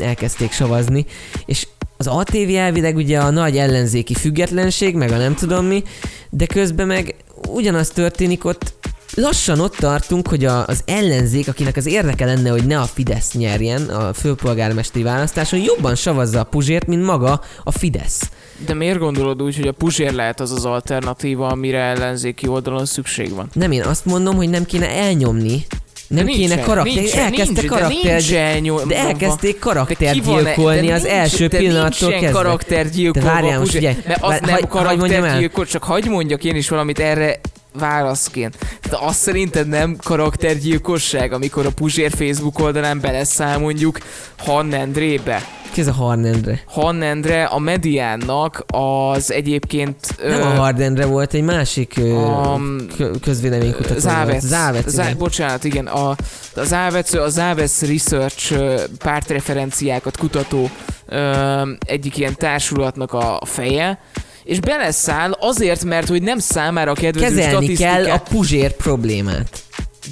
elkezdték 0.00 0.52
savazni, 0.52 1.06
és 1.46 1.66
az 2.06 2.16
ATV 2.16 2.54
elvileg 2.54 2.96
ugye 2.96 3.18
a 3.18 3.30
nagy 3.30 3.56
ellenzéki 3.56 4.14
függetlenség, 4.14 4.94
meg 4.94 5.10
a 5.10 5.16
nem 5.16 5.34
tudom 5.34 5.66
mi, 5.66 5.82
de 6.30 6.46
közben 6.46 6.86
meg 6.86 7.14
ugyanaz 7.48 7.88
történik 7.88 8.44
ott, 8.44 8.74
lassan 9.14 9.60
ott 9.60 9.76
tartunk, 9.76 10.28
hogy 10.28 10.44
a, 10.44 10.66
az 10.66 10.82
ellenzék, 10.86 11.48
akinek 11.48 11.76
az 11.76 11.86
érdeke 11.86 12.24
lenne, 12.24 12.50
hogy 12.50 12.66
ne 12.66 12.80
a 12.80 12.84
Fidesz 12.84 13.32
nyerjen 13.32 13.88
a 13.88 14.12
főpolgármesteri 14.12 15.04
választáson, 15.04 15.60
jobban 15.60 15.94
savazza 15.94 16.40
a 16.40 16.44
Puzsért, 16.44 16.86
mint 16.86 17.04
maga 17.04 17.40
a 17.64 17.70
Fidesz. 17.70 18.30
De 18.66 18.74
miért 18.74 18.98
gondolod 18.98 19.42
úgy, 19.42 19.56
hogy 19.56 19.68
a 19.68 19.72
Puzsér 19.72 20.12
lehet 20.12 20.40
az 20.40 20.52
az 20.52 20.64
alternatíva, 20.64 21.46
amire 21.46 21.78
ellenzéki 21.78 22.48
oldalon 22.48 22.86
szükség 22.86 23.34
van? 23.34 23.48
Nem, 23.52 23.72
én 23.72 23.82
azt 23.82 24.04
mondom, 24.04 24.36
hogy 24.36 24.48
nem 24.48 24.64
kéne 24.64 24.88
elnyomni, 24.88 25.66
nem 26.12 26.26
De 26.26 26.32
kéne 26.32 26.46
nincsen, 26.46 26.64
karakter, 26.64 26.94
nincsen, 26.94 27.22
elkezdte 27.22 27.52
nincs, 27.60 27.66
karakter, 27.66 28.02
de, 28.02 28.12
nincs 28.12 28.32
elnyom, 28.32 28.88
de 28.88 28.96
elkezdték 28.96 29.52
De 29.54 29.58
karaktert 29.60 30.12
ki 30.12 30.20
van-e- 30.20 30.42
gyilkolni 30.42 30.86
de 30.86 30.92
az 30.94 31.02
nincs- 31.02 31.14
első 31.16 31.48
pillanattól 31.48 32.08
nincsen 32.08 32.20
kezdve. 32.20 32.42
karaktergyilkolva 32.42 33.28
De 33.28 33.34
várjál 33.34 33.58
most, 33.58 33.72
figyelj, 33.72 33.96
Mert 34.06 34.22
az 34.22 34.30
vár- 34.30 34.40
nem 34.40 34.50
hagy- 34.54 34.66
karaktergyilkol, 34.68 35.66
csak 35.66 35.82
hagyd 35.84 36.08
mondjak 36.08 36.44
én 36.44 36.56
is 36.56 36.68
valamit 36.68 36.98
erre 36.98 37.40
válaszként. 37.72 38.56
Tehát 38.80 39.06
azt 39.06 39.18
szerinted 39.18 39.68
nem 39.68 39.96
karaktergyilkosság, 40.04 41.32
amikor 41.32 41.66
a 41.66 41.70
Puzsér 41.70 42.10
Facebook 42.10 42.58
oldalán 42.58 43.00
beleszáll 43.00 43.58
mondjuk 43.58 43.98
Hannendrébe? 44.38 45.42
Ki 45.72 45.80
ez 45.80 45.86
a 45.86 45.92
Harnendre? 45.92 46.62
Hannendre 46.66 47.44
a 47.44 47.58
mediánnak 47.58 48.64
az 48.66 49.32
egyébként... 49.32 49.96
Nem 50.26 50.42
a 50.42 50.44
Hardendre 50.44 51.06
volt, 51.06 51.34
egy 51.34 51.42
másik 51.42 51.94
ö, 51.96 52.10
Um, 52.12 52.76
kö- 52.96 53.20
közvéleménykutató 53.20 53.98
Závec. 53.98 54.44
Závec, 54.44 54.88
Zá- 54.88 55.16
bocsánat, 55.16 55.64
igen. 55.64 55.86
A, 55.86 56.08
a 56.54 56.64
Závec, 56.64 57.12
a 57.14 57.28
Závec 57.28 57.82
Research 57.82 58.52
ö, 58.52 58.80
pártreferenciákat 58.98 60.16
kutató 60.16 60.70
ö, 61.06 61.70
egyik 61.86 62.16
ilyen 62.16 62.34
társulatnak 62.36 63.12
a 63.12 63.40
feje, 63.44 63.98
és 64.44 64.60
beleszáll 64.60 65.32
azért, 65.40 65.84
mert 65.84 66.08
hogy 66.08 66.22
nem 66.22 66.38
számára 66.38 66.92
kedvező 66.92 67.34
Kezelni 67.36 67.50
statisztikák, 67.50 68.02
kell 68.02 68.10
a 68.12 68.18
Puzsér 68.18 68.72
problémát. 68.72 69.62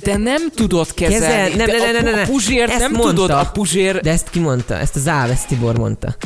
de 0.02 0.16
nem 0.16 0.50
tudod 0.54 0.94
kezelni. 0.94 1.24
Kezel- 1.26 1.56
nem, 1.56 1.66
de 1.66 1.72
nem, 1.76 1.92
nem, 1.92 2.04
nem, 2.04 2.14
nem. 2.14 2.22
a 2.22 2.26
Puzsér 2.26 2.68
Ezt 2.68 2.78
nem 2.78 2.90
mondta. 2.90 3.10
tudod, 3.10 3.30
a 3.30 3.50
Puzsér... 3.52 4.00
De 4.00 4.10
ezt 4.10 4.30
ki 4.30 4.38
mondta? 4.38 4.78
Ezt 4.78 4.96
a 4.96 4.98
Závesz 4.98 5.44
Tibor 5.44 5.78
mondta. 5.78 6.16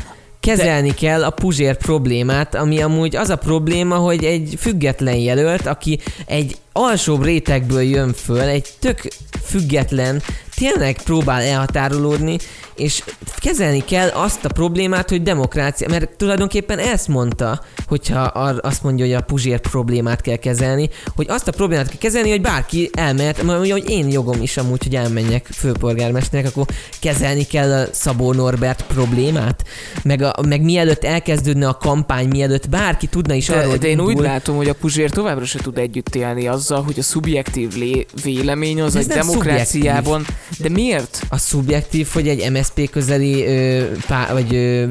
Kezelni 0.41 0.95
kell 0.95 1.25
a 1.25 1.31
Puzsér 1.31 1.77
problémát, 1.77 2.55
ami 2.55 2.83
amúgy 2.83 3.17
az 3.17 3.29
a 3.31 3.37
probléma, 3.37 3.97
hogy 3.97 4.25
egy 4.25 4.55
független 4.59 5.15
jelölt, 5.17 5.67
aki 5.67 5.99
egy 6.27 6.57
alsóbb 6.73 7.25
rétegből 7.25 7.83
jön 7.83 8.13
föl, 8.13 8.41
egy 8.41 8.69
tök 8.79 9.01
független, 9.45 10.23
tényleg 10.55 11.03
próbál 11.03 11.43
elhatárolódni, 11.43 12.39
és 12.77 13.03
kezelni 13.37 13.85
kell 13.85 14.09
azt 14.09 14.45
a 14.45 14.49
problémát, 14.49 15.09
hogy 15.09 15.23
demokrácia, 15.23 15.89
mert 15.89 16.17
tulajdonképpen 16.17 16.79
ezt 16.79 17.09
mondta, 17.09 17.61
hogyha 17.87 18.21
azt 18.63 18.83
mondja, 18.83 19.05
hogy 19.05 19.15
a 19.15 19.21
Puzsér 19.21 19.61
problémát 19.61 20.21
kell 20.21 20.37
kezelni, 20.37 20.91
hogy 21.17 21.27
azt 21.29 21.49
a 21.49 21.53
problémát 21.53 21.89
kell 21.89 21.99
kezelni, 21.99 22.31
hogy 22.31 22.41
bárki 22.41 22.91
elmehet, 22.93 23.43
mondja, 23.43 23.73
hogy 23.73 23.91
én 23.91 24.11
jogom 24.11 24.43
is 24.43 24.57
amúgy, 24.57 24.83
hogy 24.83 24.95
elmenjek 24.95 25.47
főpolgármesternek, 25.47 26.51
akkor 26.51 26.67
kezelni 27.01 27.45
kell 27.47 27.73
a 27.73 27.87
Szabó 27.93 28.33
Norbert 28.33 28.83
problémát, 28.83 29.65
meg, 30.03 30.23
a, 30.23 30.35
meg 30.49 30.63
mielőtt 30.63 31.05
elkezdődne 31.05 31.69
a 31.69 31.77
kampány, 31.77 32.29
mielőtt 32.29 32.69
bárki 32.69 33.07
tudna 33.07 33.35
is 33.35 33.49
arról, 33.49 33.63
De, 33.63 33.69
hogy 33.69 33.79
de 33.79 33.89
én 33.89 34.01
úgy 34.01 34.09
indul- 34.11 34.27
látom, 34.27 34.57
hogy 34.57 34.69
a 34.69 34.75
Puzsér 34.75 35.11
továbbra 35.11 35.45
se 35.45 35.59
tud 35.59 35.79
együtt 35.79 36.15
élni 36.15 36.47
azzal, 36.47 36.83
hogy 36.83 36.99
a 36.99 37.03
szubjektív 37.03 37.75
lé- 37.75 38.09
vélemény 38.23 38.81
az 38.81 38.97
Ez 38.97 39.09
egy 39.09 39.15
demokráciában 39.15 40.27
De 40.59 40.69
miért? 40.69 41.23
A 41.29 41.39
szubjektív, 41.39 42.09
hogy 42.12 42.29
egy 42.29 42.51
MSP 42.51 42.91
közeli 42.91 43.47
ö, 43.47 43.85
pá, 44.07 44.33
vagy 44.33 44.55
ö, 44.55 44.85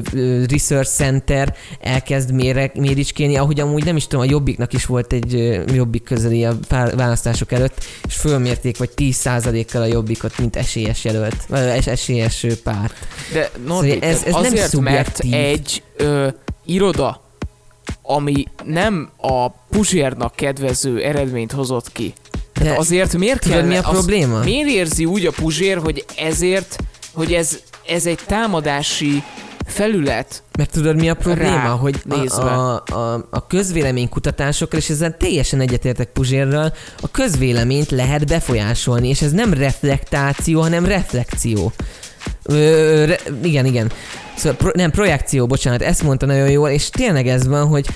research 0.50 0.90
center 0.90 1.54
elkezd 1.80 2.32
mérek, 2.32 2.74
méricskélni, 2.74 3.36
ahogy 3.36 3.60
amúgy 3.60 3.84
nem 3.84 3.96
is 3.96 4.06
tudom, 4.06 4.26
a 4.26 4.30
Jobbiknak 4.30 4.72
is 4.72 4.86
volt 4.86 5.12
egy 5.12 5.34
ö, 5.34 5.62
Jobbik 5.74 6.02
közeli 6.02 6.44
a 6.44 6.56
választások 6.70 7.52
előtt, 7.52 7.84
és 8.06 8.14
fölmérték, 8.14 8.78
vagy 8.78 8.90
10%-kal 8.96 9.82
a 9.82 9.86
Jobbikot, 9.86 10.38
mint 10.38 10.56
esélyes 10.56 11.04
jelölt, 11.04 11.44
vagy 11.48 11.60
es- 11.60 11.86
esélyes 11.86 12.46
párt. 12.62 12.94
De 13.32 13.50
Norbi, 13.66 13.90
Szóval 13.90 14.08
ez- 14.08 14.22
ez 14.24 14.32
nem 14.32 14.42
azért, 14.42 14.80
mert 14.80 15.16
szubjektív. 15.16 15.34
egy 15.34 15.82
ö, 15.96 16.28
iroda, 16.64 17.22
ami 18.02 18.44
nem 18.64 19.10
a 19.16 19.50
Puzsérnak 19.50 20.34
kedvező 20.34 21.02
eredményt 21.02 21.52
hozott 21.52 21.92
ki. 21.92 22.12
Tehát 22.54 22.72
De 22.72 22.78
azért 22.78 23.16
miért 23.16 23.48
kell... 23.48 23.62
mi 23.62 23.76
a 23.76 23.82
probléma? 23.82 24.38
Miért 24.38 24.68
érzi 24.68 25.04
úgy 25.04 25.26
a 25.26 25.30
Puzsér, 25.30 25.78
hogy 25.78 26.04
ezért, 26.16 26.76
hogy 27.12 27.32
ez, 27.32 27.58
ez 27.86 28.06
egy 28.06 28.18
támadási 28.26 29.22
felület, 29.66 30.42
Mert 30.58 30.70
tudod 30.70 30.96
mi 30.96 31.08
a 31.08 31.14
probléma? 31.14 31.50
Rá 31.50 31.68
hogy 31.68 32.02
a, 32.08 32.16
nézve. 32.16 32.42
a, 32.42 32.82
a, 32.86 33.26
a 33.30 33.46
közvéleménykutatásokkal, 33.46 34.78
és 34.78 34.88
ezzel 34.88 35.16
teljesen 35.16 35.60
egyetértek 35.60 36.08
Puzsérral, 36.08 36.72
a 37.00 37.10
közvéleményt 37.10 37.90
lehet 37.90 38.26
befolyásolni, 38.26 39.08
és 39.08 39.22
ez 39.22 39.32
nem 39.32 39.54
reflektáció, 39.54 40.60
hanem 40.60 40.84
reflekció. 40.84 41.72
Ö, 42.42 43.04
re, 43.04 43.18
igen, 43.42 43.66
igen. 43.66 43.92
Szóval 44.36 44.56
pro, 44.56 44.70
nem, 44.74 44.90
projekció, 44.90 45.46
bocsánat, 45.46 45.82
ezt 45.82 46.02
mondta 46.02 46.26
nagyon 46.26 46.50
jól, 46.50 46.68
és 46.68 46.90
tényleg 46.90 47.26
ez 47.26 47.46
van, 47.46 47.66
hogy 47.66 47.86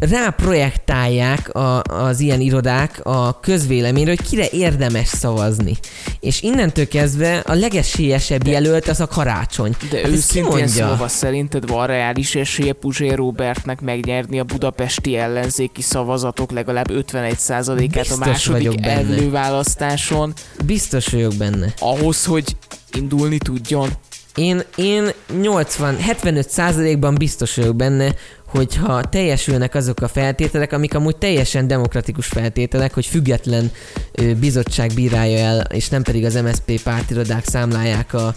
ráprojektálják 0.00 1.54
a, 1.54 1.82
az 1.82 2.20
ilyen 2.20 2.40
irodák 2.40 3.00
a 3.02 3.40
közvéleményre, 3.40 4.10
hogy 4.10 4.22
kire 4.28 4.46
érdemes 4.50 5.06
szavazni. 5.08 5.76
És 6.20 6.42
innentől 6.42 6.88
kezdve 6.88 7.38
a 7.38 7.54
legesélyesebb 7.54 8.46
jelölt 8.46 8.88
az 8.88 9.00
a 9.00 9.06
karácsony. 9.06 9.74
de 9.90 9.96
Hát 9.96 10.06
őszintén 10.10 10.66
szólva 10.66 11.08
szerinted 11.08 11.68
van 11.68 11.86
reális 11.86 12.34
esélye 12.34 12.72
Puzsér 12.72 13.14
Robertnek 13.14 13.80
megnyerni 13.80 14.38
a 14.38 14.44
budapesti 14.44 15.16
ellenzéki 15.16 15.82
szavazatok 15.82 16.50
legalább 16.50 16.90
51%-át 16.92 18.10
a 18.10 18.16
második 18.16 18.86
előválasztáson, 18.86 20.32
Biztos 20.64 21.06
vagyok 21.06 21.34
benne. 21.34 21.74
ahhoz, 21.78 22.24
hogy 22.24 22.56
indulni 22.92 23.38
tudjon. 23.38 23.88
Én, 24.36 24.62
én 24.76 25.10
80, 25.40 25.96
75 25.96 26.50
százalékban 26.50 27.14
biztos 27.14 27.56
vagyok 27.56 27.76
benne, 27.76 28.14
hogyha 28.46 29.00
teljesülnek 29.00 29.74
azok 29.74 30.00
a 30.00 30.08
feltételek, 30.08 30.72
amik 30.72 30.94
amúgy 30.94 31.16
teljesen 31.16 31.66
demokratikus 31.66 32.26
feltételek, 32.26 32.94
hogy 32.94 33.06
független 33.06 33.70
ö, 34.12 34.34
bizottság 34.34 34.90
bírálja 34.94 35.38
el, 35.38 35.60
és 35.60 35.88
nem 35.88 36.02
pedig 36.02 36.24
az 36.24 36.34
MSZP 36.34 36.82
pártirodák 36.82 37.44
számlálják 37.44 38.14
a, 38.14 38.34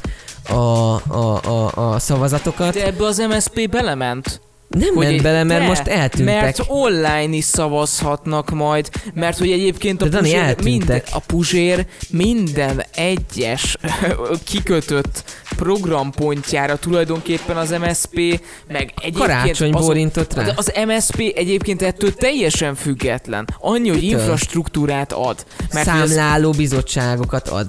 a, 0.53 0.95
a, 1.07 1.43
a, 1.43 1.93
a 1.93 1.99
szavazatokat. 1.99 2.73
De 2.73 2.85
ebbe 2.85 3.05
az 3.05 3.17
MSP 3.17 3.69
belement. 3.69 4.41
Nem 4.69 4.95
hogy 4.95 5.05
ment 5.05 5.21
bele, 5.21 5.43
mert 5.43 5.61
de, 5.61 5.67
most 5.67 5.87
eltűntek. 5.87 6.41
Mert 6.41 6.63
online 6.67 7.35
is 7.35 7.43
szavazhatnak 7.45 8.49
majd, 8.49 8.89
mert 9.13 9.37
hogy 9.37 9.51
egyébként 9.51 10.01
a 10.01 10.05
De 10.05 10.09
Dani, 10.09 10.31
Puzsér, 10.31 10.63
minden, 10.63 11.01
a 11.11 11.19
Puzsér 11.19 11.85
minden 12.09 12.83
egyes 12.95 13.77
kikötött 14.45 15.23
programpontjára 15.55 16.77
tulajdonképpen 16.77 17.57
az 17.57 17.69
MSP, 17.69 18.41
meg 18.67 18.93
egyébként 18.95 19.15
Karácsony 19.15 19.71
bólintott 19.71 20.33
rá. 20.33 20.47
Az 20.55 20.71
MSP 20.85 21.33
egyébként 21.35 21.81
ettől 21.81 22.13
teljesen 22.13 22.75
független. 22.75 23.47
Annyi, 23.59 23.89
hogy 23.89 24.01
Mitől? 24.01 24.19
infrastruktúrát 24.19 25.11
ad. 25.11 25.45
Mert 25.73 25.89
hogy 25.89 26.01
az 26.01 26.09
Számláló 26.09 26.51
bizottságokat 26.51 27.47
ad. 27.47 27.67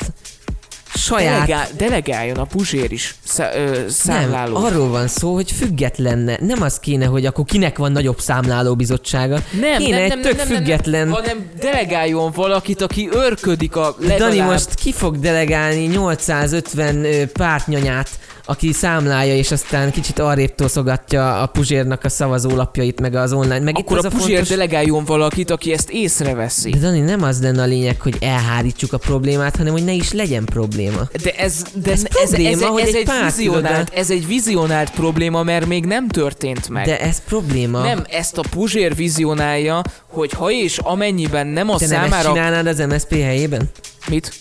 Saját 0.95 1.35
delegál, 1.35 1.69
delegáljon 1.77 2.37
a 2.37 2.45
Puzsér 2.45 2.93
is 2.93 3.15
szá, 3.25 3.55
ö, 3.55 3.71
Nem, 3.71 3.89
számláló. 3.89 4.57
arról 4.57 4.89
van 4.89 5.09
szó, 5.09 5.35
hogy 5.35 5.53
függetlenne. 5.53 6.39
Nem 6.41 6.63
az 6.63 6.79
kéne, 6.79 7.07
hogy 7.07 7.27
akkor 7.27 7.45
kinek 7.45 7.79
van 7.79 7.93
nagyobb 7.93 8.21
számláló 8.21 8.75
bizottsága. 8.75 9.43
Nem, 9.61 9.79
kéne 9.79 9.97
nem, 9.97 10.05
egy 10.05 10.09
nem, 10.09 10.21
tök 10.21 10.37
nem, 10.37 10.49
nem, 10.49 10.57
független... 10.57 11.09
Nem, 11.09 11.17
hanem 11.17 11.51
delegáljon 11.61 12.31
valakit, 12.35 12.81
aki 12.83 13.09
örködik 13.13 13.77
a 13.77 13.95
legalább... 13.99 14.19
Dani 14.19 14.41
most 14.41 14.75
ki 14.75 14.93
fog 14.93 15.19
delegálni 15.19 15.85
850 15.85 17.05
ö, 17.05 17.27
pártnyanyát, 17.27 18.09
aki 18.51 18.73
számlálja, 18.73 19.35
és 19.35 19.51
aztán 19.51 19.91
kicsit 19.91 20.19
arrébb 20.19 20.55
toszogatja 20.55 21.43
a 21.43 21.47
Puzsérnak 21.47 22.05
a 22.05 22.09
szavazólapjait, 22.09 23.01
meg 23.01 23.15
az 23.15 23.33
online. 23.33 23.59
Meg 23.59 23.77
Akkor 23.79 23.99
itt 23.99 24.05
a 24.05 24.09
Puzsér 24.09 24.29
fontos... 24.29 24.49
delegáljon 24.49 25.05
valakit, 25.05 25.51
aki 25.51 25.73
ezt 25.73 25.91
észreveszi. 25.91 26.71
De 26.71 26.79
Dani, 26.79 27.01
nem 27.01 27.23
az 27.23 27.43
lenne 27.43 27.63
a 27.63 27.65
lényeg, 27.67 28.01
hogy 28.01 28.17
elhárítsuk 28.21 28.93
a 28.93 28.99
problémát, 28.99 29.57
hanem 29.57 29.73
hogy 29.73 29.85
ne 29.85 29.93
is 29.93 30.13
legyen 30.13 30.45
probléma. 30.45 31.09
De 31.23 31.31
ez, 31.31 31.63
de 31.83 31.91
Ez 31.91 32.05
ez, 32.05 32.17
ez, 32.23 32.23
ez, 32.23 32.29
probléma, 32.31 32.67
hogy 32.67 32.83
ez, 32.83 32.89
egy 32.89 32.97
egy 32.97 33.25
vizionált, 33.25 33.93
ez 33.95 34.11
egy 34.11 34.27
vizionált 34.27 34.91
probléma, 34.91 35.43
mert 35.43 35.67
még 35.67 35.85
nem 35.85 36.09
történt 36.09 36.69
meg. 36.69 36.87
De 36.87 37.01
ez 37.01 37.23
probléma. 37.25 37.83
Nem, 37.83 38.05
ezt 38.09 38.39
a 38.39 38.43
Puzsér 38.51 38.95
vizionálja, 38.95 39.83
hogy 40.07 40.33
ha 40.33 40.51
és 40.51 40.79
amennyiben 40.79 41.47
nem 41.47 41.71
a 41.71 41.79
Te 41.79 41.87
nem 41.87 42.03
ezt 42.03 42.11
számára... 42.11 42.33
csinálnád 42.33 42.67
az 42.67 42.79
MSZP 42.79 43.13
helyében? 43.13 43.71
Mit? 44.09 44.33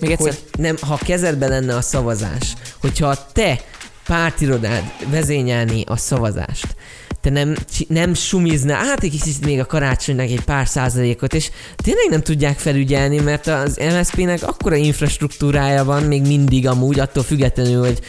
Még 0.00 0.10
egyszer? 0.10 0.26
hogy 0.26 0.42
nem, 0.58 0.76
ha 0.80 0.98
kezedben 1.04 1.48
lenne 1.48 1.76
a 1.76 1.80
szavazás, 1.80 2.54
hogyha 2.80 3.26
te 3.32 3.60
pártirodád 4.06 4.82
vezényelni 5.10 5.82
a 5.86 5.96
szavazást, 5.96 6.76
te 7.20 7.30
nem, 7.30 7.56
nem 7.88 8.14
sumizná, 8.14 8.74
hát 8.74 9.02
egy 9.02 9.10
kicsit 9.10 9.44
még 9.44 9.60
a 9.60 9.66
karácsonynak 9.66 10.26
egy 10.26 10.44
pár 10.44 10.66
százalékot, 10.66 11.34
és 11.34 11.50
tényleg 11.76 12.06
nem 12.10 12.22
tudják 12.22 12.58
felügyelni, 12.58 13.20
mert 13.20 13.46
az 13.46 13.76
MSZP-nek 13.76 14.42
akkora 14.42 14.76
infrastruktúrája 14.76 15.84
van 15.84 16.02
még 16.02 16.26
mindig 16.26 16.66
amúgy, 16.66 16.98
attól 16.98 17.22
függetlenül, 17.22 17.84
hogy 17.84 18.00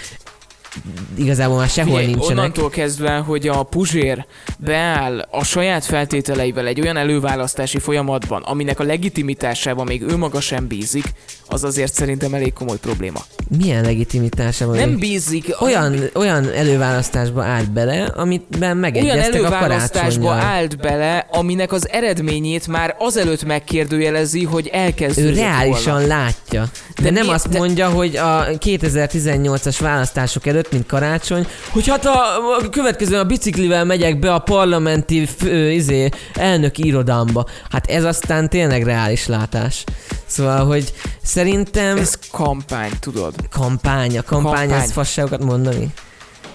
igazából 1.18 1.57
már 1.57 1.68
sehol 1.69 1.89
Figyelj, 1.91 2.06
nincsenek. 2.14 2.38
onnantól 2.38 2.69
kezdve, 2.69 3.15
hogy 3.18 3.48
a 3.48 3.64
Puzsér 3.64 4.26
beáll 4.57 5.19
a 5.31 5.44
saját 5.44 5.85
feltételeivel 5.85 6.68
egy 6.68 6.81
olyan 6.81 6.98
előválasztási 6.98 7.80
folyamatban, 7.80 8.41
aminek 8.44 8.80
a 8.80 8.84
legitimitásában 8.84 9.85
még 9.85 10.02
ő 10.02 10.18
maga 10.18 10.41
sem 10.41 10.68
bízik, 10.68 11.14
az 11.49 11.64
azért 11.64 11.94
szerintem 11.94 12.34
elég 12.34 12.53
komoly 12.53 12.77
probléma. 12.77 13.19
Milyen 13.57 13.84
legitimitása 13.84 14.65
van? 14.68 14.76
Nem 14.76 14.98
bízik... 14.98 15.56
olyan, 15.61 15.95
olyan 16.14 16.49
előválasztásba 16.52 17.44
állt 17.44 17.72
bele, 17.72 18.14
olyan 18.61 18.77
megegyeztek 18.77 19.34
a 19.34 19.35
előválasztásba 19.35 20.23
karácsonyjal. 20.23 20.34
állt 20.56 20.77
bele, 20.77 21.27
aminek 21.31 21.72
az 21.72 21.89
eredményét 21.89 22.68
már 22.68 22.95
azelőtt 22.99 23.44
megkérdőjelezi, 23.45 24.44
hogy 24.44 24.68
elkezdődött 24.68 25.31
Ő 25.35 25.39
reálisan 25.39 25.94
volna. 25.94 26.07
látja. 26.07 26.65
De, 26.95 27.03
De 27.03 27.10
nem 27.11 27.26
mi- 27.26 27.31
azt 27.34 27.49
de- 27.49 27.57
mondja, 27.57 27.89
hogy 27.89 28.15
a 28.15 28.45
2018-as 28.60 29.76
választások 29.80 30.45
előtt, 30.48 30.56
mint 30.71 30.85
karácsony, 30.85 31.47
hogy 31.71 31.88
hát 31.88 32.05
a, 32.05 32.19
a 32.61 32.69
következően 32.71 33.21
a 33.21 33.23
biciklivel 33.23 33.85
megyek 33.85 34.19
be 34.19 34.34
a 34.34 34.39
parlamenti 34.39 35.25
f, 35.25 35.43
ö, 35.43 35.67
izé, 35.67 36.09
elnöki 36.34 36.85
irodamba. 36.85 37.45
Hát 37.69 37.89
ez 37.89 38.03
aztán 38.03 38.49
tényleg 38.49 38.84
reális 38.84 39.27
látás. 39.27 39.84
Szóval, 40.25 40.65
hogy 40.65 40.93
szerintem 41.23 41.97
Ez 41.97 42.17
kampány, 42.31 42.91
tudod. 42.99 43.34
kampány, 43.49 44.17
a 44.17 44.21
kampány, 44.21 44.53
Kampány. 44.67 44.84
az 44.84 44.91
fasságokat 44.91 45.43
mondani. 45.43 45.88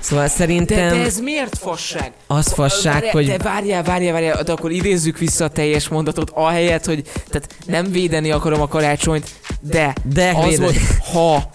Szóval 0.01 0.25
De, 0.25 0.31
szerintem 0.31 0.89
de 0.89 1.05
ez 1.05 1.19
miért 1.21 1.59
fasság? 1.59 2.13
az 2.27 2.53
fasság, 2.53 2.93
Várjál, 2.93 3.13
hogy 3.13 3.27
De 3.27 3.37
várjál, 3.39 3.83
várjál, 3.83 4.13
várjál, 4.13 4.43
de 4.43 4.53
akkor 4.53 4.71
idézzük 4.71 5.19
vissza 5.19 5.45
a 5.45 5.49
teljes 5.49 5.89
mondatot, 5.89 6.31
ahelyett, 6.35 6.85
hogy 6.85 7.03
tehát 7.29 7.49
nem 7.67 7.91
védeni 7.91 8.31
akarom 8.31 8.61
a 8.61 8.69
karácsonyt, 8.69 9.31
de, 9.61 9.93
De 10.15 10.33
az 10.37 10.45
védeni. 10.45 10.57
volt, 10.57 10.77
ha 11.13 11.51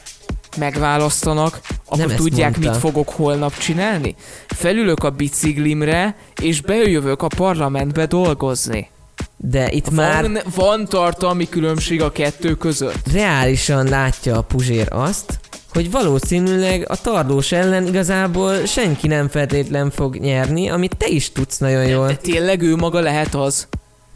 megválasztanak, 0.57 1.59
akkor 1.85 1.97
Nem 2.05 2.15
tudják, 2.15 2.51
mondta. 2.51 2.69
mit 2.71 2.79
fogok 2.79 3.09
holnap 3.09 3.57
csinálni? 3.57 4.15
Felülök 4.47 5.03
a 5.03 5.09
biciklimre, 5.09 6.15
és 6.41 6.61
bejövök 6.61 7.21
a 7.21 7.27
parlamentbe 7.27 8.05
dolgozni. 8.05 8.89
de 9.37 9.71
itt 9.71 9.89
már 9.89 10.21
Van, 10.23 10.37
van 10.55 10.85
tartalmi 10.85 11.49
különbség 11.49 12.01
a 12.01 12.11
kettő 12.11 12.55
között. 12.55 13.11
reálisan 13.13 13.87
látja 13.87 14.37
a 14.37 14.41
Puzsér 14.41 14.87
azt, 14.91 15.39
hogy 15.73 15.91
valószínűleg 15.91 16.85
a 16.89 17.01
tarlós 17.01 17.51
ellen 17.51 17.87
igazából 17.87 18.65
senki 18.65 19.07
nem 19.07 19.27
feltétlen 19.29 19.91
fog 19.91 20.15
nyerni, 20.15 20.69
amit 20.69 20.97
te 20.97 21.07
is 21.07 21.31
tudsz 21.31 21.57
nagyon 21.57 21.83
De 21.83 21.89
jól. 21.89 22.17
tényleg 22.17 22.61
ő 22.61 22.75
maga 22.75 22.99
lehet 22.99 23.35
az? 23.35 23.67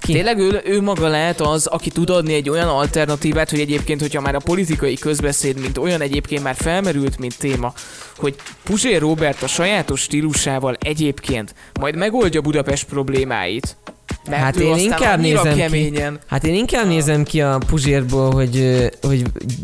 Ki? 0.02 0.14
Tényleg 0.14 0.38
ő, 0.38 0.61
ő 0.65 0.82
maga 0.82 1.07
lehet 1.07 1.41
az, 1.41 1.65
aki 1.65 1.90
tud 1.90 2.10
adni 2.10 2.34
egy 2.34 2.49
olyan 2.49 2.68
alternatívát, 2.68 3.49
hogy 3.49 3.60
egyébként, 3.60 4.02
hogyha 4.02 4.22
már 4.22 4.36
a 4.36 4.40
politikai 4.40 4.95
közbeszéd, 4.95 5.60
mint 5.60 5.78
olyan 5.78 6.02
egyébként 6.02 6.44
már 6.44 6.56
felmerült, 6.56 7.18
mint 7.18 7.38
téma, 7.38 7.73
hogy 8.18 8.36
Puzsér 8.64 8.99
Robert 8.99 9.44
a 9.44 9.48
sajátos 9.48 10.02
stílusával 10.02 10.78
egyébként 10.80 11.56
majd 11.80 11.95
megoldja 11.95 12.41
Budapest 12.41 12.86
problémáit, 12.86 13.78
Mert 14.30 14.41
Hát 14.41 14.57
ő 14.57 14.64
én 14.64 14.77
inkább 14.77 15.19
nézem 15.19 15.53
ki. 15.53 15.60
keményen. 15.60 16.19
Hát 16.27 16.43
én 16.45 16.53
inkább 16.53 16.88
nézem 16.88 17.23
ki 17.23 17.41
a 17.41 17.57
Puzsérból, 17.68 18.31
hogy, 18.31 18.89
hogy 19.02 19.23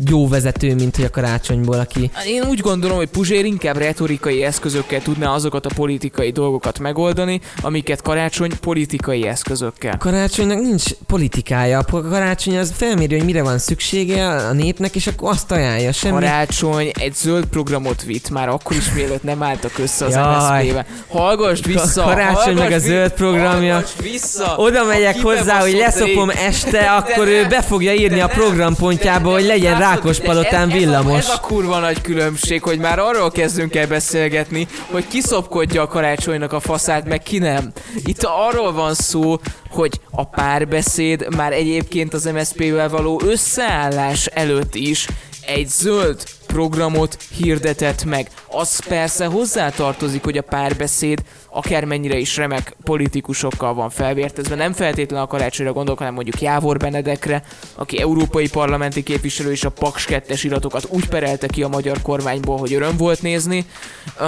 jó 0.10 0.28
vezető, 0.28 0.76
mint 0.76 0.96
hogy 0.96 1.06
a 1.06 1.10
karácsonyból, 1.10 1.80
aki... 1.80 2.12
Én 2.28 2.44
úgy 2.50 2.60
gondolom, 2.60 2.98
hogy 2.98 3.10
Puzsér 3.10 3.46
inkább 3.46 3.78
retorikai 3.78 4.44
eszközökkel 4.44 5.02
tudná 5.02 5.34
azokat 5.34 5.66
a 5.66 5.70
politikai 5.76 6.32
dolgokat 6.32 6.80
megoldani, 6.80 7.40
amiket 7.62 8.02
karácsony 8.02 8.52
politikai 8.62 9.28
eszközökkel. 9.28 9.98
Karácsonynak 9.98 10.60
nincs 10.62 10.84
politikája. 11.08 11.80
A 11.80 12.02
karácsony 12.02 12.58
az 12.58 12.74
felméri, 12.76 13.16
hogy 13.16 13.26
mire 13.26 13.44
van 13.44 13.58
szüksége 13.58 14.28
a 14.28 14.54
népnek, 14.54 14.96
és 14.96 15.08
akkor 15.08 15.30
azt 15.30 15.52
ajánlja. 15.52 15.92
Semmi... 15.92 16.14
Karácsony 16.14 16.92
egy 17.00 17.14
zöld 17.14 17.46
programot 17.46 18.04
vitt, 18.04 18.30
már 18.30 18.50
akkor 18.50 18.76
is 18.76 18.94
mielőtt 18.94 19.24
nem 19.24 19.44
álltak 19.44 19.78
össze 19.78 20.06
az 20.06 20.14
Jaj. 20.14 20.64
MSZP-be. 20.66 20.86
Hallgass 21.08 21.60
vissza! 21.64 22.04
Karácsony 22.04 22.56
meg 22.58 22.72
a 22.72 22.80
zöld 22.80 23.12
programja. 23.12 23.74
Hallgass 23.74 23.92
vissza! 24.02 24.47
Oda 24.56 24.84
megyek 24.84 25.16
A 25.16 25.22
hozzá, 25.22 25.60
hogy 25.60 25.74
leszopom 25.74 26.30
rég- 26.30 26.40
este, 26.40 26.80
akkor 26.92 27.28
ő 27.28 27.48
be 27.48 27.62
fogja 27.62 27.94
írni 27.94 28.20
a 28.20 28.28
programpontjába, 28.28 29.32
hogy 29.32 29.46
legyen 29.46 29.80
Rákospalotán 29.80 30.70
villamos. 30.70 31.18
Ez 31.18 31.30
a 31.30 31.40
kurva 31.40 31.80
nagy 31.80 32.02
különbség, 32.02 32.64
hogy 32.64 32.80
már 32.80 33.00
arról 33.00 33.32
kezdünk 33.32 33.76
el 33.76 33.88
beszélgetni, 33.88 34.68
hogy 34.92 35.08
ki 35.08 35.22
szopkodja 35.22 35.82
a 35.82 35.88
karácsonynak 35.88 36.54
a 36.54 36.60
faszát, 36.60 37.08
meg 37.08 37.24
ki 37.24 37.38
nem. 37.38 37.72
Itt 38.06 38.24
arról 38.24 38.74
van 38.74 38.94
szó, 38.94 39.36
hogy 39.70 40.00
a 40.12 40.24
párbeszéd 40.26 41.36
már 41.36 41.52
egyébként 41.54 42.14
az 42.14 42.24
MSZP-vel 42.26 42.90
való 42.90 43.22
összeállás 43.26 44.26
előtt 44.26 44.76
is 44.76 45.08
egy 45.46 45.68
zöld 45.68 46.24
programot 46.58 47.18
hirdetett 47.38 48.04
meg. 48.04 48.30
Az 48.48 48.80
persze 48.88 49.26
hozzátartozik, 49.26 50.24
hogy 50.24 50.38
a 50.38 50.42
párbeszéd 50.42 51.24
akármennyire 51.50 52.18
is 52.18 52.38
remek 52.38 52.76
politikusokkal 52.84 53.74
van 53.74 53.90
felvértezve, 53.90 54.56
nem 54.56 54.74
feltétlenül 54.74 55.26
a 55.26 55.28
karácsonyra 55.28 55.74
gondolok, 55.74 56.00
hanem 56.00 56.14
mondjuk 56.14 56.42
Jávor 56.42 56.78
Benedekre, 56.78 57.44
aki 57.76 58.02
európai 58.02 58.50
parlamenti 58.50 59.04
képviselő 59.04 59.52
és 59.52 59.64
a 59.64 59.70
Paks 59.70 60.06
2 60.06 60.36
iratokat 60.42 60.88
úgy 60.90 61.08
perelte 61.08 61.48
ki 61.48 61.64
a 61.64 61.68
magyar 61.68 62.02
kormányból, 62.02 62.58
hogy 62.58 62.74
öröm 62.74 62.98
volt 62.98 63.22
nézni. 63.22 63.66
Uh, 64.06 64.24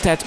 tehát 0.00 0.24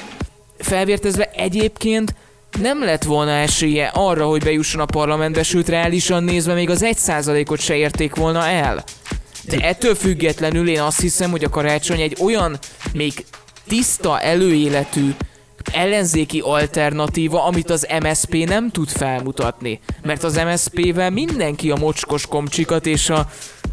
felvértezve 0.57 1.29
egyébként 1.35 2.15
nem 2.61 2.83
lett 2.83 3.03
volna 3.03 3.31
esélye 3.31 3.91
arra, 3.93 4.25
hogy 4.25 4.43
bejusson 4.43 4.81
a 4.81 4.85
parlamentbe, 4.85 5.43
sőt 5.43 5.69
reálisan 5.69 6.23
nézve 6.23 6.53
még 6.53 6.69
az 6.69 6.85
1%-ot 6.85 7.59
se 7.59 7.75
érték 7.75 8.15
volna 8.15 8.47
el. 8.47 8.83
De 9.47 9.57
ettől 9.57 9.95
függetlenül 9.95 10.69
én 10.69 10.81
azt 10.81 10.99
hiszem, 10.99 11.31
hogy 11.31 11.43
a 11.43 11.49
karácsony 11.49 12.01
egy 12.01 12.17
olyan 12.19 12.59
még 12.93 13.25
tiszta 13.67 14.19
előéletű 14.19 15.09
ellenzéki 15.71 16.39
alternatíva, 16.39 17.45
amit 17.45 17.69
az 17.69 17.87
MSP 18.01 18.45
nem 18.45 18.71
tud 18.71 18.89
felmutatni. 18.89 19.79
Mert 20.01 20.23
az 20.23 20.35
MSP-vel 20.35 21.09
mindenki 21.09 21.71
a 21.71 21.75
mocskos 21.75 22.25
komcsikat 22.25 22.85
és 22.85 23.09
a 23.09 23.29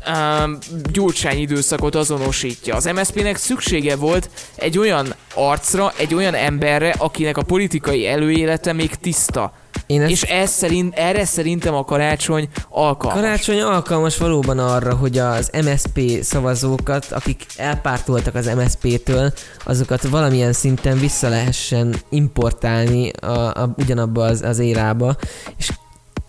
um, 0.08 0.58
gyurcsány 0.92 1.38
időszakot 1.38 1.94
azonosítja. 1.94 2.74
Az 2.74 2.84
MSP-nek 2.84 3.36
szüksége 3.36 3.96
volt 3.96 4.30
egy 4.54 4.78
olyan 4.78 5.14
arcra, 5.34 5.92
egy 5.96 6.14
olyan 6.14 6.34
emberre, 6.34 6.94
akinek 6.98 7.36
a 7.36 7.42
politikai 7.42 8.06
előélete 8.06 8.72
még 8.72 8.94
tiszta. 8.94 9.52
Én 9.90 10.02
ezt 10.02 10.10
És 10.10 10.22
ez 10.22 10.50
szerint, 10.50 10.94
erre 10.94 11.24
szerintem 11.24 11.74
a 11.74 11.84
karácsony 11.84 12.48
alkalmas. 12.68 13.20
Karácsony 13.20 13.60
alkalmas 13.60 14.16
valóban 14.16 14.58
arra, 14.58 14.94
hogy 14.94 15.18
az 15.18 15.50
MSP 15.64 16.22
szavazókat, 16.22 17.06
akik 17.12 17.46
elpártoltak 17.56 18.34
az 18.34 18.50
MSP-től, 18.56 19.32
azokat 19.64 20.02
valamilyen 20.02 20.52
szinten 20.52 20.98
vissza 20.98 21.28
lehessen 21.28 21.94
importálni 22.08 23.10
a, 23.10 23.26
a, 23.26 23.74
ugyanabba 23.76 24.24
az, 24.24 24.42
az 24.42 24.58
érába. 24.58 25.16
És 25.58 25.70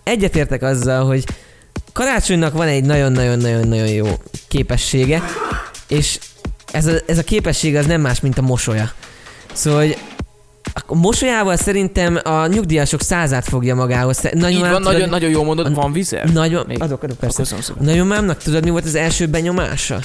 egyetértek 0.04 0.62
azzal, 0.62 1.04
hogy 1.04 1.24
Karácsonynak 1.92 2.52
van 2.52 2.68
egy 2.68 2.84
nagyon-nagyon-nagyon-nagyon 2.84 3.88
jó 3.88 4.06
képessége, 4.48 5.22
és 5.88 6.18
ez 6.72 6.86
a, 6.86 6.92
ez 7.06 7.18
a 7.18 7.24
képesség 7.24 7.76
az 7.76 7.86
nem 7.86 8.00
más, 8.00 8.20
mint 8.20 8.38
a 8.38 8.42
mosolya. 8.42 8.90
Szóval, 9.52 9.80
hogy 9.80 9.98
a 10.86 10.94
mosolyával 10.94 11.56
szerintem 11.56 12.20
a 12.24 12.46
nyugdíjasok 12.46 13.02
százát 13.02 13.44
fogja 13.48 13.74
magához. 13.74 14.16
Te- 14.16 14.32
Így 14.50 14.58
van, 14.60 14.68
tudod, 14.68 14.82
nagyon, 14.82 15.08
nagyon 15.08 15.30
jó 15.30 15.42
mondod, 15.44 15.66
a- 15.66 15.70
van 15.70 15.92
vizer? 15.92 16.32
Nagyon, 16.32 16.64
Még? 16.66 16.82
adok, 16.82 17.02
adok, 17.02 17.16
persze. 17.18 17.44
Szépen. 17.44 17.84
Nagyomámnak 17.84 18.42
tudod, 18.42 18.64
mi 18.64 18.70
volt 18.70 18.84
az 18.84 18.94
első 18.94 19.26
benyomása? 19.26 20.00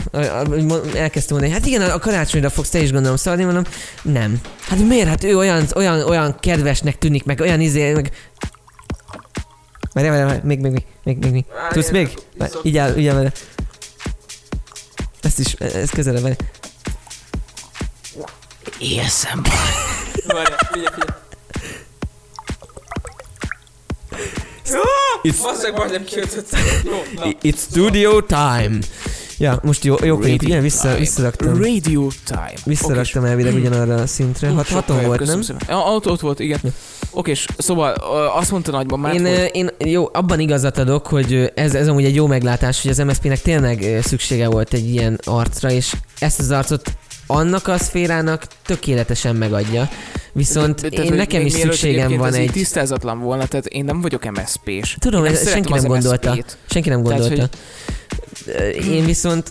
Elkezdtem 0.95 1.37
mondani, 1.37 1.49
hát 1.49 1.65
igen, 1.65 1.81
a 1.81 1.99
karácsonyra 1.99 2.49
fogsz 2.49 2.69
te 2.69 2.79
is 2.79 2.91
gondolom 2.91 3.17
szavazni, 3.17 3.43
mondom, 3.45 3.63
nem. 4.01 4.41
Hát 4.67 4.79
miért? 4.79 5.07
Hát 5.07 5.23
ő 5.23 5.37
olyan, 5.37 5.65
olyan, 5.75 6.01
olyan 6.01 6.35
kedvesnek 6.39 6.97
tűnik, 6.97 7.23
meg 7.23 7.39
olyan 7.39 7.61
izé, 7.61 7.93
meg... 7.93 8.11
Várj, 9.93 10.07
várj, 10.09 10.23
várj, 10.23 10.39
még, 10.43 10.59
még, 10.59 10.71
még, 10.71 10.83
még, 11.03 11.17
még, 11.17 11.31
még. 11.31 11.45
Tudsz 11.69 11.91
még? 11.91 12.17
Várj, 12.37 12.51
Így 12.63 12.77
áll, 12.77 12.95
így 12.97 13.07
áll 13.07 13.15
vele. 13.15 13.31
Ezt 15.21 15.39
is, 15.39 15.53
ez 15.53 15.89
közelebb, 15.89 16.21
várj. 16.21 16.35
Érzem. 20.27 21.15
It's, 25.23 25.37
Basszeg, 25.41 25.77
majdnem 25.77 26.03
kiötött. 26.03 26.49
Jó, 26.83 27.03
na. 27.15 27.23
it's 27.41 27.57
studio 27.69 28.21
time. 28.21 28.77
Ja, 29.37 29.59
most 29.63 29.83
jó, 29.83 29.95
jó 30.03 30.17
könyv, 30.17 30.41
igen, 30.41 30.61
vissza, 30.61 30.81
time. 30.81 30.95
visszaraktam. 30.95 31.61
Radio 31.61 32.07
time. 32.25 32.53
Visszaraktam 32.65 33.25
elvileg 33.25 33.53
ugyanarra 33.53 33.95
a 33.95 34.07
szintre. 34.07 34.49
Hat, 34.49 34.65
Sokkal 34.65 34.81
haton 34.81 35.05
volt, 35.05 35.25
nem? 35.25 35.41
Ja, 35.67 35.77
ott, 35.77 36.07
ott 36.07 36.19
volt, 36.19 36.39
igen. 36.39 36.59
Oké, 37.11 37.31
és 37.31 37.45
szóval 37.57 37.93
azt 38.35 38.51
mondta 38.51 38.71
nagyban 38.71 39.13
Én, 39.13 39.21
hogy 39.21 39.31
ö, 39.31 39.43
én 39.43 39.69
jó, 39.77 40.09
abban 40.13 40.39
igazat 40.39 40.77
adok, 40.77 41.07
hogy 41.07 41.51
ez, 41.55 41.75
ez 41.75 41.87
amúgy 41.87 42.05
egy 42.05 42.15
jó 42.15 42.27
meglátás, 42.27 42.81
hogy 42.81 42.91
az 42.91 42.97
MSZP-nek 42.97 43.41
tényleg 43.41 43.99
szüksége 44.01 44.47
volt 44.47 44.73
egy 44.73 44.89
ilyen 44.89 45.19
arcra, 45.23 45.71
és 45.71 45.93
ezt 46.19 46.39
az 46.39 46.51
arcot 46.51 46.91
annak 47.27 47.67
a 47.67 47.77
szférának 47.77 48.47
tökéletesen 48.65 49.35
megadja. 49.35 49.89
Viszont 50.33 50.81
De- 50.81 50.81
de, 50.81 50.89
tehát, 50.89 51.03
én 51.03 51.09
hogy 51.09 51.17
nekem 51.17 51.45
is 51.45 51.53
szükségem 51.53 52.17
van 52.17 52.27
ez 52.27 52.33
egy... 52.35 52.51
tisztázatlan 52.51 53.19
volna, 53.19 53.45
tehát 53.45 53.65
én 53.65 53.85
nem 53.85 54.01
vagyok 54.01 54.31
MSZP-s. 54.31 54.95
Tudom, 54.99 55.25
én 55.25 55.31
ez 55.31 55.49
senki 55.49 55.73
nem 55.73 55.83
gondolta. 55.83 56.37
Senki 56.69 56.89
nem 56.89 57.03
Tehát, 57.03 57.19
gondolta. 57.19 57.57
Ö, 58.45 58.67
Én 58.67 59.05
viszont 59.05 59.49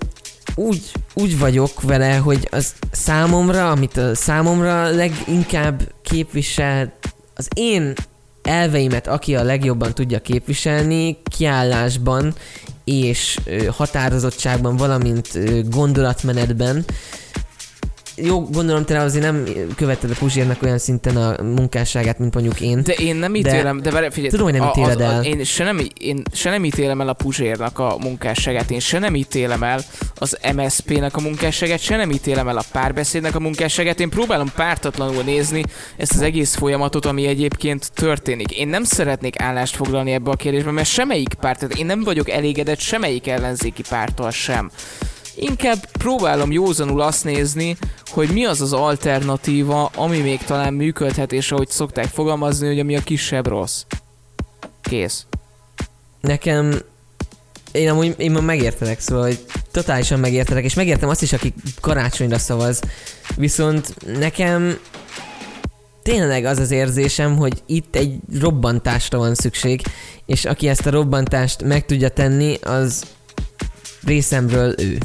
úgy, 0.55 0.83
úgy 1.15 1.39
vagyok 1.39 1.83
vele, 1.83 2.17
hogy 2.17 2.49
az 2.51 2.73
számomra, 2.91 3.71
amit 3.71 3.97
a 3.97 4.15
számomra 4.15 4.91
leginkább 4.91 5.93
képvisel, 6.03 6.93
az 7.35 7.49
én 7.55 7.93
elveimet, 8.43 9.07
aki 9.07 9.35
a 9.35 9.43
legjobban 9.43 9.95
tudja 9.95 10.21
képviselni, 10.21 11.19
kiállásban 11.37 12.35
és 12.85 13.39
határozottságban, 13.71 14.77
valamint 14.77 15.39
gondolatmenetben. 15.71 16.85
Jó, 18.19 18.45
gondolom 18.45 18.85
te 18.85 19.01
azért 19.01 19.25
nem 19.25 19.45
követted 19.77 20.11
a 20.11 20.15
Puzsérnak 20.19 20.63
olyan 20.63 20.79
szinten 20.79 21.17
a 21.17 21.43
munkásságát, 21.43 22.19
mint 22.19 22.35
mondjuk 22.35 22.61
én. 22.61 22.83
De 22.83 22.93
én 22.93 23.17
nem 23.17 23.33
De- 23.33 23.39
ítélem, 23.39 23.83
de, 23.83 23.91
várj, 23.91 24.09
figyelj, 24.11 24.31
Tudom, 24.31 24.51
hogy 24.51 24.61
nem 24.61 24.69
ítéled 24.69 25.01
el. 25.01 25.25
Én 25.25 25.45
se, 25.45 25.65
nem, 25.65 25.79
én 26.01 26.23
se 26.33 26.51
nem 26.51 26.65
ítélem 26.65 27.01
el 27.01 27.09
a 27.09 27.13
Puzsérnak 27.13 27.79
a 27.79 27.97
munkásságát, 28.01 28.71
én 28.71 28.81
se 28.81 28.99
nem 28.99 29.15
ítélem 29.15 29.63
el 29.63 29.81
az 30.15 30.39
MSZP-nek 30.55 31.17
a 31.17 31.21
munkásságát, 31.21 31.81
se 31.81 31.97
nem 31.97 32.11
ítélem 32.11 32.49
el 32.49 32.57
a 32.57 32.65
párbeszédnek 32.73 33.35
a 33.35 33.41
munkásságát. 33.41 34.01
Én 34.01 34.09
próbálom 34.09 34.53
pártatlanul 34.55 35.23
nézni 35.23 35.65
ezt 35.97 36.13
az 36.13 36.21
egész 36.21 36.55
folyamatot, 36.55 37.07
ami 37.07 37.27
egyébként 37.27 37.93
történik. 37.93 38.51
Én 38.51 38.69
nem 38.69 38.85
szeretnék 38.85 39.41
állást 39.41 39.77
foglalni 39.77 40.13
ebbe 40.13 40.31
a 40.31 40.37
kérdésbe, 40.37 40.71
mert 40.71 40.89
semmelyik 40.89 41.35
párt, 41.35 41.63
én 41.63 41.87
nem 41.87 42.03
vagyok 42.03 42.31
elégedett 42.31 42.79
semmelyik 42.79 43.29
ellenzéki 43.29 43.83
párttal 43.89 44.31
sem. 44.31 44.71
Inkább 45.37 45.91
próbálom 45.91 46.53
józanul 46.53 47.01
azt 47.01 47.25
nézni, 47.25 47.77
hogy 48.07 48.29
mi 48.29 48.45
az 48.45 48.61
az 48.61 48.73
alternatíva, 48.73 49.91
ami 49.95 50.19
még 50.19 50.43
talán 50.43 50.75
működhet, 50.75 51.33
és 51.33 51.53
ahogy 51.53 51.69
szokták 51.69 52.07
fogalmazni, 52.07 52.67
hogy 52.67 52.81
ami 52.81 52.97
a 52.97 53.01
kisebb 53.01 53.47
rossz. 53.47 53.85
Kész. 54.81 55.27
Nekem 56.21 56.81
én 57.73 57.89
amúgy 57.89 58.15
én 58.19 58.31
már 58.31 58.43
megértelek, 58.43 59.01
szóval 59.01 59.25
hogy 59.25 59.45
totálisan 59.71 60.21
megértelek, 60.21 60.65
és 60.65 60.75
megértem 60.75 61.09
azt 61.09 61.23
is, 61.23 61.33
aki 61.33 61.55
karácsonyra 61.81 62.39
szavaz. 62.39 62.81
Viszont 63.37 63.95
nekem 64.19 64.79
tényleg 66.03 66.45
az 66.45 66.59
az 66.59 66.71
érzésem, 66.71 67.37
hogy 67.37 67.63
itt 67.67 67.97
egy 67.97 68.19
robbantásra 68.41 69.19
van 69.19 69.35
szükség, 69.35 69.83
és 70.27 70.45
aki 70.45 70.69
ezt 70.69 70.87
a 70.87 70.91
robbantást 70.91 71.63
meg 71.63 71.87
tudja 71.87 72.09
tenni, 72.09 72.55
az 72.55 73.05
részemről 74.05 74.75
ő. 74.79 74.99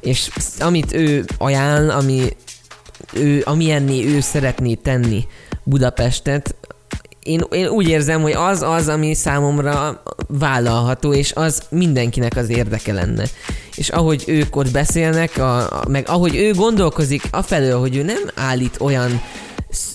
És 0.00 0.30
amit 0.58 0.92
ő 0.94 1.24
ajánl, 1.38 1.90
ami 1.90 2.36
ő, 3.12 3.42
amilyenné 3.44 4.04
ő 4.04 4.20
szeretné 4.20 4.74
tenni 4.74 5.26
Budapestet, 5.64 6.54
én, 7.22 7.44
én 7.50 7.66
úgy 7.66 7.88
érzem, 7.88 8.22
hogy 8.22 8.32
az 8.32 8.62
az, 8.62 8.88
ami 8.88 9.14
számomra 9.14 10.02
vállalható, 10.26 11.12
és 11.12 11.32
az 11.32 11.62
mindenkinek 11.68 12.36
az 12.36 12.48
érdeke 12.48 12.92
lenne. 12.92 13.24
És 13.76 13.88
ahogy 13.88 14.24
ők 14.26 14.56
ott 14.56 14.70
beszélnek, 14.70 15.36
a, 15.38 15.56
a, 15.58 15.84
meg 15.88 16.08
ahogy 16.08 16.36
ő 16.36 16.52
gondolkozik 16.52 17.22
afelől, 17.30 17.78
hogy 17.78 17.96
ő 17.96 18.02
nem 18.02 18.22
állít 18.34 18.76
olyan 18.80 19.20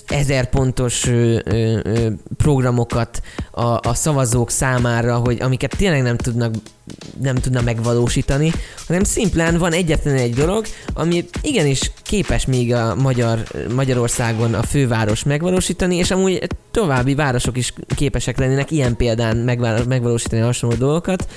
ezer 0.07 0.49
pontos 0.49 1.07
ö, 1.07 1.39
ö, 1.45 1.79
ö, 1.83 2.09
programokat 2.37 3.21
a, 3.51 3.61
a 3.61 3.93
szavazók 3.93 4.49
számára, 4.49 5.17
hogy 5.17 5.41
amiket 5.41 5.75
tényleg 5.77 6.01
nem 6.01 6.17
tudnak 6.17 6.53
nem 7.21 7.35
tudna 7.35 7.61
megvalósítani, 7.61 8.51
hanem 8.87 9.03
szimplán 9.03 9.57
van 9.57 9.73
egyetlen 9.73 10.15
egy 10.15 10.33
dolog, 10.33 10.65
ami 10.93 11.25
igenis 11.41 11.91
képes 12.03 12.45
még 12.45 12.73
a 12.73 12.95
Magyar, 12.95 13.43
Magyarországon 13.75 14.53
a 14.53 14.63
főváros 14.63 15.23
megvalósítani, 15.23 15.95
és 15.95 16.11
amúgy 16.11 16.47
további 16.71 17.15
városok 17.15 17.57
is 17.57 17.73
képesek 17.95 18.37
lennének 18.37 18.71
ilyen 18.71 18.95
példán 18.95 19.37
megvalósítani 19.87 20.41
hasonló 20.41 20.75
dolgokat, 20.75 21.27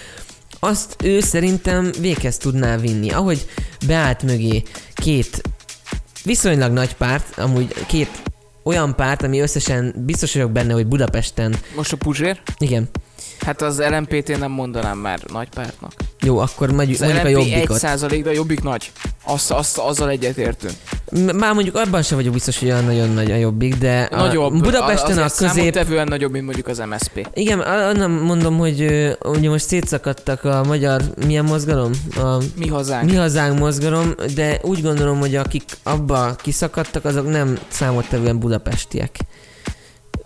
azt 0.61 0.97
ő 1.03 1.21
szerintem 1.21 1.91
véghez 2.01 2.37
tudná 2.37 2.77
vinni. 2.77 3.11
Ahogy 3.11 3.47
beállt 3.87 4.23
mögé 4.23 4.63
két 4.95 5.43
viszonylag 6.29 6.73
nagy 6.73 6.95
párt, 6.95 7.39
amúgy 7.39 7.75
két 7.87 8.09
olyan 8.63 8.97
párt, 8.97 9.23
ami 9.23 9.41
összesen 9.41 9.95
biztos 9.97 10.33
vagyok 10.33 10.51
benne, 10.51 10.73
hogy 10.73 10.87
Budapesten, 10.87 11.55
Most 11.77 11.93
a 11.93 11.97
Puzsér? 11.97 12.41
igen, 12.59 12.89
Hát 13.41 13.63
az 13.63 13.83
LMP-t 13.91 14.39
nem 14.39 14.51
mondanám 14.51 14.99
már 14.99 15.21
nagy 15.33 15.49
pártnak. 15.49 15.93
jó, 16.21 16.39
akkor 16.39 16.73
mondjuk, 16.73 16.99
mondjuk 16.99 17.25
a 17.25 17.29
LMP 17.29 17.37
jobbikot. 17.37 17.75
1 17.75 17.81
százalék, 17.81 18.23
de 18.25 18.31
a 18.31 18.33
jobbik 18.33 18.63
nagy. 18.63 18.93
Azt, 19.25 19.51
azt, 19.51 19.79
azzal 19.79 20.09
egyetértünk. 20.11 20.73
Már 21.35 21.55
mondjuk 21.55 21.75
abban 21.75 22.03
sem 22.03 22.17
vagyok 22.17 22.33
biztos, 22.33 22.59
hogy 22.59 22.69
olyan 22.69 22.85
nagyon 22.85 23.09
nagy 23.09 23.31
a 23.31 23.35
jobbik, 23.35 23.75
de 23.77 24.03
a 24.03 24.17
Nagyobb. 24.17 24.63
Budapesten 24.63 25.19
a, 25.19 25.25
azért 25.25 25.37
közép... 25.37 25.55
számottevően 25.55 26.09
nagyobb, 26.09 26.33
mint 26.33 26.45
mondjuk 26.45 26.67
az 26.67 26.79
MSP. 26.79 27.29
Igen, 27.35 27.61
annak 27.61 28.23
mondom, 28.23 28.59
hogy 28.59 28.81
ugye 29.25 29.49
most 29.49 29.67
szétszakadtak 29.67 30.45
a 30.45 30.63
magyar, 30.67 31.03
milyen 31.27 31.45
mozgalom? 31.45 31.91
A 32.17 32.43
Mi 32.57 32.69
hazánk. 32.69 33.11
mi 33.11 33.17
hazánk 33.17 33.59
mozgalom, 33.59 34.15
de 34.35 34.59
úgy 34.63 34.83
gondolom, 34.83 35.19
hogy 35.19 35.35
akik 35.35 35.63
abba 35.83 36.35
kiszakadtak, 36.35 37.05
azok 37.05 37.29
nem 37.31 37.59
számottevően 37.69 38.39
budapestiek. 38.39 39.17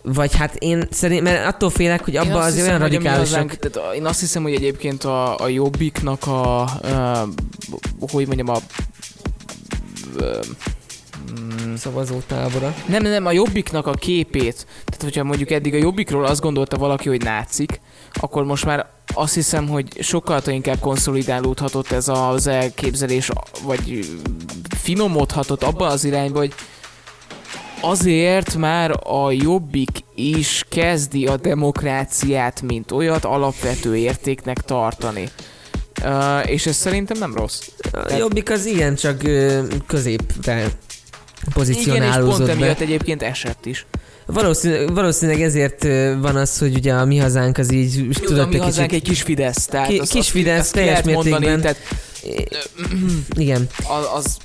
Vagy 0.03 0.35
hát 0.37 0.55
én 0.55 0.87
szerint, 0.91 1.23
mert 1.23 1.47
attól 1.47 1.70
félek, 1.70 2.05
hogy 2.05 2.15
Én 2.15 2.20
abba 2.20 2.39
azt 2.39 2.47
azért 2.47 2.65
hiszem, 2.66 2.83
olyan 2.83 3.07
a 3.07 3.16
hazánk- 3.16 3.59
tehát 3.59 3.89
a- 3.91 3.95
Én 3.95 4.07
azt 4.07 4.20
hiszem, 4.20 4.43
hogy 4.43 4.55
egyébként 4.55 5.05
a, 5.05 5.39
a 5.39 5.49
jobbiknak 5.49 6.27
a, 6.27 6.61
a, 6.61 7.29
hogy 8.01 8.27
mondjam, 8.27 8.49
a 8.49 8.57
ö, 10.16 10.39
mm, 11.41 11.74
Szavazótábora. 11.74 12.74
nem, 12.87 13.03
nem, 13.03 13.27
a 13.27 13.33
jobbiknak 13.33 13.87
a 13.87 13.93
képét, 13.93 14.66
tehát 14.85 15.03
hogyha 15.03 15.24
mondjuk 15.24 15.51
eddig 15.51 15.74
a 15.74 15.79
jobbikról 15.79 16.24
azt 16.24 16.41
gondolta 16.41 16.77
valaki, 16.77 17.09
hogy 17.09 17.23
nácik, 17.23 17.81
akkor 18.12 18.45
most 18.45 18.65
már 18.65 18.87
azt 19.15 19.35
hiszem, 19.35 19.69
hogy 19.69 20.03
sokkal 20.03 20.41
inkább 20.47 20.79
konszolidálódhatott 20.81 21.91
ez 21.91 22.09
az 22.09 22.47
elképzelés, 22.47 23.29
vagy 23.65 24.09
finomodhatott 24.79 25.62
abba 25.62 25.87
az 25.87 26.05
irányba, 26.05 26.39
hogy 26.39 26.55
azért 27.82 28.56
már 28.56 28.90
a 29.02 29.30
jobbik 29.30 29.90
is 30.14 30.64
kezdi 30.68 31.26
a 31.26 31.36
demokráciát, 31.36 32.62
mint 32.62 32.92
olyat 32.92 33.24
alapvető 33.24 33.96
értéknek 33.96 34.60
tartani. 34.60 35.28
Uh, 36.04 36.50
és 36.50 36.66
ez 36.66 36.76
szerintem 36.76 37.18
nem 37.18 37.34
rossz. 37.34 37.60
A 37.92 38.12
jobbik 38.12 38.50
az 38.50 38.66
igen, 38.66 38.94
csak 38.94 39.22
ö, 39.22 39.62
középre 39.86 40.68
Igen, 41.54 42.02
és 42.02 42.14
pont 42.14 42.48
emiatt 42.48 42.80
egyébként 42.80 43.22
esett 43.22 43.66
is. 43.66 43.86
Valószínűleg, 44.26 44.94
valószínűleg 44.94 45.42
ezért 45.42 45.82
van 46.20 46.36
az, 46.36 46.59
hogy 46.59 46.74
ugye 46.74 46.92
a 46.92 47.04
mi 47.04 47.18
hazánk 47.18 47.59
az 47.59 47.72
így 47.72 47.96
Jó, 47.96 48.04
de 48.04 48.18
a 48.18 48.26
tudott 48.26 48.48
mi 48.48 48.54
egy 48.54 48.60
hazánk 48.62 48.88
kicsit... 48.88 49.02
egy 49.02 49.09
kis 49.09 49.22
Fidesz, 49.22 49.66
tehát 49.66 49.88
Ki- 49.88 49.98
az, 49.98 50.09
kis 50.09 50.30
Fidesz, 50.30 50.70
teljes 50.70 50.90
lehet 51.04 51.14
mondani, 51.14 51.46
mértékben. 51.46 51.60
tehát 51.60 51.78
Igen. 53.36 53.68
az, 53.88 54.06
az 54.14 54.36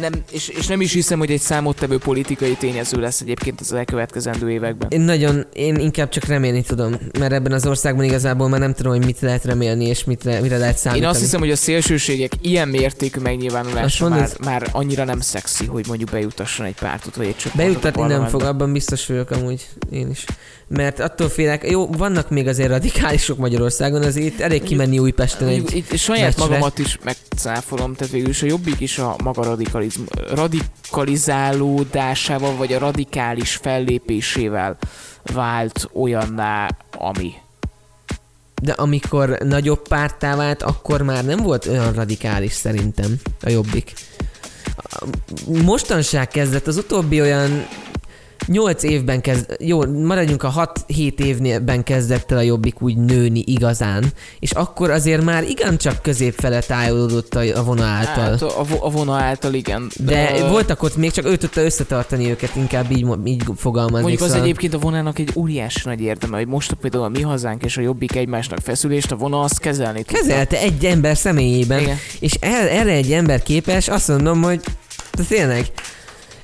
nem, 0.00 0.12
és, 0.30 0.48
és 0.48 0.66
nem 0.66 0.80
is 0.80 0.92
hiszem, 0.92 1.18
hogy 1.18 1.30
egy 1.30 1.40
számottevő 1.40 1.98
politikai 1.98 2.54
tényező 2.54 3.00
lesz 3.00 3.20
egyébként 3.20 3.60
az 3.60 3.72
elkövetkezendő 3.72 4.50
években. 4.50 4.88
Én 4.90 5.00
nagyon, 5.00 5.46
én 5.52 5.76
inkább 5.76 6.08
csak 6.08 6.24
remélni 6.24 6.62
tudom, 6.62 6.94
mert 7.18 7.32
ebben 7.32 7.52
az 7.52 7.66
országban 7.66 8.04
igazából 8.04 8.48
már 8.48 8.60
nem 8.60 8.74
tudom, 8.74 8.92
hogy 8.92 9.04
mit 9.04 9.20
lehet 9.20 9.44
remélni, 9.44 9.84
és 9.84 10.04
mit, 10.04 10.24
mire 10.24 10.58
lehet 10.58 10.74
Én 10.74 10.80
számítani. 10.80 11.10
azt 11.10 11.20
hiszem, 11.20 11.40
hogy 11.40 11.50
a 11.50 11.56
szélsőségek 11.56 12.32
ilyen 12.40 12.68
mértékű 12.68 13.20
megnyilvánulása 13.20 14.08
már, 14.08 14.30
már 14.44 14.68
annyira 14.72 15.04
nem 15.04 15.20
szexi, 15.20 15.66
hogy 15.66 15.86
mondjuk 15.88 16.10
bejutasson 16.10 16.66
egy 16.66 16.74
pártot, 16.74 17.16
vagy 17.16 17.26
egy 17.26 17.36
csoportot 17.36 17.60
a 17.60 17.66
Bejuttatni 17.66 18.06
nem 18.06 18.26
fog, 18.26 18.42
abban 18.42 18.72
biztos 18.72 19.06
vagyok 19.06 19.30
amúgy 19.30 19.68
én 19.90 20.10
is. 20.10 20.24
Mert 20.68 21.00
attól 21.00 21.28
félek, 21.28 21.70
jó, 21.70 21.86
vannak 21.86 22.30
még 22.30 22.46
azért 22.46 22.68
radikálisok 22.68 23.38
Magyarországon, 23.38 24.02
azért 24.02 24.26
itt 24.26 24.40
elég 24.40 24.62
kimenni 24.62 24.98
Újpesten 24.98 25.48
egy... 25.48 25.74
itt 25.74 25.96
saját 25.96 26.36
meccsre. 26.36 26.44
magamat 26.44 26.78
is 26.78 26.98
megcáfolom, 27.04 27.94
tehát 27.94 28.12
végül 28.12 28.28
is 28.28 28.42
a 28.42 28.46
jobbik 28.46 28.80
is 28.80 28.98
a 28.98 29.16
maga 29.22 29.42
radikalizm, 29.42 30.02
radikalizálódásával, 30.34 32.56
vagy 32.56 32.72
a 32.72 32.78
radikális 32.78 33.54
fellépésével 33.54 34.76
vált 35.22 35.88
olyanná, 35.92 36.76
ami. 36.98 37.32
De 38.62 38.72
amikor 38.72 39.28
nagyobb 39.28 39.88
pártá 39.88 40.36
vált, 40.36 40.62
akkor 40.62 41.02
már 41.02 41.24
nem 41.24 41.38
volt 41.38 41.66
olyan 41.66 41.92
radikális 41.92 42.52
szerintem 42.52 43.14
a 43.42 43.48
jobbik. 43.48 43.92
Mostanság 45.46 46.28
kezdett, 46.28 46.66
az 46.66 46.76
utóbbi 46.76 47.20
olyan 47.20 47.66
8 48.46 48.82
évben 48.82 49.20
kezd, 49.20 49.56
jó, 49.60 49.84
maradjunk 49.84 50.42
a 50.42 50.72
6-7 50.88 51.18
évben 51.18 51.82
kezdett 51.82 52.32
el 52.32 52.38
a 52.38 52.40
jobbik 52.40 52.82
úgy 52.82 52.96
nőni 52.96 53.42
igazán, 53.46 54.04
és 54.38 54.50
akkor 54.50 54.90
azért 54.90 55.24
már 55.24 55.42
igencsak 55.42 56.02
közép 56.02 56.34
fele 56.38 56.60
tájolódott 56.60 57.34
a, 57.34 57.64
vona 57.64 57.84
által. 57.84 58.30
Hát 58.30 58.42
a, 58.42 58.66
a 58.80 58.90
vona 58.90 59.14
által 59.14 59.54
igen. 59.54 59.90
De 59.96 60.38
Ö, 60.38 60.48
voltak 60.48 60.82
ott 60.82 60.96
még, 60.96 61.10
csak 61.10 61.26
ő 61.26 61.36
tudta 61.36 61.60
összetartani 61.60 62.30
őket, 62.30 62.56
inkább 62.56 62.90
így, 62.90 63.06
így 63.24 63.42
fogalmazni. 63.56 64.00
Mondjuk 64.00 64.22
az 64.22 64.28
szóval- 64.28 64.44
egyébként 64.44 64.74
a 64.74 64.78
vonának 64.78 65.18
egy 65.18 65.30
óriási 65.34 65.80
nagy 65.84 66.00
érdeme, 66.00 66.36
hogy 66.36 66.46
most 66.46 66.74
például 66.74 67.04
a 67.04 67.08
mi 67.08 67.22
hazánk 67.22 67.64
és 67.64 67.76
a 67.76 67.80
jobbik 67.80 68.14
egymásnak 68.16 68.58
feszülést, 68.62 69.12
a 69.12 69.16
vona 69.16 69.40
azt 69.40 69.58
kezelni 69.58 70.02
tudta. 70.02 70.22
Kezelte 70.22 70.58
egy 70.58 70.84
ember 70.84 71.16
személyében, 71.16 71.80
Igen. 71.80 71.96
és 72.20 72.32
el, 72.40 72.68
erre 72.68 72.92
egy 72.92 73.12
ember 73.12 73.42
képes, 73.42 73.88
azt 73.88 74.08
mondom, 74.08 74.42
hogy 74.42 74.60
de 75.16 75.22
tényleg, 75.22 75.66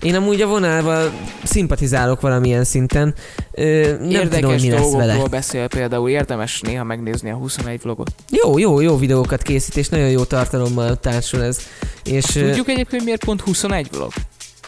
én 0.03 0.15
amúgy 0.15 0.41
a 0.41 0.47
vonalval 0.47 1.13
szimpatizálok 1.45 2.21
valamilyen 2.21 2.65
szinten. 2.65 3.15
Ö, 3.53 3.97
nem 4.01 4.11
Érdekes 4.11 4.41
tudom, 4.41 4.55
mi 4.61 4.71
lesz 4.71 4.93
vele. 4.93 5.29
beszél 5.31 5.69
például, 5.69 6.09
érdemes 6.09 6.61
néha 6.61 6.85
megnézni 6.85 7.31
a 7.31 7.35
21 7.35 7.81
vlogot. 7.83 8.11
Jó, 8.31 8.59
jó, 8.59 8.81
jó 8.81 8.97
videókat 8.97 9.43
készít, 9.43 9.77
és 9.77 9.89
nagyon 9.89 10.09
jó 10.09 10.25
tartalommal 10.25 10.97
társul 10.97 11.43
ez. 11.43 11.59
És 12.05 12.25
Tudjuk 12.25 12.69
egyébként, 12.69 12.91
hogy 12.91 13.03
miért 13.05 13.25
pont 13.25 13.41
21 13.41 13.89
vlog? 13.93 14.13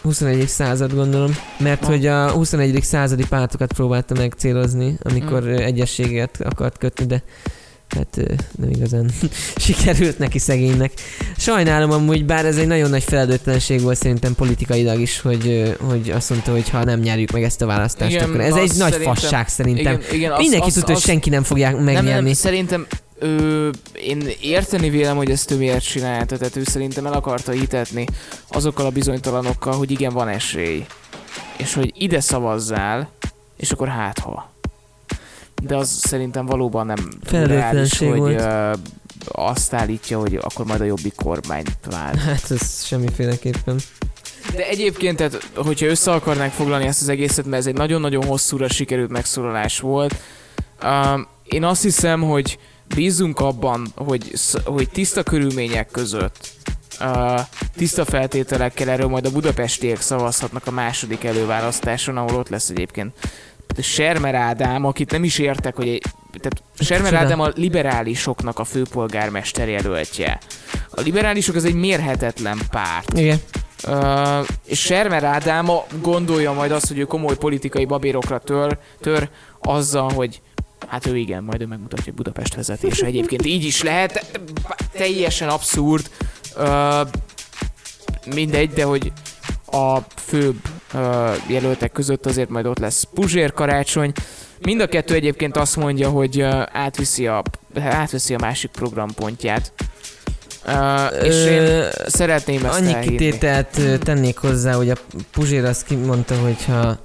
21. 0.03 0.49
század 0.49 0.95
gondolom, 0.95 1.37
mert 1.59 1.81
Na. 1.81 1.87
hogy 1.87 2.07
a 2.07 2.31
21. 2.31 2.83
századi 2.83 3.25
pártokat 3.29 3.73
próbálta 3.73 4.15
megcélozni, 4.15 4.99
amikor 5.03 5.43
Mm. 5.43 5.49
mm. 5.49 5.57
egyességet 5.57 6.39
akart 6.41 6.79
kötni, 6.79 7.07
de 7.07 7.23
hát 7.95 8.17
ö, 8.17 8.33
nem 8.59 8.71
igazán 8.71 9.11
sikerült 9.57 10.19
neki 10.19 10.39
szegénynek. 10.39 10.93
Sajnálom 11.37 11.91
amúgy, 11.91 12.25
bár 12.25 12.45
ez 12.47 12.57
egy 12.57 12.67
nagyon 12.67 12.91
nagy 12.91 13.03
felelőtlenség 13.05 13.81
volt 13.81 13.97
szerintem 13.99 14.35
politikailag 14.35 15.01
is, 15.01 15.21
hogy, 15.21 15.49
ö, 15.49 15.69
hogy 15.89 16.11
azt 16.11 16.31
mondta, 16.31 16.51
hogy 16.51 16.69
ha 16.69 16.85
nem 16.85 17.01
nyerjük 17.01 17.31
meg 17.31 17.43
ezt 17.43 17.63
a 17.63 17.67
választást, 17.67 18.15
Igen, 18.15 18.29
akkor 18.29 18.41
ez 18.41 18.55
egy 18.55 18.73
nagy 18.77 18.95
fasság 18.95 19.49
szerintem. 19.49 19.93
Igen, 20.01 20.15
igen, 20.15 20.33
Mindenki 20.39 20.67
azt- 20.67 20.75
tudta, 20.77 20.93
hogy 20.93 21.03
senki 21.03 21.31
nem 21.31 21.43
fogják 21.43 21.75
Nem, 21.75 21.85
nem, 21.85 21.95
megnyerni. 21.95 22.35
szerintem 22.35 22.87
ő, 23.19 23.71
én 23.93 24.29
érteni 24.41 24.91
vélem, 24.91 25.17
hogy 25.17 25.31
ezt 25.31 25.51
ő 25.51 25.57
miért 25.57 25.85
csinálta, 25.85 26.37
tehát 26.39 26.57
ő 26.57 26.63
szerintem 26.65 27.07
el 27.07 27.13
akarta 27.13 27.53
hitetni 27.53 28.07
azokkal 28.49 28.87
a 28.87 28.91
bizonytalanokkal, 28.91 29.73
hogy 29.77 29.91
igen, 29.91 30.13
van 30.13 30.29
esély. 30.29 30.85
És 31.57 31.75
hogy 31.75 31.93
ide 31.99 32.21
szavazzál, 32.21 33.11
és 33.57 33.71
akkor 33.71 33.89
hát 33.89 34.19
ha. 34.19 34.53
De 35.63 35.77
az 35.77 35.89
szerintem 35.89 36.47
valóban 36.47 36.87
nem 36.87 37.09
reális, 37.31 37.99
hogy 37.99 38.19
volt. 38.19 38.41
ö, 38.41 38.73
azt 39.29 39.73
állítja, 39.73 40.19
hogy 40.19 40.39
akkor 40.43 40.67
majd 40.67 40.81
a 40.81 40.85
jobbik 40.85 41.15
kormány 41.15 41.65
vált. 41.91 42.17
Hát 42.17 42.51
ez 42.51 42.85
semmiféleképpen. 42.85 43.79
De 44.55 44.69
egyébként, 44.69 45.17
tehát, 45.17 45.51
hogyha 45.55 45.87
össze 45.87 46.13
akarnánk 46.13 46.53
foglalni 46.53 46.87
ezt 46.87 47.01
az 47.01 47.09
egészet, 47.09 47.45
mert 47.45 47.57
ez 47.57 47.67
egy 47.67 47.75
nagyon-nagyon 47.75 48.25
hosszúra 48.25 48.69
sikerült 48.69 49.11
megszólalás 49.11 49.81
volt, 49.81 50.15
um, 50.83 51.27
én 51.45 51.65
azt 51.65 51.83
hiszem, 51.83 52.21
hogy 52.21 52.59
bízunk 52.95 53.41
abban, 53.41 53.87
hogy, 53.95 54.33
hogy 54.65 54.91
tiszta 54.91 55.23
körülmények 55.23 55.91
között, 55.91 56.53
uh, 57.01 57.41
tiszta 57.77 58.05
feltételekkel 58.05 58.89
erről 58.89 59.09
majd 59.09 59.27
a 59.27 59.31
budapestiek 59.31 60.01
szavazhatnak 60.01 60.67
a 60.67 60.71
második 60.71 61.25
előválasztáson, 61.25 62.17
ahol 62.17 62.39
ott 62.39 62.49
lesz 62.49 62.69
egyébként 62.69 63.13
Sermer 63.83 64.35
Ádám, 64.35 64.85
akit 64.85 65.11
nem 65.11 65.25
is 65.25 65.39
értek, 65.39 65.77
hogy 65.77 65.89
egy, 65.89 66.03
tehát 66.41 66.63
Sermer? 66.79 67.15
Ádám 67.15 67.41
a 67.41 67.49
liberálisoknak 67.55 68.59
a 68.59 68.65
főpolgármester 68.65 69.69
jelöltje. 69.69 70.39
A 70.91 71.01
liberálisok 71.01 71.55
az 71.55 71.65
egy 71.65 71.75
mérhetetlen 71.75 72.59
párt. 72.71 73.19
Igen. 73.19 73.41
Uh, 73.89 74.47
és 74.67 74.81
Sermer 74.81 75.25
Ádám 75.25 75.71
gondolja 76.03 76.53
majd 76.53 76.71
azt, 76.71 76.89
hogy 76.89 76.99
ő 76.99 77.05
komoly 77.05 77.37
politikai 77.37 77.85
babérokra 77.85 78.39
tör, 78.39 78.79
tör 79.01 79.29
azzal, 79.61 80.13
hogy 80.13 80.41
hát 80.87 81.07
ő 81.07 81.17
igen, 81.17 81.43
majd 81.43 81.61
ő 81.61 81.67
megmutatja, 81.67 82.05
hogy 82.05 82.15
Budapest 82.15 82.55
vezetése. 82.55 83.07
Egyébként 83.07 83.47
így 83.47 83.65
is 83.65 83.83
lehet, 83.83 84.41
teljesen 84.93 85.49
abszurd. 85.49 86.11
Uh, 86.57 87.09
mindegy, 88.35 88.71
de 88.71 88.85
hogy 88.85 89.13
a 89.67 89.99
főbb 90.17 90.57
jelöltek 91.47 91.93
között 91.93 92.27
azért 92.27 92.49
majd 92.49 92.67
ott 92.67 92.79
lesz 92.79 93.07
Puzsér 93.15 93.53
karácsony. 93.53 94.13
Mind 94.61 94.81
a 94.81 94.87
kettő 94.87 95.15
egyébként 95.15 95.57
azt 95.57 95.77
mondja, 95.77 96.09
hogy 96.09 96.41
átviszi 96.73 97.27
a, 97.27 97.43
átveszi 97.75 98.35
a 98.35 98.39
másik 98.39 98.71
programpontját. 98.71 99.73
Ö, 100.67 101.07
és 101.07 101.47
én 101.47 101.63
Ö, 101.63 101.87
szeretném 102.07 102.65
ezt 102.65 102.79
Annyi 102.79 102.93
elhívni. 102.93 103.17
kitételt 103.17 103.81
tennék 104.01 104.39
hozzá, 104.39 104.73
hogy 104.73 104.91
a 104.91 104.97
Puzsér 105.31 105.65
azt 105.65 105.85
kimondta, 105.85 106.35
hogyha 106.39 106.99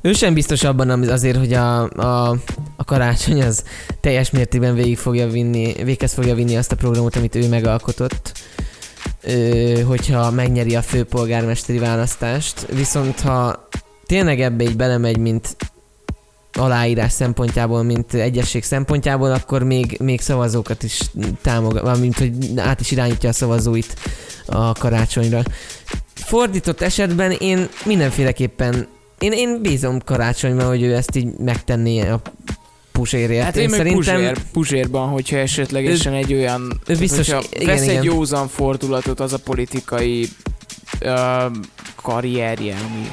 ő 0.00 0.12
sem 0.12 0.34
biztos 0.34 0.64
abban 0.64 0.90
azért, 1.08 1.36
hogy 1.36 1.52
a, 1.52 1.82
a, 1.82 2.36
a 2.76 2.84
karácsony 2.84 3.42
az 3.42 3.64
teljes 4.00 4.30
mértékben 4.30 4.74
végig 4.74 4.98
fogja 4.98 5.28
vinni, 5.28 5.84
véghez 5.84 6.12
fogja 6.12 6.34
vinni 6.34 6.56
azt 6.56 6.72
a 6.72 6.76
programot, 6.76 7.16
amit 7.16 7.34
ő 7.34 7.48
megalkotott, 7.48 8.32
ö, 9.28 9.80
hogyha 9.80 10.30
megnyeri 10.30 10.76
a 10.76 10.82
főpolgármesteri 10.82 11.78
választást. 11.78 12.66
Viszont 12.72 13.20
ha 13.20 13.68
tényleg 14.06 14.40
ebbe 14.40 14.64
így 14.64 14.76
belemegy, 14.76 15.18
mint 15.18 15.56
aláírás 16.52 17.12
szempontjából, 17.12 17.82
mint 17.82 18.14
egyesség 18.14 18.64
szempontjából, 18.64 19.32
akkor 19.32 19.62
még, 19.62 19.96
még 20.00 20.20
szavazókat 20.20 20.82
is 20.82 21.00
támogat, 21.42 21.98
mint 21.98 22.18
hogy 22.18 22.32
át 22.56 22.80
is 22.80 22.90
irányítja 22.90 23.28
a 23.28 23.32
szavazóit 23.32 23.94
a 24.46 24.72
karácsonyra. 24.72 25.42
Fordított 26.14 26.80
esetben 26.80 27.30
én 27.30 27.68
mindenféleképpen 27.84 28.86
én, 29.18 29.32
én 29.32 29.62
bízom 29.62 30.00
karácsonyban, 30.04 30.66
hogy 30.66 30.82
ő 30.82 30.94
ezt 30.94 31.16
így 31.16 31.28
megtenné 31.38 32.00
a 32.00 32.20
pusérért. 32.98 33.44
Hát 33.44 33.56
én, 33.56 33.70
meg 33.70 33.92
Puzsér, 33.92 34.38
Puzsérban, 34.52 35.08
hogyha 35.08 35.36
esetlegesen 35.36 36.12
egy 36.12 36.32
olyan... 36.32 36.80
biztos- 36.86 37.28
igen, 37.28 37.66
vesz 37.66 37.82
igen. 37.82 37.96
egy 37.96 38.04
józan 38.04 38.48
fordulatot 38.48 39.20
az 39.20 39.32
a 39.32 39.38
politikai 39.38 40.28
ö, 40.98 41.46
karrierje, 41.96 42.76
ami, 42.76 43.08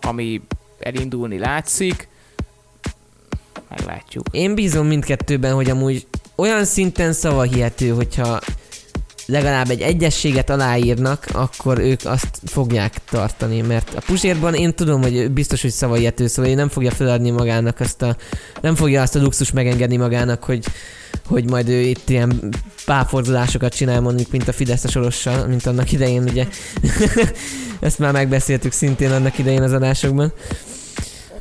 ami 0.00 0.40
elindulni 0.78 1.38
látszik, 1.38 2.08
meglátjuk. 3.68 4.26
Én 4.30 4.54
bízom 4.54 4.86
mindkettőben, 4.86 5.54
hogy 5.54 5.70
amúgy 5.70 6.06
olyan 6.36 6.64
szinten 6.64 7.12
szavahihető, 7.12 7.88
hogyha 7.88 8.40
legalább 9.28 9.70
egy 9.70 9.80
egyességet 9.80 10.50
aláírnak, 10.50 11.26
akkor 11.32 11.78
ők 11.78 12.00
azt 12.04 12.40
fogják 12.44 12.92
tartani, 13.10 13.60
mert 13.60 13.94
a 13.94 14.00
Puzsérban 14.06 14.54
én 14.54 14.74
tudom, 14.74 15.02
hogy 15.02 15.30
biztos, 15.30 15.62
hogy 15.62 15.70
szavahihető, 15.70 16.26
szóval 16.26 16.50
ő 16.50 16.54
nem 16.54 16.68
fogja 16.68 16.90
feladni 16.90 17.30
magának 17.30 17.80
azt 17.80 18.02
a, 18.02 18.16
nem 18.60 18.74
fogja 18.74 19.02
azt 19.02 19.16
a 19.16 19.20
luxus 19.20 19.50
megengedni 19.50 19.96
magának, 19.96 20.44
hogy, 20.44 20.64
hogy 21.26 21.50
majd 21.50 21.68
ő 21.68 21.80
itt 21.80 22.08
ilyen 22.08 22.54
párfordulásokat 22.84 23.74
csinál 23.74 24.00
mondjuk, 24.00 24.30
mint 24.30 24.48
a 24.48 24.52
Fidesz 24.52 24.96
a 24.96 25.46
mint 25.46 25.66
annak 25.66 25.92
idején, 25.92 26.22
ugye. 26.22 26.46
Ezt 27.80 27.98
már 27.98 28.12
megbeszéltük 28.12 28.72
szintén 28.72 29.10
annak 29.10 29.38
idején 29.38 29.62
az 29.62 29.72
adásokban. 29.72 30.32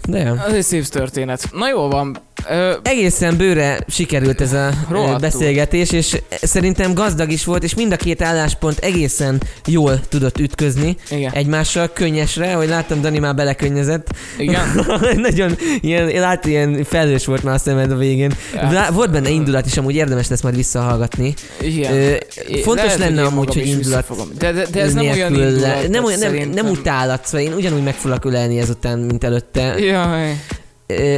De 0.07 0.19
jó. 0.19 0.33
Az 0.47 0.53
egy 0.53 0.63
szép 0.63 0.85
történet. 0.85 1.49
Na 1.51 1.69
jó 1.69 1.87
van. 1.87 2.26
Ö, 2.49 2.73
Egészen 2.83 3.37
bőre 3.37 3.79
sikerült 3.87 4.41
ez 4.41 4.53
a 4.53 4.69
Rohadtul. 4.89 5.19
beszélgetés, 5.19 5.91
és 5.91 6.21
szerintem 6.41 6.93
gazdag 6.93 7.31
is 7.31 7.45
volt, 7.45 7.63
és 7.63 7.73
mind 7.75 7.91
a 7.91 7.95
két 7.95 8.21
álláspont 8.21 8.77
egészen 8.79 9.41
jól 9.65 9.99
tudott 10.09 10.39
ütközni 10.39 10.95
igen. 11.09 11.31
egymással, 11.33 11.89
könnyesre, 11.93 12.53
hogy 12.53 12.67
láttam, 12.67 13.01
Dani 13.01 13.19
már 13.19 13.35
belekönnyezett. 13.35 14.07
Igen. 14.37 14.85
Nagyon 15.15 15.55
ilyen, 15.81 16.07
láttam, 16.07 16.51
ilyen 16.51 16.83
felhős 16.83 17.25
volt 17.25 17.43
már 17.43 17.53
a 17.53 17.57
szemed 17.57 17.91
a 17.91 17.95
végén. 17.95 18.31
Ja. 18.53 18.87
Volt 18.91 19.11
benne 19.11 19.29
indulat 19.29 19.65
is, 19.65 19.77
amúgy 19.77 19.95
érdemes 19.95 20.27
lesz 20.27 20.41
majd 20.41 20.55
visszahallgatni. 20.55 21.33
Igen. 21.61 21.93
Ö, 21.93 22.15
fontos 22.63 22.83
lehet, 22.85 22.99
lenne 22.99 23.21
én 23.21 23.27
amúgy, 23.27 23.53
hogy 23.53 23.67
indulat. 23.67 24.05
De, 24.37 24.51
de, 24.51 24.65
de 24.71 24.81
ez 24.81 24.93
nem 24.93 25.05
olyan 25.09 25.33
indulat. 25.33 25.59
le- 25.61 25.87
nem, 25.87 26.03
olyan, 26.03 26.19
nem, 26.19 26.29
szerintem. 26.29 26.65
nem 26.65 26.71
utálat, 26.71 27.25
szóval 27.25 27.47
én 27.47 27.53
ugyanúgy 27.53 27.83
meg 27.83 27.93
foglak 27.93 28.25
ölelni 28.25 28.59
ezután, 28.59 28.99
mint 28.99 29.23
előtte. 29.23 29.61
Jaj. 29.79 30.41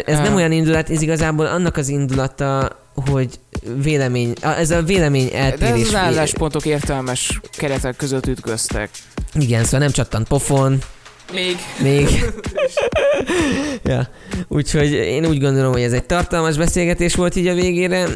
Ez 0.06 0.18
nem 0.20 0.36
olyan 0.36 0.52
indulat, 0.52 0.90
ez 0.90 1.02
igazából 1.02 1.46
annak 1.46 1.78
az 1.78 1.88
indulata, 1.88 2.80
hogy 3.12 3.30
vélemény, 3.82 4.34
ez 4.42 4.72
a 4.72 4.82
vélemény 4.82 5.28
De 5.30 5.38
ez 5.38 5.62
eltérés. 5.62 5.88
az 5.88 5.96
álláspontok 5.96 6.66
értelmes 6.66 7.40
keretek 7.52 7.96
között 7.96 8.28
ütköztek. 8.28 8.90
Igen, 9.34 9.64
szóval 9.64 9.80
nem 9.80 9.92
csattant 9.92 10.28
pofon, 10.28 10.78
Még. 11.34 11.58
még. 11.82 12.26
ja. 13.84 14.08
Úgyhogy 14.48 14.92
én 14.92 15.26
úgy 15.26 15.40
gondolom, 15.40 15.72
hogy 15.72 15.82
ez 15.82 15.94
egy 15.94 16.06
tartalmas 16.06 16.58
beszélgetés 16.58 17.16
volt 17.16 17.36
így 17.36 17.48
a 17.48 17.54
végére. 17.54 18.08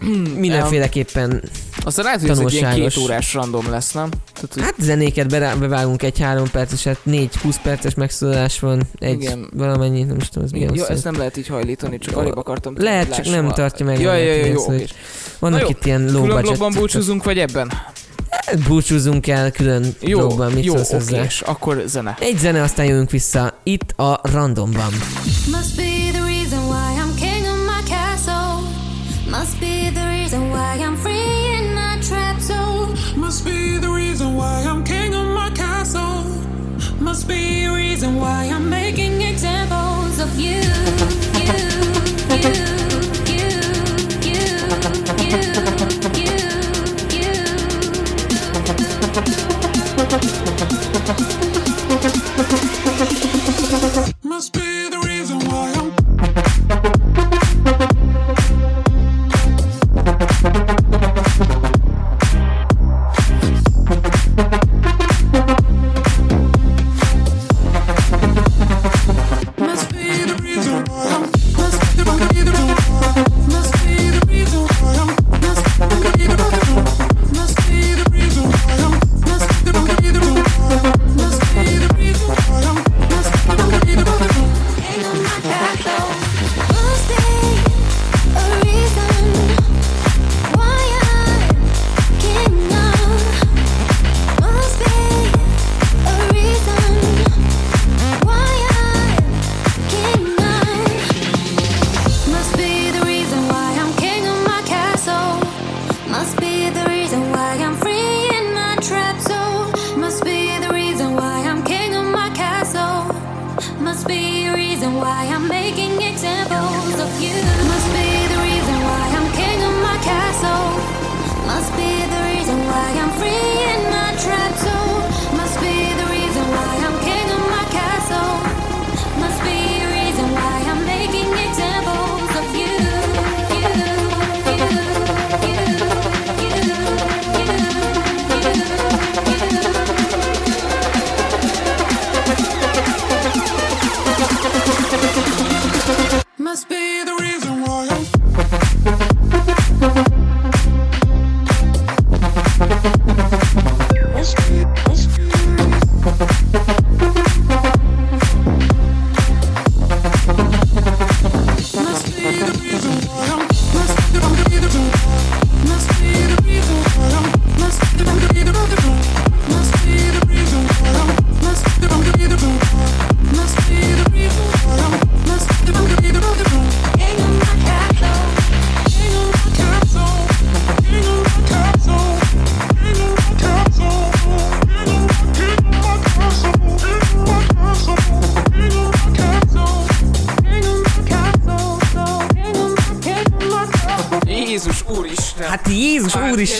Mindenféleképpen, 0.38 1.42
Aztán 1.84 2.04
lehet, 2.04 2.20
hogy 2.20 2.30
ez 2.30 2.38
egy 2.38 2.52
ilyen 2.52 2.62
Tanulságos. 2.64 2.94
két 2.94 3.02
órás 3.02 3.34
random 3.34 3.70
lesz, 3.70 3.92
nem? 3.92 4.08
Tehát, 4.32 4.54
hogy 4.54 4.62
hát 4.62 4.74
zenéket 4.78 5.28
berá- 5.28 5.58
bevágunk 5.58 6.02
egy 6.02 6.18
három 6.18 6.50
perceset, 6.50 6.98
négy-húsz 7.02 7.58
perces 7.62 7.94
megszólalás 7.94 8.60
van, 8.60 8.82
egy 8.98 9.22
Igen. 9.22 9.50
valamennyi, 9.56 10.02
nem 10.02 10.16
is 10.16 10.28
tudom, 10.28 10.44
ez 10.44 10.50
milyen 10.50 10.74
jó, 10.74 10.84
ezt 10.84 11.04
nem 11.04 11.16
lehet 11.16 11.36
így 11.36 11.46
hajlítani, 11.46 11.98
csak 11.98 12.14
Jó. 12.14 12.20
alig 12.20 12.36
akartam. 12.36 12.74
Lehet, 12.76 13.14
csak 13.14 13.24
nem 13.24 13.48
tartja 13.48 13.86
meg 13.86 14.00
Ja, 14.00 14.08
magát, 14.08 14.24
ja, 14.24 14.32
ja, 14.32 14.38
igen, 14.38 14.52
jó. 14.52 14.64
Vannak 15.38 15.58
Na 15.60 15.64
jó, 15.64 15.68
itt 15.70 15.84
ilyen 15.86 16.00
low 16.02 16.10
Külön 16.22 16.26
budget 16.28 16.42
blogban 16.44 16.72
búcsúzunk, 16.80 17.24
vagy 17.24 17.38
ebben? 17.38 17.72
Búcsúzunk 18.68 19.26
el 19.26 19.50
külön 19.50 19.94
Jó, 20.00 20.18
blogban, 20.18 20.52
mit 20.52 20.64
jó, 20.64 20.74
szólsz 20.74 20.88
oké, 20.92 20.94
hozzá? 20.96 21.22
és 21.24 21.40
akkor 21.40 21.82
zene. 21.86 22.16
Egy 22.20 22.38
zene, 22.38 22.62
aztán 22.62 22.86
jövünk 22.86 23.10
vissza 23.10 23.58
itt 23.62 23.90
a 23.96 24.20
randomban. 24.22 24.92
Must 25.46 25.76
be 25.76 25.82
the 26.12 26.22
reason 26.24 26.64
why 26.68 26.97
reason 38.08 38.20
why 38.20 38.48
I'm 38.50 38.68
making 38.70 39.20
Examples 39.20 40.18
of 40.18 40.38
you, 40.38 40.62
you, 41.34 41.52
you, 42.32 42.52
you, 43.26 43.50
you, 44.24 44.40
you, 45.22 45.40
you, 46.16 46.32
you. 47.14 47.32
Must 54.22 54.52
be 54.52 54.88
the 54.88 54.98
reason 55.04 55.38
why 55.40 55.72
I'm 55.76 57.07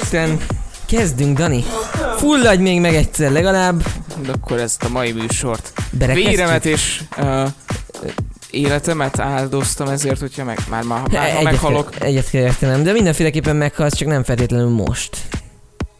Úristen! 0.08 0.46
Kezdünk, 0.86 1.38
Dani. 1.38 1.64
Fulladj 2.16 2.62
még 2.62 2.80
meg 2.80 2.94
egyszer 2.94 3.32
legalább. 3.32 3.82
De 4.22 4.32
akkor 4.32 4.58
ezt 4.58 4.82
a 4.82 4.88
mai 4.88 5.12
műsort. 5.12 5.72
Berekeztjük. 5.90 6.36
Véremet 6.36 6.64
és 6.64 7.02
uh, 7.18 7.48
életemet 8.50 9.18
áldoztam 9.18 9.88
ezért, 9.88 10.20
hogyha 10.20 10.44
meg, 10.44 10.58
már, 10.70 10.82
már, 10.82 11.08
már 11.12 11.28
Egyet 11.28 11.42
meghalok. 11.42 11.90
Egyet 12.00 12.30
kell 12.30 12.42
értenem, 12.42 12.82
de 12.82 12.92
mindenféleképpen 12.92 13.56
meghalsz, 13.56 13.94
csak 13.94 14.08
nem 14.08 14.24
feltétlenül 14.24 14.68
most. 14.68 15.16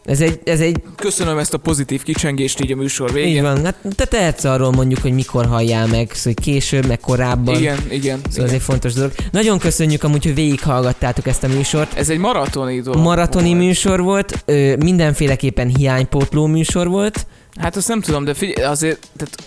Ez 0.09 0.21
egy, 0.21 0.39
ez 0.43 0.59
egy, 0.59 0.81
Köszönöm 0.95 1.37
ezt 1.37 1.53
a 1.53 1.57
pozitív 1.57 2.03
kicsengést 2.03 2.59
így 2.59 2.71
a 2.71 2.75
műsor 2.75 3.13
végén. 3.13 3.35
így 3.35 3.41
van, 3.41 3.63
hát 3.65 3.75
te 3.95 4.05
tehetsz 4.05 4.43
arról 4.43 4.71
mondjuk, 4.71 5.01
hogy 5.01 5.13
mikor 5.13 5.45
halljál 5.45 5.87
meg, 5.87 6.11
szóval 6.13 6.33
hogy 6.35 6.39
később, 6.39 6.85
meg 6.87 6.99
korábban. 6.99 7.55
Igen, 7.55 7.79
igen. 7.89 8.17
Szóval 8.17 8.29
ez 8.29 8.35
igen. 8.35 8.53
egy 8.53 8.61
fontos 8.61 8.93
dolog. 8.93 9.11
Nagyon 9.31 9.59
köszönjük 9.59 10.03
amúgy, 10.03 10.23
hogy 10.23 10.33
végighallgattátok 10.35 11.27
ezt 11.27 11.43
a 11.43 11.47
műsort. 11.47 11.97
Ez 11.97 12.09
egy 12.09 12.17
maratoni 12.17 12.81
dolog. 12.81 13.01
Maratoni 13.01 13.49
volt. 13.49 13.59
műsor 13.63 14.01
volt, 14.01 14.43
ö, 14.45 14.75
mindenféleképpen 14.75 15.67
hiánypótló 15.67 16.45
műsor 16.45 16.87
volt. 16.87 17.25
Hát 17.59 17.75
azt 17.75 17.87
nem 17.87 18.01
tudom, 18.01 18.23
de 18.23 18.33
figyelj, 18.33 18.67
azért, 18.67 19.07
tehát 19.17 19.37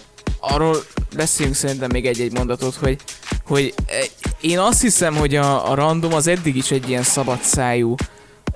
arról 0.40 0.76
beszéljünk 1.16 1.56
szerintem 1.56 1.88
még 1.92 2.06
egy-egy 2.06 2.32
mondatot, 2.32 2.74
hogy, 2.74 2.96
hogy 3.46 3.74
eh, 3.86 4.04
én 4.40 4.58
azt 4.58 4.80
hiszem, 4.80 5.14
hogy 5.14 5.34
a, 5.34 5.70
a 5.70 5.74
random 5.74 6.14
az 6.14 6.26
eddig 6.26 6.56
is 6.56 6.70
egy 6.70 6.88
ilyen 6.88 7.02
szabadszájú 7.02 7.94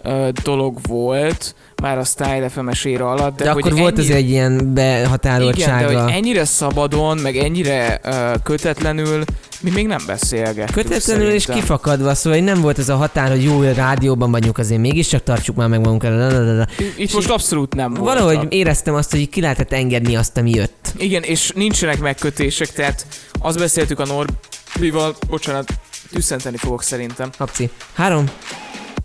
ö, 0.06 0.28
dolog 0.42 0.78
volt, 0.88 1.54
már 1.82 1.98
a 1.98 2.04
Style 2.04 2.48
FM-es 2.48 2.84
éra 2.84 3.10
alatt, 3.10 3.36
de, 3.36 3.44
De, 3.44 3.50
hogy 3.50 3.62
akkor 3.66 3.78
volt 3.78 3.92
ennyi- 3.92 4.00
azért 4.00 4.18
egy 4.18 4.28
ilyen 4.30 4.52
Igen, 4.52 4.74
behatároltsága. 4.74 5.92
de 5.92 6.00
hogy 6.02 6.12
ennyire 6.12 6.44
szabadon, 6.44 7.18
meg 7.18 7.36
ennyire 7.36 8.00
ö, 8.04 8.32
kötetlenül 8.42 9.24
mi 9.60 9.70
még 9.70 9.86
nem 9.86 10.02
beszélgettünk 10.06 10.86
Kötetlenül 10.86 11.30
és 11.30 11.44
kifakadva, 11.46 12.14
szóval 12.14 12.38
hogy 12.38 12.48
nem 12.48 12.60
volt 12.60 12.78
ez 12.78 12.88
a 12.88 12.96
határ, 12.96 13.30
hogy 13.30 13.44
jó, 13.44 13.62
rádióban 13.62 14.30
vagyunk, 14.30 14.58
azért 14.58 14.80
mégiscsak 14.80 15.22
tartsuk 15.22 15.56
már 15.56 15.68
meg 15.68 15.80
magunkat. 15.80 16.70
Itt 16.96 17.14
most 17.14 17.30
abszolút 17.30 17.74
nem 17.74 17.94
volt. 17.94 18.18
Valahogy 18.18 18.46
éreztem 18.52 18.94
azt, 18.94 19.10
hogy 19.10 19.28
ki 19.28 19.40
lehetett 19.40 19.72
engedni 19.72 20.16
azt, 20.16 20.36
ami 20.36 20.50
jött. 20.50 20.92
Igen, 20.98 21.22
és 21.22 21.52
nincsenek 21.54 22.00
megkötések, 22.00 22.68
tehát 22.68 23.06
azt 23.40 23.58
beszéltük 23.58 24.00
a 24.00 24.04
Norbival, 24.06 25.14
bocsánat, 25.28 25.68
tüsszenteni 26.12 26.56
fogok 26.56 26.82
szerintem. 26.82 27.30
Habci. 27.38 27.70
Három, 27.94 28.24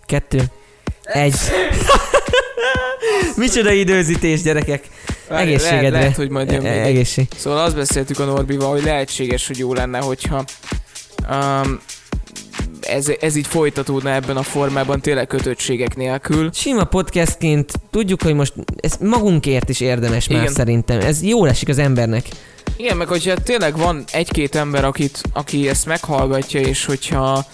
kettő, 0.06 0.42
egy. 1.12 1.34
Micsoda 3.36 3.72
időzítés, 3.72 4.42
gyerekek. 4.42 4.84
Várj, 5.28 5.42
Egészségedre. 5.42 5.80
Lehet, 5.80 5.92
lehet, 5.92 6.16
hogy 6.16 6.30
majd 6.30 6.50
jön 6.52 6.64
E- 6.64 6.70
még 6.70 6.78
egy. 6.78 6.86
Egészség. 6.86 7.26
Szóval 7.36 7.58
azt 7.64 7.76
beszéltük 7.76 8.18
a 8.18 8.24
Norbival, 8.24 8.70
hogy 8.70 8.82
lehetséges, 8.84 9.46
hogy 9.46 9.58
jó 9.58 9.74
lenne, 9.74 9.98
hogyha 9.98 10.44
um, 11.30 11.80
ez, 12.80 13.06
ez 13.20 13.36
így 13.36 13.46
folytatódna 13.46 14.10
ebben 14.12 14.36
a 14.36 14.42
formában, 14.42 15.00
tényleg 15.00 15.26
kötöttségek 15.26 15.96
nélkül. 15.96 16.50
Sima 16.52 16.84
podcastként 16.84 17.72
tudjuk, 17.90 18.22
hogy 18.22 18.34
most 18.34 18.52
ez 18.76 18.92
magunkért 19.00 19.68
is 19.68 19.80
érdemes 19.80 20.28
már 20.28 20.40
Igen. 20.40 20.52
szerintem. 20.52 21.00
Ez 21.00 21.22
jól 21.22 21.48
esik 21.48 21.68
az 21.68 21.78
embernek. 21.78 22.26
Igen, 22.76 22.96
meg 22.96 23.06
hogyha 23.06 23.34
tényleg 23.34 23.76
van 23.76 24.04
egy-két 24.12 24.54
ember, 24.54 24.84
akit, 24.84 25.20
aki 25.32 25.68
ezt 25.68 25.86
meghallgatja, 25.86 26.60
és 26.60 26.84
hogyha 26.84 27.46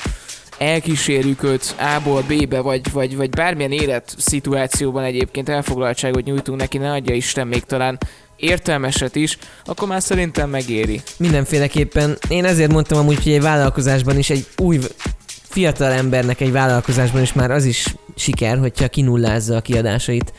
elkísérjük 0.59 1.43
őt 1.43 1.75
A-ból 1.97 2.23
B-be, 2.23 2.61
vagy, 2.61 2.93
vagy, 2.93 3.17
vagy 3.17 3.31
bármilyen 3.31 3.73
életszituációban 3.73 5.05
egyébként 5.05 5.49
elfoglaltságot 5.49 6.25
nyújtunk 6.25 6.61
neki, 6.61 6.79
ne 6.79 6.93
adja 6.93 7.15
Isten 7.15 7.47
még 7.47 7.65
talán 7.65 7.99
értelmeset 8.37 9.17
is, 9.17 9.39
akkor 9.65 9.89
már 9.89 10.03
szerintem 10.03 10.51
megéri. 10.51 11.01
Mindenféleképpen. 11.17 12.19
Én 12.29 12.45
ezért 12.45 12.73
mondtam 12.73 12.99
amúgy, 12.99 13.23
hogy 13.23 13.33
egy 13.33 13.43
vállalkozásban 13.43 14.19
is 14.19 14.31
egy 14.31 14.47
új 14.57 14.79
fiatal 15.49 15.93
embernek 15.93 16.41
egy 16.41 16.53
vállalkozásban 16.53 17.23
is 17.23 17.33
már 17.33 17.51
az 17.51 17.65
is 17.65 17.95
siker, 18.17 18.59
hogyha 18.59 18.89
kinullázza 18.89 19.57
a 19.57 19.61
kiadásait. 19.61 20.33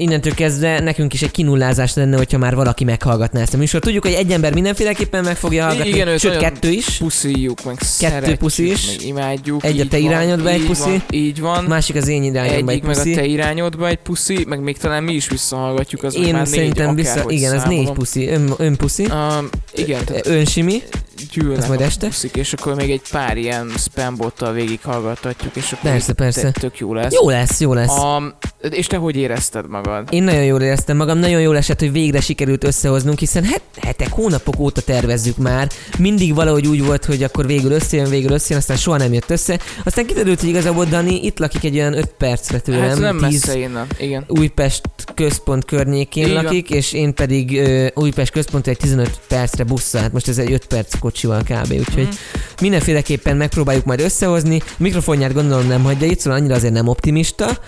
Innentől 0.00 0.34
kezdve 0.34 0.80
nekünk 0.80 1.12
is 1.14 1.22
egy 1.22 1.30
kinullázás 1.30 1.94
lenne, 1.94 2.16
hogyha 2.16 2.38
már 2.38 2.54
valaki 2.54 2.84
meghallgatná 2.84 3.40
ezt 3.40 3.54
a 3.54 3.56
műsort. 3.56 3.84
Tudjuk, 3.84 4.02
hogy 4.04 4.12
egy 4.12 4.30
ember 4.30 4.52
mindenféleképpen 4.52 5.24
meg 5.24 5.36
fogja 5.36 5.64
hallgatni, 5.64 5.88
Igen, 5.90 6.08
őt 6.08 6.18
sőt 6.20 6.36
kettő 6.36 6.70
is. 6.70 6.86
Puszíjuk, 6.86 7.64
meg 7.64 7.76
szeretjük, 7.80 8.38
puszi 8.38 8.70
is. 8.70 8.86
meg 8.86 9.06
imádjuk. 9.06 9.64
Egy 9.64 9.80
a 9.80 9.86
te 9.88 9.96
van, 9.96 10.06
irányodba 10.06 10.48
egy 10.48 10.64
puszi. 10.66 10.82
Van, 10.90 11.02
így 11.10 11.40
van. 11.40 11.64
Másik 11.64 11.96
az 11.96 12.08
én 12.08 12.22
irányomba 12.22 12.52
egy 12.70 12.76
Egyik 12.76 12.82
meg 12.82 12.96
a 12.96 12.98
puszi. 12.98 13.14
te 13.14 13.24
irányodba 13.24 13.88
egy 13.88 13.98
puszi, 13.98 14.44
meg 14.48 14.60
még 14.60 14.76
talán 14.76 15.02
mi 15.02 15.12
is 15.12 15.28
visszahallgatjuk, 15.28 16.02
az 16.02 16.14
Én 16.16 16.32
már 16.34 16.46
szerintem 16.46 16.86
négy, 16.86 16.94
vissza, 16.94 17.24
igen, 17.26 17.54
ez 17.54 17.62
négy 17.62 17.70
számolom. 17.76 17.94
puszi, 17.94 18.28
ön, 18.28 18.52
ön 18.58 18.76
puszi, 18.76 19.04
Um, 19.04 19.48
igen, 19.74 20.04
tehát 20.04 20.26
önsimi, 20.26 20.82
gyűlnek 21.32 21.58
Ez 21.58 21.68
majd 21.68 21.80
este? 21.80 22.06
puszik, 22.06 22.36
és 22.36 22.52
akkor 22.52 22.74
még 22.74 22.90
egy 22.90 23.02
pár 23.10 23.36
ilyen 23.36 23.70
spambottal 23.76 24.52
végighallgathatjuk, 24.52 25.56
és 25.56 25.72
akkor 25.72 25.90
Persze, 25.90 26.12
persze. 26.12 26.50
tök 26.50 26.78
jó 26.78 26.94
lesz. 26.94 27.12
jó 27.12 27.28
lesz, 27.30 27.60
jó 27.60 27.72
lesz. 27.74 27.98
Um, 27.98 28.34
és 28.70 28.86
te 28.86 28.96
hogy 28.96 29.16
érezted 29.16 29.68
magad? 29.68 30.08
Én 30.10 30.22
nagyon 30.22 30.44
jól 30.44 30.62
éreztem 30.62 30.96
magam, 30.96 31.18
nagyon 31.18 31.40
jól 31.40 31.56
esett, 31.56 31.78
hogy 31.78 31.92
végre 31.92 32.20
sikerült 32.20 32.64
összehoznunk, 32.64 33.18
hiszen 33.18 33.44
het, 33.44 33.62
hetek, 33.80 34.08
hónapok 34.12 34.58
óta 34.58 34.80
tervezzük 34.80 35.36
már. 35.36 35.68
Mindig 35.98 36.34
valahogy 36.34 36.66
úgy 36.66 36.84
volt, 36.84 37.04
hogy 37.04 37.22
akkor 37.22 37.46
végül 37.46 37.70
összejön, 37.72 38.08
végül 38.10 38.32
összejön, 38.32 38.60
aztán 38.62 38.76
soha 38.76 38.96
nem 38.96 39.12
jött 39.12 39.30
össze. 39.30 39.58
Aztán 39.84 40.06
kiderült, 40.06 40.40
hogy 40.40 40.48
igazából 40.48 40.84
Dani 40.84 41.24
itt 41.24 41.38
lakik 41.38 41.64
egy 41.64 41.74
olyan 41.76 41.92
5 41.96 42.06
percre 42.18 42.58
tőlem, 42.58 42.88
hát 42.88 42.98
nem 42.98 43.18
10 43.18 43.22
messze 43.44 43.58
innen, 43.58 43.86
igen. 43.98 44.24
Újpest 44.28 44.80
központ 45.14 45.64
környékén 45.64 46.26
Így 46.26 46.32
van. 46.34 46.44
lakik, 46.44 46.70
és 46.70 46.92
én 46.92 47.14
pedig 47.14 47.58
ö, 47.58 47.86
Újpest 47.94 48.32
központ 48.32 48.66
egy 48.66 48.76
15 48.76 49.20
percre 49.28 49.64
busszal, 49.64 50.00
hát 50.00 50.12
most 50.12 50.28
ez 50.28 50.38
egy 50.38 50.52
5 50.52 50.66
perc 50.66 50.98
kocsival 51.08 51.42
kb. 51.42 51.72
Úgyhogy 51.72 52.06
Mhm. 52.06 52.16
mindenféleképpen 52.60 53.36
megpróbáljuk 53.36 53.84
majd 53.84 54.00
összehozni. 54.00 54.60
Mikrofonját 54.76 55.32
gondolom 55.32 55.66
nem 55.66 55.82
hagyja 55.82 56.06
itt, 56.06 56.18
szóval 56.18 56.38
annyira 56.38 56.54
azért 56.54 56.72
nem 56.72 56.88
optimista, 56.88 57.58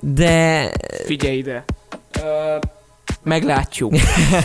de 0.00 0.70
Figyelj 1.06 1.36
ide. 1.36 1.64
Uh, 2.18 2.24
meglátjuk. 3.24 3.92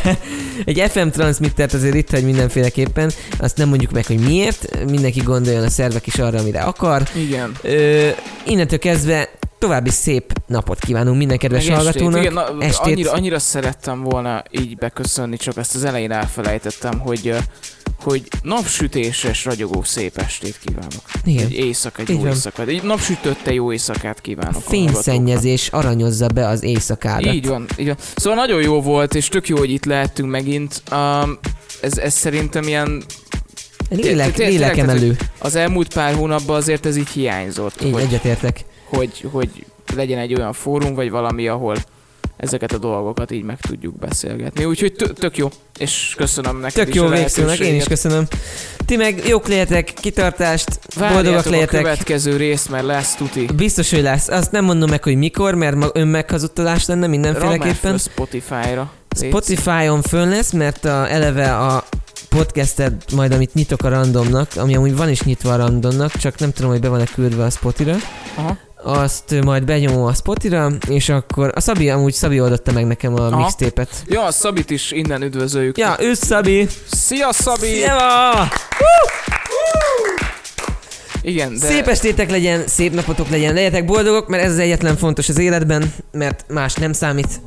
egy 0.66 0.84
FM 0.90 1.08
transmittert 1.08 1.74
azért 1.74 1.96
itt 1.96 2.10
hagy 2.10 2.24
mindenféleképpen, 2.24 3.12
azt 3.40 3.58
nem 3.58 3.70
mondjuk 3.70 3.92
meg, 3.92 4.06
hogy 4.06 4.20
miért, 4.20 4.86
mindenki 4.90 5.20
gondoljon 5.20 5.64
a 5.64 5.70
szervek 5.70 6.08
is 6.08 6.16
arra, 6.20 6.40
amire 6.40 6.62
akar. 6.62 7.04
Igen. 7.16 7.52
Ö, 7.62 8.10
innentől 8.46 8.80
kezdve 8.80 9.30
további 9.60 9.90
szép 9.90 10.34
napot 10.48 10.80
kívánunk 10.80 11.18
minden 11.18 11.38
kedves 11.38 11.66
Meg 11.68 11.78
estét. 11.78 11.86
hallgatónak. 12.02 12.22
Igen, 12.22 12.34
na, 12.34 12.66
estét. 12.66 12.94
Annyira, 12.94 13.12
annyira 13.12 13.40
szerettem 13.40 14.04
volna 14.04 14.44
így 14.52 14.78
beköszönni, 14.78 15.38
csak 15.38 15.58
ezt 15.58 15.76
az 15.76 15.84
elején 15.84 16.12
elfelejtettem, 16.12 17.00
hogy 17.00 17.36
hogy 18.02 18.24
napsütéses, 18.44 19.46
ragyogó 19.46 19.84
szép 19.84 20.18
estét 20.18 20.60
kívánok. 20.66 21.02
Igen. 21.26 21.46
Egy 21.46 21.54
éjszaka, 21.54 22.02
egy 22.02 22.10
Így 22.10 22.16
jó 22.16 22.22
van. 22.22 22.32
éjszakát. 22.32 22.68
Egy 22.68 22.84
napsütötte 22.84 23.54
jó 23.54 23.72
éjszakát 23.72 24.22
kívánok. 24.22 24.56
a 24.56 24.60
Fényszennyezés 24.70 25.68
aranyozza 25.68 26.28
be 26.28 26.48
az 26.48 26.64
éjszakádat. 26.64 27.34
Így 27.34 27.48
van, 27.48 27.66
így 27.78 27.86
van. 27.88 27.96
Szóval 28.16 28.38
nagyon 28.40 28.62
jó 28.62 28.82
volt, 28.82 29.16
és 29.16 29.28
tök 29.28 29.48
jó, 29.48 29.58
hogy 29.58 29.72
itt 29.72 29.86
lehettünk 29.86 30.30
megint. 30.30 30.82
Um, 30.92 31.38
ez, 31.82 31.98
ez 31.98 32.14
szerintem 32.14 32.64
ilyen 32.64 33.04
Lélek, 33.90 34.38
lélekemelő. 34.38 35.18
az 35.38 35.56
elmúlt 35.56 35.94
pár 35.94 36.14
hónapban 36.16 36.56
azért 36.56 36.86
ez 36.86 36.98
így 36.98 37.08
hiányzott, 37.08 37.82
Így 37.84 37.92
hogy, 37.94 38.02
egyetértek. 38.02 38.66
hogy, 38.90 39.26
hogy 39.32 39.66
legyen 39.96 40.20
egy 40.20 40.34
olyan 40.34 40.54
fórum, 40.54 40.94
vagy 40.94 41.10
valami, 41.10 41.48
ahol 41.48 41.78
ezeket 42.38 42.72
a 42.74 42.78
dolgokat 42.78 43.32
így 43.32 43.44
meg 43.44 43.60
tudjuk 43.60 43.98
beszélgetni. 44.00 44.66
Úgyhogy 44.66 44.94
tö- 44.94 45.20
tök 45.20 45.38
jó, 45.38 45.50
és 45.80 46.14
köszönöm 46.18 46.60
neked 46.60 46.74
Tök 46.84 46.88
is 46.88 46.96
jó 46.96 47.06
a 47.06 47.10
végszónak, 47.10 47.60
én 47.60 47.76
is 47.76 47.84
köszönöm. 47.84 48.28
Ti 48.86 48.96
meg 48.96 49.28
jók 49.28 49.48
legyetek, 49.48 49.94
kitartást, 49.94 50.80
Várjátok 50.96 51.24
boldogak 51.24 51.46
a 51.46 51.50
legyetek. 51.50 51.82
következő 51.82 52.38
részt, 52.38 52.70
mert 52.70 52.86
lesz 52.86 53.16
tuti. 53.16 53.48
Biztos, 53.56 53.90
hogy 53.92 54.02
lesz. 54.02 54.28
Azt 54.28 54.52
nem 54.52 54.66
mondom 54.66 54.90
meg, 54.90 55.04
hogy 55.04 55.16
mikor, 55.16 55.56
mert 55.56 55.76
ma 55.76 55.88
önmeghazudtolás 55.94 56.86
lenne 56.86 57.08
mindenféleképpen. 57.08 57.98
Spotify-ra. 57.98 58.92
Spotify-on 59.16 60.02
fönn 60.02 60.30
lesz, 60.30 60.52
mert 60.52 60.86
a, 60.86 61.12
eleve 61.12 61.56
a 61.58 61.84
podcasted 62.30 62.94
majd, 63.16 63.32
amit 63.34 63.54
nyitok 63.54 63.84
a 63.84 63.90
randomnak, 63.90 64.52
ami 64.56 64.76
amúgy 64.76 64.96
van 64.96 65.10
is 65.10 65.22
nyitva 65.22 65.54
a 65.54 65.56
randomnak, 65.56 66.12
csak 66.12 66.40
nem 66.40 66.52
tudom, 66.52 66.72
hogy 66.72 66.80
be 66.80 66.88
van-e 66.88 67.06
küldve 67.16 67.44
a 67.44 67.50
Spotira. 67.50 67.96
Aha. 68.36 68.58
Azt 68.88 69.42
majd 69.44 69.64
benyomom 69.66 70.06
a 70.06 70.14
Spotira, 70.14 70.72
és 70.90 71.10
akkor 71.10 71.52
a 71.56 71.60
Szabi, 71.60 71.90
amúgy 71.90 72.14
Szabi 72.14 72.42
oldotta 72.42 72.72
meg 72.72 72.86
nekem 72.86 73.14
a 73.14 73.26
Aha. 73.26 73.38
mixtépet. 73.38 73.90
Ja, 74.06 74.24
a 74.24 74.32
Szabit 74.32 74.70
is 74.70 74.92
innen 74.92 75.22
üdvözöljük. 75.22 75.78
Ja, 75.78 75.96
ő 76.00 76.14
Szabi! 76.14 76.68
Szia 76.92 77.34
Szabi! 77.34 77.68
Szia! 77.68 78.48
Igen, 81.22 81.54
de... 81.54 81.60
De... 81.60 81.66
Szép 81.66 81.88
estétek 81.88 82.30
legyen, 82.30 82.68
szép 82.68 82.94
napotok 82.94 83.30
legyen, 83.30 83.54
legyetek 83.54 83.86
boldogok, 83.86 84.28
mert 84.28 84.44
ez 84.44 84.52
az 84.52 84.60
egyetlen 84.60 84.98
fontos 84.98 85.30
az 85.30 85.38
életben, 85.38 85.94
mert 86.12 86.46
más 86.48 86.74
nem 86.74 86.94
számít. 86.94 87.42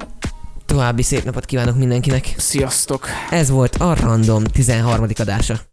További 0.66 1.02
szép 1.02 1.24
napot 1.24 1.44
kívánok 1.44 1.76
mindenkinek. 1.76 2.34
Sziasztok! 2.36 3.06
Ez 3.30 3.50
volt 3.50 3.76
a 3.76 3.94
Random 3.94 4.44
13. 4.44 5.06
adása. 5.18 5.69